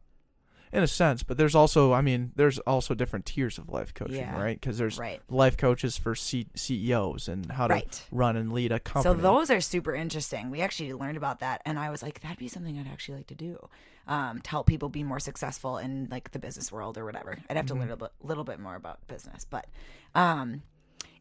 in 0.73 0.81
a 0.83 0.87
sense, 0.87 1.21
but 1.21 1.35
there's 1.37 1.53
also, 1.53 1.91
I 1.91 1.99
mean, 1.99 2.31
there's 2.37 2.57
also 2.59 2.93
different 2.93 3.25
tiers 3.25 3.57
of 3.57 3.67
life 3.67 3.93
coaching, 3.93 4.15
Yeah. 4.15 4.39
right? 4.41 4.57
Because 4.57 4.77
there's 4.77 4.97
Right. 4.97 5.21
life 5.29 5.57
coaches 5.57 5.97
for 5.97 6.15
C- 6.15 6.47
CEOs 6.55 7.27
and 7.27 7.51
how 7.51 7.67
to 7.67 7.73
Right. 7.73 8.07
run 8.09 8.37
and 8.37 8.53
lead 8.53 8.71
a 8.71 8.79
company. 8.79 9.13
So 9.15 9.21
those 9.21 9.49
are 9.51 9.59
super 9.59 9.93
interesting. 9.93 10.49
We 10.49 10.61
actually 10.61 10.93
learned 10.93 11.17
about 11.17 11.39
that, 11.41 11.61
and 11.65 11.77
I 11.77 11.89
was 11.89 12.01
like, 12.01 12.21
that'd 12.21 12.37
be 12.37 12.47
something 12.47 12.79
I'd 12.79 12.87
actually 12.87 13.17
like 13.17 13.27
to 13.27 13.35
do, 13.35 13.67
um, 14.07 14.39
to 14.43 14.49
help 14.49 14.65
people 14.65 14.87
be 14.87 15.03
more 15.03 15.19
successful 15.19 15.77
in 15.77 16.07
like 16.09 16.31
the 16.31 16.39
business 16.39 16.71
world 16.71 16.97
or 16.97 17.03
whatever. 17.03 17.37
I'd 17.49 17.57
have 17.57 17.65
to 17.65 17.73
learn 17.73 17.89
a 17.89 17.95
little 17.95 18.07
bit, 18.07 18.11
little 18.25 18.43
bit 18.45 18.57
more 18.61 18.75
about 18.75 19.05
business, 19.07 19.43
but 19.43 19.67
um, 20.15 20.63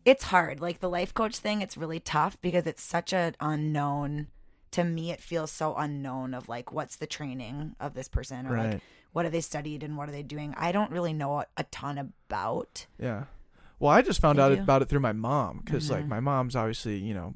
it's 0.04 0.22
hard. 0.26 0.60
Like 0.60 0.78
the 0.78 0.88
life 0.88 1.12
coach 1.12 1.38
thing, 1.38 1.60
it's 1.60 1.76
really 1.76 1.98
tough 1.98 2.40
because 2.40 2.68
it's 2.68 2.84
such 2.84 3.12
an 3.12 3.34
unknown. 3.40 4.28
To 4.72 4.84
me, 4.84 5.10
it 5.10 5.20
feels 5.20 5.50
so 5.50 5.74
unknown 5.74 6.32
of 6.34 6.48
like 6.48 6.72
what's 6.72 6.96
the 6.96 7.06
training 7.06 7.74
of 7.80 7.94
this 7.94 8.08
person 8.08 8.46
or 8.46 8.56
like 8.56 8.80
what 9.12 9.24
have 9.24 9.32
they 9.32 9.40
studied 9.40 9.82
and 9.82 9.96
what 9.96 10.08
are 10.08 10.12
they 10.12 10.22
doing. 10.22 10.54
I 10.56 10.70
don't 10.72 10.90
really 10.92 11.12
know 11.12 11.44
a, 11.56 11.64
ton 11.64 11.98
about. 11.98 12.86
Yeah. 12.98 13.24
Well, 13.78 13.90
I 13.90 14.02
just 14.02 14.20
found 14.20 14.36
Did 14.36 14.42
out 14.42 14.50
you? 14.50 14.56
Mm-hmm. 14.56 14.62
about 14.64 14.82
it 14.82 14.88
through 14.88 15.00
my 15.00 15.12
mom 15.12 15.62
because, 15.64 15.90
like, 15.90 16.06
my 16.06 16.20
mom's 16.20 16.54
obviously, 16.54 16.98
you 16.98 17.14
know, 17.14 17.34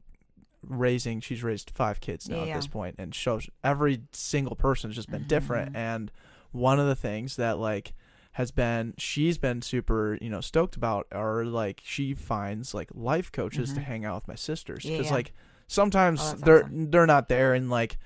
raising. 0.62 1.20
She's 1.20 1.42
raised 1.42 1.70
five 1.70 2.00
kids 2.00 2.28
now 2.28 2.36
Yeah, 2.36 2.42
at 2.42 2.48
yeah. 2.48 2.56
this 2.56 2.66
point, 2.66 2.96
and 2.98 3.14
shows 3.14 3.48
every 3.64 4.02
single 4.12 4.54
person 4.54 4.90
has 4.90 4.96
just 4.96 5.10
been 5.10 5.26
different. 5.26 5.70
Mm-hmm. 5.70 5.76
And 5.76 6.12
one 6.52 6.78
of 6.78 6.86
the 6.86 6.94
things 6.94 7.36
that 7.36 7.58
like 7.58 7.94
has 8.32 8.50
been 8.50 8.94
she's 8.98 9.38
been 9.38 9.62
super 9.62 10.18
you 10.20 10.28
know 10.28 10.40
stoked 10.40 10.76
about 10.76 11.06
are 11.12 11.44
like 11.44 11.80
she 11.84 12.14
finds 12.14 12.74
like 12.74 12.88
life 12.92 13.30
coaches 13.30 13.72
to 13.72 13.80
hang 13.80 14.04
out 14.04 14.16
with 14.16 14.28
my 14.28 14.34
sisters 14.34 14.80
Mm-hmm. 14.80 14.90
Yeah, 14.90 14.96
because 14.98 15.10
yeah. 15.10 15.16
like 15.16 15.32
sometimes 15.74 16.20
Oh, 16.22 16.36
they're 16.44 16.64
awesome. 16.64 16.90
they're 16.90 17.06
not 17.06 17.28
there 17.28 17.52
and 17.54 17.68
like 17.70 17.98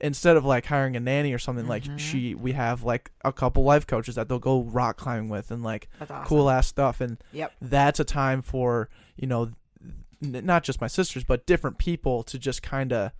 instead 0.00 0.36
of 0.36 0.44
like 0.44 0.66
hiring 0.66 0.94
a 0.96 1.00
nanny 1.00 1.32
or 1.32 1.38
something 1.38 1.66
like 1.66 1.82
Mm-hmm. 1.84 1.96
she 1.96 2.34
we 2.34 2.52
have 2.52 2.82
like 2.82 3.10
a 3.24 3.32
couple 3.32 3.64
life 3.64 3.86
coaches 3.86 4.14
that 4.14 4.28
they'll 4.28 4.38
go 4.38 4.62
rock 4.62 4.96
climbing 4.96 5.28
with 5.28 5.50
and 5.50 5.62
like 5.62 5.88
awesome. 6.00 6.24
cool 6.24 6.48
ass 6.50 6.66
stuff 6.66 7.00
and 7.00 7.16
Yep. 7.32 7.52
that's 7.62 7.98
a 8.00 8.04
time 8.04 8.42
for 8.42 8.88
you 9.16 9.26
know 9.26 9.50
n- 10.22 10.44
not 10.44 10.64
just 10.64 10.80
my 10.80 10.86
sisters 10.86 11.24
but 11.24 11.46
different 11.46 11.78
people 11.78 12.22
to 12.24 12.38
just 12.38 12.62
kind 12.62 12.92
of 12.92 13.12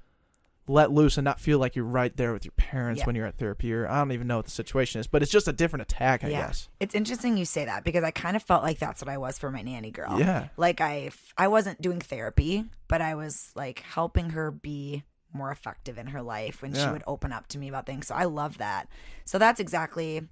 let 0.69 0.91
loose 0.91 1.17
and 1.17 1.25
not 1.25 1.39
feel 1.39 1.59
like 1.59 1.77
you're 1.77 1.85
right 1.85 2.17
there 2.17 2.33
with 2.33 2.45
your 2.45 2.53
parents 2.57 3.01
Yeah. 3.01 3.07
when 3.07 3.15
you're 3.17 3.27
at 3.27 3.39
therapy 3.39 3.73
or 3.73 3.89
I 3.89 3.99
don't 3.99 4.13
even 4.13 4.27
know 4.27 4.37
what 4.39 4.47
the 4.47 4.51
situation 4.51 5.01
is 5.01 5.07
but 5.07 5.23
it's 5.23 5.31
just 5.31 5.47
a 5.47 5.53
different 5.53 5.83
attack 5.83 6.25
I 6.25 6.29
yeah. 6.29 6.47
guess 6.49 6.69
It's 6.81 6.95
interesting 6.95 7.37
you 7.37 7.45
say 7.45 7.65
that 7.65 7.85
because 7.85 8.03
I 8.03 8.11
kind 8.11 8.37
of 8.37 8.43
felt 8.43 8.63
like 8.65 8.79
that's 8.79 9.01
what 9.01 9.09
I 9.09 9.17
was 9.19 9.39
for 9.39 9.51
my 9.51 9.63
nanny 9.63 9.91
girl. 9.91 10.19
Yeah. 10.19 10.49
Like 10.57 10.81
I 10.81 11.11
I 11.39 11.49
wasn't 11.49 11.81
doing 11.81 12.01
therapy, 12.01 12.65
but 12.89 13.01
I 13.01 13.15
was 13.15 13.51
like 13.55 13.81
helping 13.81 14.31
her 14.31 14.51
be 14.51 15.05
more 15.33 15.51
effective 15.53 15.99
in 15.99 16.07
her 16.09 16.23
life 16.23 16.63
when 16.63 16.73
she 16.75 16.89
would 16.89 17.03
open 17.07 17.31
up 17.33 17.47
to 17.49 17.59
me 17.59 17.69
about 17.69 17.85
things. 17.87 18.07
So 18.09 18.15
I 18.15 18.25
love 18.25 18.59
that. 18.59 18.89
So 19.25 19.39
that's 19.39 19.61
exactly 19.61 20.23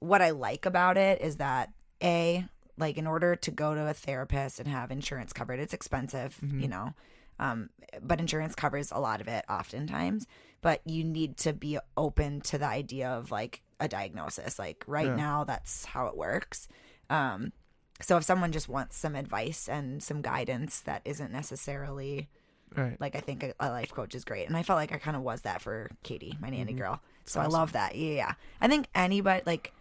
what 0.00 0.20
I 0.20 0.30
like 0.30 0.66
about 0.66 0.96
it 0.98 1.20
is 1.20 1.36
that 1.36 1.70
a 2.02 2.44
like 2.76 2.96
in 2.98 3.06
order 3.06 3.34
to 3.36 3.50
go 3.50 3.74
to 3.74 3.86
a 3.88 3.94
therapist 3.94 4.58
and 4.60 4.68
have 4.68 4.90
insurance 4.90 5.32
covered, 5.32 5.60
it's 5.60 5.74
expensive, 5.74 6.36
Mm-hmm. 6.44 6.60
you 6.60 6.68
know. 6.68 6.92
Um, 7.38 7.70
but 8.02 8.20
insurance 8.20 8.54
covers 8.54 8.90
a 8.92 8.98
lot 8.98 9.20
of 9.20 9.28
it 9.28 9.44
oftentimes. 9.48 10.26
But 10.60 10.80
you 10.84 11.04
need 11.04 11.36
to 11.38 11.52
be 11.52 11.78
open 11.96 12.40
to 12.42 12.58
the 12.58 12.66
idea 12.66 13.08
of 13.08 13.30
like 13.30 13.62
a 13.78 13.86
diagnosis. 13.88 14.58
Like 14.58 14.82
right 14.86 15.06
Yeah. 15.06 15.14
now, 15.16 15.44
that's 15.44 15.84
how 15.84 16.06
it 16.08 16.16
works. 16.16 16.66
Um, 17.10 17.52
so 18.00 18.16
if 18.16 18.24
someone 18.24 18.52
just 18.52 18.68
wants 18.68 18.96
some 18.96 19.14
advice 19.14 19.68
and 19.68 20.02
some 20.02 20.20
guidance 20.22 20.80
that 20.80 21.02
isn't 21.04 21.32
necessarily 21.32 22.28
right 22.76 23.00
like 23.00 23.16
I 23.16 23.20
think 23.20 23.42
a, 23.42 23.54
a 23.60 23.70
life 23.70 23.92
coach 23.92 24.14
is 24.14 24.24
great, 24.24 24.46
and 24.46 24.56
I 24.56 24.62
felt 24.62 24.76
like 24.76 24.92
I 24.92 24.98
kind 24.98 25.16
of 25.16 25.22
was 25.22 25.40
that 25.42 25.62
for 25.62 25.90
Katie, 26.02 26.36
my 26.40 26.50
nanny 26.50 26.72
Mm-hmm. 26.72 26.78
girl. 26.82 27.00
So 27.24 27.40
I 27.40 27.46
love 27.46 27.72
that. 27.72 27.94
Yeah, 27.96 28.12
yeah. 28.14 28.32
I 28.60 28.68
think 28.68 28.86
anybody 28.94 29.42
like, 29.46 29.72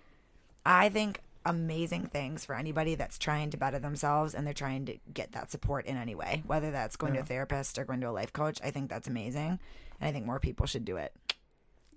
I 0.66 0.90
think 0.90 1.22
amazing 1.48 2.08
things 2.08 2.46
for 2.46 2.56
anybody 2.56 2.96
that's 2.96 3.18
trying 3.18 3.50
to 3.52 3.58
better 3.58 3.80
themselves 3.80 4.36
and 4.36 4.46
they're 4.46 4.54
trying 4.54 4.86
to 4.86 4.98
get 5.14 5.32
that 5.32 5.50
support 5.52 5.86
in 5.88 5.98
any 5.98 6.14
way, 6.16 6.44
whether 6.46 6.70
that's 6.72 6.96
going 6.96 7.14
to 7.14 7.20
a 7.22 7.24
therapist 7.24 7.80
or 7.80 7.86
going 7.86 8.02
to 8.02 8.10
a 8.10 8.12
life 8.12 8.32
coach. 8.34 8.60
I 8.64 8.70
think 8.72 8.90
that's 8.90 9.08
amazing, 9.08 9.60
and 10.00 10.10
I 10.10 10.12
think 10.12 10.26
more 10.26 10.40
people 10.40 10.66
should 10.68 10.86
do 10.86 10.98
it. 10.98 11.14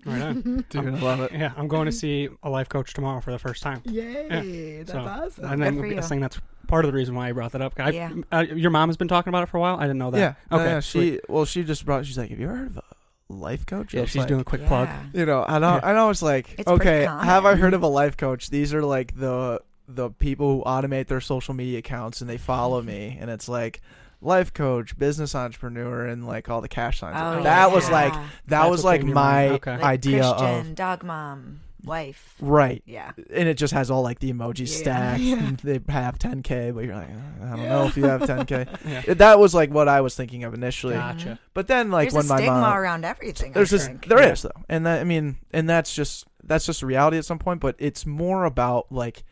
Right 0.07 0.23
on. 0.23 0.65
dude 0.71 0.87
I 0.87 0.91
love 0.99 1.21
it 1.21 1.33
yeah, 1.33 1.53
I'm 1.59 1.69
going 1.69 1.85
to 1.85 1.93
see 1.93 2.31
a 2.43 2.49
life 2.49 2.71
coach 2.71 2.95
tomorrow 2.95 3.21
for 3.21 3.33
the 3.33 3.39
first 3.39 3.63
time. 3.63 3.83
Yay! 3.85 4.83
So, 4.87 4.99
awesome. 4.99 5.45
And 5.45 5.63
then 5.63 5.79
I 5.79 5.87
you. 5.89 6.01
think 6.01 6.23
that's 6.23 6.41
part 6.69 6.87
of 6.87 6.91
the 6.93 6.97
reason 6.97 7.15
why 7.15 7.29
I 7.29 7.33
brought 7.33 7.53
that 7.53 7.61
up. 7.61 7.75
I, 7.79 7.91
Yeah. 7.91 8.11
uh, 8.33 8.47
your 8.55 8.71
mom 8.71 8.89
has 8.89 8.97
been 8.97 9.09
talking 9.09 9.29
about 9.29 9.43
it 9.43 9.51
for 9.51 9.59
a 9.59 9.61
while. 9.61 9.77
I 9.77 9.83
didn't 9.83 9.99
know 9.99 10.11
that. 10.13 10.19
yeah 10.19 10.35
no, 10.51 10.57
Okay. 10.59 10.71
yeah, 10.71 10.81
she 10.81 11.21
well 11.29 11.45
she 11.45 11.65
just 11.65 11.85
brought 11.85 12.07
she's 12.07 12.17
like 12.17 12.31
have 12.31 12.41
you 12.41 12.47
ever 12.49 12.57
heard 12.57 12.69
of 12.69 12.79
a 12.79 12.83
life 13.31 13.67
coach 13.67 13.95
Yeah, 13.95 14.05
she's 14.05 14.17
like, 14.17 14.29
doing 14.29 14.41
a 14.41 14.45
quick 14.45 14.67
plug. 14.67 14.89
Yeah. 14.89 15.21
you 15.21 15.27
know, 15.27 15.45
I 15.47 15.59
know, 15.59 15.75
Yeah. 15.77 15.81
I 15.83 15.93
know. 15.93 16.11
It's 16.11 16.23
like, 16.23 16.55
It's 16.59 16.69
okay, 16.69 17.05
have 17.05 17.47
I 17.47 17.55
heard 17.55 17.75
of 17.75 17.83
a 17.83 17.89
life 17.89 18.17
coach? 18.17 18.51
These 18.51 18.75
are 18.75 18.83
like 18.83 19.17
the 19.19 19.63
the 19.89 20.11
people 20.11 20.57
who 20.57 20.63
automate 20.65 21.07
their 21.07 21.21
social 21.21 21.53
media 21.53 21.79
accounts 21.79 22.21
and 22.21 22.31
they 22.31 22.37
follow 22.37 22.81
mm-hmm. 22.81 22.89
me, 22.89 23.19
and 23.21 23.31
it's 23.31 23.49
like 23.49 23.81
life 24.21 24.53
coach, 24.53 24.97
business 24.97 25.35
entrepreneur, 25.35 26.07
and 26.07 26.27
like 26.27 26.49
all 26.49 26.61
the 26.61 26.69
cash 26.69 27.01
signs. 27.01 27.17
Oh, 27.19 27.43
that 27.43 27.73
was 27.73 27.91
like 27.91 28.13
that 28.13 28.25
That's 28.47 28.71
was 28.71 28.85
like 28.85 29.01
came 29.01 29.09
to 29.09 29.09
your 29.09 29.15
my. 29.15 29.49
Okay. 29.51 29.73
Like 29.73 29.83
idea 29.83 30.21
Christian, 30.21 30.71
of 30.71 30.75
dog 30.75 31.03
mom, 31.03 31.61
wife. 31.85 32.35
right. 32.41 32.83
Yeah. 32.87 33.13
And 33.33 33.49
it 33.49 33.55
just 33.55 33.73
has 33.75 33.91
all 33.91 34.03
like 34.03 34.19
the 34.21 34.33
emoji 34.33 34.61
Yeah. 34.61 34.77
stacked. 34.81 35.21
Yeah. 35.21 35.37
And 35.39 35.57
they 35.59 35.81
have 35.93 36.19
10k, 36.19 36.73
but 36.75 36.85
you're 36.85 36.95
like, 36.95 37.09
"Uh, 37.11 37.45
I 37.45 37.57
don't 37.57 37.65
know 37.69 37.87
if 37.87 37.97
you 37.97 38.05
have 38.05 38.23
10k. 38.23 38.69
Yeah. 39.07 39.15
That 39.15 39.39
was 39.39 39.55
like 39.55 39.71
what 39.71 39.89
I 39.89 40.01
was 40.01 40.15
thinking 40.15 40.45
of 40.45 40.55
initially. 40.55 40.95
Gotcha. 40.95 41.39
But 41.55 41.67
then 41.67 41.91
like 41.91 42.11
There's 42.11 42.15
when 42.15 42.27
a 42.27 42.29
my 42.29 42.37
stigma 42.37 42.61
mom, 42.61 42.77
around 42.77 43.05
everything. 43.05 43.53
there's 43.53 43.73
I 43.73 43.77
just 43.77 43.87
think. 43.87 44.07
there 44.09 44.21
Yeah. 44.23 44.33
is 44.33 44.43
though 44.43 44.51
and 44.69 44.87
that 44.87 45.01
i 45.01 45.05
mean 45.05 45.37
and 45.53 45.69
that's 45.69 45.95
just 45.95 46.27
that's 46.45 46.67
just 46.67 46.83
reality 46.83 47.19
at 47.19 47.25
some 47.25 47.39
point 47.39 47.61
but 47.61 47.77
it's 47.79 48.07
more 48.07 48.45
about 48.45 48.91
like 48.91 49.25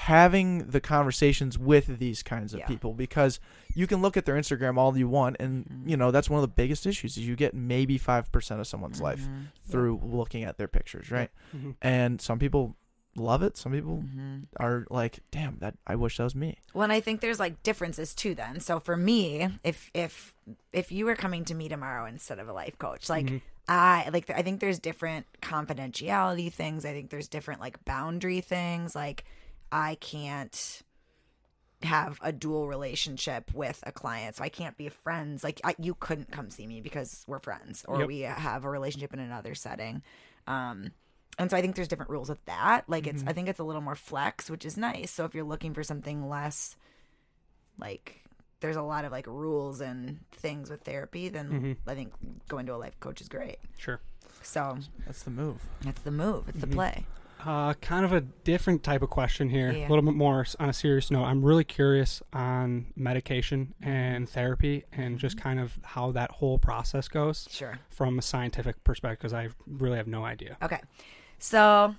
having 0.00 0.58
the 0.68 0.80
conversations 0.80 1.58
with 1.58 1.98
these 1.98 2.22
kinds 2.22 2.52
of 2.52 2.60
Yeah. 2.60 2.66
people 2.66 2.92
because 2.92 3.40
you 3.74 3.86
can 3.86 4.02
look 4.02 4.14
at 4.18 4.26
their 4.26 4.34
instagram 4.34 4.76
all 4.76 4.96
you 4.96 5.08
want 5.08 5.36
and 5.40 5.64
Mm-hmm. 5.64 5.88
you 5.88 5.96
know 5.96 6.10
that's 6.10 6.28
one 6.28 6.36
of 6.38 6.42
the 6.42 6.54
biggest 6.54 6.84
issues 6.86 7.16
is 7.16 7.26
you 7.26 7.34
get 7.34 7.54
maybe 7.54 7.98
5% 7.98 8.60
of 8.60 8.66
someone's 8.66 9.00
life 9.00 9.20
Mm-hmm. 9.20 9.42
through 9.70 10.00
looking 10.04 10.44
at 10.44 10.58
their 10.58 10.68
pictures 10.68 11.10
right 11.10 11.30
Mhm. 11.56 11.76
and 11.80 12.20
some 12.20 12.38
people 12.38 12.76
love 13.16 13.42
it 13.42 13.56
some 13.56 13.72
people 13.72 14.02
Mm-hmm. 14.04 14.40
are 14.60 14.86
like 14.90 15.20
damn 15.30 15.56
that 15.60 15.76
i 15.86 15.96
wish 15.96 16.18
that 16.18 16.24
was 16.24 16.34
me 16.34 16.58
Well, 16.74 16.82
and 16.84 16.92
I 16.92 17.00
think 17.00 17.22
there's 17.22 17.40
like 17.40 17.62
differences 17.62 18.14
too. 18.14 18.34
Then, 18.34 18.60
so 18.60 18.78
for 18.78 18.98
me, 18.98 19.48
if 19.64 19.90
if 19.94 20.34
if 20.74 20.92
you 20.92 21.06
were 21.06 21.16
coming 21.16 21.46
to 21.46 21.54
me 21.54 21.70
tomorrow 21.70 22.04
instead 22.04 22.38
of 22.38 22.48
a 22.48 22.52
life 22.52 22.78
coach, 22.78 23.08
like 23.08 23.24
Mhm. 23.26 23.40
I 23.66 24.10
like 24.12 24.28
I 24.28 24.42
think 24.42 24.60
there's 24.60 24.78
different 24.78 25.24
confidentiality 25.40 26.52
things. 26.52 26.84
I 26.84 26.92
think 26.92 27.08
there's 27.08 27.28
different 27.28 27.60
like 27.62 27.82
boundary 27.86 28.42
things. 28.42 28.94
Like 28.94 29.24
I 29.72 29.96
can't 29.96 30.82
have 31.82 32.18
a 32.22 32.32
dual 32.32 32.66
relationship 32.68 33.52
with 33.54 33.82
a 33.86 33.92
client, 33.92 34.36
so 34.36 34.44
I 34.44 34.48
can't 34.48 34.76
be 34.76 34.88
friends. 34.88 35.44
Like 35.44 35.60
I, 35.64 35.74
you 35.78 35.94
couldn't 35.94 36.30
come 36.32 36.50
see 36.50 36.66
me 36.66 36.80
because 36.80 37.24
we're 37.26 37.38
friends, 37.38 37.84
or 37.86 37.98
Yep. 38.00 38.08
we 38.08 38.20
have 38.20 38.64
a 38.64 38.70
relationship 38.70 39.12
in 39.12 39.20
another 39.20 39.54
setting. 39.54 40.02
Um, 40.46 40.92
and 41.38 41.50
so 41.50 41.56
I 41.56 41.60
think 41.60 41.76
there's 41.76 41.88
different 41.88 42.10
rules 42.10 42.30
with 42.30 42.42
that. 42.46 42.84
Like 42.88 43.06
it's, 43.06 43.22
I 43.26 43.32
think 43.34 43.48
it's 43.48 43.60
a 43.60 43.64
little 43.64 43.82
more 43.82 43.94
flex, 43.94 44.48
which 44.48 44.64
is 44.64 44.78
nice. 44.78 45.10
So 45.10 45.24
if 45.26 45.34
you're 45.34 45.44
looking 45.44 45.74
for 45.74 45.82
something 45.82 46.28
less, 46.30 46.76
like 47.78 48.22
there's 48.60 48.76
a 48.76 48.82
lot 48.82 49.04
of 49.04 49.12
like 49.12 49.26
rules 49.26 49.82
and 49.82 50.20
things 50.32 50.70
with 50.70 50.80
therapy, 50.82 51.28
then 51.28 51.50
Mhm. 51.50 51.90
I 51.90 51.94
think 51.94 52.14
going 52.48 52.64
to 52.66 52.74
a 52.74 52.76
life 52.76 52.98
coach 53.00 53.20
is 53.20 53.28
great. 53.28 53.58
Sure. 53.76 54.00
So 54.42 54.78
that's 55.04 55.24
the 55.24 55.30
move 55.30 55.60
that's 55.82 56.00
the 56.02 56.10
move. 56.10 56.48
It's 56.48 56.60
the 56.60 56.66
play. 56.66 57.04
Uh, 57.44 57.74
kind 57.74 58.04
of 58.04 58.12
a 58.12 58.20
different 58.22 58.82
type 58.82 59.02
of 59.02 59.10
question 59.10 59.48
here, 59.50 59.70
Yeah. 59.70 59.86
a 59.86 59.88
little 59.88 60.02
bit 60.02 60.14
more 60.14 60.44
on 60.58 60.68
a 60.68 60.72
serious 60.72 61.10
note. 61.10 61.24
I'm 61.24 61.44
really 61.44 61.64
curious 61.64 62.22
on 62.32 62.86
medication 62.96 63.74
and 63.82 64.28
therapy 64.28 64.84
and 64.92 65.18
just 65.18 65.36
kind 65.38 65.60
of 65.60 65.78
how 65.84 66.10
that 66.12 66.30
whole 66.32 66.58
process 66.58 67.08
goes 67.08 67.46
Sure. 67.50 67.78
from 67.90 68.18
a 68.18 68.22
scientific 68.22 68.82
perspective 68.84 69.18
because 69.20 69.34
I 69.34 69.50
really 69.66 69.96
have 69.98 70.08
no 70.08 70.24
idea. 70.24 70.56
Okay. 70.62 70.80
So 71.38 71.94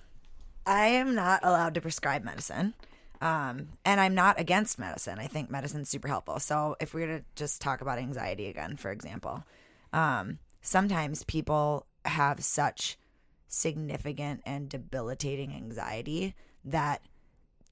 I 0.66 0.88
am 0.88 1.16
not 1.16 1.40
allowed 1.44 1.76
to 1.76 1.82
prescribe 1.82 2.24
medicine. 2.24 2.74
Um, 3.22 3.70
and 3.86 4.00
I'm 4.02 4.14
not 4.14 4.40
against 4.40 4.78
medicine. 4.78 5.18
I 5.18 5.28
think 5.28 5.50
medicine's 5.50 5.90
super 5.90 6.08
helpful. 6.08 6.40
So 6.40 6.76
if 6.80 6.94
we 6.94 7.02
were 7.02 7.20
to 7.20 7.24
just 7.36 7.62
talk 7.62 7.82
about 7.82 7.98
anxiety 8.00 8.48
again, 8.48 8.76
for 8.78 8.92
example, 8.92 9.44
um, 9.94 10.40
sometimes 10.62 11.24
people 11.24 11.86
have 12.06 12.44
such 12.44 12.98
significant 13.48 14.42
and 14.46 14.70
debilitating 14.70 15.54
anxiety 15.54 16.36
that 16.66 17.02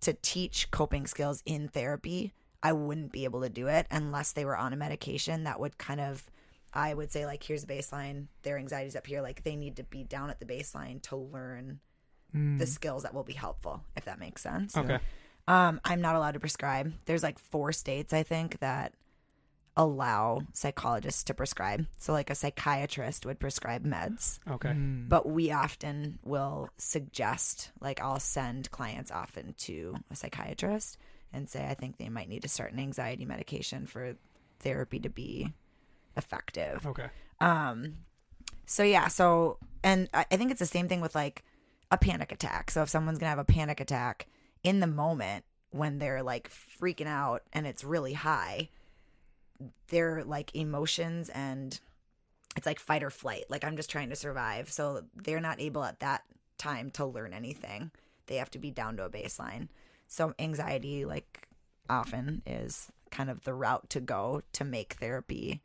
to 0.01 0.13
teach 0.13 0.71
coping 0.71 1.07
skills 1.07 1.41
in 1.45 1.67
therapy, 1.67 2.33
I 2.61 2.73
wouldn't 2.73 3.11
be 3.11 3.23
able 3.23 3.41
to 3.41 3.49
do 3.49 3.67
it 3.67 3.87
unless 3.91 4.31
they 4.31 4.45
were 4.45 4.57
on 4.57 4.73
a 4.73 4.75
medication 4.75 5.43
that 5.43 5.59
would 5.59 5.77
kind 5.77 6.01
of 6.01 6.23
I 6.73 6.93
would 6.93 7.11
say 7.11 7.25
like 7.25 7.41
here's 7.41 7.63
a 7.63 7.67
baseline, 7.67 8.27
their 8.43 8.57
anxiety's 8.57 8.95
up 8.95 9.07
here, 9.07 9.21
like 9.21 9.43
they 9.43 9.55
need 9.55 9.77
to 9.77 9.83
be 9.83 10.03
down 10.03 10.29
at 10.29 10.39
the 10.39 10.45
baseline 10.45 11.01
to 11.03 11.15
learn 11.15 11.79
the 12.57 12.67
skills 12.67 13.03
that 13.03 13.13
will 13.13 13.23
be 13.23 13.33
helpful, 13.33 13.81
if 13.95 14.03
that 14.05 14.19
makes 14.19 14.41
sense. 14.41 14.75
Okay. 14.75 14.99
Um, 15.47 15.79
I'm 15.85 16.01
not 16.01 16.15
allowed 16.15 16.33
to 16.33 16.39
prescribe. 16.39 16.91
There's 17.05 17.23
like 17.23 17.39
four 17.39 17.71
states 17.71 18.13
I 18.13 18.23
think 18.23 18.59
that 18.59 18.93
allow 19.77 20.41
psychologists 20.53 21.23
to 21.25 21.33
prescribe. 21.33 21.85
So, 21.97 22.13
like 22.13 22.29
a 22.29 22.35
psychiatrist 22.35 23.25
would 23.25 23.39
prescribe 23.39 23.85
meds, 23.85 24.39
Okay. 24.49 24.69
Mm. 24.69 25.09
but 25.09 25.27
we 25.27 25.51
often 25.51 26.19
will 26.23 26.69
suggest, 26.77 27.71
like, 27.81 28.01
I'll 28.01 28.19
send 28.19 28.71
clients 28.71 29.11
often 29.11 29.53
to 29.59 29.95
a 30.09 30.15
psychiatrist 30.15 30.97
and 31.33 31.49
say, 31.49 31.67
I 31.67 31.73
think 31.73 31.97
they 31.97 32.09
might 32.09 32.29
need 32.29 32.43
to 32.43 32.47
start 32.47 32.71
an 32.71 32.79
anxiety 32.79 33.25
medication 33.25 33.85
for 33.85 34.15
therapy 34.59 34.99
to 35.01 35.09
be 35.09 35.51
effective. 36.15 36.85
Okay. 36.87 37.07
Um, 37.41 37.97
so 38.65 38.83
yeah, 38.83 39.07
so 39.09 39.57
and 39.83 40.09
I, 40.13 40.25
I 40.31 40.37
think 40.37 40.51
it's 40.51 40.59
the 40.59 40.65
same 40.65 40.87
thing 40.87 41.01
with 41.01 41.13
like 41.15 41.43
a 41.91 41.97
panic 41.97 42.31
attack. 42.31 42.71
So 42.71 42.81
if 42.81 42.89
someone's 42.89 43.19
gonna 43.19 43.29
have 43.29 43.39
a 43.39 43.43
panic 43.43 43.79
attack 43.79 44.27
in 44.63 44.79
the 44.79 44.87
moment 44.87 45.43
when 45.71 45.99
they're 45.99 46.23
like 46.23 46.49
freaking 46.49 47.07
out 47.07 47.43
and 47.51 47.67
it's 47.67 47.83
really 47.83 48.13
high, 48.13 48.69
their 49.87 50.23
like 50.23 50.55
emotions 50.55 51.29
and 51.29 51.79
it's 52.55 52.65
like 52.65 52.79
fight 52.79 53.03
or 53.03 53.09
flight. 53.09 53.45
Like 53.49 53.63
I'm 53.63 53.75
just 53.75 53.89
trying 53.89 54.09
to 54.09 54.15
survive. 54.15 54.71
So 54.71 55.03
they're 55.15 55.39
not 55.39 55.59
able 55.59 55.83
at 55.83 55.99
that 55.99 56.23
time 56.57 56.89
to 56.91 57.05
learn 57.05 57.33
anything. 57.33 57.91
They 58.27 58.37
have 58.37 58.51
to 58.51 58.59
be 58.59 58.71
down 58.71 58.97
to 58.97 59.05
a 59.05 59.09
baseline. 59.09 59.67
So 60.07 60.33
anxiety, 60.39 61.05
like 61.05 61.47
often, 61.89 62.41
is 62.45 62.91
kind 63.11 63.29
of 63.29 63.43
the 63.43 63.53
route 63.53 63.89
to 63.91 63.99
go 63.99 64.41
to 64.53 64.63
make 64.63 64.93
therapy 64.93 65.61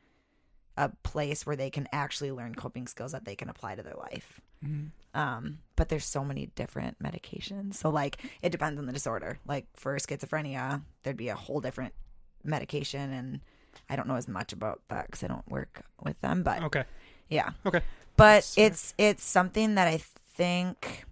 a 0.77 0.91
place 1.03 1.45
where 1.45 1.57
they 1.57 1.71
can 1.71 1.89
actually 1.93 2.33
learn 2.33 2.55
coping 2.55 2.87
skills 2.87 3.13
that 3.13 3.25
they 3.25 3.35
can 3.35 3.49
apply 3.49 3.75
to 3.75 3.83
their 3.83 3.97
life. 3.97 4.41
Mhm. 4.65 4.91
Um, 5.15 5.59
but 5.77 5.89
there's 5.89 6.05
so 6.05 6.25
many 6.25 6.47
different 6.55 6.99
medications. 7.03 7.75
So 7.75 7.91
like 7.91 8.19
it 8.43 8.51
depends 8.51 8.79
on 8.79 8.87
the 8.87 8.93
disorder. 8.93 9.39
Like 9.47 9.67
for 9.75 9.97
schizophrenia, 9.97 10.83
there'd 11.03 11.17
be 11.17 11.29
a 11.29 11.35
whole 11.35 11.61
different 11.61 11.95
medication, 12.45 13.13
and 13.13 13.41
I 13.91 13.97
don't 13.97 14.09
know 14.09 14.15
as 14.17 14.29
much 14.29 14.53
about 14.53 14.81
that 14.89 15.07
because 15.07 15.23
I 15.25 15.27
don't 15.27 15.47
work 15.51 15.83
with 16.03 16.19
them. 16.21 16.43
But 16.43 16.63
Okay. 16.63 16.85
yeah. 17.29 17.51
Okay. 17.67 17.83
But 18.17 18.51
it's 18.57 18.95
it's 18.97 19.25
something 19.25 19.75
that 19.75 19.89
I 19.89 19.99
think 19.99 21.05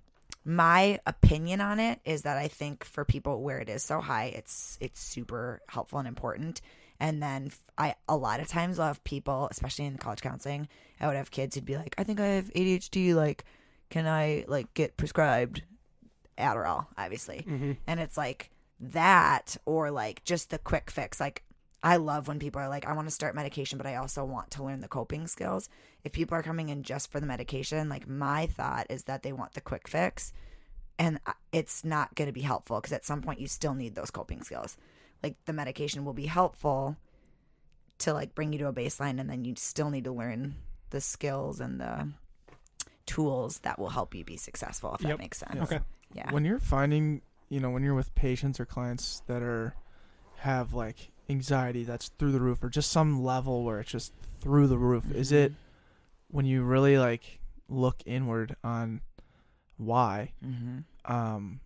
my 0.45 0.99
opinion 1.07 1.61
on 1.61 1.79
it 1.81 2.01
is 2.05 2.23
that 2.23 2.39
I 2.39 2.49
think 2.49 2.85
for 2.85 3.05
people 3.05 3.43
where 3.43 3.59
it 3.59 3.69
is 3.69 3.83
so 3.83 4.01
high, 4.01 4.27
it's 4.27 4.79
it's 4.81 5.01
super 5.01 5.61
helpful 5.69 5.99
and 5.99 6.09
important. 6.09 6.61
And 7.01 7.23
then 7.23 7.51
I 7.77 7.95
a 8.09 8.17
lot 8.17 8.41
of 8.41 8.49
times 8.49 8.79
will 8.79 8.87
have 8.87 9.03
people, 9.05 9.49
especially 9.51 9.85
in 9.87 9.99
college 9.99 10.21
counseling, 10.23 10.69
I 11.01 11.07
would 11.07 11.17
have 11.17 11.31
kids 11.31 11.55
who'd 11.55 11.65
be 11.65 11.77
like, 11.77 11.95
I 11.99 12.05
think 12.05 12.21
I 12.21 12.27
have 12.27 12.53
ADHD. 12.55 13.15
Like, 13.15 13.45
can 13.91 14.07
I 14.07 14.45
like 14.49 14.73
get 14.75 14.97
prescribed 14.97 15.63
Adderall? 16.37 16.87
Obviously, 16.97 17.45
Mm-hmm. 17.49 17.73
and 17.87 18.01
it's 18.01 18.17
like 18.17 18.51
that 18.81 19.57
or 19.67 19.91
like 19.91 20.23
just 20.25 20.51
the 20.51 20.59
quick 20.59 20.91
fix 20.91 21.19
like 21.21 21.43
i 21.83 21.97
love 21.97 22.27
when 22.29 22.39
people 22.39 22.61
are 22.61 22.69
like 22.69 22.87
i 22.87 22.93
want 22.93 23.07
to 23.07 23.15
start 23.15 23.35
medication 23.35 23.79
but 23.79 23.87
i 23.87 23.95
also 23.97 24.25
want 24.25 24.51
to 24.51 24.63
learn 24.65 24.81
the 24.81 24.89
coping 24.89 25.27
skills 25.27 25.69
if 26.05 26.13
people 26.13 26.37
are 26.37 26.43
coming 26.43 26.69
in 26.69 26.83
just 26.83 27.11
for 27.11 27.21
the 27.21 27.27
medication 27.27 27.89
like 27.89 28.09
my 28.09 28.47
thought 28.47 28.87
is 28.91 29.05
that 29.05 29.23
they 29.23 29.33
want 29.33 29.53
the 29.55 29.61
quick 29.61 29.87
fix 29.89 30.33
and 30.99 31.21
it's 31.53 31.85
not 31.85 32.15
going 32.17 32.27
to 32.27 32.33
be 32.33 32.41
helpful 32.41 32.81
because 32.81 32.93
at 32.93 33.05
some 33.05 33.23
point 33.23 33.41
you 33.41 33.47
still 33.47 33.75
need 33.75 33.95
those 33.95 34.11
coping 34.11 34.43
skills 34.43 34.77
like 35.23 35.37
the 35.47 35.53
medication 35.53 36.05
will 36.05 36.13
be 36.13 36.27
helpful 36.27 36.97
to 37.99 38.13
like 38.13 38.35
bring 38.35 38.53
you 38.53 38.59
to 38.59 38.69
a 38.69 38.73
baseline 38.73 39.21
and 39.21 39.29
then 39.31 39.45
you 39.45 39.55
still 39.57 39.91
need 39.91 40.05
to 40.05 40.13
learn 40.13 40.55
the 40.91 41.01
skills 41.01 41.61
and 41.61 41.81
the 41.81 42.09
tools 43.07 43.61
that 43.61 43.79
will 43.79 43.89
help 43.91 44.15
you 44.15 44.25
be 44.25 44.37
successful 44.37 44.95
if 44.95 45.01
Yep. 45.01 45.11
that 45.11 45.19
makes 45.19 45.39
sense 45.39 45.63
Okay. 45.63 45.81
yeah 46.15 46.31
When 46.31 46.45
you're 46.45 46.59
finding, 46.59 47.23
you 47.49 47.61
know, 47.61 47.71
when 47.71 47.83
you're 47.83 47.95
with 47.95 48.15
patients 48.15 48.61
or 48.61 48.67
clients 48.67 49.23
that 49.27 49.43
are 49.43 49.75
have 50.39 50.75
like 50.75 51.11
anxiety 51.29 51.85
that's 51.85 52.09
through 52.19 52.33
the 52.33 52.41
roof 52.41 52.63
or 52.63 52.69
just 52.69 52.91
some 52.91 53.23
level 53.23 53.65
where 53.65 53.81
it's 53.81 53.91
just 53.91 54.13
through 54.41 54.67
the 54.67 54.79
roof, 54.79 55.11
is 55.13 55.33
it 55.33 55.53
when 56.29 56.45
you 56.47 56.63
really 56.63 56.99
like 56.99 57.41
look 57.69 58.03
inward 58.07 58.57
on 58.65 59.01
why 59.77 60.33
mm-hmm. 60.45 60.79
um 61.13 61.61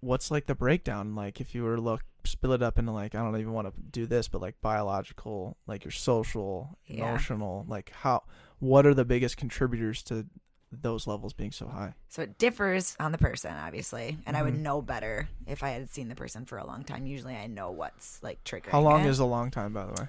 what's 0.00 0.30
like 0.30 0.46
the 0.46 0.54
breakdown 0.54 1.14
like 1.14 1.40
if 1.40 1.54
you 1.54 1.62
were 1.62 1.76
to 1.76 1.80
look 1.82 2.02
split 2.24 2.60
it 2.60 2.62
up 2.62 2.78
into 2.78 2.90
like 2.92 3.14
i 3.14 3.18
don't 3.18 3.38
even 3.38 3.52
want 3.52 3.66
to 3.66 3.80
do 3.92 4.06
this 4.06 4.28
but 4.28 4.40
like 4.40 4.60
biological 4.60 5.56
like 5.66 5.84
your 5.84 5.92
social 5.92 6.76
Yeah. 6.86 7.08
emotional 7.08 7.64
like 7.68 7.90
how 7.90 8.24
what 8.58 8.84
are 8.86 8.92
the 8.94 9.04
biggest 9.04 9.36
contributors 9.36 10.02
to 10.04 10.26
those 10.72 11.06
levels 11.06 11.32
being 11.32 11.50
so 11.52 11.66
high 11.66 11.94
So 12.08 12.22
it 12.22 12.38
differs 12.38 12.96
on 13.00 13.10
the 13.12 13.18
person, 13.18 13.52
obviously, 13.54 14.18
and 14.24 14.36
I 14.36 14.42
would 14.42 14.54
Mhm. 14.54 14.58
know 14.60 14.80
better 14.80 15.28
if 15.46 15.62
I 15.64 15.70
had 15.70 15.90
seen 15.90 16.08
the 16.08 16.14
person 16.14 16.44
for 16.44 16.58
a 16.58 16.66
long 16.66 16.84
time. 16.84 17.06
Usually, 17.06 17.34
I 17.36 17.46
know 17.48 17.70
what's 17.72 18.22
like 18.22 18.42
triggering. 18.44 18.70
how 18.70 18.80
long 18.80 19.00
it. 19.04 19.08
is 19.08 19.18
a 19.18 19.24
long 19.24 19.50
time 19.50 19.72
by 19.72 19.84
the 19.86 19.92
way 19.92 20.08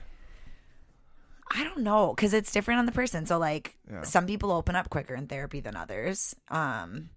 I 1.54 1.64
don't 1.66 1.80
know 1.80 2.14
because 2.16 2.34
it's 2.34 2.52
different 2.52 2.80
on 2.80 2.86
the 2.86 2.92
person. 2.94 3.26
So 3.26 3.38
like, 3.38 3.78
Yeah. 3.90 4.04
some 4.04 4.26
people 4.26 4.52
open 4.52 4.76
up 4.76 4.90
quicker 4.90 5.16
in 5.16 5.28
therapy 5.28 5.60
than 5.60 5.76
others. 5.76 6.34
Um, 6.48 7.10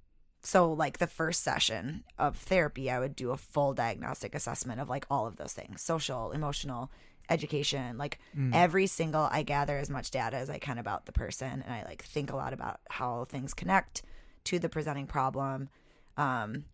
so 0.42 0.72
like 0.72 0.98
the 0.98 1.06
first 1.06 1.42
session 1.44 2.04
of 2.18 2.36
therapy, 2.36 2.90
I 2.90 2.98
would 2.98 3.14
do 3.14 3.30
a 3.30 3.36
full 3.36 3.74
diagnostic 3.74 4.34
assessment 4.34 4.80
of 4.80 4.88
like 4.88 5.06
all 5.08 5.26
of 5.26 5.36
those 5.36 5.52
things: 5.52 5.82
social, 5.82 6.32
emotional, 6.32 6.90
education, 7.28 7.96
like 7.98 8.18
Mm. 8.36 8.54
every 8.54 8.86
single. 8.86 9.28
I 9.30 9.42
gather 9.42 9.76
as 9.78 9.90
much 9.90 10.10
data 10.10 10.36
as 10.36 10.50
I 10.50 10.58
can 10.58 10.78
about 10.78 11.06
the 11.06 11.12
person, 11.12 11.62
and 11.62 11.72
I 11.72 11.82
like 11.84 12.02
think 12.04 12.30
a 12.32 12.36
lot 12.36 12.52
about 12.52 12.80
how 12.90 13.24
things 13.24 13.54
connect 13.54 14.02
to 14.44 14.58
the 14.58 14.68
presenting 14.68 15.06
problem. 15.06 15.68
Um, 16.16 16.64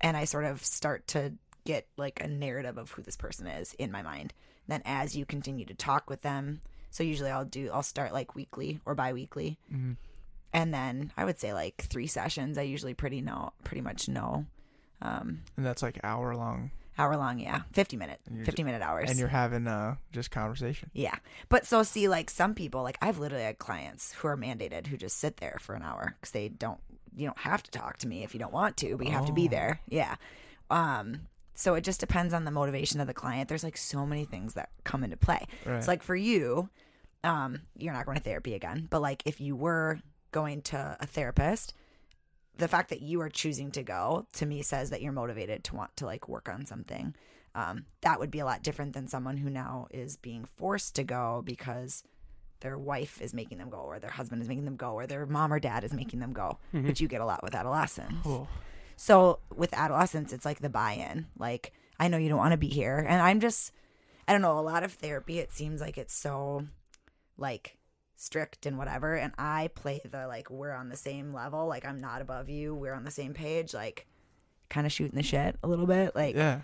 and 0.00 0.16
I 0.16 0.24
sort 0.24 0.44
of 0.44 0.64
start 0.64 1.06
to 1.08 1.34
get 1.64 1.86
like 1.96 2.20
a 2.22 2.28
narrative 2.28 2.76
of 2.76 2.90
who 2.92 3.02
this 3.02 3.16
person 3.16 3.46
is 3.46 3.72
in 3.74 3.90
my 3.90 4.02
mind. 4.02 4.34
Then 4.68 4.82
as 4.84 5.16
you 5.16 5.24
continue 5.24 5.64
to 5.66 5.74
talk 5.74 6.10
with 6.10 6.20
them, 6.22 6.60
so 6.90 7.02
usually 7.02 7.30
I'll 7.30 7.44
do 7.46 7.70
I'll 7.72 7.82
start 7.82 8.12
like 8.12 8.34
weekly 8.34 8.80
or 8.84 8.94
bi-weekly. 8.94 9.58
Mhm. 9.72 9.96
And 10.52 10.72
then 10.72 11.12
I 11.16 11.24
would 11.24 11.40
say 11.40 11.52
like 11.52 11.82
3 11.88 12.06
sessions 12.06 12.58
I 12.58 12.62
usually 12.62 12.94
pretty 12.94 13.20
know 13.20 13.52
pretty 13.64 13.80
much 13.80 14.08
know. 14.08 14.46
Um 15.02 15.42
and 15.56 15.64
that's 15.66 15.82
like 15.82 15.98
hour 16.04 16.36
long 16.36 16.70
hour 16.98 17.16
long, 17.16 17.38
yeah. 17.38 17.62
50 17.72 17.96
minute 17.96 18.20
And 18.26 18.36
you're 18.36 18.44
50 18.46 18.62
minute 18.62 18.82
hours. 18.82 19.10
and 19.10 19.18
you're 19.18 19.28
having 19.28 19.66
uh 19.66 19.96
just 20.12 20.30
conversation 20.30 20.90
Yeah. 20.92 21.16
But 21.48 21.66
so 21.66 21.82
see 21.82 22.08
like 22.08 22.30
some 22.30 22.54
people 22.54 22.82
like 22.82 22.98
I've 23.02 23.18
literally 23.18 23.44
had 23.44 23.58
clients 23.58 24.12
who 24.14 24.28
are 24.28 24.36
mandated 24.36 24.86
who 24.88 24.96
just 24.96 25.18
sit 25.18 25.38
there 25.38 25.58
for 25.60 25.74
an 25.74 25.82
hour 25.82 26.16
cuz 26.22 26.30
they 26.30 26.48
don't 26.48 26.80
you 27.16 27.26
don't 27.26 27.38
have 27.38 27.62
to 27.62 27.70
talk 27.70 27.96
to 27.98 28.08
me 28.08 28.24
if 28.24 28.34
you 28.34 28.40
don't 28.40 28.52
want 28.52 28.76
to, 28.78 28.96
but 28.96 29.06
you 29.06 29.12
have 29.12 29.26
to 29.26 29.32
be 29.32 29.46
Oh. 29.46 29.50
there. 29.50 29.80
Yeah. 29.88 30.16
Um 30.70 31.28
so 31.56 31.74
it 31.74 31.82
just 31.84 32.00
depends 32.00 32.34
on 32.34 32.44
the 32.44 32.50
motivation 32.50 33.00
of 33.00 33.06
the 33.06 33.14
client. 33.14 33.48
There's 33.48 33.62
like 33.64 33.76
so 33.76 34.04
many 34.04 34.24
things 34.24 34.54
that 34.54 34.70
come 34.82 35.04
into 35.04 35.16
play. 35.16 35.46
right 35.64 35.76
It's 35.76 35.86
like 35.86 36.02
for 36.02 36.16
you, 36.16 36.68
um, 37.22 37.62
you're 37.78 37.92
not 37.92 38.06
going 38.06 38.18
to 38.18 38.22
therapy 38.24 38.54
again, 38.54 38.88
but 38.90 39.00
like 39.00 39.22
if 39.24 39.40
you 39.40 39.54
were 39.54 40.00
going 40.32 40.62
to 40.62 40.96
a 41.00 41.06
therapist, 41.06 41.72
the 42.56 42.68
fact 42.68 42.90
that 42.90 43.02
you 43.02 43.20
are 43.20 43.28
choosing 43.28 43.70
to 43.72 43.82
go 43.82 44.26
to 44.34 44.46
me 44.46 44.62
says 44.62 44.90
that 44.90 45.02
you're 45.02 45.12
motivated 45.12 45.64
to 45.64 45.74
want 45.76 45.96
to 45.96 46.06
like 46.06 46.28
work 46.28 46.48
on 46.48 46.66
something. 46.66 47.14
Um, 47.56 47.86
that 48.00 48.18
would 48.18 48.30
be 48.30 48.40
a 48.40 48.44
lot 48.44 48.62
different 48.62 48.92
than 48.94 49.06
someone 49.08 49.36
who 49.36 49.48
now 49.50 49.86
is 49.90 50.16
being 50.16 50.46
forced 50.56 50.94
to 50.96 51.04
go 51.04 51.42
because 51.44 52.02
their 52.60 52.78
wife 52.78 53.20
is 53.20 53.34
making 53.34 53.58
them 53.58 53.70
go, 53.70 53.78
or 53.78 53.98
their 53.98 54.10
husband 54.10 54.40
is 54.42 54.48
making 54.48 54.64
them 54.64 54.76
go, 54.76 54.92
or 54.92 55.06
their 55.06 55.26
mom 55.26 55.52
or 55.52 55.60
dad 55.60 55.84
is 55.84 55.92
making 55.92 56.18
them 56.20 56.32
go, 56.32 56.58
Mhm. 56.72 56.86
which 56.86 57.00
you 57.00 57.08
get 57.08 57.20
a 57.20 57.26
lot 57.26 57.42
with 57.42 57.54
adolescence. 57.54 58.22
Oh. 58.24 58.48
So 58.96 59.40
with 59.54 59.74
adolescence, 59.74 60.32
it's 60.32 60.44
like 60.44 60.60
the 60.60 60.70
buy-in. 60.70 61.26
Like 61.38 61.72
I 62.00 62.08
know 62.08 62.16
you 62.16 62.28
don't 62.28 62.38
want 62.38 62.52
to 62.52 62.56
be 62.58 62.68
here, 62.68 62.98
and 62.98 63.20
I'm 63.22 63.38
just, 63.40 63.70
I 64.26 64.32
don't 64.32 64.42
know. 64.42 64.58
A 64.58 64.60
lot 64.60 64.82
of 64.82 64.92
therapy, 64.94 65.38
it 65.38 65.52
seems 65.52 65.80
like 65.80 65.98
it's 65.98 66.14
so, 66.14 66.66
like 67.36 67.76
strict 68.24 68.66
and 68.66 68.76
whatever. 68.78 69.14
And 69.14 69.32
I 69.38 69.70
play 69.74 70.00
the 70.04 70.26
like 70.26 70.50
we're 70.50 70.72
on 70.72 70.88
the 70.88 70.96
same 70.96 71.32
level. 71.32 71.66
Like 71.66 71.84
I'm 71.84 72.00
not 72.00 72.20
above 72.22 72.48
you. 72.48 72.74
We're 72.74 72.94
on 72.94 73.04
the 73.04 73.10
same 73.10 73.34
page. 73.34 73.74
Like 73.74 74.06
kind 74.70 74.86
of 74.86 74.92
shooting 74.92 75.16
the 75.16 75.22
shit 75.22 75.56
a 75.62 75.68
little 75.68 75.86
bit. 75.86 76.14
Like 76.16 76.34
yeah 76.34 76.60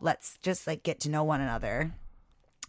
let's 0.00 0.36
just 0.42 0.66
like 0.66 0.82
get 0.82 0.98
to 1.00 1.10
know 1.10 1.22
one 1.24 1.40
another. 1.40 1.92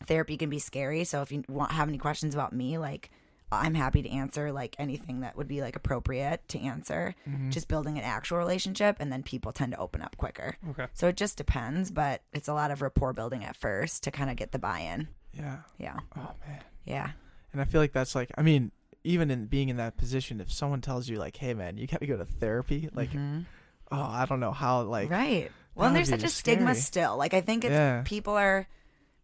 Therapy 0.05 0.37
can 0.37 0.49
be 0.49 0.59
scary, 0.59 1.03
so 1.05 1.21
if 1.21 1.31
you 1.31 1.43
want 1.47 1.71
have 1.71 1.87
any 1.87 1.97
questions 1.97 2.33
about 2.35 2.51
me, 2.53 2.77
like 2.77 3.09
I'm 3.51 3.75
happy 3.75 4.01
to 4.01 4.09
answer 4.09 4.51
like 4.51 4.75
anything 4.79 5.21
that 5.21 5.37
would 5.37 5.47
be 5.47 5.61
like 5.61 5.75
appropriate 5.75 6.47
to 6.49 6.59
answer. 6.59 7.15
Mhm. 7.29 7.51
Just 7.51 7.67
building 7.67 7.97
an 7.97 8.03
actual 8.03 8.39
relationship 8.39 8.97
and 8.99 9.11
then 9.11 9.21
people 9.23 9.51
tend 9.51 9.71
to 9.73 9.77
open 9.79 10.01
up 10.01 10.17
quicker. 10.17 10.57
Okay. 10.71 10.87
So 10.93 11.07
it 11.07 11.15
just 11.17 11.37
depends, 11.37 11.89
but 11.91 12.21
it's 12.33 12.47
a 12.47 12.53
lot 12.53 12.71
of 12.71 12.81
rapport 12.81 13.13
building 13.13 13.43
at 13.45 13.55
first 13.55 14.03
to 14.03 14.11
kind 14.11 14.29
of 14.31 14.35
get 14.35 14.51
the 14.51 14.59
buy-in. 14.59 15.07
yeah 15.33 15.57
Yeah. 15.77 15.99
oh 16.17 16.31
man 16.47 16.61
Yeah. 16.83 17.11
And 17.53 17.61
i 17.61 17.65
feel 17.65 17.79
like 17.79 17.93
that's 17.93 18.13
like 18.15 18.29
i 18.37 18.41
mean 18.41 18.71
even 19.05 19.29
in 19.31 19.45
being 19.45 19.69
in 19.69 19.77
that 19.77 19.95
position 19.97 20.41
if 20.41 20.51
someone 20.51 20.81
tells 20.81 21.07
you 21.07 21.17
like 21.17 21.37
hey 21.37 21.53
man 21.53 21.77
you 21.77 21.87
gotta 21.87 22.05
go 22.05 22.17
to 22.17 22.25
therapy 22.25 22.89
like 22.93 23.11
Mhm. 23.11 23.45
oh 23.91 24.01
i 24.01 24.25
don't 24.25 24.39
know 24.41 24.51
how 24.51 24.81
like 24.81 25.09
right. 25.09 25.49
Well, 25.75 25.87
and 25.87 25.95
there's 25.95 26.09
such 26.09 26.23
a 26.23 26.29
stigma 26.29 26.75
still. 26.75 27.17
Like 27.17 27.33
I 27.33 27.41
think 27.41 27.65
it's 27.65 27.71
Yeah. 27.71 28.03
people 28.05 28.35
are 28.35 28.67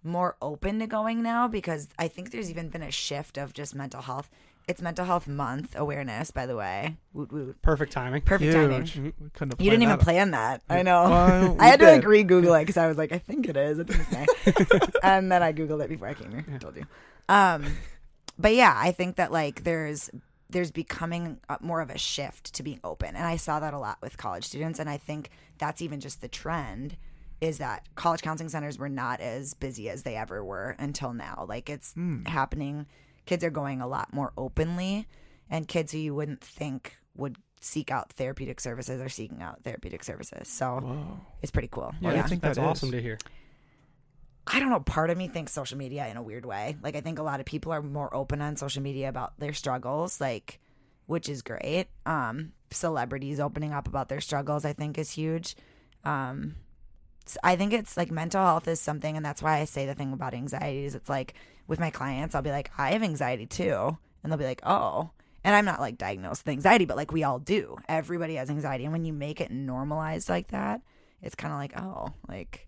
more 0.03 0.35
open 0.41 0.79
to 0.79 0.87
going 0.87 1.21
now 1.21 1.47
because 1.47 1.87
I 1.99 2.07
think 2.07 2.31
there's 2.31 2.49
even 2.49 2.69
been 2.69 2.81
a 2.81 2.89
shift 2.89 3.37
of 3.37 3.53
just 3.53 3.75
mental 3.75 4.01
health. 4.01 4.31
it's 4.67 4.81
Mental 4.81 5.05
Health 5.05 5.27
Month 5.27 5.75
awareness, 5.77 6.31
by 6.31 6.47
the 6.47 6.55
way. 6.55 6.97
Woot 7.13 7.31
woot. 7.31 7.61
Perfect 7.61 7.91
timing. 7.91 8.21
Perfect 8.23 8.51
timing. 8.51 8.81
Huge. 8.85 9.13
We 9.19 9.29
couldn't 9.29 9.53
have 9.53 9.61
You 9.61 9.69
didn't 9.69 9.83
even 9.83 9.97
that. 9.99 10.03
plan 10.03 10.31
that. 10.31 10.63
I 10.69 10.81
know. 10.81 11.03
Well, 11.09 11.57
I 11.59 11.67
had 11.67 11.79
we 11.81 11.85
to 11.85 11.91
like 11.91 12.01
did. 12.01 12.07
re-Google 12.07 12.53
it 12.55 12.59
because 12.65 12.77
I 12.77 12.87
was 12.87 12.97
like, 12.97 13.11
I 13.11 13.19
think 13.19 13.47
it 13.47 13.55
is. 13.57 13.79
I 13.79 13.83
think 13.83 13.99
it's 14.01 14.11
May. 14.11 14.79
and 15.03 15.31
then 15.31 15.43
I 15.43 15.53
Googled 15.53 15.83
it 15.83 15.89
before 15.89 16.07
I 16.07 16.13
came 16.15 16.31
here. 16.31 16.45
I 16.51 16.57
told 16.57 16.75
you. 16.77 16.85
Um, 17.29 17.65
but 18.39 18.55
yeah, 18.55 18.73
I 18.75 18.91
think 18.91 19.17
that 19.17 19.31
like 19.31 19.63
there's 19.63 20.09
there's 20.49 20.71
becoming 20.71 21.39
more 21.59 21.81
of 21.81 21.91
a 21.91 21.97
shift 21.97 22.55
to 22.55 22.63
being 22.63 22.79
open, 22.83 23.15
and 23.15 23.25
I 23.25 23.35
saw 23.35 23.59
that 23.59 23.73
a 23.73 23.79
lot 23.79 23.97
with 24.01 24.17
college 24.17 24.45
students, 24.45 24.79
and 24.79 24.89
I 24.89 24.97
think 24.97 25.29
that's 25.57 25.81
even 25.81 25.99
just 25.99 26.21
the 26.21 26.29
trend 26.29 26.97
is 27.41 27.59
that 27.59 27.87
college 27.95 28.21
counseling 28.21 28.49
centers 28.49 28.77
were 28.77 28.89
not 28.89 29.21
as 29.21 29.53
busy 29.53 29.89
as 29.89 30.03
they 30.03 30.15
ever 30.15 30.43
were 30.43 30.75
until 30.79 31.13
now. 31.13 31.45
Like 31.47 31.69
it's 31.69 31.93
hmm. 31.93 32.25
happening. 32.25 32.85
Kids 33.25 33.43
are 33.43 33.49
going 33.49 33.81
a 33.81 33.87
lot 33.87 34.13
more 34.13 34.33
openly, 34.37 35.05
and 35.49 35.67
kids 35.67 35.91
who 35.91 35.99
you 35.99 36.15
wouldn't 36.15 36.41
think 36.41 36.97
would 37.15 37.37
seek 37.61 37.91
out 37.91 38.11
therapeutic 38.13 38.59
services 38.61 39.01
are 39.01 39.09
seeking 39.09 39.41
out 39.41 39.63
therapeutic 39.63 40.03
services. 40.03 40.47
So 40.47 40.79
Whoa. 40.81 41.19
it's 41.41 41.51
pretty 41.51 41.67
cool. 41.69 41.93
Yeah, 41.99 42.09
do 42.09 42.15
you 42.15 42.21
yeah. 42.21 42.27
think 42.27 42.41
That's 42.41 42.57
that 42.57 42.63
is? 42.63 42.69
awesome 42.69 42.91
to 42.91 43.01
hear. 43.01 43.17
I 44.51 44.59
don't 44.59 44.71
know. 44.71 44.79
Part 44.79 45.11
of 45.11 45.17
me 45.17 45.27
thinks 45.27 45.51
social 45.51 45.77
media 45.77 46.07
in 46.07 46.17
a 46.17 46.23
weird 46.23 46.43
way. 46.43 46.75
Like 46.81 46.95
I 46.95 47.01
think 47.01 47.19
a 47.19 47.23
lot 47.23 47.39
of 47.39 47.45
people 47.45 47.71
are 47.71 47.83
more 47.83 48.13
open 48.15 48.41
on 48.41 48.55
social 48.55 48.81
media 48.81 49.07
about 49.07 49.39
their 49.39 49.53
struggles, 49.53 50.19
like 50.19 50.59
which 51.05 51.29
is 51.29 51.43
great. 51.43 51.87
Um, 52.05 52.53
celebrities 52.71 53.39
opening 53.39 53.73
up 53.73 53.87
about 53.87 54.09
their 54.09 54.21
struggles, 54.21 54.65
I 54.65 54.73
think, 54.73 54.97
is 54.97 55.11
huge. 55.11 55.55
Um, 56.03 56.55
I 57.43 57.55
think 57.55 57.73
it's 57.73 57.95
like 57.95 58.09
mental 58.09 58.43
health 58.43 58.67
is 58.67 58.79
something, 58.79 59.15
and 59.15 59.23
that's 59.23 59.43
why 59.43 59.59
I 59.59 59.65
say 59.65 59.85
the 59.85 59.93
thing 59.93 60.13
about 60.13 60.33
anxiety 60.33 60.85
is 60.85 60.95
it's 60.95 61.09
like 61.09 61.35
with 61.67 61.79
my 61.79 61.91
clients, 61.91 62.33
I'll 62.33 62.41
be 62.41 62.49
like, 62.49 62.71
I 62.77 62.91
have 62.91 63.03
anxiety 63.03 63.45
too, 63.45 63.97
and 64.23 64.31
they'll 64.31 64.39
be 64.39 64.45
like, 64.45 64.61
oh. 64.65 65.11
And 65.43 65.55
I'm 65.55 65.65
not 65.65 65.79
like 65.79 65.97
diagnosed 65.97 66.45
with 66.45 66.51
anxiety, 66.51 66.85
but 66.85 66.97
like 66.97 67.11
we 67.11 67.23
all 67.23 67.39
do. 67.39 67.77
Everybody 67.87 68.35
has 68.35 68.49
anxiety, 68.49 68.85
and 68.85 68.93
when 68.93 69.05
you 69.05 69.13
make 69.13 69.41
it 69.41 69.51
normalized 69.51 70.27
like 70.27 70.49
that, 70.49 70.81
it's 71.21 71.35
kind 71.35 71.53
of 71.53 71.59
like, 71.59 71.79
oh, 71.79 72.13
like 72.27 72.67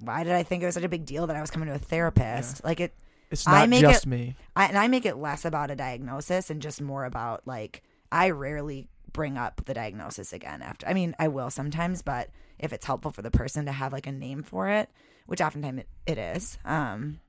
why 0.00 0.24
did 0.24 0.32
I 0.32 0.42
think 0.42 0.62
it 0.62 0.66
was 0.66 0.74
such 0.74 0.84
a 0.84 0.88
big 0.88 1.04
deal 1.06 1.26
that 1.26 1.36
I 1.36 1.40
was 1.40 1.50
coming 1.50 1.68
to 1.68 1.74
a 1.74 1.78
therapist? 1.78 2.64
Like 2.64 2.80
it, 2.80 2.92
It's 3.30 3.46
I 3.46 3.60
not 3.60 3.68
make 3.70 3.80
just 3.80 4.04
it- 4.04 4.08
me. 4.08 4.36
I, 4.54 4.66
and 4.66 4.76
I 4.78 4.88
make 4.88 5.06
it 5.06 5.16
less 5.16 5.44
about 5.44 5.70
a 5.70 5.76
diagnosis 5.76 6.50
and 6.50 6.60
just 6.62 6.80
more 6.80 7.04
about 7.04 7.46
like 7.46 7.82
I 8.12 8.30
rarely 8.30 8.88
bring 9.12 9.38
up 9.38 9.64
the 9.64 9.74
diagnosis 9.74 10.32
again 10.32 10.60
after. 10.62 10.86
I 10.86 10.92
mean, 10.94 11.14
I 11.18 11.28
will 11.28 11.50
sometimes, 11.50 12.02
but 12.02 12.28
if 12.58 12.72
it's 12.72 12.84
helpful 12.86 13.10
for 13.10 13.22
the 13.22 13.30
person 13.30 13.64
to 13.66 13.72
have 13.72 13.92
like 13.92 14.06
a 14.06 14.12
name 14.12 14.42
for 14.42 14.68
it, 14.68 14.90
which 15.26 15.40
oftentimes 15.40 15.80
it, 15.80 15.88
it 16.06 16.18
is. 16.18 16.58
Um, 16.64 17.20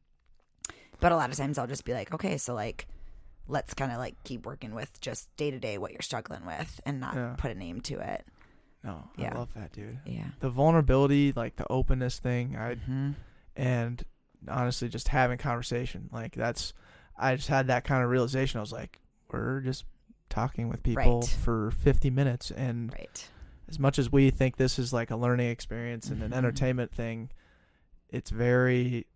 but 0.99 1.11
a 1.11 1.15
lot 1.15 1.29
of 1.29 1.37
times 1.37 1.57
I'll 1.57 1.67
just 1.67 1.85
be 1.85 1.93
like, 1.93 2.13
okay, 2.13 2.37
so 2.37 2.53
like 2.53 2.87
let's 3.47 3.73
kind 3.73 3.91
of 3.93 3.97
like 3.97 4.15
keep 4.25 4.45
working 4.45 4.75
with 4.75 4.99
just 4.99 5.33
day 5.37 5.49
to 5.51 5.59
day 5.59 5.77
what 5.77 5.91
you're 5.93 6.01
struggling 6.01 6.45
with 6.45 6.81
and 6.85 6.99
not 6.99 7.15
Yeah. 7.15 7.35
put 7.37 7.51
a 7.51 7.55
name 7.55 7.79
to 7.81 7.99
it. 7.99 8.25
No, 8.87 9.09
Yeah. 9.17 9.33
I 9.35 9.37
love 9.37 9.53
that, 9.53 9.71
dude. 9.73 9.99
Yeah. 10.05 10.25
The 10.39 10.49
vulnerability, 10.49 11.31
like 11.33 11.57
the 11.57 11.65
openness 11.69 12.17
thing, 12.19 12.55
I 12.55 12.75
hmm 12.75 13.11
and 13.55 14.03
honestly 14.47 14.87
just 14.87 15.07
having 15.07 15.35
conversation 15.39 16.09
like 16.13 16.35
that's 16.35 16.71
i 17.17 17.35
just 17.35 17.47
had 17.47 17.65
that 17.65 17.83
kind 17.83 18.03
of 18.03 18.09
realization 18.11 18.59
i 18.59 18.61
was 18.61 18.71
like 18.71 19.01
we're 19.31 19.61
just 19.61 19.83
talking 20.29 20.69
with 20.69 20.83
people 20.83 21.21
Right. 21.21 21.29
for 21.43 21.71
50 21.71 22.11
minutes 22.11 22.51
and 22.51 22.93
Right. 22.93 23.27
as 23.67 23.79
much 23.79 23.97
as 23.97 24.11
we 24.11 24.29
think 24.29 24.57
this 24.57 24.77
is 24.77 24.93
like 24.93 25.09
a 25.09 25.15
learning 25.15 25.49
experience 25.49 26.09
and 26.11 26.21
an 26.21 26.29
Mhm. 26.29 26.35
entertainment 26.35 26.91
thing 26.93 27.31
it's 28.09 28.29
very 28.29 29.07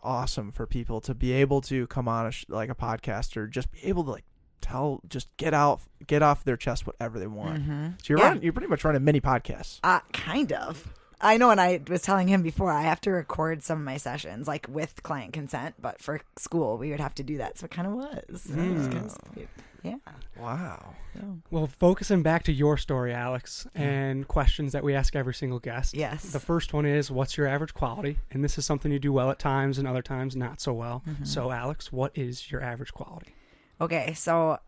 awesome 0.00 0.52
for 0.52 0.64
people 0.64 1.00
to 1.00 1.12
be 1.12 1.32
able 1.32 1.60
to 1.62 1.88
come 1.88 2.06
on 2.06 2.26
a 2.26 2.30
sh- 2.30 2.44
like 2.48 2.70
a 2.70 2.74
podcast 2.76 3.36
or 3.36 3.48
just 3.48 3.72
be 3.72 3.82
able 3.84 4.04
to 4.04 4.12
like 4.12 4.24
tell 4.60 5.00
just 5.08 5.28
get 5.36 5.54
out 5.54 5.80
get 6.06 6.22
off 6.22 6.44
their 6.44 6.56
chest 6.56 6.86
whatever 6.86 7.18
they 7.18 7.26
want 7.26 7.62
hmm 7.62 7.88
so 8.02 8.04
you're 8.12 8.18
Yeah. 8.18 8.28
running, 8.28 8.42
you're 8.42 8.52
pretty 8.52 8.68
much 8.68 8.84
running 8.84 9.04
mini 9.04 9.20
podcasts 9.20 9.80
Uh, 9.84 10.00
kind 10.12 10.52
of. 10.52 10.92
I 11.20 11.36
know, 11.36 11.50
and 11.50 11.60
I 11.60 11.80
was 11.88 12.02
telling 12.02 12.28
him 12.28 12.42
before, 12.42 12.70
I 12.70 12.82
have 12.82 13.00
to 13.00 13.10
record 13.10 13.64
some 13.64 13.78
of 13.80 13.84
my 13.84 13.96
sessions, 13.96 14.46
like 14.46 14.66
with 14.68 15.02
client 15.02 15.32
consent, 15.32 15.74
but 15.80 16.00
for 16.00 16.20
school, 16.36 16.78
we 16.78 16.90
would 16.92 17.00
have 17.00 17.12
to 17.16 17.24
do 17.24 17.38
that. 17.38 17.58
So 17.58 17.64
it 17.64 17.72
kind 17.72 17.88
of 17.88 17.94
was. 17.94 18.42
So 18.42 18.52
it 18.60 18.72
was 18.72 18.86
Mm. 18.86 19.46
Yeah. 19.82 19.96
wow 20.36 20.94
yeah. 21.14 21.22
Well, 21.50 21.66
focusing 21.66 22.22
back 22.22 22.42
to 22.44 22.52
your 22.52 22.76
story, 22.76 23.12
Alex, 23.12 23.66
and 23.74 24.28
questions 24.28 24.72
that 24.72 24.84
we 24.84 24.94
ask 24.94 25.16
every 25.16 25.34
single 25.34 25.58
guest. 25.58 25.94
Yes. 25.94 26.22
The 26.30 26.38
first 26.40 26.72
one 26.72 26.86
is, 26.86 27.10
what's 27.10 27.36
your 27.36 27.46
average 27.48 27.74
quality? 27.74 28.18
And 28.30 28.44
this 28.44 28.56
is 28.58 28.64
something 28.66 28.92
you 28.92 28.98
do 29.00 29.12
well 29.12 29.30
at 29.30 29.38
times 29.40 29.78
and 29.78 29.88
other 29.88 30.02
times 30.02 30.36
not 30.36 30.60
so 30.60 30.72
well. 30.72 31.02
Mm-hmm. 31.08 31.24
So, 31.24 31.50
Alex, 31.50 31.92
what 31.92 32.12
is 32.16 32.50
your 32.50 32.62
average 32.62 32.92
quality? 32.92 33.34
Okay, 33.80 34.12
so 34.14 34.58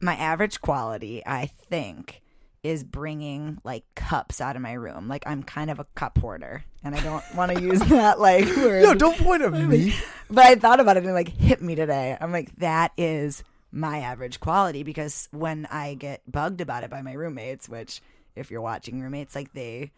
my 0.00 0.14
average 0.14 0.60
quality, 0.60 1.22
I 1.26 1.46
think, 1.46 2.22
is 2.62 2.82
bringing 2.84 3.58
like 3.64 3.84
cups 3.94 4.40
out 4.40 4.56
of 4.56 4.62
my 4.62 4.72
room. 4.72 5.08
Like 5.08 5.24
I'm 5.26 5.42
kind 5.42 5.70
of 5.70 5.78
a 5.78 5.84
cup 5.94 6.18
hoarder, 6.18 6.64
and 6.82 6.94
I 6.94 7.00
don't 7.00 7.24
want 7.34 7.52
to 7.52 7.62
use 7.62 7.80
that 7.80 8.20
like 8.20 8.46
word. 8.56 8.82
no 8.82 8.94
don't 8.94 9.18
point 9.18 9.42
at 9.42 9.52
me 9.52 9.94
But 10.30 10.46
I 10.46 10.54
thought 10.56 10.80
about 10.80 10.96
it 10.96 11.04
and 11.04 11.10
it 11.10 11.14
like 11.14 11.28
hit 11.28 11.62
me 11.62 11.74
today. 11.74 12.16
I'm 12.20 12.32
like, 12.32 12.54
that 12.56 12.92
is 12.96 13.44
my 13.70 13.98
average 13.98 14.40
quality 14.40 14.82
because 14.82 15.28
when 15.30 15.66
I 15.66 15.94
get 15.94 16.22
bugged 16.30 16.60
about 16.60 16.84
it 16.84 16.90
by 16.90 17.02
my 17.02 17.12
roommates, 17.12 17.68
which 17.68 18.00
if 18.34 18.50
you're 18.50 18.60
watching 18.60 19.00
roommates, 19.00 19.34
like 19.34 19.52
they 19.52 19.92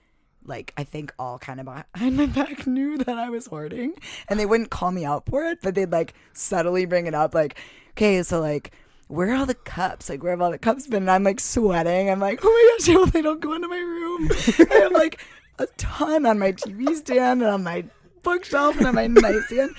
like 0.45 0.73
I 0.77 0.85
think 0.85 1.13
all 1.19 1.39
kind 1.39 1.61
of 1.61 1.67
behind 1.67 2.17
my 2.17 2.27
back 2.27 2.67
knew 2.67 2.99
that 2.99 3.19
I 3.19 3.31
was 3.31 3.47
hoarding 3.47 3.95
and 4.29 4.39
they 4.39 4.47
wouldn't 4.47 4.71
call 4.71 4.91
me 4.91 5.05
out 5.05 5.27
for 5.29 5.45
it, 5.45 5.59
but 5.63 5.75
they'd 5.75 5.91
like 5.91 6.15
subtly 6.33 6.85
bring 6.85 7.07
it 7.07 7.15
up 7.15 7.35
like, 7.35 7.59
okay, 7.91 8.23
so 8.23 8.41
like 8.41 8.73
where 9.11 9.33
are 9.33 9.35
all 9.35 9.47
the 9.47 9.55
cups? 9.55 10.09
Like, 10.09 10.23
where 10.23 10.31
have 10.31 10.41
all 10.41 10.53
the 10.53 10.59
cups 10.59 10.87
been? 10.87 11.03
And 11.03 11.11
I'm 11.11 11.25
like 11.25 11.41
sweating. 11.41 12.09
I'm 12.09 12.21
like, 12.21 12.39
oh 12.45 12.49
my 12.49 12.79
gosh, 12.79 12.89
I 12.89 12.93
hope 12.93 13.11
they 13.11 13.23
don't 13.23 13.41
go 13.41 13.55
into 13.55 13.67
my 13.67 13.77
room. 13.77 14.31
I 14.71 14.75
have 14.83 14.93
like 14.93 15.21
a 15.59 15.67
ton 15.77 16.27
on 16.27 16.39
my 16.39 16.53
TV 16.53 16.95
stand 16.95 17.43
and 17.43 17.51
on 17.51 17.65
my 17.65 17.85
bookshelf 18.23 18.77
and 18.77 18.87
on 18.87 18.95
my 18.95 19.09
nightstand. 19.09 19.75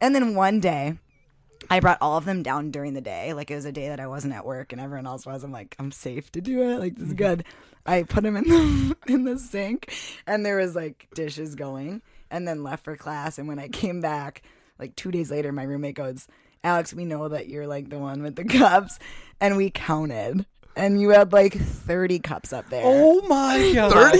And 0.00 0.12
then 0.12 0.34
one 0.34 0.58
day, 0.58 0.98
I 1.70 1.78
brought 1.78 1.98
all 2.00 2.18
of 2.18 2.24
them 2.24 2.42
down 2.42 2.72
during 2.72 2.94
the 2.94 3.00
day. 3.00 3.32
Like 3.32 3.50
it 3.50 3.54
was 3.54 3.64
a 3.64 3.72
day 3.72 3.88
that 3.88 4.00
I 4.00 4.08
wasn't 4.08 4.34
at 4.34 4.44
work 4.44 4.72
and 4.72 4.80
everyone 4.80 5.06
else 5.06 5.24
was. 5.24 5.44
I'm 5.44 5.52
like, 5.52 5.76
I'm 5.78 5.92
safe 5.92 6.32
to 6.32 6.40
do 6.40 6.62
it. 6.62 6.80
Like 6.80 6.96
this 6.96 7.04
is 7.04 7.08
mm-hmm. 7.10 7.16
good. 7.16 7.44
I 7.86 8.02
put 8.02 8.24
them 8.24 8.36
in 8.36 8.44
the 8.44 8.96
in 9.06 9.24
the 9.24 9.38
sink, 9.38 9.92
and 10.26 10.44
there 10.44 10.56
was 10.56 10.74
like 10.74 11.06
dishes 11.14 11.54
going, 11.54 12.02
and 12.30 12.48
then 12.48 12.64
left 12.64 12.84
for 12.84 12.96
class. 12.96 13.38
And 13.38 13.46
when 13.46 13.58
I 13.58 13.68
came 13.68 14.00
back, 14.00 14.42
like 14.78 14.96
two 14.96 15.10
days 15.10 15.30
later, 15.30 15.52
my 15.52 15.62
roommate 15.62 15.94
goes, 15.94 16.26
"Alex, 16.64 16.92
we 16.92 17.04
know 17.04 17.28
that 17.28 17.48
you're 17.48 17.66
like 17.68 17.90
the 17.90 17.98
one 17.98 18.22
with 18.22 18.34
the 18.36 18.44
cups," 18.58 18.98
and 19.40 19.56
we 19.56 19.70
counted. 19.70 20.46
And 20.76 21.00
you 21.00 21.10
had 21.10 21.32
like 21.32 21.54
30 21.54 22.18
cups 22.18 22.52
up 22.52 22.68
there. 22.68 22.82
Oh 22.84 23.22
my 23.28 23.70
god! 23.76 24.18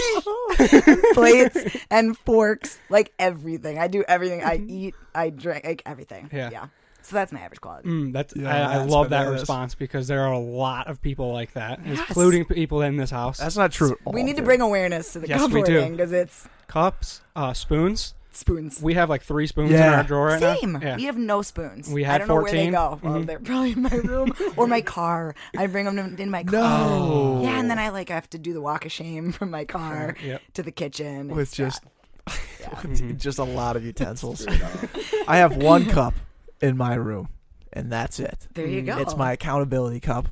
30? 0.57 1.03
plates 1.14 1.59
and 1.90 2.16
forks, 2.18 2.78
like 2.88 3.12
everything. 3.18 3.78
I 3.78 3.88
do 3.88 4.05
everything. 4.07 4.45
I 4.45 4.57
eat, 4.68 4.95
I 5.14 5.30
drink, 5.30 5.64
like 5.64 5.82
everything. 5.84 6.30
Yeah. 6.32 6.51
Yeah. 6.53 6.66
So 7.03 7.16
that's 7.16 7.32
my 7.32 7.40
average 7.40 7.61
quality. 7.61 7.88
Mm, 7.88 8.12
that's 8.12 8.34
Yeah, 8.36 8.49
I, 8.49 8.74
I 8.74 8.78
that's 8.78 8.90
love 8.90 9.11
that 9.11 9.22
bananas. 9.24 9.40
response 9.42 9.74
because 9.74 10.07
there 10.07 10.22
are 10.22 10.32
a 10.32 10.38
lot 10.38 10.86
of 10.86 11.03
people 11.03 11.32
like 11.32 11.53
that, 11.55 11.80
Yes. 11.84 11.99
including 11.99 12.45
people 12.45 12.82
in 12.82 12.97
this 12.97 13.11
house. 13.11 13.38
That's 13.38 13.57
not 13.57 13.72
true. 13.72 13.92
at 14.07 14.14
we 14.14 14.20
all, 14.20 14.26
need 14.26 14.32
to 14.34 14.36
dude. 14.38 14.45
bring 14.47 14.61
awareness 14.61 15.12
to 15.14 15.18
the 15.18 15.28
Yes, 15.28 15.40
cup 15.40 15.51
we 15.51 15.62
do. 15.64 15.90
because 15.90 16.12
it's 16.12 16.49
Cups, 16.68 17.20
uh, 17.36 17.53
spoons. 17.53 18.14
Spoons. 18.37 18.80
We 18.82 18.95
have 18.95 19.09
like 19.09 19.22
three 19.22 19.47
spoons 19.47 19.70
in 19.70 19.76
Yeah. 19.78 19.97
our 19.99 20.03
drawer 20.05 20.26
right 20.28 20.41
now. 20.41 20.55
Same. 20.57 20.78
Yeah. 20.82 20.97
We 20.97 21.05
have 21.05 21.16
no 21.16 21.43
spoons. 21.43 21.91
We 21.91 22.05
I 22.05 22.18
don't 22.18 22.28
know 22.28 22.35
where 22.43 22.51
they 22.53 22.70
go. 22.70 22.99
Well, 23.03 23.14
Mhm. 23.14 23.26
they're 23.26 23.39
probably 23.41 23.72
in 23.72 23.82
my 23.82 23.95
room 23.97 24.32
or 24.57 24.66
my 24.66 24.80
car. 24.80 25.35
I 25.57 25.66
bring 25.66 25.85
them 25.87 26.16
in 26.18 26.30
my 26.30 26.45
car. 26.45 26.61
No. 26.61 27.41
Yeah, 27.43 27.59
and 27.61 27.70
then 27.70 27.78
I 27.78 27.89
like 27.91 28.09
have 28.09 28.28
to 28.30 28.39
do 28.39 28.53
the 28.53 28.61
walk 28.61 28.85
of 28.85 28.93
shame 28.93 29.32
from 29.32 29.51
my 29.51 29.64
car 29.64 30.16
Yep. 30.24 30.43
to 30.55 30.62
the 30.62 30.72
kitchen. 30.72 31.28
with 31.28 31.39
It's 31.49 31.57
just 31.57 31.82
bad. 32.26 32.82
with 32.85 33.18
just 33.20 33.39
a 33.39 33.45
lot 33.45 33.76
of 33.76 33.85
utensils. 33.85 34.47
I 35.28 35.37
have 35.39 35.57
one 35.57 35.87
cup 35.87 36.14
in 36.61 36.76
my 36.76 36.95
room, 36.95 37.28
and 37.72 37.91
that's 37.93 38.18
it. 38.20 38.49
there 38.55 38.66
you 38.66 38.82
go. 38.82 38.99
It's 38.99 39.16
my 39.16 39.32
accountability 39.32 40.01
cup. 40.01 40.28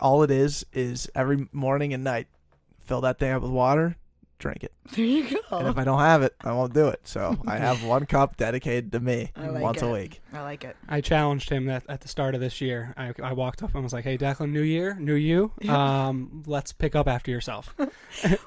All 0.00 0.22
it 0.22 0.30
is 0.30 0.66
is 0.72 1.08
every 1.14 1.48
morning 1.52 1.94
and 1.94 2.04
night, 2.04 2.26
fill 2.80 3.00
that 3.02 3.18
thing 3.18 3.32
up 3.32 3.42
with 3.42 3.50
water, 3.50 3.96
drink 4.38 4.62
it. 4.64 4.72
There 4.92 5.04
you 5.04 5.28
go. 5.50 5.58
And 5.58 5.68
if 5.68 5.78
I 5.78 5.84
don't 5.84 5.98
have 5.98 6.22
it, 6.22 6.34
I 6.42 6.52
won't 6.52 6.72
do 6.74 6.88
it. 6.88 7.00
So 7.04 7.36
I 7.46 7.56
have 7.58 7.82
one 7.82 8.06
cup 8.06 8.36
dedicated 8.36 8.92
to 8.92 9.00
me 9.00 9.32
like 9.36 9.62
once 9.62 9.82
a 9.82 9.90
week. 9.90 10.20
I 10.32 10.42
like 10.42 10.62
it. 10.64 10.76
I 10.88 11.00
challenged 11.00 11.48
him 11.50 11.66
that 11.66 11.84
at 11.88 12.02
the 12.02 12.08
start 12.08 12.34
of 12.34 12.40
this 12.40 12.60
year. 12.60 12.92
I, 12.96 13.12
I 13.22 13.32
walked 13.32 13.62
up 13.62 13.74
and 13.74 13.82
was 13.82 13.92
like, 13.92 14.04
"Hey, 14.04 14.16
Declan, 14.18 14.50
new 14.52 14.60
year, 14.62 14.94
new 15.00 15.14
you. 15.14 15.52
Um, 15.68 16.42
let's 16.46 16.72
pick 16.72 16.94
up 16.94 17.08
after 17.08 17.30
yourself." 17.30 17.74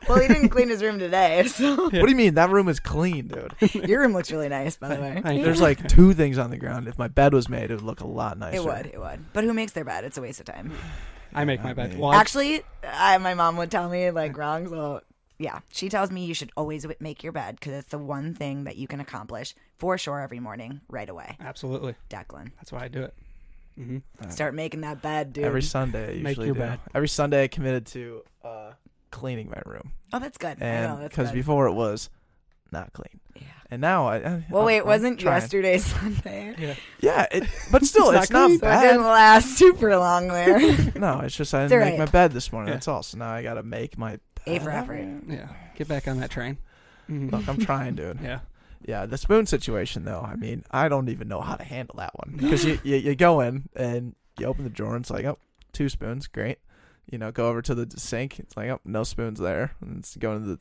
Well, 0.07 0.19
he 0.19 0.27
didn't 0.27 0.49
clean 0.49 0.69
his 0.69 0.81
room 0.81 0.97
today, 0.97 1.43
so 1.47 1.75
What 1.83 1.91
do 1.91 2.09
you 2.09 2.15
mean? 2.15 2.33
That 2.33 2.49
room 2.49 2.67
is 2.69 2.79
clean, 2.79 3.27
dude. 3.27 3.53
your 3.87 4.01
room 4.01 4.13
looks 4.13 4.31
really 4.31 4.49
nice, 4.49 4.77
by 4.77 4.87
the 4.95 4.99
way. 4.99 5.19
Thank. 5.21 5.43
There's 5.43 5.61
like 5.61 5.87
two 5.87 6.13
things 6.15 6.39
on 6.39 6.49
the 6.49 6.57
ground. 6.57 6.87
If 6.87 6.97
my 6.97 7.07
bed 7.07 7.33
was 7.35 7.47
made, 7.49 7.69
it 7.69 7.75
would 7.75 7.83
look 7.83 7.99
a 7.99 8.07
lot 8.07 8.39
nicer. 8.39 8.55
It 8.57 8.63
would, 8.65 8.85
it 8.87 8.99
would. 8.99 9.31
But 9.31 9.43
who 9.43 9.53
makes 9.53 9.73
their 9.73 9.85
bed? 9.85 10.05
It's 10.05 10.17
a 10.17 10.21
waste 10.21 10.39
of 10.39 10.47
time. 10.47 10.71
I 11.35 11.45
make 11.45 11.63
my 11.63 11.73
bed. 11.73 11.93
me. 11.93 11.99
Well, 11.99 12.09
I- 12.09 12.15
Actually, 12.17 12.63
I, 12.83 13.15
my 13.19 13.35
mom 13.35 13.57
would 13.57 13.69
tell 13.69 13.87
me 13.89 14.09
like 14.09 14.35
wrong. 14.35 14.67
So 14.67 15.01
yeah, 15.39 15.59
she 15.71 15.89
tells 15.89 16.11
me 16.11 16.25
you 16.25 16.33
should 16.33 16.51
always 16.57 16.85
make 16.99 17.23
your 17.23 17.31
bed 17.31 17.55
because 17.59 17.73
it's 17.73 17.89
the 17.91 17.97
one 17.97 18.33
thing 18.35 18.65
that 18.65 18.75
you 18.75 18.87
can 18.87 18.99
accomplish 18.99 19.55
for 19.77 19.97
sure 19.97 20.19
every 20.19 20.39
morning 20.39 20.81
right 20.89 21.09
away. 21.09 21.37
absolutely. 21.39 21.95
Declan. 22.09 22.51
That's 22.57 22.71
why 22.71 22.83
I 22.83 22.87
do 22.89 23.01
it. 23.03 23.13
Mm-hmm. 23.79 24.29
Start 24.29 24.53
making 24.53 24.81
that 24.81 25.01
bed, 25.01 25.31
dude. 25.33 25.45
Every 25.45 25.61
Sunday, 25.61 26.19
I 26.19 26.21
Make 26.21 26.27
usually 26.31 26.47
your 26.47 26.55
do. 26.55 26.59
bed. 26.61 26.79
Every 26.93 27.07
Sunday, 27.07 27.43
I 27.43 27.47
committed 27.47 27.85
to 27.87 28.23
uh, 28.43 28.71
cleaning 29.11 29.49
my 29.49 29.61
room, 29.65 29.93
oh, 30.11 30.19
that's 30.19 30.37
good. 30.37 30.61
I 30.61 30.65
know, 30.65 30.93
and 30.95 31.01
that's 31.03 31.09
because 31.15 31.29
good. 31.29 31.35
before 31.35 31.67
it 31.67 31.73
was 31.73 32.09
not 32.71 32.91
clean, 32.93 33.19
Yeah. 33.35 33.43
and 33.71 33.81
now 33.81 34.07
I. 34.07 34.17
I 34.17 34.45
Well, 34.49 34.65
wait, 34.65 34.81
I'm 34.81 34.85
wasn't 34.85 35.19
trying. 35.21 35.41
yesterday 35.41 35.77
Sunday? 35.93 36.55
Yeah. 36.59 36.75
Yeah, 36.99 37.25
it, 37.31 37.43
but 37.71 37.83
still, 37.85 38.09
It's 38.11 38.23
it's, 38.23 38.31
not 38.31 38.39
not, 38.41 38.47
clean. 38.47 38.59
So 38.59 38.67
it 38.67 38.81
didn't 38.81 39.01
bad. 39.03 39.07
last 39.09 39.57
super 39.57 39.97
long 39.97 40.27
there. 40.27 40.59
No, 40.99 41.21
it's 41.21 41.35
just 41.37 41.53
I 41.53 41.63
didn't 41.67 41.79
make 41.79 41.93
alright. 41.93 41.99
my 41.99 42.05
bed 42.11 42.33
this 42.33 42.51
morning. 42.51 42.67
Yeah. 42.69 42.73
That's 42.75 42.87
all. 42.89 43.01
So 43.03 43.17
now 43.17 43.29
I 43.31 43.41
got 43.41 43.53
to 43.53 43.63
make 43.63 43.97
my 43.97 44.19
A 44.49 44.59
bed 44.59 44.63
for 44.63 44.71
effort. 44.71 45.07
Yeah. 45.27 45.47
Get 45.75 45.87
back 45.87 46.07
on 46.07 46.19
that 46.19 46.29
train. 46.31 46.57
Mhm. 47.09 47.31
Look, 47.31 47.47
I'm 47.47 47.57
trying, 47.57 47.95
dude. 47.95 48.19
Yeah. 48.23 48.39
Yeah, 48.85 49.05
the 49.05 49.17
spoon 49.17 49.45
situation 49.45 50.05
though. 50.05 50.21
I 50.21 50.35
mean, 50.35 50.63
I 50.71 50.87
don't 50.87 51.09
even 51.09 51.27
know 51.27 51.41
how 51.41 51.55
to 51.55 51.63
handle 51.65 51.95
that 51.97 52.11
one 52.15 52.37
because 52.37 52.63
you, 52.63 52.79
you 52.83 52.95
you 52.95 53.15
go 53.15 53.41
in 53.41 53.67
and 53.75 54.15
you 54.39 54.45
open 54.47 54.63
the 54.63 54.69
drawer 54.69 54.95
and 54.95 55.03
it's 55.03 55.11
like, 55.11 55.25
oh, 55.25 55.37
two 55.73 55.89
spoons, 55.89 56.27
great. 56.27 56.59
You 57.11 57.17
know, 57.17 57.29
go 57.31 57.49
over 57.49 57.61
to 57.61 57.75
the 57.75 57.99
sink. 57.99 58.39
It's 58.39 58.55
like, 58.55 58.69
oh, 58.69 58.79
no 58.85 59.03
spoons 59.03 59.37
there. 59.39 59.71
And 59.81 59.97
it's 59.99 60.15
going 60.15 60.41
to 60.41 60.47
the 60.47 60.59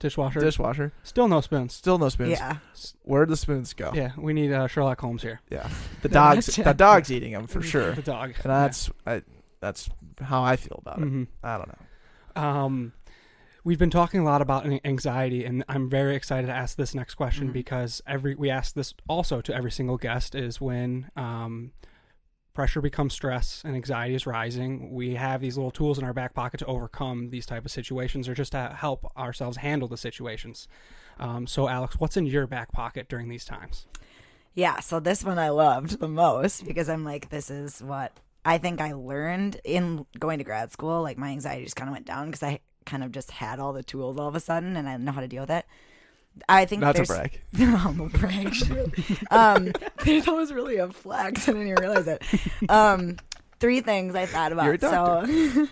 Dishwasher. 0.00 0.40
dishwasher. 0.40 0.92
Still 1.04 1.28
no 1.28 1.40
spoons. 1.42 1.72
Still 1.74 1.98
no 1.98 2.08
spoons. 2.08 2.30
yeah. 2.30 2.56
Where'd 3.02 3.28
the 3.28 3.36
spoons 3.36 3.72
go? 3.74 3.92
Yeah, 3.94 4.12
we 4.16 4.32
need 4.32 4.50
uh, 4.50 4.66
Sherlock 4.66 5.00
Holmes 5.00 5.22
here. 5.22 5.40
Yeah. 5.50 5.68
The 6.02 6.08
The 6.08 6.14
dogs. 6.14 6.46
the 6.56 6.72
dog's 6.74 7.12
eating 7.12 7.32
them 7.34 7.46
for 7.46 7.62
sure. 7.72 7.92
The 7.92 8.02
dog. 8.02 8.30
And 8.42 8.50
that's 8.50 8.90
I, 9.06 9.22
that's 9.60 9.88
how 10.20 10.42
I 10.42 10.56
feel 10.56 10.80
about 10.84 10.98
Yeah. 10.98 11.04
it. 11.04 11.12
Mhm. 11.12 11.26
I 11.44 11.56
don't 11.58 11.68
know. 11.68 12.42
Um, 12.42 12.92
we've 13.64 13.78
been 13.78 13.90
talking 13.90 14.20
a 14.20 14.24
lot 14.24 14.40
about 14.42 14.66
anxiety, 14.84 15.44
and 15.44 15.64
I'm 15.68 15.88
very 15.88 16.14
excited 16.16 16.46
to 16.46 16.52
ask 16.52 16.76
this 16.76 16.94
next 16.94 17.14
question 17.14 17.48
Mhm. 17.48 17.52
because 17.52 18.00
every 18.06 18.34
we 18.34 18.50
ask 18.50 18.74
this 18.74 18.94
also 19.08 19.40
to 19.42 19.54
every 19.54 19.70
single 19.70 19.96
guest 19.98 20.34
is 20.34 20.60
when 20.60 21.10
um, 21.16 21.72
pressure 22.52 22.80
becomes 22.80 23.12
stress 23.14 23.62
and 23.64 23.74
anxiety 23.76 24.14
is 24.14 24.26
rising. 24.26 24.92
We 24.92 25.14
have 25.14 25.40
these 25.40 25.56
little 25.56 25.70
tools 25.70 25.98
in 25.98 26.04
our 26.04 26.12
back 26.12 26.34
pocket 26.34 26.58
to 26.58 26.66
overcome 26.66 27.30
these 27.30 27.46
type 27.46 27.64
of 27.64 27.70
situations, 27.70 28.28
or 28.28 28.34
just 28.34 28.52
to 28.52 28.74
help 28.76 29.06
ourselves 29.16 29.58
handle 29.58 29.88
the 29.88 29.96
situations. 29.96 30.66
Um, 31.18 31.46
so, 31.46 31.68
Alex, 31.68 31.98
what's 32.00 32.16
in 32.16 32.26
your 32.26 32.46
back 32.46 32.72
pocket 32.72 33.08
during 33.08 33.28
these 33.28 33.44
times? 33.44 33.86
Yeah, 34.54 34.80
so 34.80 34.98
this 34.98 35.22
one 35.22 35.38
I 35.38 35.50
loved 35.50 36.00
the 36.00 36.08
most 36.08 36.64
because 36.66 36.88
I'm 36.88 37.04
like, 37.04 37.28
this 37.28 37.50
is 37.50 37.80
what 37.82 38.12
I 38.44 38.58
think 38.58 38.80
I 38.80 38.92
learned 38.92 39.60
in 39.64 40.06
going 40.18 40.38
to 40.38 40.44
grad 40.44 40.72
school. 40.72 41.02
Like, 41.02 41.18
my 41.18 41.28
anxiety 41.28 41.64
just 41.64 41.76
kind 41.76 41.88
of 41.88 41.92
went 41.92 42.06
down 42.06 42.26
because 42.26 42.42
I 42.42 42.58
kind 42.86 43.04
of 43.04 43.12
just 43.12 43.30
had 43.32 43.58
all 43.58 43.72
the 43.72 43.82
tools 43.82 44.18
all 44.18 44.28
of 44.28 44.34
a 44.34 44.40
sudden 44.40 44.76
and 44.76 44.88
I 44.88 44.96
know 44.96 45.12
how 45.12 45.20
to 45.20 45.28
deal 45.28 45.42
with 45.42 45.50
it. 45.50 45.66
I 46.48 46.64
think 46.64 46.80
Not 46.80 46.96
to 46.96 46.98
there's, 46.98 47.08
brag. 47.08 47.40
I'm 47.58 48.00
a 48.00 48.08
brag. 48.08 48.54
um, 49.30 49.66
that 50.04 50.26
was 50.28 50.52
really 50.52 50.76
a 50.76 50.88
flex. 50.88 51.48
I 51.48 51.52
didn't 51.52 51.68
even 51.68 51.82
realize 51.82 52.06
it. 52.06 52.22
Um, 52.68 53.16
three 53.58 53.80
things 53.80 54.14
I 54.14 54.26
thought 54.26 54.52
about. 54.52 54.64
You're 54.66 54.74
a 54.74 54.80
So, 54.80 55.66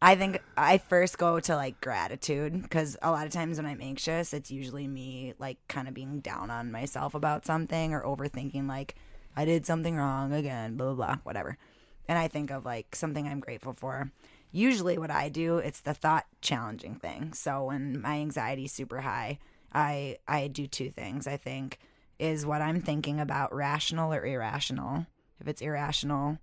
I 0.00 0.14
think 0.14 0.40
I 0.56 0.78
first 0.78 1.18
go 1.18 1.40
to 1.40 1.56
like 1.56 1.80
gratitude 1.80 2.62
because 2.62 2.96
a 3.02 3.10
lot 3.10 3.26
of 3.26 3.32
times 3.32 3.56
when 3.56 3.66
I'm 3.66 3.80
anxious, 3.80 4.32
it's 4.32 4.50
usually 4.50 4.86
me 4.86 5.34
like 5.38 5.58
kind 5.66 5.88
of 5.88 5.94
being 5.94 6.20
down 6.20 6.50
on 6.50 6.70
myself 6.70 7.14
about 7.14 7.44
something 7.44 7.92
or 7.92 8.02
overthinking 8.02 8.68
like 8.68 8.94
I 9.36 9.44
did 9.44 9.66
something 9.66 9.96
wrong 9.96 10.32
again, 10.32 10.76
blah 10.76 10.92
blah 10.92 11.06
blah, 11.06 11.16
whatever. 11.24 11.58
And 12.06 12.16
I 12.16 12.28
think 12.28 12.50
of 12.50 12.64
like 12.64 12.94
something 12.94 13.26
I'm 13.26 13.40
grateful 13.40 13.72
for. 13.72 14.12
Usually, 14.50 14.98
what 14.98 15.10
I 15.10 15.28
do, 15.28 15.58
it's 15.58 15.80
the 15.80 15.94
thought 15.94 16.26
challenging 16.40 16.96
thing. 16.96 17.32
So 17.34 17.64
when 17.64 18.00
my 18.00 18.16
anxiety's 18.16 18.72
super 18.72 19.00
high, 19.00 19.38
I 19.72 20.18
I 20.26 20.48
do 20.48 20.66
two 20.66 20.90
things. 20.90 21.26
I 21.26 21.36
think 21.36 21.78
is 22.18 22.46
what 22.46 22.62
I'm 22.62 22.80
thinking 22.80 23.20
about 23.20 23.54
rational 23.54 24.12
or 24.12 24.24
irrational. 24.24 25.06
If 25.40 25.46
it's 25.46 25.62
irrational, 25.62 26.38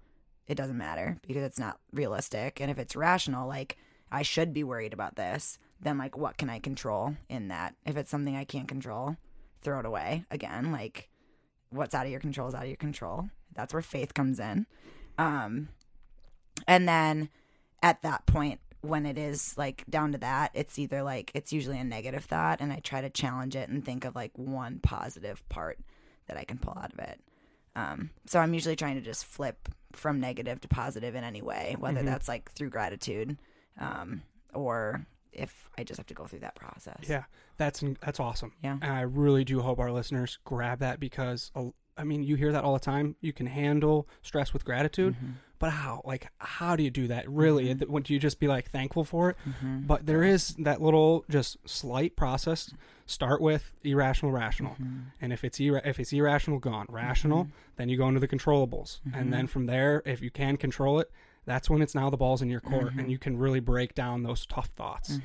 it 0.48 0.56
doesn't 0.56 0.78
matter 0.78 1.18
because 1.28 1.44
it's 1.44 1.60
not 1.60 1.80
realistic. 1.92 2.62
And 2.62 2.72
if 2.72 2.78
it's 2.78 2.96
rational, 2.96 3.48
like 3.48 3.78
I 4.12 4.22
should 4.22 4.54
be 4.54 4.64
worried 4.64 4.94
about 4.94 5.16
this, 5.16 5.58
then 5.82 5.98
like 5.98 6.18
what 6.18 6.38
can 6.38 6.50
I 6.50 6.60
control 6.60 7.16
in 7.30 7.50
that? 7.50 7.76
If 7.86 7.98
it's 7.98 8.12
something 8.12 8.36
I 8.36 8.46
can't 8.46 8.68
control, 8.68 9.18
throw 9.62 9.80
it 9.80 9.86
away. 9.86 10.26
Again, 10.32 10.72
like 10.72 11.10
what's 11.70 11.96
out 11.96 12.06
of 12.06 12.12
your 12.12 12.22
control 12.22 12.48
is 12.48 12.56
out 12.56 12.64
of 12.64 12.70
your 12.70 12.78
control. 12.78 13.30
That's 13.54 13.74
where 13.74 13.82
faith 13.82 14.14
comes 14.14 14.40
in. 14.40 14.68
Um 15.18 15.70
and 16.68 16.88
then 16.88 17.30
at 17.84 18.02
that 18.04 18.26
point 18.26 18.60
when 18.82 19.06
it 19.06 19.18
is 19.18 19.58
like 19.58 19.84
down 19.90 20.12
to 20.12 20.18
that, 20.20 20.52
it's 20.54 20.78
either 20.78 21.02
like 21.02 21.32
it's 21.34 21.52
usually 21.52 21.80
a 21.80 21.84
negative 21.84 22.24
thought 22.26 22.62
and 22.62 22.72
I 22.72 22.78
try 22.80 23.02
to 23.02 23.10
challenge 23.10 23.56
it 23.56 23.68
and 23.70 23.84
think 23.84 24.06
of 24.06 24.16
like 24.16 24.32
one 24.38 24.80
positive 24.80 25.48
part 25.50 25.80
that 26.28 26.38
I 26.38 26.44
can 26.44 26.58
pull 26.60 26.78
out 26.78 26.94
of 26.94 27.00
it. 27.00 27.20
Um, 27.76 28.12
so 28.26 28.40
I'm 28.40 28.54
usually 28.54 28.76
trying 28.76 28.96
to 28.96 29.02
just 29.02 29.26
flip 29.26 29.70
from 29.92 30.20
negative 30.20 30.62
to 30.62 30.68
positive 30.68 31.16
in 31.16 31.24
any 31.24 31.42
way, 31.42 31.76
whether 31.80 32.02
Mhm. 32.02 32.06
that's 32.06 32.28
like 32.28 32.52
through 32.52 32.70
gratitude, 32.70 33.38
um, 33.80 34.22
or 34.54 35.06
if 35.34 35.70
I 35.78 35.84
just 35.84 35.98
have 35.98 36.08
to 36.08 36.14
go 36.14 36.26
through 36.26 36.40
that 36.40 36.56
process. 36.56 37.04
Yeah, 37.10 37.24
that's 37.58 37.84
that's 38.02 38.20
awesome. 38.20 38.54
Yeah. 38.64 38.78
And 38.82 38.94
I 38.94 39.02
really 39.02 39.44
do 39.44 39.62
hope 39.62 39.80
our 39.80 39.92
listeners 39.92 40.38
grab 40.46 40.80
that 40.80 41.00
because 41.00 41.52
I 41.98 42.04
mean, 42.04 42.24
you 42.24 42.36
hear 42.36 42.52
that 42.52 42.64
all 42.64 42.74
the 42.74 42.80
time. 42.80 43.16
You 43.22 43.32
can 43.34 43.48
handle 43.48 44.08
stress 44.22 44.52
with 44.54 44.64
gratitude, 44.66 45.16
Mhm. 45.16 45.34
But 45.60 45.72
how? 45.72 46.02
Like, 46.06 46.28
how 46.40 46.76
do 46.76 46.84
you 46.84 46.90
do 46.92 47.08
that? 47.08 47.30
Really? 47.30 47.74
Mhm. 47.74 47.88
Would 47.90 48.10
you 48.10 48.20
just 48.20 48.40
be 48.40 48.48
like 48.48 48.70
thankful 48.72 49.04
for 49.04 49.32
it? 49.32 49.38
Mhm. 49.48 49.88
But 49.88 50.06
there 50.06 50.24
is 50.24 50.50
that 50.60 50.82
little 50.82 51.26
just 51.30 51.58
slight 51.68 52.16
process. 52.16 52.72
Start 53.08 53.40
with 53.40 53.72
irrational, 53.84 54.32
rational, 54.32 54.76
Mhm. 54.82 55.04
and 55.22 55.32
if 55.32 55.44
it's 55.44 55.60
ir- 55.60 55.82
if 55.86 56.00
it's 56.00 56.12
irrational, 56.12 56.58
gone. 56.60 56.88
Rational, 56.90 57.46
Mhm. 57.46 57.50
then 57.76 57.90
you 57.90 57.98
go 57.98 58.08
into 58.08 58.20
the 58.20 58.28
controllables, 58.28 59.00
and 59.14 59.32
then 59.32 59.46
from 59.48 59.68
there, 59.68 60.02
if 60.06 60.22
you 60.22 60.32
can 60.32 60.58
control 60.58 61.00
it, 61.00 61.12
that's 61.46 61.70
when 61.70 61.82
it's 61.84 61.94
now 61.94 62.10
the 62.10 62.18
ball's 62.18 62.42
in 62.42 62.50
your 62.50 62.62
court, 62.62 62.94
and 62.98 63.12
you 63.12 63.20
can 63.20 63.38
really 63.38 63.60
break 63.60 63.94
down 63.94 64.24
those 64.24 64.46
tough 64.48 64.70
thoughts. 64.76 65.20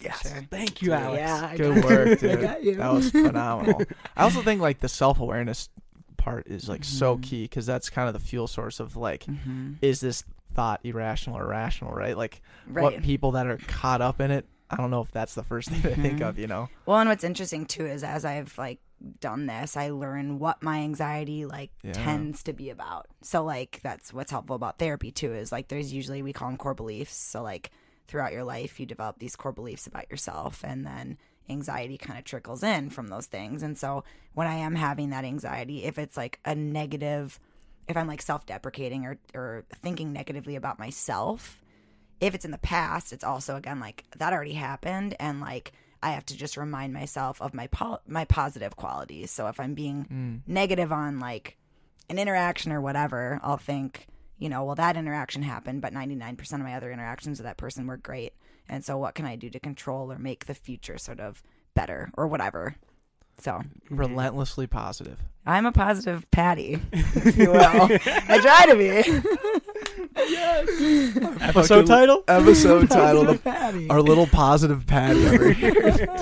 Yes. 0.00 0.22
Sure. 0.32 0.42
Thank 0.50 0.80
you, 0.80 0.92
Alex. 0.92 1.20
Yeah, 1.20 1.56
Good 1.56 1.84
work, 1.84 2.22
you. 2.22 2.28
I 2.30 2.32
dude. 2.34 2.40
got 2.40 2.62
you. 2.64 2.74
That 2.76 2.92
was 2.92 3.10
phenomenal. 3.10 3.82
I 4.16 4.22
also 4.22 4.40
think 4.42 4.60
like 4.62 4.78
the 4.78 4.88
self 4.88 5.18
awareness 5.20 5.68
part 6.18 6.46
is 6.48 6.68
like 6.68 6.84
so 6.84 7.16
Mhm. 7.16 7.22
key 7.22 7.42
because 7.44 7.64
that's 7.64 7.88
kind 7.88 8.06
of 8.08 8.12
the 8.12 8.20
fuel 8.20 8.46
source 8.46 8.78
of 8.80 8.96
like, 8.96 9.24
Mhm. 9.24 9.76
is 9.80 10.00
this 10.00 10.24
thought 10.54 10.80
irrational 10.84 11.38
or 11.38 11.46
rational, 11.46 11.92
right? 11.92 12.16
Like 12.16 12.42
Right. 12.66 12.82
what 12.82 13.02
people 13.02 13.32
that 13.32 13.46
are 13.46 13.56
caught 13.68 14.02
up 14.02 14.20
in 14.20 14.30
it. 14.30 14.46
I 14.70 14.76
don't 14.76 14.90
know 14.90 15.00
if 15.00 15.10
that's 15.10 15.34
the 15.34 15.42
first 15.44 15.70
thing 15.70 15.80
they 15.80 15.94
think 15.94 16.18
Mhm. 16.18 16.28
of, 16.28 16.38
you 16.38 16.46
know? 16.46 16.68
Well, 16.84 16.98
and 16.98 17.08
what's 17.08 17.24
interesting 17.24 17.64
too 17.64 17.86
is 17.86 18.04
as 18.04 18.24
I've 18.26 18.56
like 18.58 18.80
done 19.20 19.46
this, 19.46 19.76
I 19.76 19.90
learn 19.90 20.38
what 20.38 20.62
my 20.62 20.80
anxiety 20.80 21.46
like 21.46 21.70
Yeah. 21.82 21.92
tends 21.92 22.42
to 22.42 22.52
be 22.52 22.68
about. 22.68 23.06
So 23.22 23.42
like 23.44 23.80
that's 23.82 24.12
what's 24.12 24.30
helpful 24.32 24.56
about 24.56 24.78
therapy 24.78 25.10
too 25.10 25.32
is 25.32 25.52
like 25.52 25.68
there's 25.68 25.92
usually 25.92 26.20
we 26.22 26.32
call 26.34 26.48
them 26.48 26.58
core 26.58 26.74
beliefs. 26.74 27.14
So 27.16 27.42
like 27.42 27.70
throughout 28.08 28.32
your 28.32 28.44
life 28.44 28.78
you 28.80 28.86
develop 28.86 29.18
these 29.20 29.36
core 29.36 29.52
beliefs 29.52 29.86
about 29.86 30.10
yourself 30.10 30.64
and 30.64 30.84
then 30.84 31.16
anxiety 31.48 31.96
kind 31.98 32.18
of 32.18 32.24
trickles 32.24 32.62
in 32.62 32.90
from 32.90 33.08
those 33.08 33.26
things. 33.26 33.62
And 33.62 33.76
so 33.78 34.04
when 34.34 34.46
I 34.46 34.54
am 34.56 34.74
having 34.74 35.10
that 35.10 35.24
anxiety, 35.24 35.84
if 35.84 35.98
it's 35.98 36.16
like 36.16 36.38
a 36.44 36.54
negative 36.54 37.38
if 37.88 37.96
I'm 37.96 38.06
like 38.06 38.20
self-deprecating 38.20 39.06
or 39.06 39.18
or 39.34 39.64
thinking 39.82 40.12
negatively 40.12 40.56
about 40.56 40.78
myself, 40.78 41.62
if 42.20 42.34
it's 42.34 42.44
in 42.44 42.50
the 42.50 42.58
past, 42.58 43.12
it's 43.14 43.24
also 43.24 43.56
again 43.56 43.80
like 43.80 44.04
that 44.18 44.32
already 44.32 44.52
happened, 44.54 45.14
and 45.18 45.40
like 45.40 45.72
I 46.02 46.10
have 46.10 46.26
to 46.26 46.36
just 46.36 46.56
remind 46.56 46.92
myself 46.92 47.40
of 47.40 47.54
my 47.54 47.66
po- 47.68 48.00
my 48.06 48.24
positive 48.26 48.76
qualities. 48.76 49.30
So 49.30 49.46
if 49.48 49.58
I'm 49.58 49.72
being 49.74 50.04
Mm. 50.04 50.40
negative 50.46 50.92
on 50.92 51.18
like 51.18 51.56
an 52.10 52.18
interaction 52.18 52.72
or 52.72 52.80
whatever, 52.80 53.40
I'll 53.42 53.56
think, 53.56 54.06
you 54.38 54.48
know, 54.50 54.64
well 54.64 54.74
that 54.74 54.96
interaction 54.96 55.42
happened, 55.42 55.80
but 55.80 55.92
99% 55.94 56.60
of 56.60 56.66
my 56.68 56.74
other 56.74 56.92
interactions 56.92 57.38
with 57.38 57.44
that 57.46 57.56
person 57.56 57.86
were 57.86 57.96
great, 57.96 58.34
and 58.68 58.84
so 58.84 58.96
what 58.98 59.14
can 59.14 59.24
I 59.24 59.36
do 59.36 59.50
to 59.50 59.60
control 59.60 60.12
or 60.12 60.18
make 60.18 60.46
the 60.46 60.54
future 60.54 60.98
sort 60.98 61.20
of 61.20 61.42
better 61.74 62.10
or 62.16 62.26
whatever. 62.26 62.74
So 63.38 63.52
mm-hmm. 63.52 63.96
Relentlessly 63.96 64.66
positive. 64.66 65.18
I'm 65.46 65.64
a 65.64 65.72
positive 65.72 66.28
Patty, 66.30 66.80
if 66.92 67.36
you 67.38 67.50
will. 67.52 67.60
I 67.62 68.38
try 68.42 68.66
to 68.66 68.76
be. 68.76 68.88
Episode 71.40 71.68
Fucking 71.68 71.86
title? 71.86 72.24
Episode 72.26 72.90
title. 72.90 73.24
The- 73.24 73.38
Patty. 73.38 73.88
Our 73.88 74.02
little 74.02 74.26
positive 74.26 74.86
patty 74.86 75.24
over 75.26 75.52
here. 75.52 76.08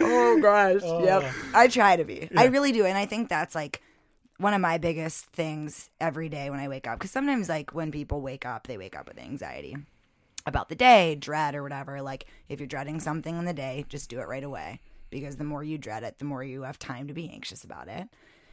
oh 0.00 0.40
gosh. 0.40 0.80
Oh. 0.82 1.04
Yep. 1.04 1.22
Oh. 1.24 1.50
I 1.54 1.68
try 1.68 1.96
to 1.96 2.04
be. 2.04 2.28
I 2.34 2.46
really 2.46 2.72
do. 2.72 2.86
And 2.86 2.96
I 2.96 3.04
think 3.06 3.28
that's 3.28 3.54
like 3.54 3.82
one 4.38 4.54
of 4.54 4.60
my 4.62 4.78
biggest 4.78 5.26
things 5.26 5.90
every 6.00 6.30
day 6.30 6.48
when 6.48 6.58
I 6.58 6.68
wake 6.68 6.88
up. 6.88 6.98
Because 6.98 7.10
sometimes, 7.10 7.48
like, 7.48 7.74
when 7.74 7.92
people 7.92 8.22
wake 8.22 8.46
up, 8.46 8.66
they 8.66 8.78
wake 8.78 8.96
up 8.96 9.06
with 9.06 9.18
anxiety 9.18 9.76
about 10.46 10.68
the 10.68 10.74
day, 10.74 11.14
dread, 11.14 11.54
or 11.54 11.62
whatever. 11.62 12.00
Like, 12.02 12.26
if 12.48 12.60
you're 12.60 12.66
dreading 12.66 13.00
something 13.00 13.36
in 13.36 13.44
the 13.44 13.52
day, 13.52 13.84
just 13.88 14.10
do 14.10 14.20
it 14.20 14.28
right 14.28 14.44
away. 14.44 14.80
Because 15.10 15.36
the 15.36 15.44
more 15.44 15.64
you 15.64 15.76
dread 15.76 16.02
it, 16.02 16.18
the 16.18 16.24
more 16.24 16.44
you 16.44 16.62
have 16.62 16.78
time 16.78 17.08
to 17.08 17.14
be 17.14 17.30
anxious 17.30 17.64
about 17.64 17.88
it. 17.88 18.08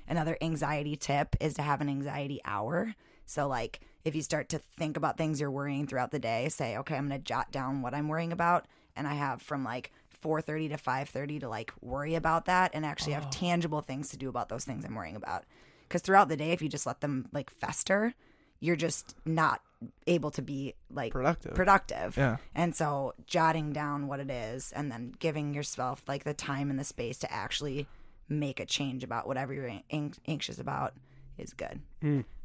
Another 0.08 0.38
anxiety 0.42 0.96
tip 0.96 1.36
is 1.40 1.54
to 1.56 1.62
have 1.62 1.82
an 1.82 1.90
anxiety 1.90 2.42
hour. 2.46 2.96
So, 3.26 3.48
like, 3.48 3.82
if 4.06 4.16
you 4.16 4.22
start 4.22 4.50
to 4.50 4.60
think 4.60 4.98
about 4.98 5.18
things 5.18 5.40
you're 5.40 5.52
worrying 5.52 5.86
throughout 5.86 6.12
the 6.12 6.20
day, 6.20 6.50
say, 6.50 6.78
okay, 6.78 6.96
I'm 6.96 7.10
going 7.10 7.20
to 7.20 7.24
jot 7.24 7.52
down 7.52 7.82
what 7.82 7.94
I'm 7.94 8.08
worrying 8.08 8.32
about. 8.32 8.66
And 8.96 9.06
I 9.06 9.14
have 9.14 9.42
from 9.42 9.64
like 9.64 9.92
4.30 10.24 10.70
to 10.70 10.78
5.30 10.78 11.42
to 11.42 11.50
like 11.50 11.74
worry 11.82 12.16
about 12.16 12.46
that 12.46 12.72
and 12.74 12.86
actually 12.86 13.14
have 13.14 13.26
oh. 13.26 13.32
tangible 13.32 13.82
things 13.82 14.10
to 14.10 14.18
do 14.18 14.30
about 14.30 14.50
those 14.50 14.64
things 14.64 14.86
I'm 14.86 14.96
worrying 14.96 15.16
about. 15.16 15.44
Because 15.88 16.02
throughout 16.02 16.30
the 16.30 16.38
day, 16.38 16.52
if 16.52 16.62
you 16.62 16.70
just 16.70 16.86
let 16.86 17.02
them 17.02 17.28
like 17.34 17.50
fester, 17.50 18.14
you're 18.60 18.76
just 18.76 19.16
not 19.26 19.62
able 20.08 20.32
to 20.32 20.42
be 20.42 20.74
like 20.90 21.12
Productive. 21.12 21.54
productive. 21.54 22.18
Yeah. 22.18 22.38
And 22.56 22.76
so 22.76 23.14
jotting 23.28 23.74
down 23.74 24.08
what 24.08 24.20
it 24.20 24.30
is 24.32 24.72
and 24.76 24.92
then 24.92 25.14
giving 25.20 25.54
yourself 25.54 26.02
like 26.08 26.24
the 26.24 26.34
time 26.34 26.70
and 26.70 26.80
the 26.80 26.84
space 26.84 27.18
to 27.20 27.32
actually 27.32 27.88
make 28.30 28.60
a 28.60 28.66
change 28.66 29.04
about 29.04 29.28
whatever 29.28 29.54
you're 29.54 29.72
an- 29.90 30.14
anxious 30.28 30.58
about 30.60 30.94
is 31.38 31.54
good. 31.54 31.80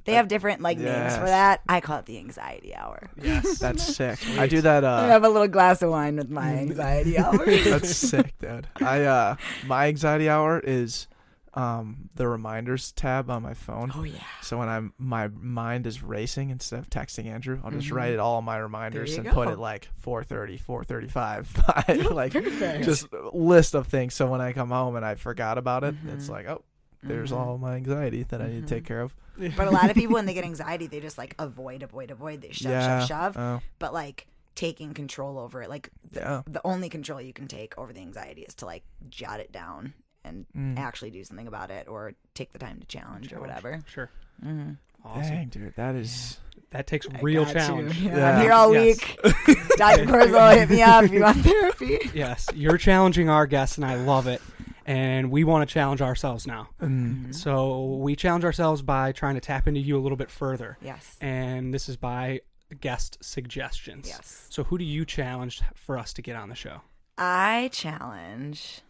They 0.04 0.14
have 0.14 0.26
different 0.28 0.60
like 0.60 0.78
names 0.78 1.16
for 1.16 1.24
that. 1.26 1.60
I 1.68 1.80
call 1.80 1.98
it 2.00 2.06
the 2.06 2.18
anxiety 2.18 2.74
hour. 2.74 3.08
Yes. 3.22 3.58
That's 3.60 3.82
sick. 3.96 4.18
I 4.36 4.46
do 4.48 4.60
that. 4.60 4.84
I 4.84 5.04
Uh, 5.04 5.08
have 5.08 5.24
a 5.24 5.28
little 5.28 5.48
glass 5.48 5.80
of 5.80 5.90
wine 5.90 6.16
with 6.16 6.28
my 6.28 6.50
anxiety 6.58 7.16
hour. 7.18 7.38
that's 7.46 7.96
sick, 7.96 8.34
dude. 8.40 8.66
I 8.80 9.04
uh, 9.04 9.36
my 9.66 9.86
anxiety 9.86 10.28
hour 10.28 10.58
is 10.58 11.06
um 11.54 12.08
the 12.14 12.26
reminders 12.26 12.92
tab 12.92 13.30
on 13.30 13.42
my 13.42 13.52
phone. 13.54 13.92
oh 13.94 14.04
yeah. 14.04 14.18
So 14.40 14.58
when 14.58 14.68
I'm 14.68 14.94
my 14.98 15.28
mind 15.28 15.86
is 15.86 16.02
racing 16.02 16.48
instead 16.50 16.78
of 16.78 16.88
texting 16.88 17.26
Andrew, 17.26 17.60
I'll 17.62 17.70
just 17.70 17.90
write 17.90 18.12
it 18.12 18.18
all 18.18 18.38
in 18.38 18.44
my 18.44 18.56
reminders 18.56 19.12
Mm-hmm. 19.16 19.26
and 19.26 19.34
put 19.34 19.48
it 19.48 19.58
like 19.58 19.88
4:30, 20.04 20.60
4:35, 20.62 21.44
5, 21.46 22.10
like 22.12 22.32
Perfect. 22.32 22.84
just 22.84 23.06
list 23.32 23.74
of 23.74 23.86
things. 23.86 24.14
So 24.14 24.26
when 24.26 24.40
I 24.40 24.52
come 24.52 24.70
home 24.70 24.96
and 24.96 25.04
I 25.04 25.14
forgot 25.16 25.58
about 25.58 25.84
it, 25.84 25.94
it's 26.08 26.24
Mm-hmm. 26.24 26.32
like, 26.32 26.46
oh, 26.48 26.64
there's 27.02 27.32
all 27.32 27.58
my 27.58 27.74
anxiety 27.74 28.22
that 28.24 28.40
I 28.40 28.46
need 28.48 28.66
to 28.66 28.74
take 28.74 28.84
care 28.86 29.00
of. 29.02 29.14
But 29.56 29.66
a 29.66 29.70
lot 29.70 29.88
of 29.90 29.96
people 29.96 30.14
when 30.14 30.26
they 30.26 30.34
get 30.34 30.44
anxiety, 30.52 30.86
they 30.86 31.00
just 31.00 31.16
like 31.18 31.34
avoid, 31.38 31.82
avoid, 31.82 32.10
avoid. 32.10 32.42
They 32.42 32.52
shove, 32.52 32.70
yeah. 32.72 32.98
shove, 33.00 33.34
shove. 33.34 33.36
Oh, 33.36 33.60
But 33.78 33.92
like 33.94 34.26
taking 34.54 34.92
control 34.94 35.38
over 35.38 35.62
it, 35.62 35.68
like 35.70 35.88
yeah. 36.12 36.42
the 36.46 36.60
only 36.64 36.88
control 36.90 37.20
you 37.20 37.32
can 37.32 37.48
take 37.48 37.76
over 37.78 37.92
the 37.92 38.00
anxiety 38.00 38.42
is 38.42 38.54
to 38.56 38.66
like 38.66 38.84
jot 39.08 39.40
it 39.40 39.50
down 39.50 39.94
and 40.24 40.46
Mm. 40.56 40.78
actually 40.78 41.10
do 41.10 41.24
something 41.24 41.46
about 41.46 41.70
it 41.70 41.88
or 41.88 42.12
take 42.34 42.52
the 42.52 42.58
time 42.58 42.78
to 42.80 42.86
challenge, 42.86 43.32
or 43.32 43.40
whatever. 43.40 43.80
Sure. 43.86 44.10
Mm-hmm. 44.44 44.72
Awesome. 45.04 45.22
Dang, 45.34 45.48
dude, 45.48 45.74
that 45.76 45.94
is. 45.94 46.38
That 46.70 46.86
takes 46.86 47.06
real 47.20 47.44
challenge. 47.44 47.98
Yeah, 48.00 48.16
Yeah. 48.16 48.30
I'm 48.36 48.40
here 48.42 48.52
all 48.52 48.72
Yes. 48.72 48.98
week. 48.98 49.58
Dr. 49.76 50.06
Coursol, 50.06 50.48
hit 50.50 50.70
me 50.70 50.80
up 50.82 51.04
if 51.04 51.12
you 51.12 51.20
want 51.22 51.38
therapy. 51.38 51.98
Yes, 52.14 52.46
you're 52.54 52.78
challenging 52.78 53.28
our 53.28 53.46
guests, 53.46 53.76
and 53.76 53.84
I 53.84 53.96
love 53.96 54.26
it. 54.26 54.40
And 54.86 55.30
we 55.30 55.44
want 55.44 55.68
to 55.68 55.72
challenge 55.72 56.00
ourselves 56.02 56.46
now. 56.46 56.68
Mm, 56.80 57.34
So 57.34 57.96
we 57.96 58.16
challenge 58.16 58.44
ourselves 58.44 58.80
by 58.82 59.12
trying 59.12 59.34
to 59.34 59.40
tap 59.40 59.68
into 59.68 59.80
you 59.80 59.96
a 59.98 60.00
little 60.00 60.16
bit 60.16 60.30
further. 60.30 60.76
Yes. 60.80 61.16
And 61.20 61.72
this 61.74 61.88
is 61.88 61.96
by 61.96 62.40
guest 62.80 63.18
suggestions. 63.20 64.08
Yes. 64.08 64.46
So 64.50 64.64
who 64.64 64.78
do 64.78 64.84
you 64.84 65.04
challenge 65.04 65.62
for 65.74 65.98
us 65.98 66.12
to 66.14 66.22
get 66.22 66.36
on 66.36 66.48
the 66.48 66.54
show? 66.56 66.80
I 67.18 67.68
challenge. 67.72 68.80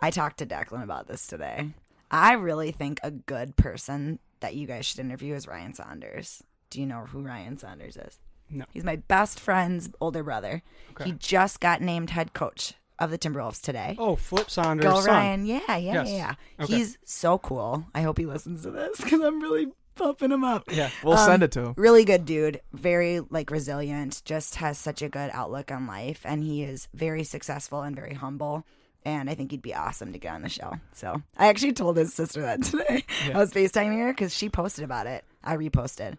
I 0.00 0.10
talked 0.10 0.38
to 0.38 0.46
Declan 0.46 0.82
about 0.82 1.06
this 1.08 1.26
today. 1.26 1.70
I 2.10 2.32
really 2.32 2.72
think 2.72 3.00
a 3.02 3.10
good 3.10 3.56
person 3.56 4.18
that 4.40 4.54
you 4.54 4.66
guys 4.66 4.86
should 4.86 5.00
interview 5.00 5.34
is 5.34 5.46
Ryan 5.46 5.74
Saunders. 5.74 6.42
Do 6.70 6.80
you 6.80 6.86
know 6.86 7.04
who 7.06 7.20
Ryan 7.20 7.58
Saunders 7.58 7.96
is? 7.96 8.18
No. 8.48 8.64
He's 8.72 8.84
my 8.84 8.96
best 8.96 9.38
friend's 9.38 9.90
older 10.00 10.22
brother. 10.24 10.62
Okay. 10.92 11.04
He 11.04 11.12
just 11.12 11.60
got 11.60 11.80
named 11.80 12.10
head 12.10 12.32
coach 12.32 12.74
of 12.98 13.10
the 13.10 13.18
Timberwolves 13.18 13.60
today. 13.60 13.94
Oh, 13.98 14.16
Flip 14.16 14.50
Saunders. 14.50 14.84
Go 14.90 15.00
son. 15.00 15.06
Ryan. 15.14 15.46
Yeah, 15.46 15.60
yeah, 15.68 15.76
Yes. 15.78 16.08
yeah, 16.08 16.16
yeah. 16.16 16.64
Okay. 16.64 16.76
He's 16.76 16.98
so 17.04 17.38
cool. 17.38 17.86
I 17.94 18.02
hope 18.02 18.18
he 18.18 18.26
listens 18.26 18.62
to 18.62 18.70
this 18.70 19.00
because 19.02 19.20
I'm 19.20 19.40
really 19.40 19.68
pumping 19.94 20.32
him 20.32 20.42
up. 20.44 20.64
Yeah. 20.72 20.90
we'll 21.04 21.14
Um, 21.18 21.26
send 21.26 21.42
it 21.42 21.52
to 21.52 21.66
him. 21.66 21.74
Really 21.76 22.04
good 22.04 22.24
dude. 22.24 22.60
Very 22.72 23.20
like 23.20 23.50
resilient. 23.50 24.22
Just 24.24 24.56
has 24.56 24.78
such 24.78 25.00
a 25.02 25.08
good 25.08 25.30
outlook 25.32 25.70
on 25.70 25.86
life, 25.86 26.22
and 26.24 26.42
he 26.42 26.62
is 26.64 26.88
very 26.94 27.22
successful 27.24 27.82
and 27.82 27.94
very 27.94 28.14
humble. 28.14 28.64
And 29.04 29.30
I 29.30 29.34
think 29.34 29.50
he'd 29.50 29.62
be 29.62 29.74
awesome 29.74 30.12
to 30.12 30.18
get 30.18 30.34
on 30.34 30.42
the 30.42 30.48
show. 30.48 30.74
So 30.92 31.22
I 31.38 31.48
actually 31.48 31.72
told 31.72 31.96
his 31.96 32.12
sister 32.12 32.42
that 32.42 32.62
today. 32.64 33.04
I 33.32 33.38
was 33.38 33.52
FaceTiming 33.52 33.98
her 34.00 34.12
because 34.12 34.34
she 34.36 34.48
posted 34.48 34.84
about 34.84 35.06
it. 35.06 35.24
I 35.42 35.56
reposted. 35.56 36.16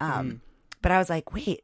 Um, 0.00 0.40
But 0.82 0.92
I 0.92 0.98
was 0.98 1.08
like, 1.08 1.32
wait, 1.32 1.62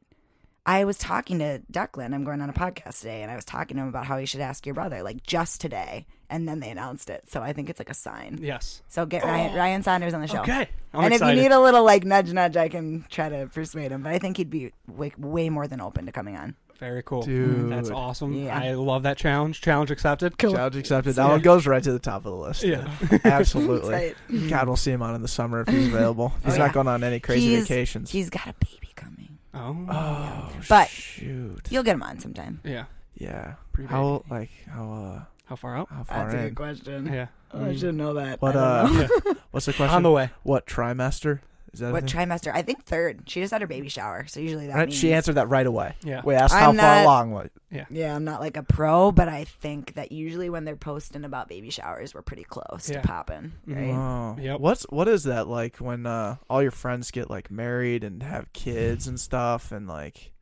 I 0.65 0.85
was 0.85 0.97
talking 0.97 1.41
to 1.41 1.61
Declan. 1.73 2.15
I'm 2.15 2.25
going 2.25 2.41
on 2.41 2.49
a 2.49 2.53
podcast 2.53 3.01
today, 3.01 3.23
and 3.23 3.31
I 3.31 3.35
was 3.35 3.45
talking 3.45 3.77
to 3.77 3.83
him 3.83 3.89
about 3.89 4.07
how 4.07 4.19
he 4.19 4.27
should 4.27 4.41
ask 4.41 4.65
your 4.65 4.75
brother, 4.75 5.03
like 5.03 5.23
just 5.25 5.61
today. 5.61 6.07
And 6.29 6.47
then 6.47 6.61
they 6.61 6.71
announced 6.71 7.11
it. 7.11 7.29
So 7.29 7.43
I 7.43 7.53
think 7.53 7.69
it's 7.69 7.81
like 7.81 7.91
a 7.91 7.95
sign. 7.95 8.39
Yes. 8.41 8.81
So 8.89 9.05
get 9.05 9.25
Ryan, 9.25 9.57
Ryan 9.57 9.83
Saunders 9.83 10.15
on 10.15 10.21
the 10.21 10.29
show. 10.29 10.43
Okay. 10.43 10.69
I'm 10.95 11.05
and 11.05 11.13
excited. 11.15 11.33
if 11.33 11.37
you 11.37 11.49
need 11.49 11.55
a 11.55 11.61
little 11.61 11.83
like 11.83 12.05
nudge, 12.05 12.33
nudge, 12.33 12.57
I 12.57 12.69
can 12.69 13.05
try 13.11 13.29
to 13.29 13.51
persuade 13.53 13.91
him. 13.91 14.03
But 14.05 14.13
I 14.13 14.21
think 14.21 14.37
he'd 14.37 14.49
be 14.49 14.71
way, 14.87 15.13
way 15.19 15.49
more 15.51 15.67
than 15.67 15.81
open 15.81 16.07
to 16.07 16.13
coming 16.13 16.37
on. 16.37 16.55
Very 16.81 17.03
cool. 17.03 17.23
Dude. 17.23 17.71
That's 17.71 17.91
awesome. 17.91 18.33
Yeah. 18.33 18.59
I 18.59 18.73
love 18.73 19.03
that 19.05 19.19
challenge. 19.19 19.61
Challenge 19.61 19.91
accepted. 19.91 20.37
Challenge 20.39 20.77
accepted. 20.77 21.15
That 21.17 21.29
one 21.29 21.41
goes 21.43 21.67
right 21.67 21.83
to 21.83 21.93
the 21.93 21.99
top 21.99 22.25
of 22.25 22.33
the 22.33 22.35
list. 22.35 22.63
Yeah. 22.65 22.91
Absolutely. 23.25 23.93
Right. 23.93 24.17
God, 24.49 24.67
we'll 24.67 24.77
see 24.77 24.91
him 24.91 25.03
on 25.03 25.15
in 25.15 25.21
the 25.23 25.29
summer 25.29 25.61
if 25.61 25.69
he's 25.69 25.89
available. 25.89 26.33
He's 26.45 26.55
Oh, 26.55 26.59
not 26.59 26.67
yeah. 26.69 26.73
going 26.73 26.89
on 26.89 27.05
any 27.05 27.21
crazy 27.21 27.49
He's- 27.49 27.69
vacations. 27.69 28.11
He's 28.11 28.31
got 28.31 28.47
a 28.49 28.55
baby 28.65 28.89
coming. 28.97 29.39
Oh. 29.55 29.87
oh, 29.91 30.53
But- 30.71 30.89
shoot. 30.89 31.61
You'll 31.71 31.83
get 31.83 31.95
him 31.95 32.03
on 32.03 32.19
sometime. 32.19 32.61
Yeah. 32.65 32.85
Yeah. 33.15 33.55
Pre-baby. 33.75 33.93
How 33.93 34.25
like 34.31 34.51
how 34.67 35.27
How 35.45 35.57
far 35.57 35.77
out? 35.77 35.89
uh 35.91 35.95
how 35.97 36.05
far 36.05 36.31
in? 36.35 36.55
question. 36.55 37.13
Yeah. 37.13 37.27
I 37.53 37.77
should 37.77 37.95
know 37.95 38.15
that. 38.15 38.41
What 38.41 38.57
I 38.57 38.61
uh? 38.61 38.87
don't 38.87 39.25
know. 39.27 39.35
What's 39.51 39.67
the 39.67 39.75
question? 39.75 39.95
On 39.97 40.03
the 40.03 40.11
way. 40.11 40.31
What 40.45 40.65
trimester? 40.67 41.41
Is 41.73 41.81
that 41.81 41.93
what 41.93 42.05
trimester? 42.07 42.53
I 42.53 42.63
think 42.63 42.85
third. 42.85 43.23
She 43.27 43.41
just 43.41 43.53
had 43.53 43.61
her 43.61 43.67
baby 43.67 43.89
shower, 43.89 44.27
so 44.27 44.41
usually 44.41 44.67
that 44.67 44.75
Right, 44.75 44.89
means 44.89 44.99
She 44.99 45.13
answered 45.13 45.35
that 45.37 45.49
right 45.49 45.67
away. 45.67 45.95
Yeah. 46.03 46.21
We 46.25 46.35
asked 46.35 46.53
how 46.55 46.71
I'm 46.71 46.77
far 46.77 46.97
not- 46.97 47.03
along. 47.05 47.31
What? 47.31 47.51
Yeah, 47.91 48.17
I'm 48.17 48.25
not 48.25 48.41
like 48.41 48.57
a 48.57 48.65
pro, 48.65 49.13
but 49.13 49.29
I 49.29 49.45
think 49.45 49.95
that 49.95 50.11
usually 50.11 50.51
when 50.51 50.65
they're 50.65 50.75
posting 50.75 51.25
about 51.25 51.49
baby 51.49 51.71
showers, 51.71 52.15
we're 52.15 52.23
pretty 52.23 52.43
close 52.45 52.91
Yeah. 52.91 53.01
to 53.01 53.07
popping, 53.07 53.53
right? 53.67 53.91
Oh. 53.95 54.37
Yep. 54.41 54.59
What's 54.61 54.83
what 54.91 55.07
is 55.07 55.25
that 55.25 55.47
like 55.47 55.77
when 55.77 56.05
uh 56.07 56.37
all 56.49 56.61
your 56.63 56.73
friends 56.73 57.11
get 57.13 57.31
like 57.31 57.51
married 57.51 58.03
and 58.03 58.23
have 58.25 58.53
kids 58.53 59.07
and 59.07 59.21
stuff 59.21 59.71
and 59.71 59.87
like 59.87 60.33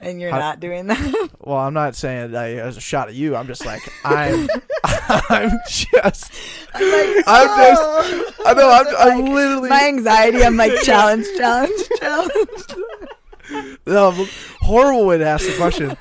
And 0.00 0.20
you're 0.20 0.30
How- 0.30 0.38
not 0.38 0.60
doing 0.60 0.86
that. 0.88 1.30
well 1.40 1.58
I'm 1.58 1.74
not 1.74 1.94
saying 1.94 2.32
that 2.32 2.50
as 2.50 2.76
a 2.76 2.78
uh, 2.78 2.80
shot 2.80 3.08
at 3.08 3.14
you 3.14 3.36
I'm 3.36 3.46
just 3.46 3.64
like 3.64 3.82
I'm 4.04 4.48
I'm 4.84 5.50
just 5.68 6.32
I'm 6.74 6.80
just 6.82 7.28
I 7.28 8.54
know 8.56 8.70
I'm, 8.70 8.86
I'm 8.98 9.26
literally 9.26 9.68
My 9.68 9.86
anxiety, 9.86 10.42
I'm 10.42 10.56
like 10.56 10.72
challenge, 10.82 11.26
challenge, 11.36 11.80
challenge. 12.00 12.64
no, 13.86 14.08
I'm 14.08 14.26
horrible 14.60 15.06
way 15.06 15.18
to 15.18 15.26
ask 15.26 15.46
the 15.46 15.56
question. 15.56 15.96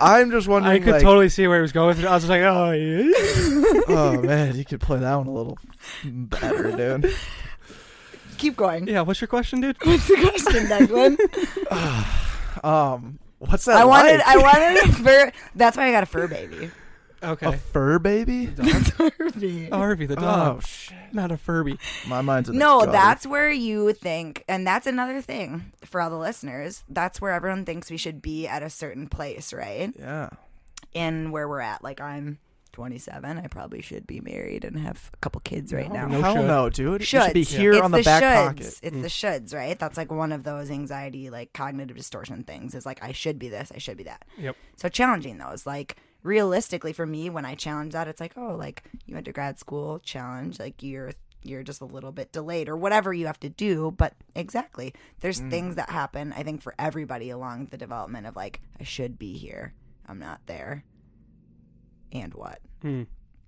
I'm 0.00 0.30
just 0.30 0.48
wondering. 0.48 0.82
I 0.82 0.84
could 0.84 0.92
like 0.94 1.02
totally 1.02 1.28
see 1.28 1.46
where 1.46 1.58
he 1.58 1.62
was 1.62 1.72
going 1.72 1.88
with 1.88 2.00
it. 2.00 2.06
I 2.06 2.14
was 2.14 2.24
just 2.24 2.30
like, 2.30 2.42
oh, 2.42 2.70
yeah. 2.72 3.82
oh 3.88 4.22
man 4.22 4.56
you 4.56 4.64
could 4.64 4.80
play 4.80 4.98
that 4.98 5.14
one 5.14 5.26
a 5.26 5.32
little 5.32 5.58
better 6.04 6.72
dude. 6.72 7.14
Keep 8.36 8.56
going. 8.56 8.86
yeah. 8.86 9.00
What's 9.00 9.20
your 9.20 9.28
question, 9.28 9.60
dude? 9.60 9.76
What's 9.82 10.06
the 10.06 10.16
question, 10.16 10.66
Declan? 10.66 12.14
Um 12.64 13.18
what's 13.38 13.64
that 13.66 13.76
I 13.78 13.84
wanted, 13.84 14.18
like? 14.18 14.26
I 14.26 14.36
wanted 14.38 14.82
a 14.84 14.92
fur. 15.04 15.32
That's 15.54 15.76
why 15.76 15.88
I 15.88 15.92
got 15.92 16.02
a 16.02 16.06
fur 16.06 16.26
baby. 16.28 16.70
Okay. 17.20 17.46
a 17.46 17.52
fur 17.52 17.98
baby? 17.98 18.46
Furby. 18.98 19.68
Oh, 19.72 19.78
Harvey 19.78 20.06
the 20.06 20.14
dog, 20.14 20.58
Oh 20.58 20.60
shit. 20.60 20.96
not 21.12 21.32
a 21.32 21.36
Furby. 21.36 21.76
My 22.06 22.20
mind's 22.22 22.48
in 22.48 22.54
the 22.54 22.60
No, 22.64 22.78
gutter. 22.80 22.92
that's 22.92 23.26
where 23.26 23.50
you 23.50 23.92
think, 23.92 24.44
and 24.46 24.64
that's 24.64 24.86
another 24.86 25.20
thing 25.20 25.72
for 25.84 26.00
all 26.00 26.10
the 26.10 26.16
listeners. 26.16 26.84
That's 26.88 27.20
where 27.20 27.32
everyone 27.32 27.64
thinks 27.64 27.90
we 27.90 27.96
should 27.96 28.22
be 28.22 28.46
at 28.46 28.62
a 28.62 28.70
certain 28.70 29.08
place, 29.08 29.52
right? 29.52 29.92
yeah. 29.98 30.30
In 30.94 31.32
where 31.32 31.48
we're 31.48 31.60
at. 31.60 31.82
Like 31.82 32.00
I'm 32.00 32.38
27, 32.78 33.38
I 33.38 33.46
probably 33.48 33.82
should 33.82 34.06
be 34.06 34.20
married 34.20 34.64
and 34.64 34.78
have 34.78 35.10
a 35.12 35.16
couple 35.16 35.40
kids 35.40 35.72
right 35.72 35.88
No, 35.92 36.02
now. 36.02 36.06
no 36.06 36.20
Hell 36.22 36.34
should. 36.36 36.46
no, 36.46 36.70
dude. 36.70 37.00
You 37.00 37.06
should 37.06 37.32
be 37.32 37.42
here 37.42 37.72
it's 37.72 37.82
on 37.82 37.90
the, 37.90 37.98
the 37.98 38.04
back 38.04 38.22
shoulds. 38.22 38.46
pocket. 38.46 38.62
Mm. 38.66 38.78
It's 38.84 39.02
the 39.02 39.08
shoulds, 39.28 39.52
right? 39.54 39.76
That's 39.76 39.96
like 39.96 40.12
one 40.12 40.30
of 40.30 40.44
those 40.44 40.70
anxiety, 40.70 41.28
like 41.28 41.52
cognitive 41.52 41.96
distortion 41.96 42.44
things. 42.44 42.76
Is 42.76 42.86
like 42.86 43.02
I 43.02 43.10
should 43.10 43.36
be 43.40 43.48
this, 43.48 43.72
I 43.74 43.78
should 43.78 43.96
be 43.96 44.04
that. 44.04 44.24
Yep. 44.38 44.56
So 44.76 44.88
challenging 44.88 45.38
those, 45.38 45.66
like 45.66 45.96
realistically 46.22 46.92
for 46.92 47.04
me, 47.04 47.28
when 47.30 47.44
I 47.44 47.56
challenge 47.56 47.94
that, 47.94 48.06
it's 48.06 48.20
like, 48.20 48.34
oh, 48.36 48.54
like 48.54 48.84
you 49.06 49.14
went 49.14 49.26
to 49.26 49.32
grad 49.32 49.58
school, 49.58 49.98
challenge, 49.98 50.60
like 50.60 50.80
you're 50.80 51.10
you're 51.42 51.64
just 51.64 51.80
a 51.80 51.84
little 51.84 52.12
bit 52.12 52.30
delayed 52.30 52.68
or 52.68 52.76
whatever 52.76 53.12
you 53.12 53.26
have 53.26 53.40
to 53.40 53.48
do. 53.48 53.90
But 53.96 54.14
exactly, 54.36 54.94
there's 55.18 55.40
Mm. 55.40 55.50
things 55.50 55.74
that 55.74 55.90
happen. 55.90 56.32
I 56.32 56.44
think 56.44 56.62
for 56.62 56.76
everybody 56.78 57.30
along 57.30 57.66
the 57.72 57.76
development 57.76 58.28
of 58.28 58.36
like 58.36 58.60
I 58.80 58.84
should 58.84 59.18
be 59.18 59.32
here, 59.36 59.74
I'm 60.06 60.20
not 60.20 60.40
there, 60.46 60.84
and 62.12 62.32
what. 62.34 62.60
Hmm. 62.82 63.02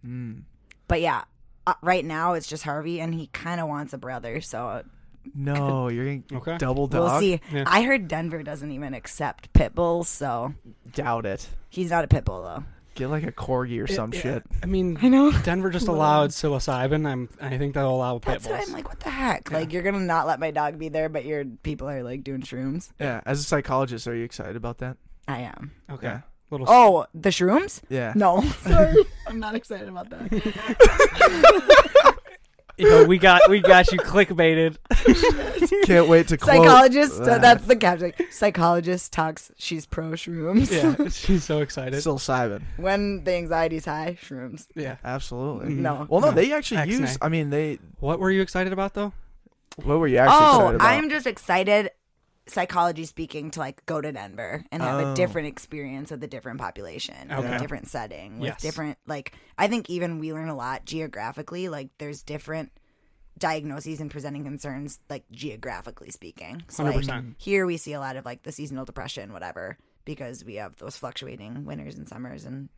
Mm. 0.06 0.42
But 0.88 1.00
yeah, 1.00 1.24
uh, 1.66 1.74
right 1.82 2.04
now 2.04 2.32
it's 2.34 2.46
just 2.48 2.62
Harvey, 2.64 3.00
and 3.00 3.14
he 3.14 3.28
kind 3.28 3.60
of 3.60 3.68
wants 3.68 3.92
a 3.92 3.98
brother, 3.98 4.40
so 4.40 4.82
No, 5.34 5.88
you're 5.90 6.04
getting 6.04 6.24
Okay. 6.32 6.56
double 6.58 6.86
dog. 6.86 7.10
we'll 7.10 7.20
see. 7.20 7.40
Yeah. 7.52 7.64
I 7.66 7.82
heard 7.82 8.08
Denver 8.08 8.42
doesn't 8.42 8.70
even 8.70 8.94
accept 8.94 9.52
pit 9.52 9.74
bulls, 9.74 10.08
so 10.08 10.54
Doubt 10.92 11.26
it. 11.26 11.48
he's 11.68 11.90
not 11.90 12.04
a 12.04 12.08
pit 12.08 12.24
bull 12.24 12.42
though. 12.42 12.64
Get 12.96 13.08
like 13.08 13.22
a 13.22 13.30
corgi 13.30 13.80
or 13.82 13.86
some 13.86 14.12
Yeah, 14.12 14.20
shit. 14.20 14.42
I 14.62 14.66
mean, 14.66 14.98
I 15.00 15.08
know. 15.08 15.30
Denver 15.30 15.70
just 15.70 15.86
allowed 15.88 16.30
psilocybin. 16.30 17.06
I'm. 17.06 17.28
I 17.40 17.56
think 17.56 17.74
they'll 17.74 17.88
allow 17.94 18.18
pit 18.18 18.32
That's 18.42 18.46
bulls. 18.48 18.58
what 18.58 18.68
I'm 18.68 18.74
like. 18.74 18.88
What 18.88 19.00
the 19.00 19.10
heck? 19.10 19.52
Like 19.52 19.72
you're 19.72 19.82
gonna 19.82 20.00
not 20.00 20.26
let 20.26 20.40
my 20.40 20.50
dog 20.50 20.76
be 20.78 20.88
there, 20.88 21.08
but 21.08 21.24
your 21.24 21.44
people 21.44 21.88
are 21.88 22.02
like 22.02 22.24
doing 22.24 22.40
shrooms. 22.40 22.90
Yeah. 22.98 23.20
As 23.24 23.38
a 23.40 23.44
psychologist, 23.44 24.08
are 24.08 24.14
you 24.14 24.24
excited 24.24 24.56
about 24.56 24.78
that? 24.78 24.96
I 25.28 25.40
am. 25.42 25.70
okay. 25.88 26.06
Yeah. 26.08 26.20
Little. 26.50 26.66
Oh, 26.68 27.06
the 27.14 27.28
shrooms? 27.30 27.80
Yeah. 27.88 28.12
No, 28.16 28.42
sorry, 28.62 29.04
I'm 29.26 29.38
not 29.38 29.54
excited 29.54 29.88
about 29.88 30.10
that. 30.10 30.30
Yo, 32.76 33.04
we 33.04 33.18
got 33.18 33.50
we 33.50 33.60
got 33.60 33.92
you 33.92 33.98
clickbaited. 33.98 34.76
Can't 35.84 36.08
wait 36.08 36.28
to 36.28 36.38
quote 36.38 36.56
Psychologist. 36.56 37.20
uh, 37.20 37.36
that's 37.36 37.66
the 37.66 37.76
caption. 37.76 38.14
Psychologist 38.30 39.12
talks. 39.12 39.50
She's 39.58 39.84
pro 39.84 40.12
shrooms. 40.12 40.70
Yeah, 40.70 41.08
she's 41.10 41.44
so 41.44 41.60
excited. 41.60 42.00
still 42.00 42.18
Simon. 42.18 42.64
when 42.78 43.22
the 43.24 43.34
anxiety's 43.34 43.84
high, 43.84 44.16
shrooms. 44.22 44.66
yeah. 44.74 44.96
Absolutely. 45.04 45.74
Mhm. 45.74 45.78
No. 45.80 46.06
Well, 46.08 46.22
no, 46.22 46.28
No. 46.30 46.32
they 46.32 46.52
actually 46.54 46.78
X-nay. 46.78 46.96
use. 46.96 47.18
I 47.20 47.28
mean, 47.28 47.50
they. 47.50 47.78
What 47.98 48.18
were 48.18 48.30
you 48.30 48.40
excited 48.40 48.72
about 48.72 48.94
though? 48.94 49.12
What 49.76 49.98
were 49.98 50.08
you 50.08 50.16
actually 50.18 50.38
oh, 50.40 50.48
excited 50.56 50.74
about? 50.76 50.86
I'm 50.88 51.10
just 51.10 51.26
excited, 51.26 51.90
psychology 52.50 53.04
speaking, 53.04 53.50
to 53.52 53.60
like 53.60 53.84
go 53.86 54.00
to 54.00 54.10
Denver 54.12 54.64
and 54.72 54.82
have 54.82 55.00
Oh. 55.00 55.12
a 55.12 55.14
different 55.14 55.48
experience 55.48 56.10
with 56.10 56.22
a 56.22 56.26
different 56.26 56.58
population, 56.60 57.30
in 57.30 57.32
Okay. 57.32 57.56
a 57.56 57.58
different 57.58 57.88
setting, 57.88 58.38
with 58.38 58.48
Yes. 58.50 58.60
different 58.62 58.98
like. 59.06 59.32
I 59.56 59.68
think 59.68 59.88
even 59.90 60.18
we 60.18 60.32
learn 60.32 60.48
a 60.48 60.54
lot 60.56 60.84
geographically. 60.84 61.68
Like 61.68 61.90
there's 61.98 62.22
different 62.22 62.72
diagnoses 63.38 64.00
and 64.00 64.10
presenting 64.10 64.44
concerns, 64.44 64.98
like 65.08 65.24
geographically 65.30 66.10
speaking. 66.10 66.62
So 66.68 66.84
100%. 66.84 67.36
here 67.38 67.64
we 67.66 67.76
see 67.76 67.92
a 67.94 68.00
lot 68.00 68.16
of 68.16 68.24
like 68.24 68.42
the 68.42 68.52
seasonal 68.52 68.84
depression, 68.84 69.32
whatever, 69.32 69.78
because 70.04 70.44
we 70.44 70.56
have 70.56 70.76
those 70.76 70.96
fluctuating 70.96 71.64
winters 71.64 71.96
and 71.96 72.08
summers 72.08 72.44
and. 72.44 72.68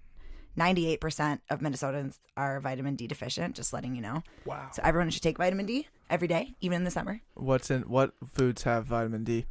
98% 0.55 1.41
of 1.49 1.61
Minnesotans 1.61 2.18
are 2.37 2.61
vitamin 2.61 2.95
D 2.95 3.07
deficient, 3.07 3.57
just 3.57 3.73
letting 3.73 3.95
you 3.95 4.03
know. 4.03 4.23
Wow. 4.45 4.68
So 4.75 4.83
everyone 4.85 5.09
should 5.09 5.23
take 5.23 5.39
vitamin 5.39 5.64
D 5.64 5.89
every 6.11 6.29
day, 6.29 6.55
even 6.61 6.77
in 6.77 6.85
the 6.85 6.91
summer. 6.91 7.23
What's 7.33 7.70
in 7.70 7.83
what 7.83 8.12
foods 8.35 8.64
have 8.64 8.85
vitamin 8.85 9.25
D? 9.25 9.47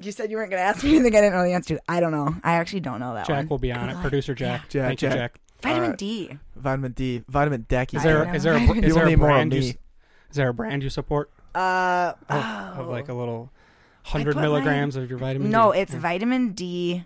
You 0.00 0.12
said 0.12 0.30
you 0.30 0.36
weren't 0.36 0.50
going 0.50 0.60
to 0.60 0.64
ask 0.64 0.84
me 0.84 0.90
anything 0.96 1.16
I 1.16 1.20
didn't 1.20 1.32
know 1.34 1.42
the 1.42 1.52
answer 1.52 1.76
to. 1.76 1.82
I 1.88 1.98
don't 1.98 2.12
know. 2.12 2.36
I 2.44 2.52
actually 2.54 2.80
don't 2.80 3.00
know 3.00 3.14
that 3.14 3.28
one. 3.28 3.36
Jack 3.36 3.36
one. 3.44 3.48
will 3.48 3.58
be 3.58 3.72
on 3.72 3.88
it. 3.90 3.96
Producer 4.00 4.34
Jack. 4.34 4.68
Jack, 4.68 4.86
Thank 4.86 5.02
you, 5.02 5.08
Jack. 5.08 5.18
Jack. 5.18 5.40
Vitamin 5.60 5.82
Alright. 5.84 5.98
D. 5.98 6.38
Vitamin 6.54 6.92
D, 6.92 7.24
vitamin 7.28 7.66
Decky. 7.68 7.94
Is 7.96 8.02
I 8.02 8.04
there 8.08 8.24
don't 8.24 8.34
is 8.36 8.42
there 8.44 8.52
a, 8.54 8.60
is 8.60 8.68
You 8.68 8.94
there 8.94 9.06
a 9.06 9.08
need 9.08 9.16
more 9.18 9.28
brand 9.28 9.52
you 9.52 9.60
me. 9.60 9.68
s- 9.70 9.74
is 10.30 10.36
there 10.36 10.48
a 10.50 10.54
brand 10.54 10.84
you 10.84 10.88
support 10.90 11.30
Uh, 11.52 12.12
of, 12.28 12.36
oh. 12.36 12.74
of 12.82 12.88
like 12.88 13.08
a 13.08 13.12
little 13.12 13.50
hundred 14.04 14.34
put 14.34 14.40
milligrams 14.42 14.94
of 14.94 15.10
your 15.10 15.18
vitamin? 15.18 15.48
D? 15.48 15.52
No, 15.52 15.72
D? 15.72 15.80
it's 15.80 15.94
Yeah. 15.94 15.98
vitamin 15.98 16.52
D. 16.52 17.04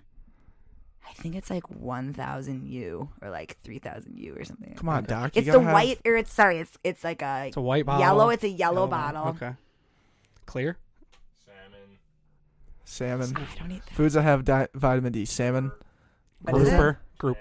I 1.09 1.13
think 1.15 1.35
it's 1.35 1.49
like 1.49 1.71
1,000 1.71 2.67
U 2.69 3.09
or 3.23 3.31
like 3.31 3.57
3,000 3.65 4.19
U 4.19 4.35
or 4.39 4.45
something. 4.45 4.75
Come 4.75 4.91
on, 4.91 4.99
Okay. 4.99 5.07
doc. 5.07 5.35
You 5.37 5.41
It's 5.41 5.47
the 5.47 5.53
gotta 5.53 5.65
have- 5.65 5.73
white, 5.73 6.01
or 6.05 6.17
it's 6.17 6.33
sorry, 6.33 6.59
it's 6.59 6.77
it's 6.85 7.03
like 7.05 7.23
a 7.23 7.47
It's 7.47 7.57
a 7.57 7.61
white 7.63 7.87
bottle. 7.87 8.03
yellow. 8.03 8.29
It's 8.29 8.45
a 8.45 8.49
yellow, 8.51 8.87
bottle. 8.87 9.29
Okay. 9.29 9.53
Clear. 10.45 10.77
Salmon. 12.93 13.35
I 13.37 13.59
don't 13.59 13.73
eat 13.73 13.83
that. 13.87 13.95
Foods 13.95 14.15
that 14.15 14.23
have 14.23 14.45
di- 14.45 14.69
vitamin 14.75 15.13
D: 15.13 15.25
salmon. 15.25 15.73
What 16.43 16.57
is 16.63 16.69
it? 16.69 16.71
Grouper. 16.71 16.99
Group. 17.19 17.39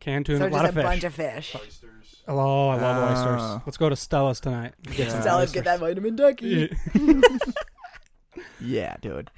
Canned 0.00 0.26
tuna. 0.26 0.38
So 0.38 0.46
a 0.46 0.48
lot 0.48 0.62
just 0.62 0.70
of 0.70 0.76
a 0.76 0.80
fish. 0.80 0.84
bunch 0.84 1.04
of 1.04 1.14
fish. 1.14 1.56
Oysters. 1.56 2.16
oh, 2.28 2.68
I 2.68 2.76
love 2.76 2.82
Ah. 2.82 3.10
oysters. 3.54 3.62
Let's 3.66 3.76
go 3.76 3.88
to 3.88 3.96
Stella's 3.96 4.40
tonight. 4.40 4.74
Get 4.82 4.98
Yeah. 4.98 5.08
some 5.08 5.22
Tell 5.22 5.38
oysters. 5.38 5.52
get 5.54 5.64
that 5.64 5.80
vitamin 5.80 6.16
ducky. 6.16 6.70
Yeah. 6.94 7.20
Yeah, 8.60 8.96
dude. 9.00 9.30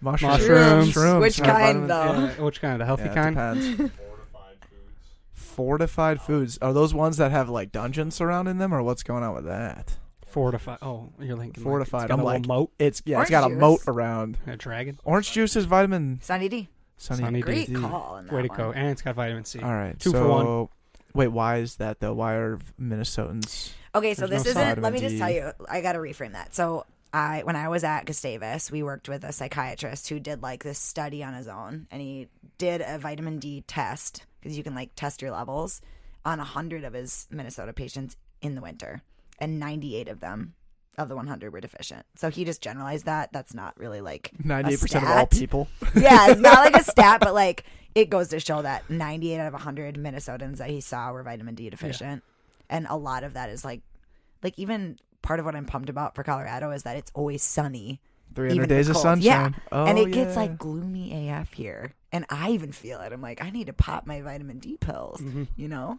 Mushrooms. 0.00 0.38
Mushrooms. 0.40 0.94
Shrooms 0.94 1.20
Which 1.20 1.36
have 1.38 1.46
kind, 1.46 1.86
vitamin- 1.86 1.88
though? 1.88 2.24
Yeah, 2.38 2.44
Which 2.44 2.60
kind? 2.60 2.80
The 2.80 2.86
healthy 2.86 3.04
Yeah, 3.04 3.10
it 3.10 3.14
kind? 3.34 3.34
depends. 3.60 3.92
Fortified 3.94 4.56
foods. 4.70 4.98
Fortified 5.34 6.20
foods. 6.22 6.58
Are 6.62 6.72
those 6.72 6.94
ones 6.94 7.16
that 7.18 7.30
have 7.32 7.48
like 7.48 7.72
dungeons 7.72 8.14
surrounding 8.14 8.58
them, 8.58 8.72
or 8.72 8.82
what's 8.82 9.02
going 9.02 9.22
on 9.22 9.34
with 9.34 9.44
that? 9.46 9.96
Fortified. 10.30 10.78
Oh, 10.82 11.08
you're 11.20 11.36
thinking 11.36 11.62
Fortified. 11.62 12.02
Like, 12.02 12.04
it's 12.04 12.08
got 12.10 12.14
I'm 12.14 12.20
a 12.20 12.24
like- 12.24 12.46
moat. 12.46 12.70
It's 12.78 13.02
yeah, 13.04 13.16
Orange 13.16 13.26
it's 13.26 13.30
got 13.30 13.46
a 13.46 13.50
juice. 13.50 13.60
moat 13.60 13.80
around. 13.86 14.38
A 14.46 14.56
dragon. 14.56 14.98
Orange 15.04 15.32
juice 15.32 15.56
is 15.56 15.64
vitamin 15.64 16.20
Sunny 16.22 16.48
D. 16.48 16.68
Sunny. 16.96 17.22
Sunny 17.22 17.38
D. 17.40 17.42
Great 17.42 17.66
D. 17.68 17.74
call. 17.74 18.14
On 18.16 18.26
that 18.26 18.34
Way 18.34 18.42
to 18.42 18.48
one. 18.48 18.56
go. 18.56 18.72
And 18.72 18.88
it's 18.88 19.02
got 19.02 19.14
vitamin 19.14 19.44
C. 19.44 19.60
All 19.60 19.72
right, 19.72 19.98
Two 19.98 20.10
so 20.10 20.18
for 20.22 20.28
one. 20.28 20.68
wait, 21.14 21.28
why 21.28 21.58
is 21.58 21.76
that 21.76 22.00
though? 22.00 22.14
Why 22.14 22.34
are 22.34 22.58
Minnesotans? 22.80 23.72
Okay, 23.94 24.14
so 24.14 24.26
There's 24.26 24.44
this 24.44 24.54
no 24.54 24.60
isn't. 24.62 24.82
Let 24.82 24.92
me 24.92 24.98
vitamin 25.00 25.00
just 25.10 25.18
tell 25.18 25.30
you. 25.30 25.52
I 25.68 25.80
got 25.80 25.92
to 25.92 25.98
reframe 25.98 26.32
that. 26.32 26.54
So 26.54 26.84
I, 27.12 27.40
when 27.44 27.56
I 27.56 27.68
was 27.68 27.84
at 27.84 28.04
Gustavus, 28.04 28.70
we 28.70 28.82
worked 28.82 29.08
with 29.08 29.24
a 29.24 29.32
psychiatrist 29.32 30.08
who 30.10 30.20
did 30.20 30.42
like 30.42 30.62
this 30.62 30.78
study 30.78 31.24
on 31.24 31.34
his 31.34 31.48
own, 31.48 31.86
and 31.90 32.02
he 32.02 32.28
did 32.58 32.82
a 32.82 32.98
vitamin 32.98 33.38
D 33.38 33.62
test 33.66 34.26
because 34.40 34.56
you 34.58 34.62
can 34.62 34.74
like 34.74 34.90
test 34.94 35.22
your 35.22 35.30
levels 35.30 35.80
on 36.24 36.38
a 36.40 36.44
hundred 36.44 36.84
of 36.84 36.92
his 36.92 37.26
Minnesota 37.30 37.72
patients 37.72 38.16
in 38.42 38.54
the 38.54 38.60
winter, 38.60 39.02
and 39.38 39.58
ninety-eight 39.58 40.08
of 40.08 40.20
them 40.20 40.54
of 40.96 41.08
the 41.08 41.14
100 41.14 41.52
were 41.52 41.60
deficient. 41.60 42.04
So 42.16 42.28
he 42.28 42.44
just 42.44 42.60
generalized 42.60 43.04
that. 43.04 43.32
That's 43.32 43.54
not 43.54 43.78
really 43.78 44.00
like 44.00 44.32
Ninety-eight 44.42 44.80
percent 44.80 45.04
of 45.04 45.10
all 45.10 45.26
people. 45.26 45.68
yeah, 45.94 46.30
it's 46.30 46.40
not 46.40 46.64
like 46.64 46.74
a 46.76 46.82
stat, 46.90 47.20
but 47.20 47.34
like 47.34 47.64
it 47.94 48.10
goes 48.10 48.28
to 48.28 48.40
show 48.40 48.62
that 48.62 48.88
98 48.90 49.38
out 49.38 49.46
of 49.46 49.52
100 49.54 49.96
Minnesotans 49.96 50.56
that 50.58 50.70
he 50.70 50.80
saw 50.80 51.12
were 51.12 51.22
vitamin 51.22 51.54
D 51.54 51.70
deficient, 51.70 52.22
and 52.68 52.86
a 52.90 52.96
lot 52.96 53.22
of 53.24 53.34
that 53.34 53.48
is 53.48 53.64
like, 53.64 53.82
like 54.42 54.54
even 54.58 54.98
part 55.22 55.38
of 55.40 55.46
what 55.46 55.54
I'm 55.56 55.64
pumped 55.66 55.88
about 55.88 56.14
for 56.14 56.22
Colorado 56.24 56.70
is 56.72 56.82
that 56.82 56.96
it's 56.96 57.10
always 57.14 57.42
sunny, 57.42 58.00
Three 58.34 58.46
even 58.48 58.58
hundred 58.58 58.70
in 58.72 58.76
days 58.78 58.88
of 58.88 58.96
sunshine. 58.96 59.22
Yeah, 59.24 59.50
Oh, 59.72 59.86
and 59.86 59.98
it 59.98 60.10
gets 60.12 60.36
like 60.36 60.58
gloomy 60.58 61.28
AF 61.30 61.52
here, 61.52 61.92
and 62.12 62.24
I 62.28 62.50
even 62.50 62.72
feel 62.72 63.00
it. 63.00 63.12
I'm 63.12 63.22
like, 63.22 63.42
I 63.42 63.50
need 63.50 63.66
to 63.68 63.72
pop 63.72 64.06
my 64.06 64.20
vitamin 64.20 64.58
D 64.58 64.76
pills, 64.78 65.20
Mhm. 65.20 65.48
you 65.56 65.68
know? 65.68 65.98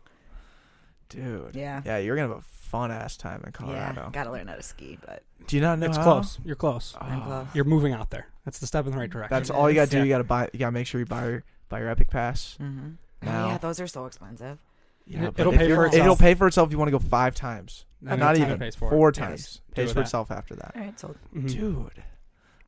Dude. 1.09 1.55
Yeah. 1.55 1.81
Yeah, 1.85 1.97
you're 1.97 2.15
gonna 2.15 2.29
have 2.29 2.37
a 2.37 2.41
fun 2.41 2.91
ass 2.91 3.17
time 3.17 3.43
in 3.45 3.51
Colorado. 3.51 4.01
Yeah, 4.03 4.09
gotta 4.11 4.31
learn 4.31 4.47
how 4.47 4.55
to 4.55 4.63
ski, 4.63 4.97
but 5.05 5.23
Do 5.47 5.55
you 5.55 5.61
not 5.61 5.79
know 5.79 5.87
It's 5.87 5.97
how? 5.97 6.03
close. 6.03 6.39
You're 6.45 6.55
close. 6.55 6.95
I'm 6.99 7.21
Oh, 7.21 7.25
close. 7.25 7.47
You're 7.53 7.65
moving 7.65 7.93
out 7.93 8.09
there. 8.11 8.27
That's 8.45 8.59
the 8.59 8.67
step 8.67 8.85
in 8.85 8.91
the 8.91 8.97
right 8.97 9.09
direction. 9.09 9.35
That's 9.35 9.49
all 9.49 9.69
you 9.69 9.75
gotta 9.75 9.89
do. 9.91 9.97
Yeah. 9.97 10.03
You 10.03 10.09
gotta 10.09 10.23
buy. 10.23 10.49
You 10.53 10.59
gotta 10.59 10.71
make 10.71 10.87
sure 10.87 10.99
you 10.99 11.05
buy 11.05 11.27
your 11.27 11.43
buy 11.67 11.79
your 11.79 11.89
Epic 11.89 12.09
Pass. 12.09 12.57
mm-hmm. 12.61 12.89
Now. 13.21 13.47
yeah, 13.49 13.57
those 13.57 13.79
are 13.81 13.87
so 13.87 14.05
expensive. 14.05 14.59
Yeah, 15.05 15.25
it, 15.25 15.33
it'll, 15.39 15.51
pay 15.51 15.73
for 15.73 15.85
itself. 15.87 16.03
It'll 16.03 16.15
pay 16.15 16.35
for 16.35 16.47
itself 16.47 16.67
if 16.67 16.71
you 16.71 16.77
want 16.77 16.87
to 16.87 16.91
go 16.91 16.99
five 16.99 17.33
times. 17.35 17.85
And 18.07 18.19
not 18.19 18.37
even 18.37 18.49
what 18.49 18.55
it 18.55 18.59
pays 18.59 18.75
for 18.75 18.89
four 18.89 19.09
Yes. 19.09 19.17
times. 19.17 19.61
Do 19.73 19.81
Pays 19.81 19.89
for 19.89 19.95
that. 19.95 20.01
itself 20.01 20.31
after 20.31 20.55
that. 20.55 20.71
All 20.75 20.81
right, 20.81 20.97
so 20.99 21.15
Mhm. 21.35 21.51
Dude. 21.51 22.03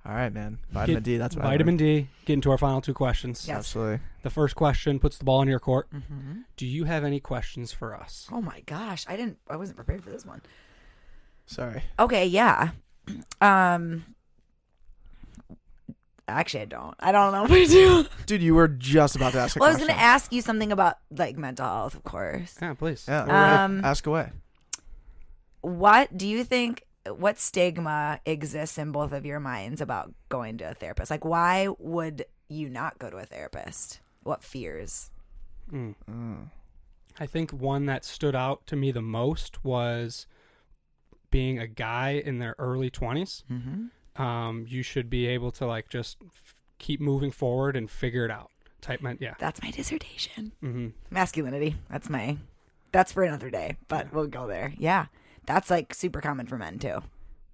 All 0.03 0.13
right, 0.13 0.33
man. 0.33 0.57
Vitamin 0.71 1.03
D. 1.03 1.17
That's 1.17 1.35
what 1.35 1.43
Vitamin 1.43 1.77
D. 1.77 2.07
Get 2.25 2.33
into 2.33 2.49
our 2.49 2.57
final 2.57 2.81
two 2.81 2.93
questions. 2.93 3.47
Yeah. 3.47 3.57
Absolutely. 3.57 3.99
The 4.23 4.31
first 4.31 4.55
question 4.55 4.99
puts 4.99 5.17
the 5.17 5.25
ball 5.25 5.41
in 5.43 5.47
your 5.47 5.59
court. 5.59 5.91
mm-hmm. 5.93 6.39
Do 6.57 6.65
you 6.65 6.85
have 6.85 7.03
any 7.03 7.19
questions 7.19 7.71
for 7.71 7.95
us? 7.95 8.27
Oh 8.31 8.41
my 8.41 8.61
gosh, 8.65 9.05
I 9.07 9.15
didn't. 9.15 9.37
I 9.47 9.57
wasn't 9.57 9.77
prepared 9.77 10.03
for 10.03 10.09
this 10.09 10.25
one. 10.25 10.41
Sorry. 11.45 11.83
Okay, 11.99 12.25
yeah. 12.25 12.71
Um. 13.41 14.05
Actually, 16.27 16.61
I 16.61 16.65
don't. 16.65 16.95
I 16.99 17.11
don't 17.11 17.33
know 17.33 17.43
if 17.45 17.51
I 17.51 17.65
do. 17.65 18.05
Dude, 18.25 18.41
you 18.41 18.55
were 18.55 18.69
just 18.69 19.15
about 19.15 19.33
to 19.33 19.39
ask 19.39 19.55
a 19.55 19.59
Well, 19.59 19.67
I 19.69 19.73
was 19.73 19.79
going 19.81 19.89
to 19.93 19.99
ask 19.99 20.31
you 20.31 20.41
something 20.41 20.71
about 20.71 20.95
like 21.09 21.37
mental 21.37 21.65
health, 21.65 21.95
of 21.95 22.03
course. 22.03 22.55
Yeah, 22.61 22.73
please. 22.73 23.05
Yeah. 23.07 23.25
Go 23.25 23.31
right 23.33 23.43
ahead. 23.43 23.59
Um, 23.59 23.85
ask 23.85 24.07
away. 24.07 24.29
What 25.61 26.15
do 26.17 26.27
you 26.27 26.43
think? 26.43 26.83
What 27.05 27.39
stigma 27.39 28.19
exists 28.25 28.77
in 28.77 28.91
both 28.91 29.11
of 29.11 29.25
your 29.25 29.39
minds 29.39 29.81
about 29.81 30.13
going 30.29 30.57
to 30.59 30.69
a 30.69 30.73
therapist? 30.73 31.09
Like, 31.09 31.25
why 31.25 31.67
would 31.79 32.25
you 32.47 32.69
not 32.69 32.99
go 32.99 33.09
to 33.09 33.17
a 33.17 33.25
therapist? 33.25 33.99
What 34.23 34.43
fears? 34.43 35.09
Mm. 35.71 35.95
Mm. 36.09 36.49
I 37.19 37.25
think 37.25 37.51
one 37.51 37.85
that 37.87 38.05
stood 38.05 38.35
out 38.35 38.65
to 38.67 38.75
me 38.75 38.91
the 38.91 39.01
most 39.01 39.63
was 39.63 40.27
being 41.31 41.59
a 41.59 41.67
guy 41.67 42.21
in 42.23 42.39
their 42.39 42.55
early 42.59 42.89
20s. 42.91 43.43
Mm-hmm. 43.51 44.21
Um, 44.21 44.65
you 44.67 44.83
should 44.83 45.09
be 45.09 45.25
able 45.27 45.51
to 45.53 45.65
like 45.65 45.89
just 45.89 46.17
f- 46.25 46.61
keep 46.77 46.99
moving 46.99 47.31
forward 47.31 47.75
and 47.75 47.89
figure 47.89 48.25
it 48.25 48.31
out. 48.31 48.51
Type 48.81 49.01
man, 49.01 49.17
yeah. 49.21 49.35
That's 49.39 49.61
my 49.61 49.71
dissertation. 49.71 50.51
hmm 50.59 50.89
Masculinity. 51.09 51.75
That's 51.89 52.09
my. 52.09 52.37
That's 52.91 53.13
for 53.13 53.23
another 53.23 53.49
day, 53.49 53.77
but 53.87 54.11
we'll 54.13 54.27
go 54.27 54.47
there. 54.47 54.73
Yeah, 54.77 55.05
that's 55.53 55.69
like 55.69 55.93
super 55.93 56.21
common 56.21 56.47
for 56.47 56.57
men 56.57 56.79
too. 56.79 57.01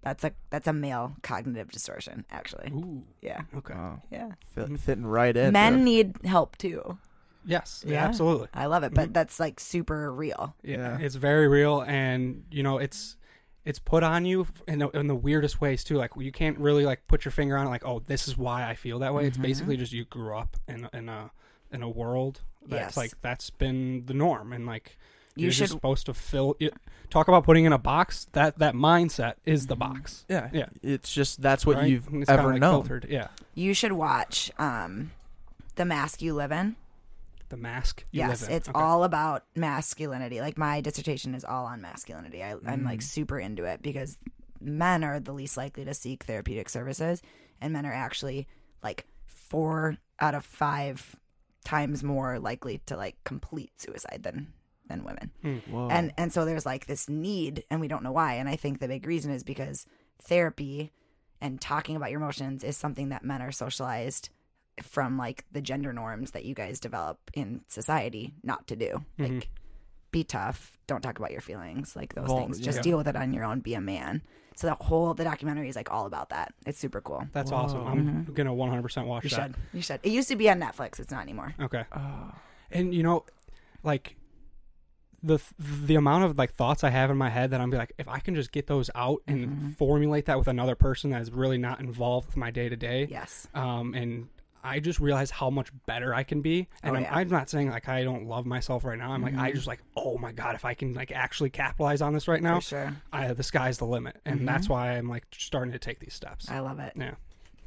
That's 0.03 0.23
a 0.23 0.31
that's 0.49 0.67
a 0.67 0.73
male 0.73 1.15
cognitive 1.23 1.71
distortion, 1.71 2.25
actually. 2.31 2.69
Ooh. 2.71 3.03
Yeah, 3.21 3.41
Okay. 3.57 3.73
Wow. 3.73 4.01
yeah. 4.11 4.31
Fit, 4.53 4.79
fitting 4.79 5.05
right 5.05 5.35
in. 5.35 5.51
Men 5.53 5.77
dude. 5.77 5.83
need 5.83 6.15
help 6.25 6.57
too. 6.57 6.97
Yes. 7.45 7.83
Yeah. 7.85 7.93
Yeah. 7.93 8.05
Absolutely. 8.05 8.47
I 8.53 8.65
love 8.67 8.83
it, 8.83 8.93
but 8.93 9.13
that's 9.13 9.39
like 9.39 9.59
super 9.59 10.11
real. 10.13 10.55
Yeah, 10.63 10.77
Yeah. 10.77 10.97
It's 10.99 11.15
very 11.15 11.47
real, 11.47 11.81
and 11.81 12.43
you 12.51 12.63
know, 12.63 12.77
it's 12.77 13.17
it's 13.65 13.79
put 13.79 14.01
on 14.03 14.25
you 14.25 14.47
in 14.67 14.79
the, 14.79 14.89
in 14.91 15.07
the 15.07 15.15
weirdest 15.15 15.59
ways 15.59 15.83
too. 15.83 15.95
Like 15.97 16.11
you 16.17 16.31
can't 16.31 16.57
really 16.57 16.85
like 16.85 17.05
put 17.07 17.25
your 17.25 17.33
finger 17.33 17.57
on 17.57 17.67
it. 17.67 17.69
Like, 17.69 17.85
oh, 17.85 17.99
this 17.99 18.27
is 18.29 18.37
why 18.37 18.69
I 18.69 18.75
feel 18.75 18.99
that 18.99 19.13
way. 19.13 19.25
It's 19.27 19.37
Mhm. 19.37 19.41
basically 19.41 19.75
just 19.77 19.91
you 19.91 20.05
grew 20.05 20.37
up 20.37 20.55
in 20.69 20.87
in 20.93 21.09
a 21.09 21.31
in 21.71 21.83
a 21.83 21.89
world 21.89 22.41
that's 22.65 22.95
Yes. 22.95 22.97
like 22.97 23.21
that's 23.21 23.49
been 23.49 24.05
the 24.05 24.13
norm, 24.13 24.53
and 24.53 24.65
like 24.65 24.97
You 25.37 25.43
you're 25.45 25.51
should 25.51 25.63
just 25.63 25.73
supposed 25.73 26.05
to 26.07 26.13
fill. 26.13 26.55
You, 26.59 26.71
talk 27.09 27.27
about 27.27 27.43
putting 27.45 27.65
in 27.65 27.73
a 27.73 27.77
box. 27.77 28.27
That 28.33 28.59
that 28.59 28.73
mindset 28.73 29.35
is 29.45 29.67
the 29.67 29.75
box. 29.75 30.25
Yeah. 30.29 30.49
Yeah. 30.53 30.67
It's 30.81 31.11
just 31.13 31.41
that's 31.41 31.65
what 31.65 31.77
right? 31.77 31.89
you've 31.89 32.05
it's 32.05 32.11
kinda, 32.29 32.33
ever 32.33 32.51
like, 32.53 32.61
known. 32.61 32.83
Filtered. 32.83 33.07
Yeah. 33.09 33.27
you 33.53 33.73
should 33.73 33.93
watch 33.93 34.51
um, 34.59 35.11
the 35.75 35.85
mask 35.85 36.21
you 36.21 36.33
live 36.33 36.51
in. 36.51 36.75
The 37.49 37.57
mask. 37.57 38.03
You 38.11 38.19
yes, 38.19 38.41
live 38.41 38.49
in. 38.49 38.55
it's 38.57 38.69
Okay. 38.69 38.79
all 38.79 39.03
about 39.05 39.43
masculinity. 39.55 40.41
Like 40.41 40.57
my 40.57 40.81
dissertation 40.81 41.33
is 41.33 41.45
all 41.45 41.65
on 41.65 41.81
masculinity. 41.81 42.43
I, 42.43 42.55
I'm 42.65 42.83
like 42.83 42.99
Mm. 42.99 43.03
super 43.03 43.39
into 43.39 43.63
it 43.63 43.81
because 43.81 44.17
men 44.59 45.03
are 45.03 45.19
the 45.19 45.31
least 45.31 45.55
likely 45.55 45.85
to 45.85 45.93
seek 45.93 46.23
therapeutic 46.23 46.67
services, 46.67 47.21
and 47.61 47.71
men 47.71 47.85
are 47.85 47.93
actually 47.93 48.47
like 48.83 49.05
four 49.27 49.97
out 50.19 50.35
of 50.35 50.43
five 50.43 51.15
times 51.63 52.03
more 52.03 52.39
likely 52.39 52.81
to 52.85 52.97
like 52.97 53.15
complete 53.23 53.71
suicide 53.79 54.21
than 54.23 54.51
than 54.87 55.03
women. 55.03 55.31
Hmm. 55.41 55.57
Whoa. 55.69 55.89
And 55.89 56.13
and 56.17 56.31
so 56.33 56.45
there's 56.45 56.65
like 56.65 56.87
this 56.87 57.09
need 57.09 57.63
and 57.69 57.79
we 57.81 57.87
don't 57.87 58.03
know 58.03 58.11
why. 58.11 58.33
And 58.33 58.49
I 58.49 58.55
think 58.55 58.79
the 58.79 58.87
big 58.87 59.05
reason 59.05 59.31
is 59.31 59.43
because 59.43 59.85
therapy 60.21 60.91
and 61.41 61.61
talking 61.61 61.95
about 61.95 62.11
your 62.11 62.19
emotions 62.19 62.63
is 62.63 62.77
something 62.77 63.09
that 63.09 63.23
men 63.23 63.41
are 63.41 63.51
socialized 63.51 64.29
from 64.81 65.17
like 65.17 65.45
the 65.51 65.61
gender 65.61 65.93
norms 65.93 66.31
that 66.31 66.45
you 66.45 66.53
guys 66.53 66.79
develop 66.79 67.19
in 67.33 67.61
society 67.67 68.33
not 68.43 68.67
to 68.67 68.75
do. 68.75 69.03
Mm-hmm. 69.19 69.35
Like 69.35 69.49
be 70.11 70.23
tough, 70.23 70.77
don't 70.87 71.01
talk 71.01 71.19
about 71.19 71.31
your 71.31 71.41
feelings, 71.41 71.95
like 71.95 72.15
those 72.15 72.27
Well, 72.27 72.37
things. 72.39 72.59
Just 72.59 72.77
yeah. 72.77 72.83
deal 72.83 72.97
with 72.97 73.07
it 73.07 73.15
on 73.15 73.33
your 73.33 73.43
own, 73.43 73.59
be 73.59 73.73
a 73.73 73.81
man. 73.81 74.21
So 74.55 74.67
that 74.67 74.81
whole 74.81 75.13
the 75.13 75.23
documentary 75.23 75.69
is 75.69 75.75
like 75.75 75.91
all 75.91 76.05
about 76.05 76.29
that. 76.29 76.53
It's 76.65 76.79
super 76.79 77.01
cool. 77.01 77.27
That's 77.33 77.51
Whoa. 77.51 77.57
awesome. 77.57 77.85
I'm 77.85 78.05
mm-hmm. 78.25 78.33
gonna 78.33 78.53
100% 78.53 79.05
watch 79.05 79.23
You 79.23 79.29
that. 79.31 79.35
should. 79.35 79.55
You 79.73 79.81
should. 79.81 79.99
It 80.03 80.11
used 80.11 80.29
to 80.29 80.35
be 80.35 80.49
on 80.49 80.59
Netflix. 80.59 80.99
It's 80.99 81.11
not 81.11 81.21
anymore. 81.21 81.53
Okay. 81.59 81.83
Oh. 81.95 82.31
And 82.71 82.93
you 82.93 83.03
know, 83.03 83.25
like 83.83 84.15
the 85.27 85.39
the 85.59 85.95
amount 85.95 86.23
of 86.25 86.37
like 86.37 86.53
thoughts 86.53 86.83
I 86.83 86.89
have 86.89 87.09
in 87.11 87.17
my 87.17 87.29
head 87.29 87.51
that 87.51 87.61
I'm 87.61 87.69
be 87.69 87.77
like, 87.77 87.93
if 87.97 88.07
I 88.07 88.19
can 88.19 88.33
just 88.35 88.51
get 88.51 88.67
those 88.67 88.89
out 88.95 89.21
and 89.27 89.47
Mhm. 89.47 89.77
formulate 89.77 90.25
that 90.25 90.37
with 90.39 90.47
another 90.47 90.75
person 90.75 91.11
that 91.11 91.21
is 91.21 91.31
really 91.31 91.57
not 91.57 91.79
involved 91.79 92.27
with 92.27 92.37
my 92.37 92.49
day 92.51 92.69
to 92.69 92.75
day, 92.75 93.07
Yes. 93.09 93.47
um, 93.53 93.93
and 93.93 94.29
I 94.63 94.79
just 94.79 94.99
realize 94.99 95.29
how 95.31 95.49
much 95.49 95.69
better 95.85 96.13
I 96.13 96.23
can 96.23 96.41
be. 96.41 96.67
And 96.83 96.93
Oh, 96.93 96.97
I'm, 96.97 97.03
yeah. 97.03 97.15
I'm 97.15 97.29
not 97.29 97.49
saying 97.49 97.69
like 97.69 97.87
I 97.87 98.03
don't 98.03 98.25
love 98.25 98.45
myself 98.45 98.83
right 98.83 98.97
now. 98.97 99.11
I'm 99.11 99.21
like 99.21 99.35
I 99.37 99.51
Mhm. 99.51 99.55
just 99.55 99.67
like, 99.67 99.79
oh 99.95 100.17
my 100.17 100.31
god, 100.31 100.55
if 100.55 100.65
I 100.65 100.73
can 100.73 100.93
like 100.93 101.11
actually 101.11 101.49
capitalize 101.51 102.01
on 102.01 102.13
this 102.13 102.27
right 102.27 102.41
now, 102.41 102.55
For 102.59 102.61
sure. 102.67 102.93
I, 103.13 103.31
the 103.33 103.43
sky's 103.43 103.77
the 103.77 103.85
limit, 103.85 104.19
and 104.25 104.41
Mhm. 104.41 104.45
that's 104.45 104.67
why 104.67 104.97
I'm 104.97 105.07
like 105.07 105.25
starting 105.37 105.71
to 105.73 105.79
take 105.79 105.99
these 105.99 106.13
steps. 106.13 106.49
I 106.49 106.59
love 106.59 106.79
it. 106.79 106.93
Yeah. 106.95 107.13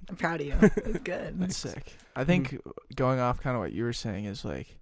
I'm 0.08 0.16
proud 0.16 0.40
of 0.40 0.46
you. 0.48 0.56
It's 0.60 0.98
good. 1.04 1.38
That's 1.38 1.56
sick. 1.56 1.96
I 2.16 2.24
think 2.24 2.58
going 2.96 3.20
off 3.20 3.40
kind 3.40 3.54
of 3.54 3.60
what 3.62 3.72
you 3.72 3.84
were 3.84 3.92
saying 3.92 4.24
is 4.24 4.44
like 4.44 4.76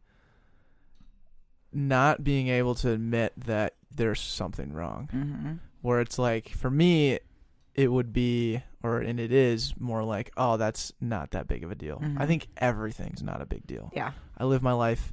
not 1.72 2.24
being 2.24 2.48
able 2.48 2.74
to 2.76 2.90
admit 2.90 3.32
that 3.36 3.74
there's 3.94 4.20
something 4.20 4.72
wrong. 4.72 5.08
hmm 5.10 5.52
Where 5.82 6.00
it's 6.00 6.18
like 6.18 6.48
for 6.50 6.70
me, 6.70 7.18
it 7.74 7.92
would 7.92 8.12
be, 8.12 8.62
or 8.82 8.98
and 8.98 9.20
it 9.20 9.30
is 9.32 9.74
more 9.78 10.02
like, 10.02 10.32
oh, 10.36 10.56
that's 10.56 10.92
not 11.00 11.30
that 11.32 11.46
big 11.46 11.62
of 11.62 11.70
a 11.70 11.74
deal. 11.76 11.98
I 12.02 12.24
Mhm. 12.24 12.26
think 12.26 12.48
everything's 12.56 13.22
not 13.22 13.40
a 13.42 13.46
big 13.46 13.66
deal. 13.66 13.92
Yeah. 13.94 14.12
I 14.36 14.44
live 14.44 14.62
my 14.62 14.72
life 14.72 15.12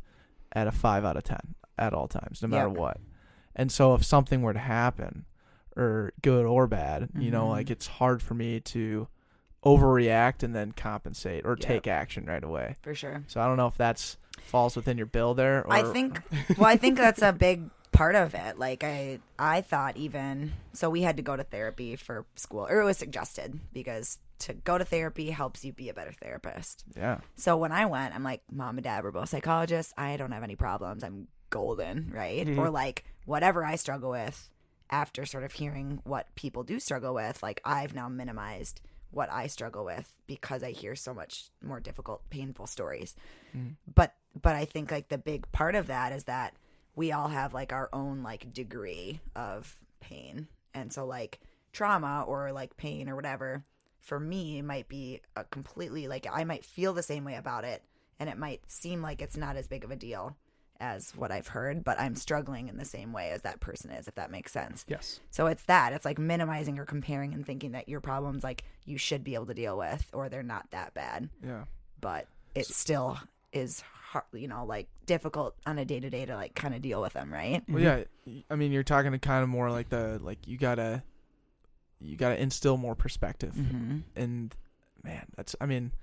at 0.54 0.66
a 0.68 0.72
five 0.72 1.06
out 1.06 1.18
of 1.18 1.24
ten 1.24 1.56
at 1.78 1.94
all 1.94 2.08
times, 2.08 2.42
no 2.42 2.48
matter 2.48 2.70
Yep. 2.70 2.78
what. 2.78 2.98
And 3.56 3.72
so 3.72 3.94
if 3.94 4.04
something 4.04 4.42
were 4.42 4.54
to 4.54 4.60
happen, 4.60 5.26
or 5.78 6.14
good 6.22 6.46
or 6.46 6.68
bad, 6.68 7.10
you 7.16 7.30
know, 7.32 7.50
like 7.50 7.70
it's 7.70 7.86
hard 7.88 8.22
for 8.24 8.34
me 8.34 8.60
to 8.62 9.08
overreact 9.66 10.42
and 10.44 10.56
then 10.56 10.72
compensate 10.72 11.44
or 11.46 11.52
Yep. 11.52 11.60
take 11.60 11.88
action 11.88 12.26
right 12.26 12.44
away. 12.44 12.76
For 12.82 12.94
sure. 12.96 13.24
So 13.28 13.42
I 13.42 13.48
don't 13.48 13.58
know 13.58 13.68
if 13.68 13.76
that's 13.78 14.18
falls 14.46 14.76
within 14.76 14.98
your 14.98 15.08
bill 15.08 15.34
there. 15.34 15.60
Or, 15.66 15.74
I 15.74 15.84
think 15.84 16.22
well, 16.58 16.68
I 16.70 16.78
think 16.78 16.98
that's 16.98 17.22
a 17.22 17.34
big 17.48 17.70
part 17.92 18.16
of 18.16 18.34
it. 18.34 18.58
Like 18.60 18.84
I 18.84 19.20
I 19.40 19.62
thought 19.62 19.98
even 19.98 20.54
so 20.74 20.90
we 20.90 21.02
had 21.02 21.18
to 21.18 21.24
go 21.24 21.36
to 21.36 21.44
therapy 21.44 21.96
for 21.96 22.26
school 22.36 22.68
or 22.70 22.82
it 22.82 22.86
was 22.86 22.98
suggested 22.98 23.60
because 23.74 24.18
to 24.40 24.54
go 24.54 24.78
to 24.78 24.84
therapy 24.86 25.30
helps 25.30 25.64
you 25.64 25.72
be 25.72 25.88
a 25.90 25.94
better 25.94 26.12
therapist. 26.12 26.84
yeah, 26.98 27.20
So 27.38 27.56
when 27.56 27.72
I 27.72 27.86
went, 27.86 28.14
I'm 28.14 28.22
like, 28.24 28.42
Mom 28.52 28.78
and 28.78 28.84
Dad 28.84 29.04
were 29.06 29.12
both 29.14 29.30
psychologists. 29.30 29.94
I 29.98 30.18
don't 30.18 30.34
have 30.34 30.44
any 30.44 30.58
problems. 30.58 31.06
I'm 31.06 31.28
golden, 31.50 32.12
right? 32.14 32.46
Mhm. 32.46 32.58
Or 32.58 32.70
like 32.70 33.06
whatever 33.26 33.64
I 33.64 33.76
struggle 33.78 34.12
with 34.12 34.50
after 34.90 35.26
sort 35.26 35.46
of 35.46 35.54
hearing 35.54 36.02
what 36.04 36.28
people 36.36 36.64
do 36.64 36.80
struggle 36.82 37.14
with, 37.14 37.42
like 37.42 37.62
I've 37.64 37.96
now 37.96 38.10
minimized 38.10 38.82
what 39.16 39.32
I 39.32 39.48
struggle 39.48 39.86
with 39.86 40.14
because 40.28 40.62
I 40.62 40.72
hear 40.72 40.94
so 40.94 41.14
much 41.14 41.50
more 41.64 41.80
difficult, 41.80 42.30
painful 42.30 42.68
stories. 42.68 43.16
Mm. 43.56 43.76
But 43.94 44.14
but 44.40 44.56
I 44.56 44.66
think 44.66 44.92
like 44.92 45.08
the 45.08 45.18
big 45.18 45.50
part 45.54 45.76
of 45.76 45.88
that 45.88 46.12
is 46.12 46.26
that 46.26 46.54
we 46.96 47.14
all 47.14 47.30
have 47.30 47.54
like 47.54 47.72
our 47.72 47.90
own 47.94 48.24
like 48.24 48.54
degree 48.54 49.22
of 49.34 49.80
pain. 50.02 50.48
And 50.74 50.92
so 50.92 51.06
like 51.06 51.40
trauma 51.72 52.26
or 52.28 52.52
like 52.52 52.76
pain 52.76 53.08
or 53.08 53.16
whatever 53.16 53.64
for 54.02 54.20
me 54.20 54.62
might 54.62 54.90
be 54.90 55.22
a 55.36 55.46
completely 55.46 56.08
like 56.10 56.28
I 56.32 56.44
might 56.44 56.66
feel 56.66 56.94
the 56.94 57.02
same 57.02 57.24
way 57.24 57.36
about 57.36 57.64
it 57.64 57.84
and 58.20 58.30
it 58.30 58.38
might 58.38 58.70
seem 58.70 59.02
like 59.02 59.22
it's 59.22 59.38
not 59.38 59.56
as 59.56 59.68
big 59.68 59.84
of 59.84 59.92
a 59.92 59.96
deal 59.96 60.36
as 60.80 61.12
what 61.16 61.32
I've 61.32 61.48
heard, 61.48 61.84
but 61.84 62.00
I'm 62.00 62.16
struggling 62.16 62.68
in 62.68 62.78
the 62.78 62.86
same 62.86 63.14
way 63.14 63.30
as 63.32 63.42
that 63.44 63.60
person 63.60 63.92
is, 63.92 64.08
if 64.08 64.16
that 64.16 64.30
makes 64.32 64.52
sense. 64.52 64.86
yes. 64.88 65.20
So 65.32 65.48
it's 65.48 65.64
that. 65.64 65.94
It's 65.94 66.06
like 66.06 66.20
minimizing 66.20 66.78
or 66.80 66.86
comparing 66.86 67.34
and 67.34 67.46
thinking 67.46 67.72
that 67.74 67.88
your 67.90 68.02
problems 68.02 68.44
like 68.44 68.64
you 68.86 68.98
should 68.98 69.24
be 69.24 69.36
able 69.36 69.46
to 69.48 69.54
deal 69.54 69.78
with 69.78 70.08
or 70.14 70.28
they're 70.30 70.44
not 70.44 70.70
that 70.72 70.94
bad. 70.94 71.30
yeah, 71.44 71.64
But 72.02 72.28
it 72.54 72.66
still 72.68 73.18
is 73.54 73.82
hard, 73.82 74.26
you 74.34 74.48
know, 74.48 74.66
like 74.66 74.88
difficult 75.06 75.56
on 75.66 75.78
a 75.80 75.86
day 75.86 76.00
to 76.00 76.10
day 76.10 76.26
to 76.26 76.36
like 76.36 76.56
kind 76.56 76.76
of 76.76 76.82
deal 76.82 77.02
with 77.02 77.14
them, 77.14 77.32
right? 77.34 77.64
well, 77.70 77.82
yeah. 77.82 78.04
I 78.50 78.56
mean, 78.56 78.72
you're 78.72 78.84
talking 78.84 79.12
to 79.14 79.20
kind 79.20 79.44
of 79.44 79.50
more 79.50 79.72
like 79.72 79.90
the 79.90 80.20
like 80.22 80.48
you 80.48 80.58
gotta 80.58 81.04
you 82.02 82.18
gotta 82.18 82.40
instill 82.42 82.78
more 82.78 82.96
perspective, 82.96 83.54
Mm-hmm. 83.56 84.00
and 84.16 84.54
man, 85.04 85.26
that's 85.36 85.56
I 85.62 85.66
mean, 85.66 85.94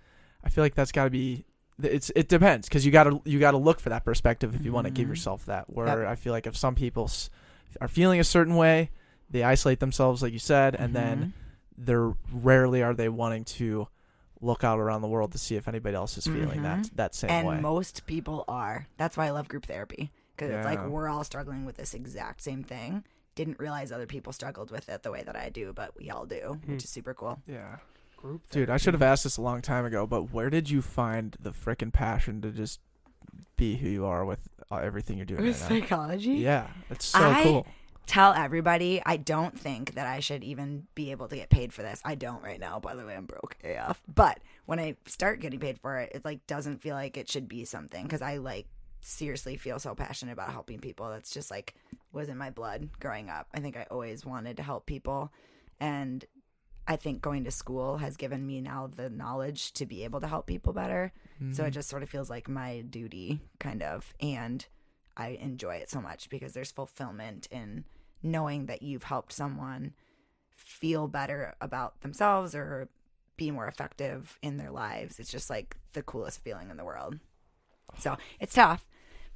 I 0.42 0.48
feel 0.48 0.64
like 0.64 0.74
that's 0.74 0.92
got 0.92 1.04
to 1.04 1.10
be. 1.10 1.44
It's 1.84 2.10
it 2.14 2.28
depends 2.28 2.68
because 2.68 2.84
you 2.86 2.92
gotta 2.92 3.20
you 3.24 3.38
gotta 3.38 3.56
look 3.58 3.80
for 3.80 3.88
that 3.90 4.04
perspective 4.04 4.54
if 4.54 4.64
you 4.64 4.72
want 4.72 4.86
to 4.86 4.90
give 4.92 5.06
Mhm. 5.06 5.10
yourself 5.10 5.46
that. 5.46 5.68
Where 5.72 6.06
I 6.06 6.14
feel 6.14 6.32
like 6.32 6.46
if 6.46 6.56
some 6.56 6.74
people 6.74 7.04
s- 7.04 7.30
are 7.80 7.88
feeling 7.88 8.20
a 8.20 8.24
certain 8.24 8.56
way, 8.56 8.90
they 9.30 9.42
isolate 9.42 9.80
themselves, 9.80 10.22
like 10.22 10.32
you 10.32 10.38
said, 10.38 10.74
and 10.74 10.94
then 10.94 11.18
Mm-hmm. 11.18 11.84
they're 11.84 12.12
rarely 12.32 12.82
are 12.82 12.94
they 12.94 13.08
wanting 13.08 13.44
to 13.44 13.88
look 14.40 14.64
out 14.64 14.78
around 14.80 15.02
the 15.02 15.08
world 15.08 15.32
to 15.32 15.38
see 15.38 15.54
if 15.56 15.68
anybody 15.68 15.94
else 15.94 16.18
is 16.18 16.24
feeling 16.26 16.62
that 16.62 16.80
Mhm. 16.80 16.96
that 16.96 17.14
same 17.14 17.30
and 17.30 17.46
way. 17.48 17.54
And 17.54 17.62
most 17.62 18.06
people 18.06 18.44
are. 18.48 18.86
That's 18.96 19.16
why 19.16 19.26
I 19.26 19.30
love 19.30 19.48
group 19.48 19.66
therapy 19.66 20.10
because 20.36 20.50
it's 20.50 20.64
like 20.64 20.84
we're 20.86 21.08
all 21.08 21.24
struggling 21.24 21.64
with 21.64 21.76
this 21.76 21.94
exact 21.94 22.42
same 22.42 22.62
thing. 22.64 23.04
Didn't 23.34 23.58
realize 23.58 23.90
other 23.92 24.06
people 24.06 24.32
struggled 24.32 24.70
with 24.70 24.88
it 24.90 25.02
the 25.04 25.10
way 25.10 25.22
that 25.22 25.36
I 25.36 25.48
do, 25.48 25.72
but 25.72 25.96
we 25.96 26.10
all 26.10 26.26
do, 26.26 26.58
Hmm. 26.64 26.72
which 26.72 26.84
is 26.84 26.90
super 26.90 27.14
cool. 27.14 27.40
yeah, 27.46 27.76
Group 28.22 28.48
dude, 28.50 28.70
I 28.70 28.76
should 28.76 28.94
have 28.94 29.02
asked 29.02 29.24
this 29.24 29.36
a 29.36 29.42
long 29.42 29.62
time 29.62 29.84
ago, 29.84 30.06
but 30.06 30.32
where 30.32 30.48
did 30.48 30.70
you 30.70 30.80
find 30.80 31.36
the 31.40 31.50
freaking 31.50 31.92
passion 31.92 32.40
to 32.42 32.50
just 32.50 32.78
be 33.56 33.76
who 33.76 33.88
you 33.88 34.06
are 34.06 34.24
with 34.24 34.38
uh, 34.70 34.76
everything 34.76 35.16
you're 35.16 35.26
doing 35.26 35.42
right 35.42 35.48
now? 35.48 35.68
psychology? 35.68 36.34
Yeah, 36.34 36.68
it's 36.88 37.06
so 37.06 37.18
I- 37.18 37.42
cool. 37.42 37.66
Tell 38.04 38.32
everybody 38.32 39.00
I 39.06 39.16
don't 39.16 39.58
think 39.58 39.94
that 39.94 40.06
I 40.08 40.18
should 40.20 40.42
even 40.42 40.88
be 40.96 41.12
able 41.12 41.28
to 41.28 41.36
get 41.36 41.50
paid 41.50 41.72
for 41.72 41.82
this. 41.82 42.00
I 42.04 42.16
don't 42.16 42.42
right 42.42 42.58
now. 42.58 42.80
By 42.80 42.96
the 42.96 43.06
way, 43.06 43.14
I'm 43.14 43.26
broke 43.26 43.56
AF. 43.62 44.02
But 44.12 44.40
when 44.66 44.80
I 44.80 44.96
start 45.06 45.38
getting 45.38 45.60
paid 45.60 45.78
for 45.78 45.98
it, 45.98 46.10
it 46.12 46.24
like 46.24 46.44
doesn't 46.48 46.82
feel 46.82 46.96
like 46.96 47.16
it 47.16 47.30
should 47.30 47.48
be 47.48 47.64
something 47.64 48.02
because 48.02 48.20
I 48.20 48.38
like 48.38 48.66
seriously 49.02 49.56
feel 49.56 49.78
so 49.78 49.94
passionate 49.94 50.32
about 50.32 50.52
helping 50.52 50.80
people. 50.80 51.10
That's 51.10 51.32
just 51.32 51.50
like 51.50 51.74
was 52.12 52.28
in 52.28 52.36
my 52.36 52.50
blood 52.50 52.88
growing 52.98 53.30
up. 53.30 53.46
I 53.54 53.60
think 53.60 53.76
I 53.76 53.86
always 53.90 54.26
wanted 54.26 54.56
to 54.56 54.62
help 54.64 54.84
people, 54.84 55.32
and 55.80 56.24
I 56.86 56.96
think 56.96 57.22
going 57.22 57.44
to 57.44 57.50
school 57.50 57.98
has 57.98 58.16
given 58.16 58.46
me 58.46 58.60
now 58.60 58.88
the 58.88 59.08
knowledge 59.08 59.72
to 59.74 59.86
be 59.86 60.02
able 60.04 60.20
to 60.20 60.26
help 60.26 60.46
people 60.46 60.72
better. 60.72 61.12
So 61.52 61.64
it 61.64 61.70
Mhm. 61.70 61.72
just 61.72 61.88
sort 61.88 62.02
of 62.02 62.08
feels 62.10 62.28
like 62.30 62.48
my 62.48 62.80
duty, 62.82 63.40
kind 63.58 63.82
of. 63.82 64.12
And 64.20 64.66
I 65.16 65.28
enjoy 65.28 65.76
it 65.76 65.90
so 65.90 66.00
much 66.00 66.28
because 66.28 66.52
there's 66.54 66.70
fulfillment 66.72 67.46
in 67.50 67.84
knowing 68.22 68.66
that 68.66 68.82
you've 68.82 69.04
helped 69.04 69.32
someone 69.32 69.94
feel 70.56 71.08
better 71.08 71.54
about 71.60 72.00
themselves 72.00 72.54
or 72.54 72.88
be 73.36 73.50
more 73.50 73.66
effective 73.66 74.38
in 74.42 74.56
their 74.56 74.70
lives. 74.70 75.18
It's 75.18 75.30
just 75.30 75.50
like 75.50 75.76
the 75.92 76.02
coolest 76.02 76.42
feeling 76.42 76.70
in 76.70 76.76
the 76.76 76.84
world. 76.84 77.18
So 77.98 78.16
it's 78.40 78.54
tough. 78.54 78.86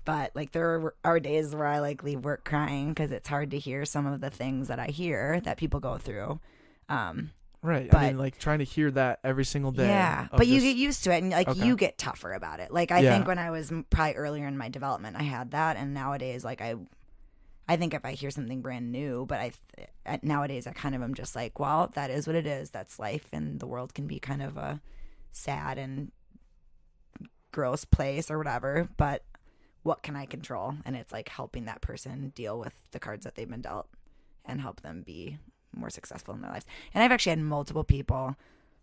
But 0.05 0.35
like 0.37 0.53
there 0.53 0.75
are- 0.77 0.95
are 1.05 1.19
days 1.21 1.55
where 1.55 1.67
I 1.67 1.81
like 1.81 2.03
leave 2.05 2.25
work 2.25 2.45
crying 2.45 2.91
because 2.91 3.11
it's 3.11 3.29
hard 3.29 3.51
to 3.51 3.59
hear 3.59 3.85
some 3.85 4.07
of 4.07 4.21
the 4.21 4.31
things 4.31 4.69
that 4.69 4.79
I 4.79 4.87
hear 4.87 5.41
that 5.41 5.59
people 5.59 5.81
go 5.81 5.99
through. 5.99 6.41
Um, 6.89 7.33
right. 7.63 7.93
I 7.95 8.09
mean, 8.09 8.19
like 8.19 8.39
trying 8.39 8.59
to 8.61 8.65
hear 8.65 8.91
that 8.93 9.21
every 9.25 9.45
single 9.45 9.73
day. 9.73 9.87
yeah, 9.87 10.29
but 10.31 10.47
you 10.47 10.61
get 10.61 10.77
used 10.77 11.05
to 11.05 11.13
it, 11.15 11.23
and 11.23 11.31
like 11.31 11.49
Okay. 11.49 11.65
you 11.67 11.77
get 11.77 11.99
tougher 11.99 12.33
about 12.33 12.61
it. 12.61 12.73
Like 12.73 12.91
I 12.91 13.01
Yeah. 13.01 13.11
think 13.15 13.27
when 13.27 13.39
I 13.39 13.51
was 13.51 13.73
probably 13.91 14.15
earlier 14.15 14.47
in 14.47 14.57
my 14.57 14.69
development, 14.69 15.17
I 15.17 15.23
had 15.25 15.51
that, 15.53 15.77
and 15.77 15.93
nowadays, 15.95 16.45
like 16.45 16.61
I, 16.61 16.75
I 17.69 17.77
think 17.77 17.95
if 17.95 18.05
I 18.05 18.13
hear 18.13 18.31
something 18.31 18.63
brand 18.63 18.93
new, 18.93 19.27
but 19.27 19.41
I 19.41 19.53
th- 20.07 20.23
nowadays 20.23 20.67
I 20.67 20.73
kind 20.73 20.95
of 20.95 21.03
am 21.03 21.15
just 21.15 21.35
like, 21.35 21.59
well, 21.59 21.91
that 21.95 22.11
is 22.11 22.27
what 22.27 22.37
it 22.37 22.47
is. 22.47 22.71
That's 22.71 22.99
life, 22.99 23.27
and 23.33 23.59
the 23.61 23.67
world 23.67 23.95
can 23.95 24.07
be 24.07 24.19
kind 24.21 24.43
of 24.43 24.57
a 24.57 24.81
sad 25.33 25.77
and 25.79 26.13
gross 27.53 27.85
place 27.85 28.31
or 28.31 28.39
whatever. 28.39 28.89
But 28.97 29.25
what 29.83 30.03
can 30.03 30.17
I 30.17 30.27
control? 30.27 30.75
And 30.85 30.97
it's 30.97 31.13
like 31.13 31.29
helping 31.29 31.65
that 31.67 31.81
person 31.81 32.31
deal 32.35 32.59
with 32.59 32.75
the 32.93 32.99
cards 32.99 33.25
that 33.25 33.35
they've 33.35 33.49
been 33.49 33.63
dealt, 33.63 33.89
and 34.45 34.61
help 34.61 34.83
them 34.83 35.03
be 35.05 35.39
more 35.77 35.91
successful 35.91 36.35
in 36.35 36.41
their 36.41 36.51
lives. 36.51 36.67
And 36.95 37.03
I've 37.05 37.13
actually 37.13 37.31
had 37.31 37.41
multiple 37.41 37.85
people 37.85 38.37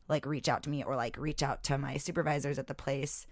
like 0.07 0.26
reach 0.26 0.48
out 0.49 0.64
to 0.64 0.70
me 0.70 0.84
or 0.84 0.95
like 0.95 1.18
reach 1.18 1.41
out 1.44 1.64
to 1.64 1.78
my 1.78 1.98
supervisors 1.98 2.60
at 2.60 2.68
the 2.68 2.74
place 2.74 3.26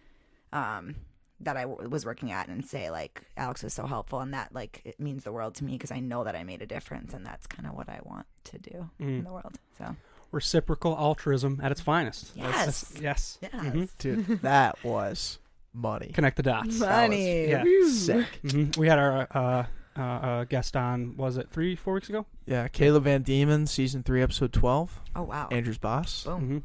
um, 0.53 0.95
that 1.39 1.57
I 1.57 1.63
w- 1.63 1.89
was 1.89 2.05
working 2.05 2.31
at 2.31 2.47
and 2.47 2.65
say 2.65 2.89
like 2.91 3.23
Alex 3.35 3.63
was 3.63 3.73
so 3.73 3.85
helpful 3.87 4.19
and 4.19 4.33
that 4.33 4.53
like 4.53 4.81
it 4.85 4.99
means 4.99 5.23
the 5.23 5.31
world 5.31 5.55
to 5.55 5.63
me 5.63 5.73
because 5.73 5.91
I 5.91 5.99
know 5.99 6.23
that 6.23 6.35
I 6.35 6.43
made 6.43 6.61
a 6.61 6.65
difference 6.65 7.13
and 7.13 7.25
that's 7.25 7.47
kind 7.47 7.67
of 7.67 7.73
what 7.75 7.89
I 7.89 7.99
want 8.03 8.25
to 8.45 8.57
do 8.59 8.89
in 8.99 9.21
Mm. 9.21 9.25
the 9.25 9.33
world. 9.33 9.57
So 9.77 9.95
Reciprocal 10.31 10.95
altruism 10.95 11.59
at 11.61 11.71
its 11.73 11.81
finest. 11.81 12.31
Yes. 12.35 12.51
That's- 12.53 13.01
yes. 13.01 13.37
yes, 13.41 13.51
Mhm. 13.53 13.89
dude, 13.97 14.41
that 14.43 14.81
was 14.83 15.39
money. 15.73 16.11
Connect 16.13 16.37
the 16.37 16.43
dots. 16.43 16.79
Money. 16.79 17.47
yeah. 17.49 17.63
Woo. 17.63 17.89
Sick. 17.89 18.27
hmm 18.49 18.69
We 18.77 18.87
had 18.87 18.97
our 18.99 19.27
uh, 19.31 19.65
uh, 19.97 20.01
uh, 20.01 20.43
guest 20.45 20.75
on. 20.75 21.15
Was 21.17 21.37
it 21.37 21.49
three, 21.51 21.75
four 21.75 21.93
weeks 21.95 22.09
ago? 22.09 22.25
Yeah, 22.45 22.67
Caleb 22.67 23.03
Van 23.03 23.23
Diemen, 23.23 23.67
season 23.67 24.03
three, 24.03 24.21
episode 24.21 24.53
twelve. 24.53 24.99
Oh 25.15 25.23
wow. 25.23 25.47
Andrew's 25.51 25.77
boss. 25.77 26.23
Boom. 26.23 26.39
hmm 26.47 26.57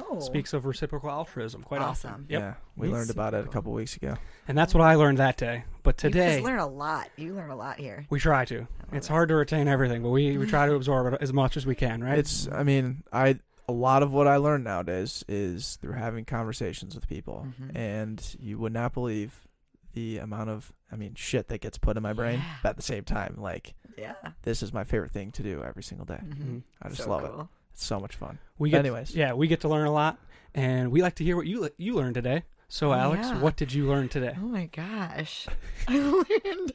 Oh. 0.00 0.20
Speaks 0.20 0.52
of 0.52 0.64
reciprocal 0.64 1.10
altruism 1.10 1.64
quite 1.64 1.80
often. 1.80 2.10
awesome. 2.10 2.26
Yep. 2.28 2.40
Yeah, 2.40 2.54
we 2.76 2.86
Yes. 2.86 2.94
learned 2.94 3.10
about 3.10 3.34
it 3.34 3.44
a 3.44 3.48
couple 3.48 3.72
weeks 3.72 3.96
ago. 3.96 4.14
And 4.46 4.56
that's 4.56 4.72
what 4.72 4.80
I 4.84 4.94
learned 4.94 5.18
that 5.18 5.36
day. 5.36 5.64
But 5.82 5.98
today 5.98 6.36
guys 6.36 6.44
learn 6.44 6.60
a 6.60 6.68
lot. 6.68 7.08
You 7.16 7.34
learn 7.34 7.50
a 7.50 7.56
lot 7.56 7.78
here. 7.80 8.06
we 8.08 8.20
try 8.20 8.44
to. 8.44 8.68
It's 8.92 9.08
hard 9.08 9.28
to 9.30 9.34
retain 9.34 9.66
everything, 9.66 10.04
but 10.04 10.10
we, 10.10 10.38
we 10.38 10.46
try 10.46 10.66
to 10.66 10.74
absorb 10.74 11.12
it 11.14 11.18
as 11.20 11.32
much 11.32 11.56
as 11.56 11.66
we 11.66 11.74
can, 11.74 12.04
right? 12.04 12.16
It's, 12.16 12.46
I 12.52 12.62
mean, 12.62 13.02
I 13.12 13.40
a 13.68 13.72
lot 13.72 14.04
of 14.04 14.12
what 14.12 14.28
I 14.28 14.36
learn 14.36 14.62
nowadays 14.62 15.24
is 15.26 15.76
through 15.82 15.94
having 15.94 16.24
conversations 16.24 16.94
with 16.94 17.08
people, 17.08 17.48
Mhm. 17.60 17.74
and 17.76 18.36
you 18.38 18.56
would 18.58 18.72
not 18.72 18.94
believe 18.94 19.47
the 19.94 20.18
amount 20.18 20.50
of, 20.50 20.72
I 20.92 20.96
mean, 20.96 21.14
shit 21.14 21.48
that 21.48 21.60
gets 21.60 21.78
put 21.78 21.96
in 21.96 22.02
my 22.02 22.12
brain. 22.12 22.38
Yeah. 22.38 22.54
But 22.62 22.68
at 22.70 22.76
the 22.76 22.82
same 22.82 23.04
time, 23.04 23.36
like 23.38 23.74
Yeah. 23.96 24.14
this 24.42 24.62
is 24.62 24.72
my 24.72 24.84
favorite 24.84 25.12
thing 25.12 25.32
to 25.32 25.42
do 25.42 25.62
every 25.64 25.82
single 25.82 26.04
day. 26.06 26.20
Mhm. 26.22 26.62
I 26.82 26.88
just 26.88 27.02
So 27.04 27.10
love 27.10 27.24
it. 27.24 27.46
It's 27.72 27.84
so 27.84 27.98
much 28.00 28.16
fun. 28.16 28.38
we 28.58 28.70
get 28.70 28.80
anyways. 28.80 29.14
yeah, 29.14 29.32
we 29.32 29.46
get 29.48 29.60
to 29.62 29.68
learn 29.68 29.86
a 29.86 29.92
lot, 29.92 30.18
and 30.54 30.90
we 30.90 31.00
like 31.02 31.14
to 31.16 31.24
hear 31.24 31.36
what 31.36 31.46
you 31.46 31.68
you 31.78 31.94
learned 31.94 32.14
today. 32.14 32.42
So, 32.70 32.90
Oh, 32.90 32.94
Alex, 32.94 33.28
yeah. 33.28 33.40
what 33.40 33.56
did 33.56 33.72
you 33.72 33.86
learn 33.88 34.08
today? 34.10 34.34
Oh 34.36 34.40
my 34.46 34.66
gosh. 34.66 35.46
I 35.88 35.98
learned. 35.98 36.72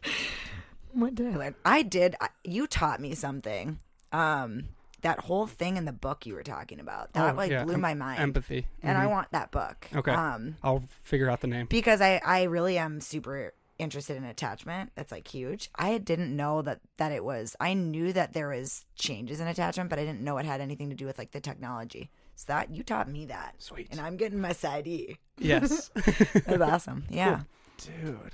What 0.91 1.15
did 1.15 1.33
I 1.33 1.37
learn? 1.37 1.55
I 1.65 1.81
did. 1.83 2.15
I, 2.21 2.29
you 2.43 2.65
taught 2.67 2.99
me 2.99 3.13
something. 3.15 3.79
Um, 4.11 4.69
that 5.03 5.19
whole 5.21 5.47
thing 5.47 5.77
in 5.77 5.85
the 5.85 5.93
book 5.93 6.25
you 6.25 6.33
were 6.33 6.43
talking 6.43 6.79
about 6.79 7.13
that 7.13 7.33
Oh, 7.33 7.37
like 7.37 7.51
yeah, 7.51 7.63
blew 7.63 7.75
em- 7.75 7.81
my 7.81 7.93
mind. 7.93 8.19
Empathy. 8.19 8.67
and 8.81 8.97
I 8.97 9.05
Mhm. 9.05 9.11
want 9.11 9.31
that 9.31 9.51
book. 9.51 9.87
Okay. 9.95 10.11
Um, 10.11 10.57
I'll 10.63 10.83
figure 11.03 11.29
out 11.29 11.39
the 11.41 11.47
name. 11.47 11.67
because 11.69 12.01
I 12.01 12.19
I 12.25 12.43
really 12.43 12.77
am 12.77 12.99
super 12.99 13.53
interested 13.79 14.15
in 14.17 14.23
attachment. 14.23 14.91
That's 14.95 15.11
like 15.11 15.27
huge. 15.27 15.69
I 15.75 15.97
didn't 15.97 16.35
know 16.35 16.61
that 16.63 16.79
that 16.97 17.11
it 17.11 17.23
was. 17.23 17.55
I 17.59 17.73
knew 17.73 18.11
that 18.13 18.33
there 18.33 18.49
was 18.49 18.85
changes 18.95 19.39
in 19.39 19.47
attachment, 19.47 19.89
but 19.89 19.99
I 19.99 20.03
didn't 20.05 20.21
know 20.21 20.37
it 20.37 20.45
had 20.45 20.61
anything 20.61 20.89
to 20.89 20.95
do 20.95 21.05
with 21.05 21.17
like 21.17 21.31
the 21.31 21.41
technology. 21.41 22.09
So 22.35 22.45
that 22.47 22.71
you 22.73 22.81
taught 22.83 23.07
me 23.09 23.25
that, 23.27 23.55
Sweet. 23.59 23.89
and 23.91 23.99
I'm 24.01 24.17
getting 24.17 24.39
my 24.41 24.53
side 24.53 24.87
E. 24.87 25.17
yes. 25.37 25.89
That's 25.95 26.61
awesome. 26.61 27.03
Yeah. 27.09 27.41
Dude. 27.77 28.33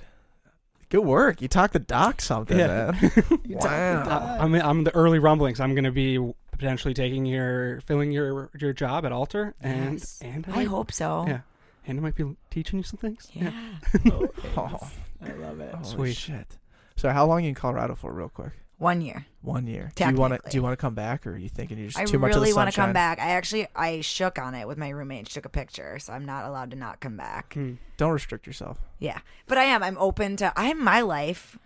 Good 0.88 1.04
work. 1.04 1.40
You 1.40 1.48
talked 1.48 1.72
the 1.72 1.78
doc 1.78 2.20
something, 2.20 2.58
Yeah. 2.58 2.92
man. 3.00 3.40
wow. 3.48 4.02
Uh, 4.02 4.36
I'm 4.40 4.54
I'm 4.54 4.84
the 4.84 4.94
early 4.94 5.18
rumblings. 5.18 5.60
I'm 5.60 5.74
going 5.74 5.84
to 5.84 5.92
be 5.92 6.18
potentially 6.60 6.92
taking 6.92 7.24
your 7.24 7.80
filling 7.80 8.12
your 8.12 8.50
your 8.60 8.72
job 8.74 9.06
at 9.06 9.12
Altr, 9.12 9.54
and 9.62 9.94
Yes. 9.98 10.20
and 10.22 10.44
I 10.48 10.56
might- 10.56 10.68
hope 10.68 10.92
so. 10.92 11.24
Yeah, 11.26 11.40
and 11.86 11.98
I 11.98 12.02
might 12.02 12.14
be 12.14 12.36
teaching 12.50 12.78
you 12.78 12.82
some 12.82 12.98
things. 12.98 13.28
Yeah. 13.32 13.50
Oh, 14.56 14.90
I 15.22 15.32
love 15.32 15.60
it. 15.60 15.74
holy 15.74 15.84
Sweet. 16.12 16.16
shit. 16.16 16.58
So 16.96 17.10
how 17.10 17.24
long 17.26 17.42
you 17.44 17.48
in 17.48 17.54
Colorado 17.54 17.94
for, 17.94 18.12
real 18.12 18.28
quick? 18.28 18.52
One 18.76 19.00
year. 19.00 19.26
One 19.42 19.66
year. 19.66 19.90
Do 19.94 20.04
you 20.06 20.14
want 20.14 20.34
to? 20.34 20.50
Do 20.50 20.56
you 20.56 20.62
want 20.62 20.72
to 20.72 20.76
come 20.80 20.94
back, 20.94 21.26
or 21.26 21.32
are 21.32 21.38
you 21.38 21.48
thinking 21.48 21.78
you're 21.78 21.88
just 21.88 21.98
I 21.98 22.04
too 22.04 22.18
much 22.18 22.30
of 22.30 22.34
the 22.36 22.40
really 22.40 22.52
want 22.54 22.70
to 22.70 22.76
come 22.76 22.92
back. 22.92 23.18
I 23.18 23.30
actually 23.30 23.66
I 23.74 24.00
shook 24.02 24.38
on 24.38 24.54
it 24.54 24.66
with 24.68 24.76
my 24.78 24.88
roommate. 24.90 25.28
She 25.28 25.34
took 25.34 25.44
a 25.46 25.50
picture, 25.50 25.98
so 25.98 26.12
I'm 26.12 26.24
not 26.26 26.44
allowed 26.46 26.70
to 26.72 26.76
not 26.76 27.00
come 27.00 27.16
back. 27.16 27.54
Hmm. 27.54 27.74
Don't 27.98 28.12
restrict 28.12 28.46
yourself. 28.46 28.78
Yeah, 28.98 29.18
but 29.46 29.56
I 29.58 29.64
am. 29.64 29.82
I'm 29.82 29.96
open 29.98 30.36
to. 30.36 30.52
I'm 30.56 30.82
my 30.82 31.00
life. 31.00 31.58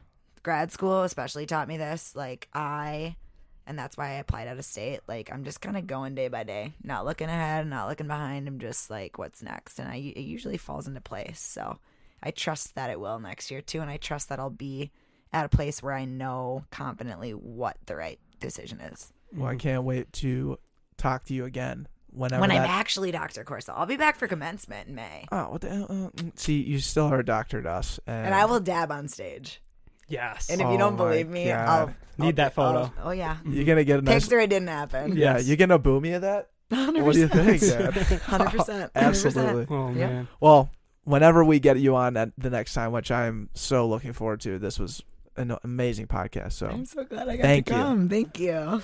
Grad 0.44 0.70
school 0.72 1.02
especially 1.02 1.46
taught 1.46 1.68
me 1.68 1.76
this. 1.76 2.14
Like 2.16 2.48
I, 2.52 3.14
and 3.66 3.78
that's 3.78 3.96
why 3.96 4.08
I 4.10 4.12
applied 4.14 4.48
out 4.48 4.58
of 4.58 4.64
state. 4.64 5.00
Like 5.06 5.30
I'm 5.32 5.44
just 5.44 5.60
kind 5.60 5.76
of 5.76 5.86
going 5.86 6.14
day 6.14 6.28
by 6.28 6.44
day, 6.44 6.72
not 6.82 7.04
looking 7.04 7.28
ahead, 7.28 7.66
not 7.66 7.88
looking 7.88 8.06
behind. 8.08 8.46
I'm 8.48 8.58
just 8.58 8.90
like, 8.90 9.18
what's 9.18 9.42
next? 9.42 9.78
And 9.78 9.88
I 9.88 9.96
it 9.96 10.20
usually 10.22 10.56
falls 10.58 10.86
into 10.86 11.00
place. 11.00 11.40
So 11.40 11.78
I 12.22 12.30
trust 12.30 12.74
that 12.74 12.90
it 12.90 13.00
will 13.00 13.18
next 13.18 13.50
year 13.50 13.60
too, 13.60 13.80
and 13.80 13.90
I 13.90 13.96
trust 13.96 14.28
that 14.28 14.38
I'll 14.38 14.50
be 14.50 14.90
at 15.32 15.44
a 15.44 15.48
place 15.48 15.82
where 15.82 15.94
I 15.94 16.04
know 16.04 16.64
confidently 16.70 17.32
what 17.32 17.76
the 17.86 17.96
right 17.96 18.18
decision 18.40 18.80
is. 18.80 19.12
Well, 19.34 19.48
I 19.50 19.56
can't 19.56 19.84
wait 19.84 20.12
to 20.14 20.58
talk 20.96 21.24
to 21.24 21.34
you 21.34 21.44
again 21.44 21.88
whenever. 22.10 22.40
when 22.40 22.52
I'm 22.52 22.62
actually 22.62 23.10
Dr. 23.10 23.42
Coursol, 23.42 23.74
I'll 23.76 23.84
be 23.86 23.96
back 23.96 24.16
for 24.16 24.28
commencement 24.28 24.88
in 24.88 24.94
May, 24.94 25.26
Oh, 25.32 25.50
what 25.50 25.60
the 25.62 25.70
hell? 25.70 25.86
Uh, 25.90 25.94
mm, 26.22 26.38
see, 26.38 26.62
you 26.62 26.78
still 26.78 27.06
are 27.06 27.18
a 27.18 27.24
doctor 27.24 27.60
to 27.60 27.68
us, 27.68 27.98
and, 28.06 28.26
and 28.26 28.34
I 28.34 28.44
will 28.44 28.60
dab 28.60 28.92
on 28.92 29.08
stage. 29.08 29.60
Yes. 30.08 30.50
And 30.50 30.60
if 30.60 30.66
Oh 30.66 30.72
you 30.72 30.78
don't 30.78 30.96
my 30.96 31.04
believe 31.10 31.28
me, 31.28 31.46
God. 31.46 31.68
I'll 31.68 31.86
Need 32.18 32.26
I'll- 32.26 32.32
that 32.44 32.54
photo. 32.54 32.78
I'll- 32.80 32.92
oh 33.04 33.10
yeah, 33.10 33.36
You're 33.46 33.64
gonna 33.64 33.84
get 33.84 33.98
a 34.00 34.02
nice. 34.02 34.24
picture 34.24 34.38
it 34.40 34.50
didn't 34.50 34.68
happen. 34.68 35.16
Yeah, 35.16 35.36
Yes. 35.36 35.46
you 35.48 35.56
gonna 35.56 35.78
boo 35.78 36.00
me 36.00 36.12
of 36.12 36.22
that? 36.22 36.50
What 36.70 37.12
do 37.14 37.18
you 37.20 37.28
think, 37.28 37.60
Dad? 37.60 37.94
Hundred 38.22 38.50
percent. 38.50 38.90
Absolutely. 38.94 39.66
oh 39.74 39.88
Yep. 39.90 39.96
man. 40.10 40.28
Well, 40.40 40.70
whenever 41.04 41.44
we 41.44 41.60
get 41.60 41.78
you 41.78 41.94
on 41.96 42.16
at 42.16 42.30
the 42.38 42.50
next 42.50 42.74
time, 42.74 42.92
which 42.92 43.10
I'm 43.10 43.50
so 43.54 43.86
looking 43.88 44.12
forward 44.12 44.40
to, 44.42 44.58
this 44.58 44.78
was 44.78 45.02
an 45.36 45.56
amazing 45.64 46.06
podcast. 46.06 46.52
So 46.52 46.66
I'm 46.68 46.84
so 46.86 47.04
glad 47.04 47.28
I 47.28 47.36
got 47.36 47.42
Thank 47.42 47.66
to 47.66 47.72
you. 47.72 47.78
come. 47.78 48.08
Thank 48.08 48.38
you. 48.40 48.82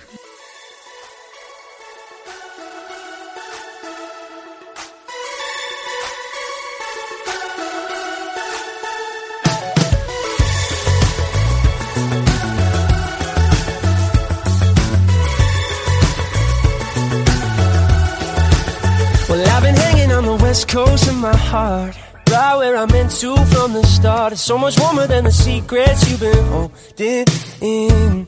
West 20.51 20.67
coast 20.67 21.07
of 21.07 21.15
my 21.15 21.37
heart. 21.37 21.95
Right 22.29 22.55
where 22.57 22.75
I'm 22.75 22.89
meant 22.91 23.11
to 23.21 23.37
from 23.51 23.71
the 23.71 23.83
start. 23.83 24.33
It's 24.33 24.41
so 24.41 24.57
much 24.57 24.77
warmer 24.81 25.07
than 25.07 25.23
the 25.23 25.31
secrets 25.31 26.09
you've 26.09 26.19
been 26.19 26.45
holding 26.51 27.25
in. 27.61 28.27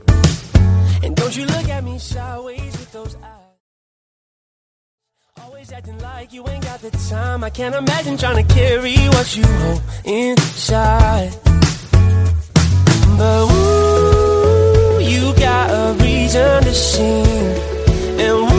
And 1.03 1.15
don't 1.17 1.35
you 1.35 1.45
look 1.45 1.67
at 1.67 1.83
me 1.83 1.99
sideways 1.99 2.71
with 2.79 2.91
those 2.93 3.15
eyes. 3.15 3.57
Always 5.41 5.69
acting 5.73 5.99
like 5.99 6.31
you 6.31 6.47
ain't 6.47 6.63
got 6.63 6.79
the 6.79 6.91
time. 7.09 7.43
I 7.43 7.49
can't 7.49 7.75
imagine 7.75 8.15
trying 8.17 8.39
to 8.45 8.53
carry 8.53 8.95
what 9.15 9.27
you 9.35 9.45
hold 9.61 9.81
inside. 10.05 11.31
But 13.19 13.41
ooh, 13.51 15.01
you 15.11 15.23
got 15.47 15.65
a 15.81 15.85
reason 16.01 16.63
to 16.63 16.73
sing. 16.73 17.57
And 18.23 18.52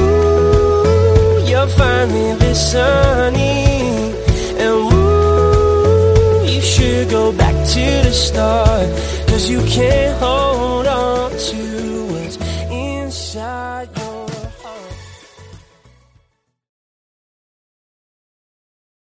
you're 1.64 1.76
finally 1.78 2.34
listening. 2.34 4.12
And 4.60 4.92
ooh, 4.92 6.44
you 6.46 6.60
should 6.60 7.08
go 7.10 7.32
back 7.32 7.54
to 7.68 7.84
the 8.06 8.12
start. 8.12 8.88
Cause 9.28 9.48
you 9.48 9.60
can't 9.62 10.18
hold 10.18 10.86
on 10.86 11.30
to 11.30 11.73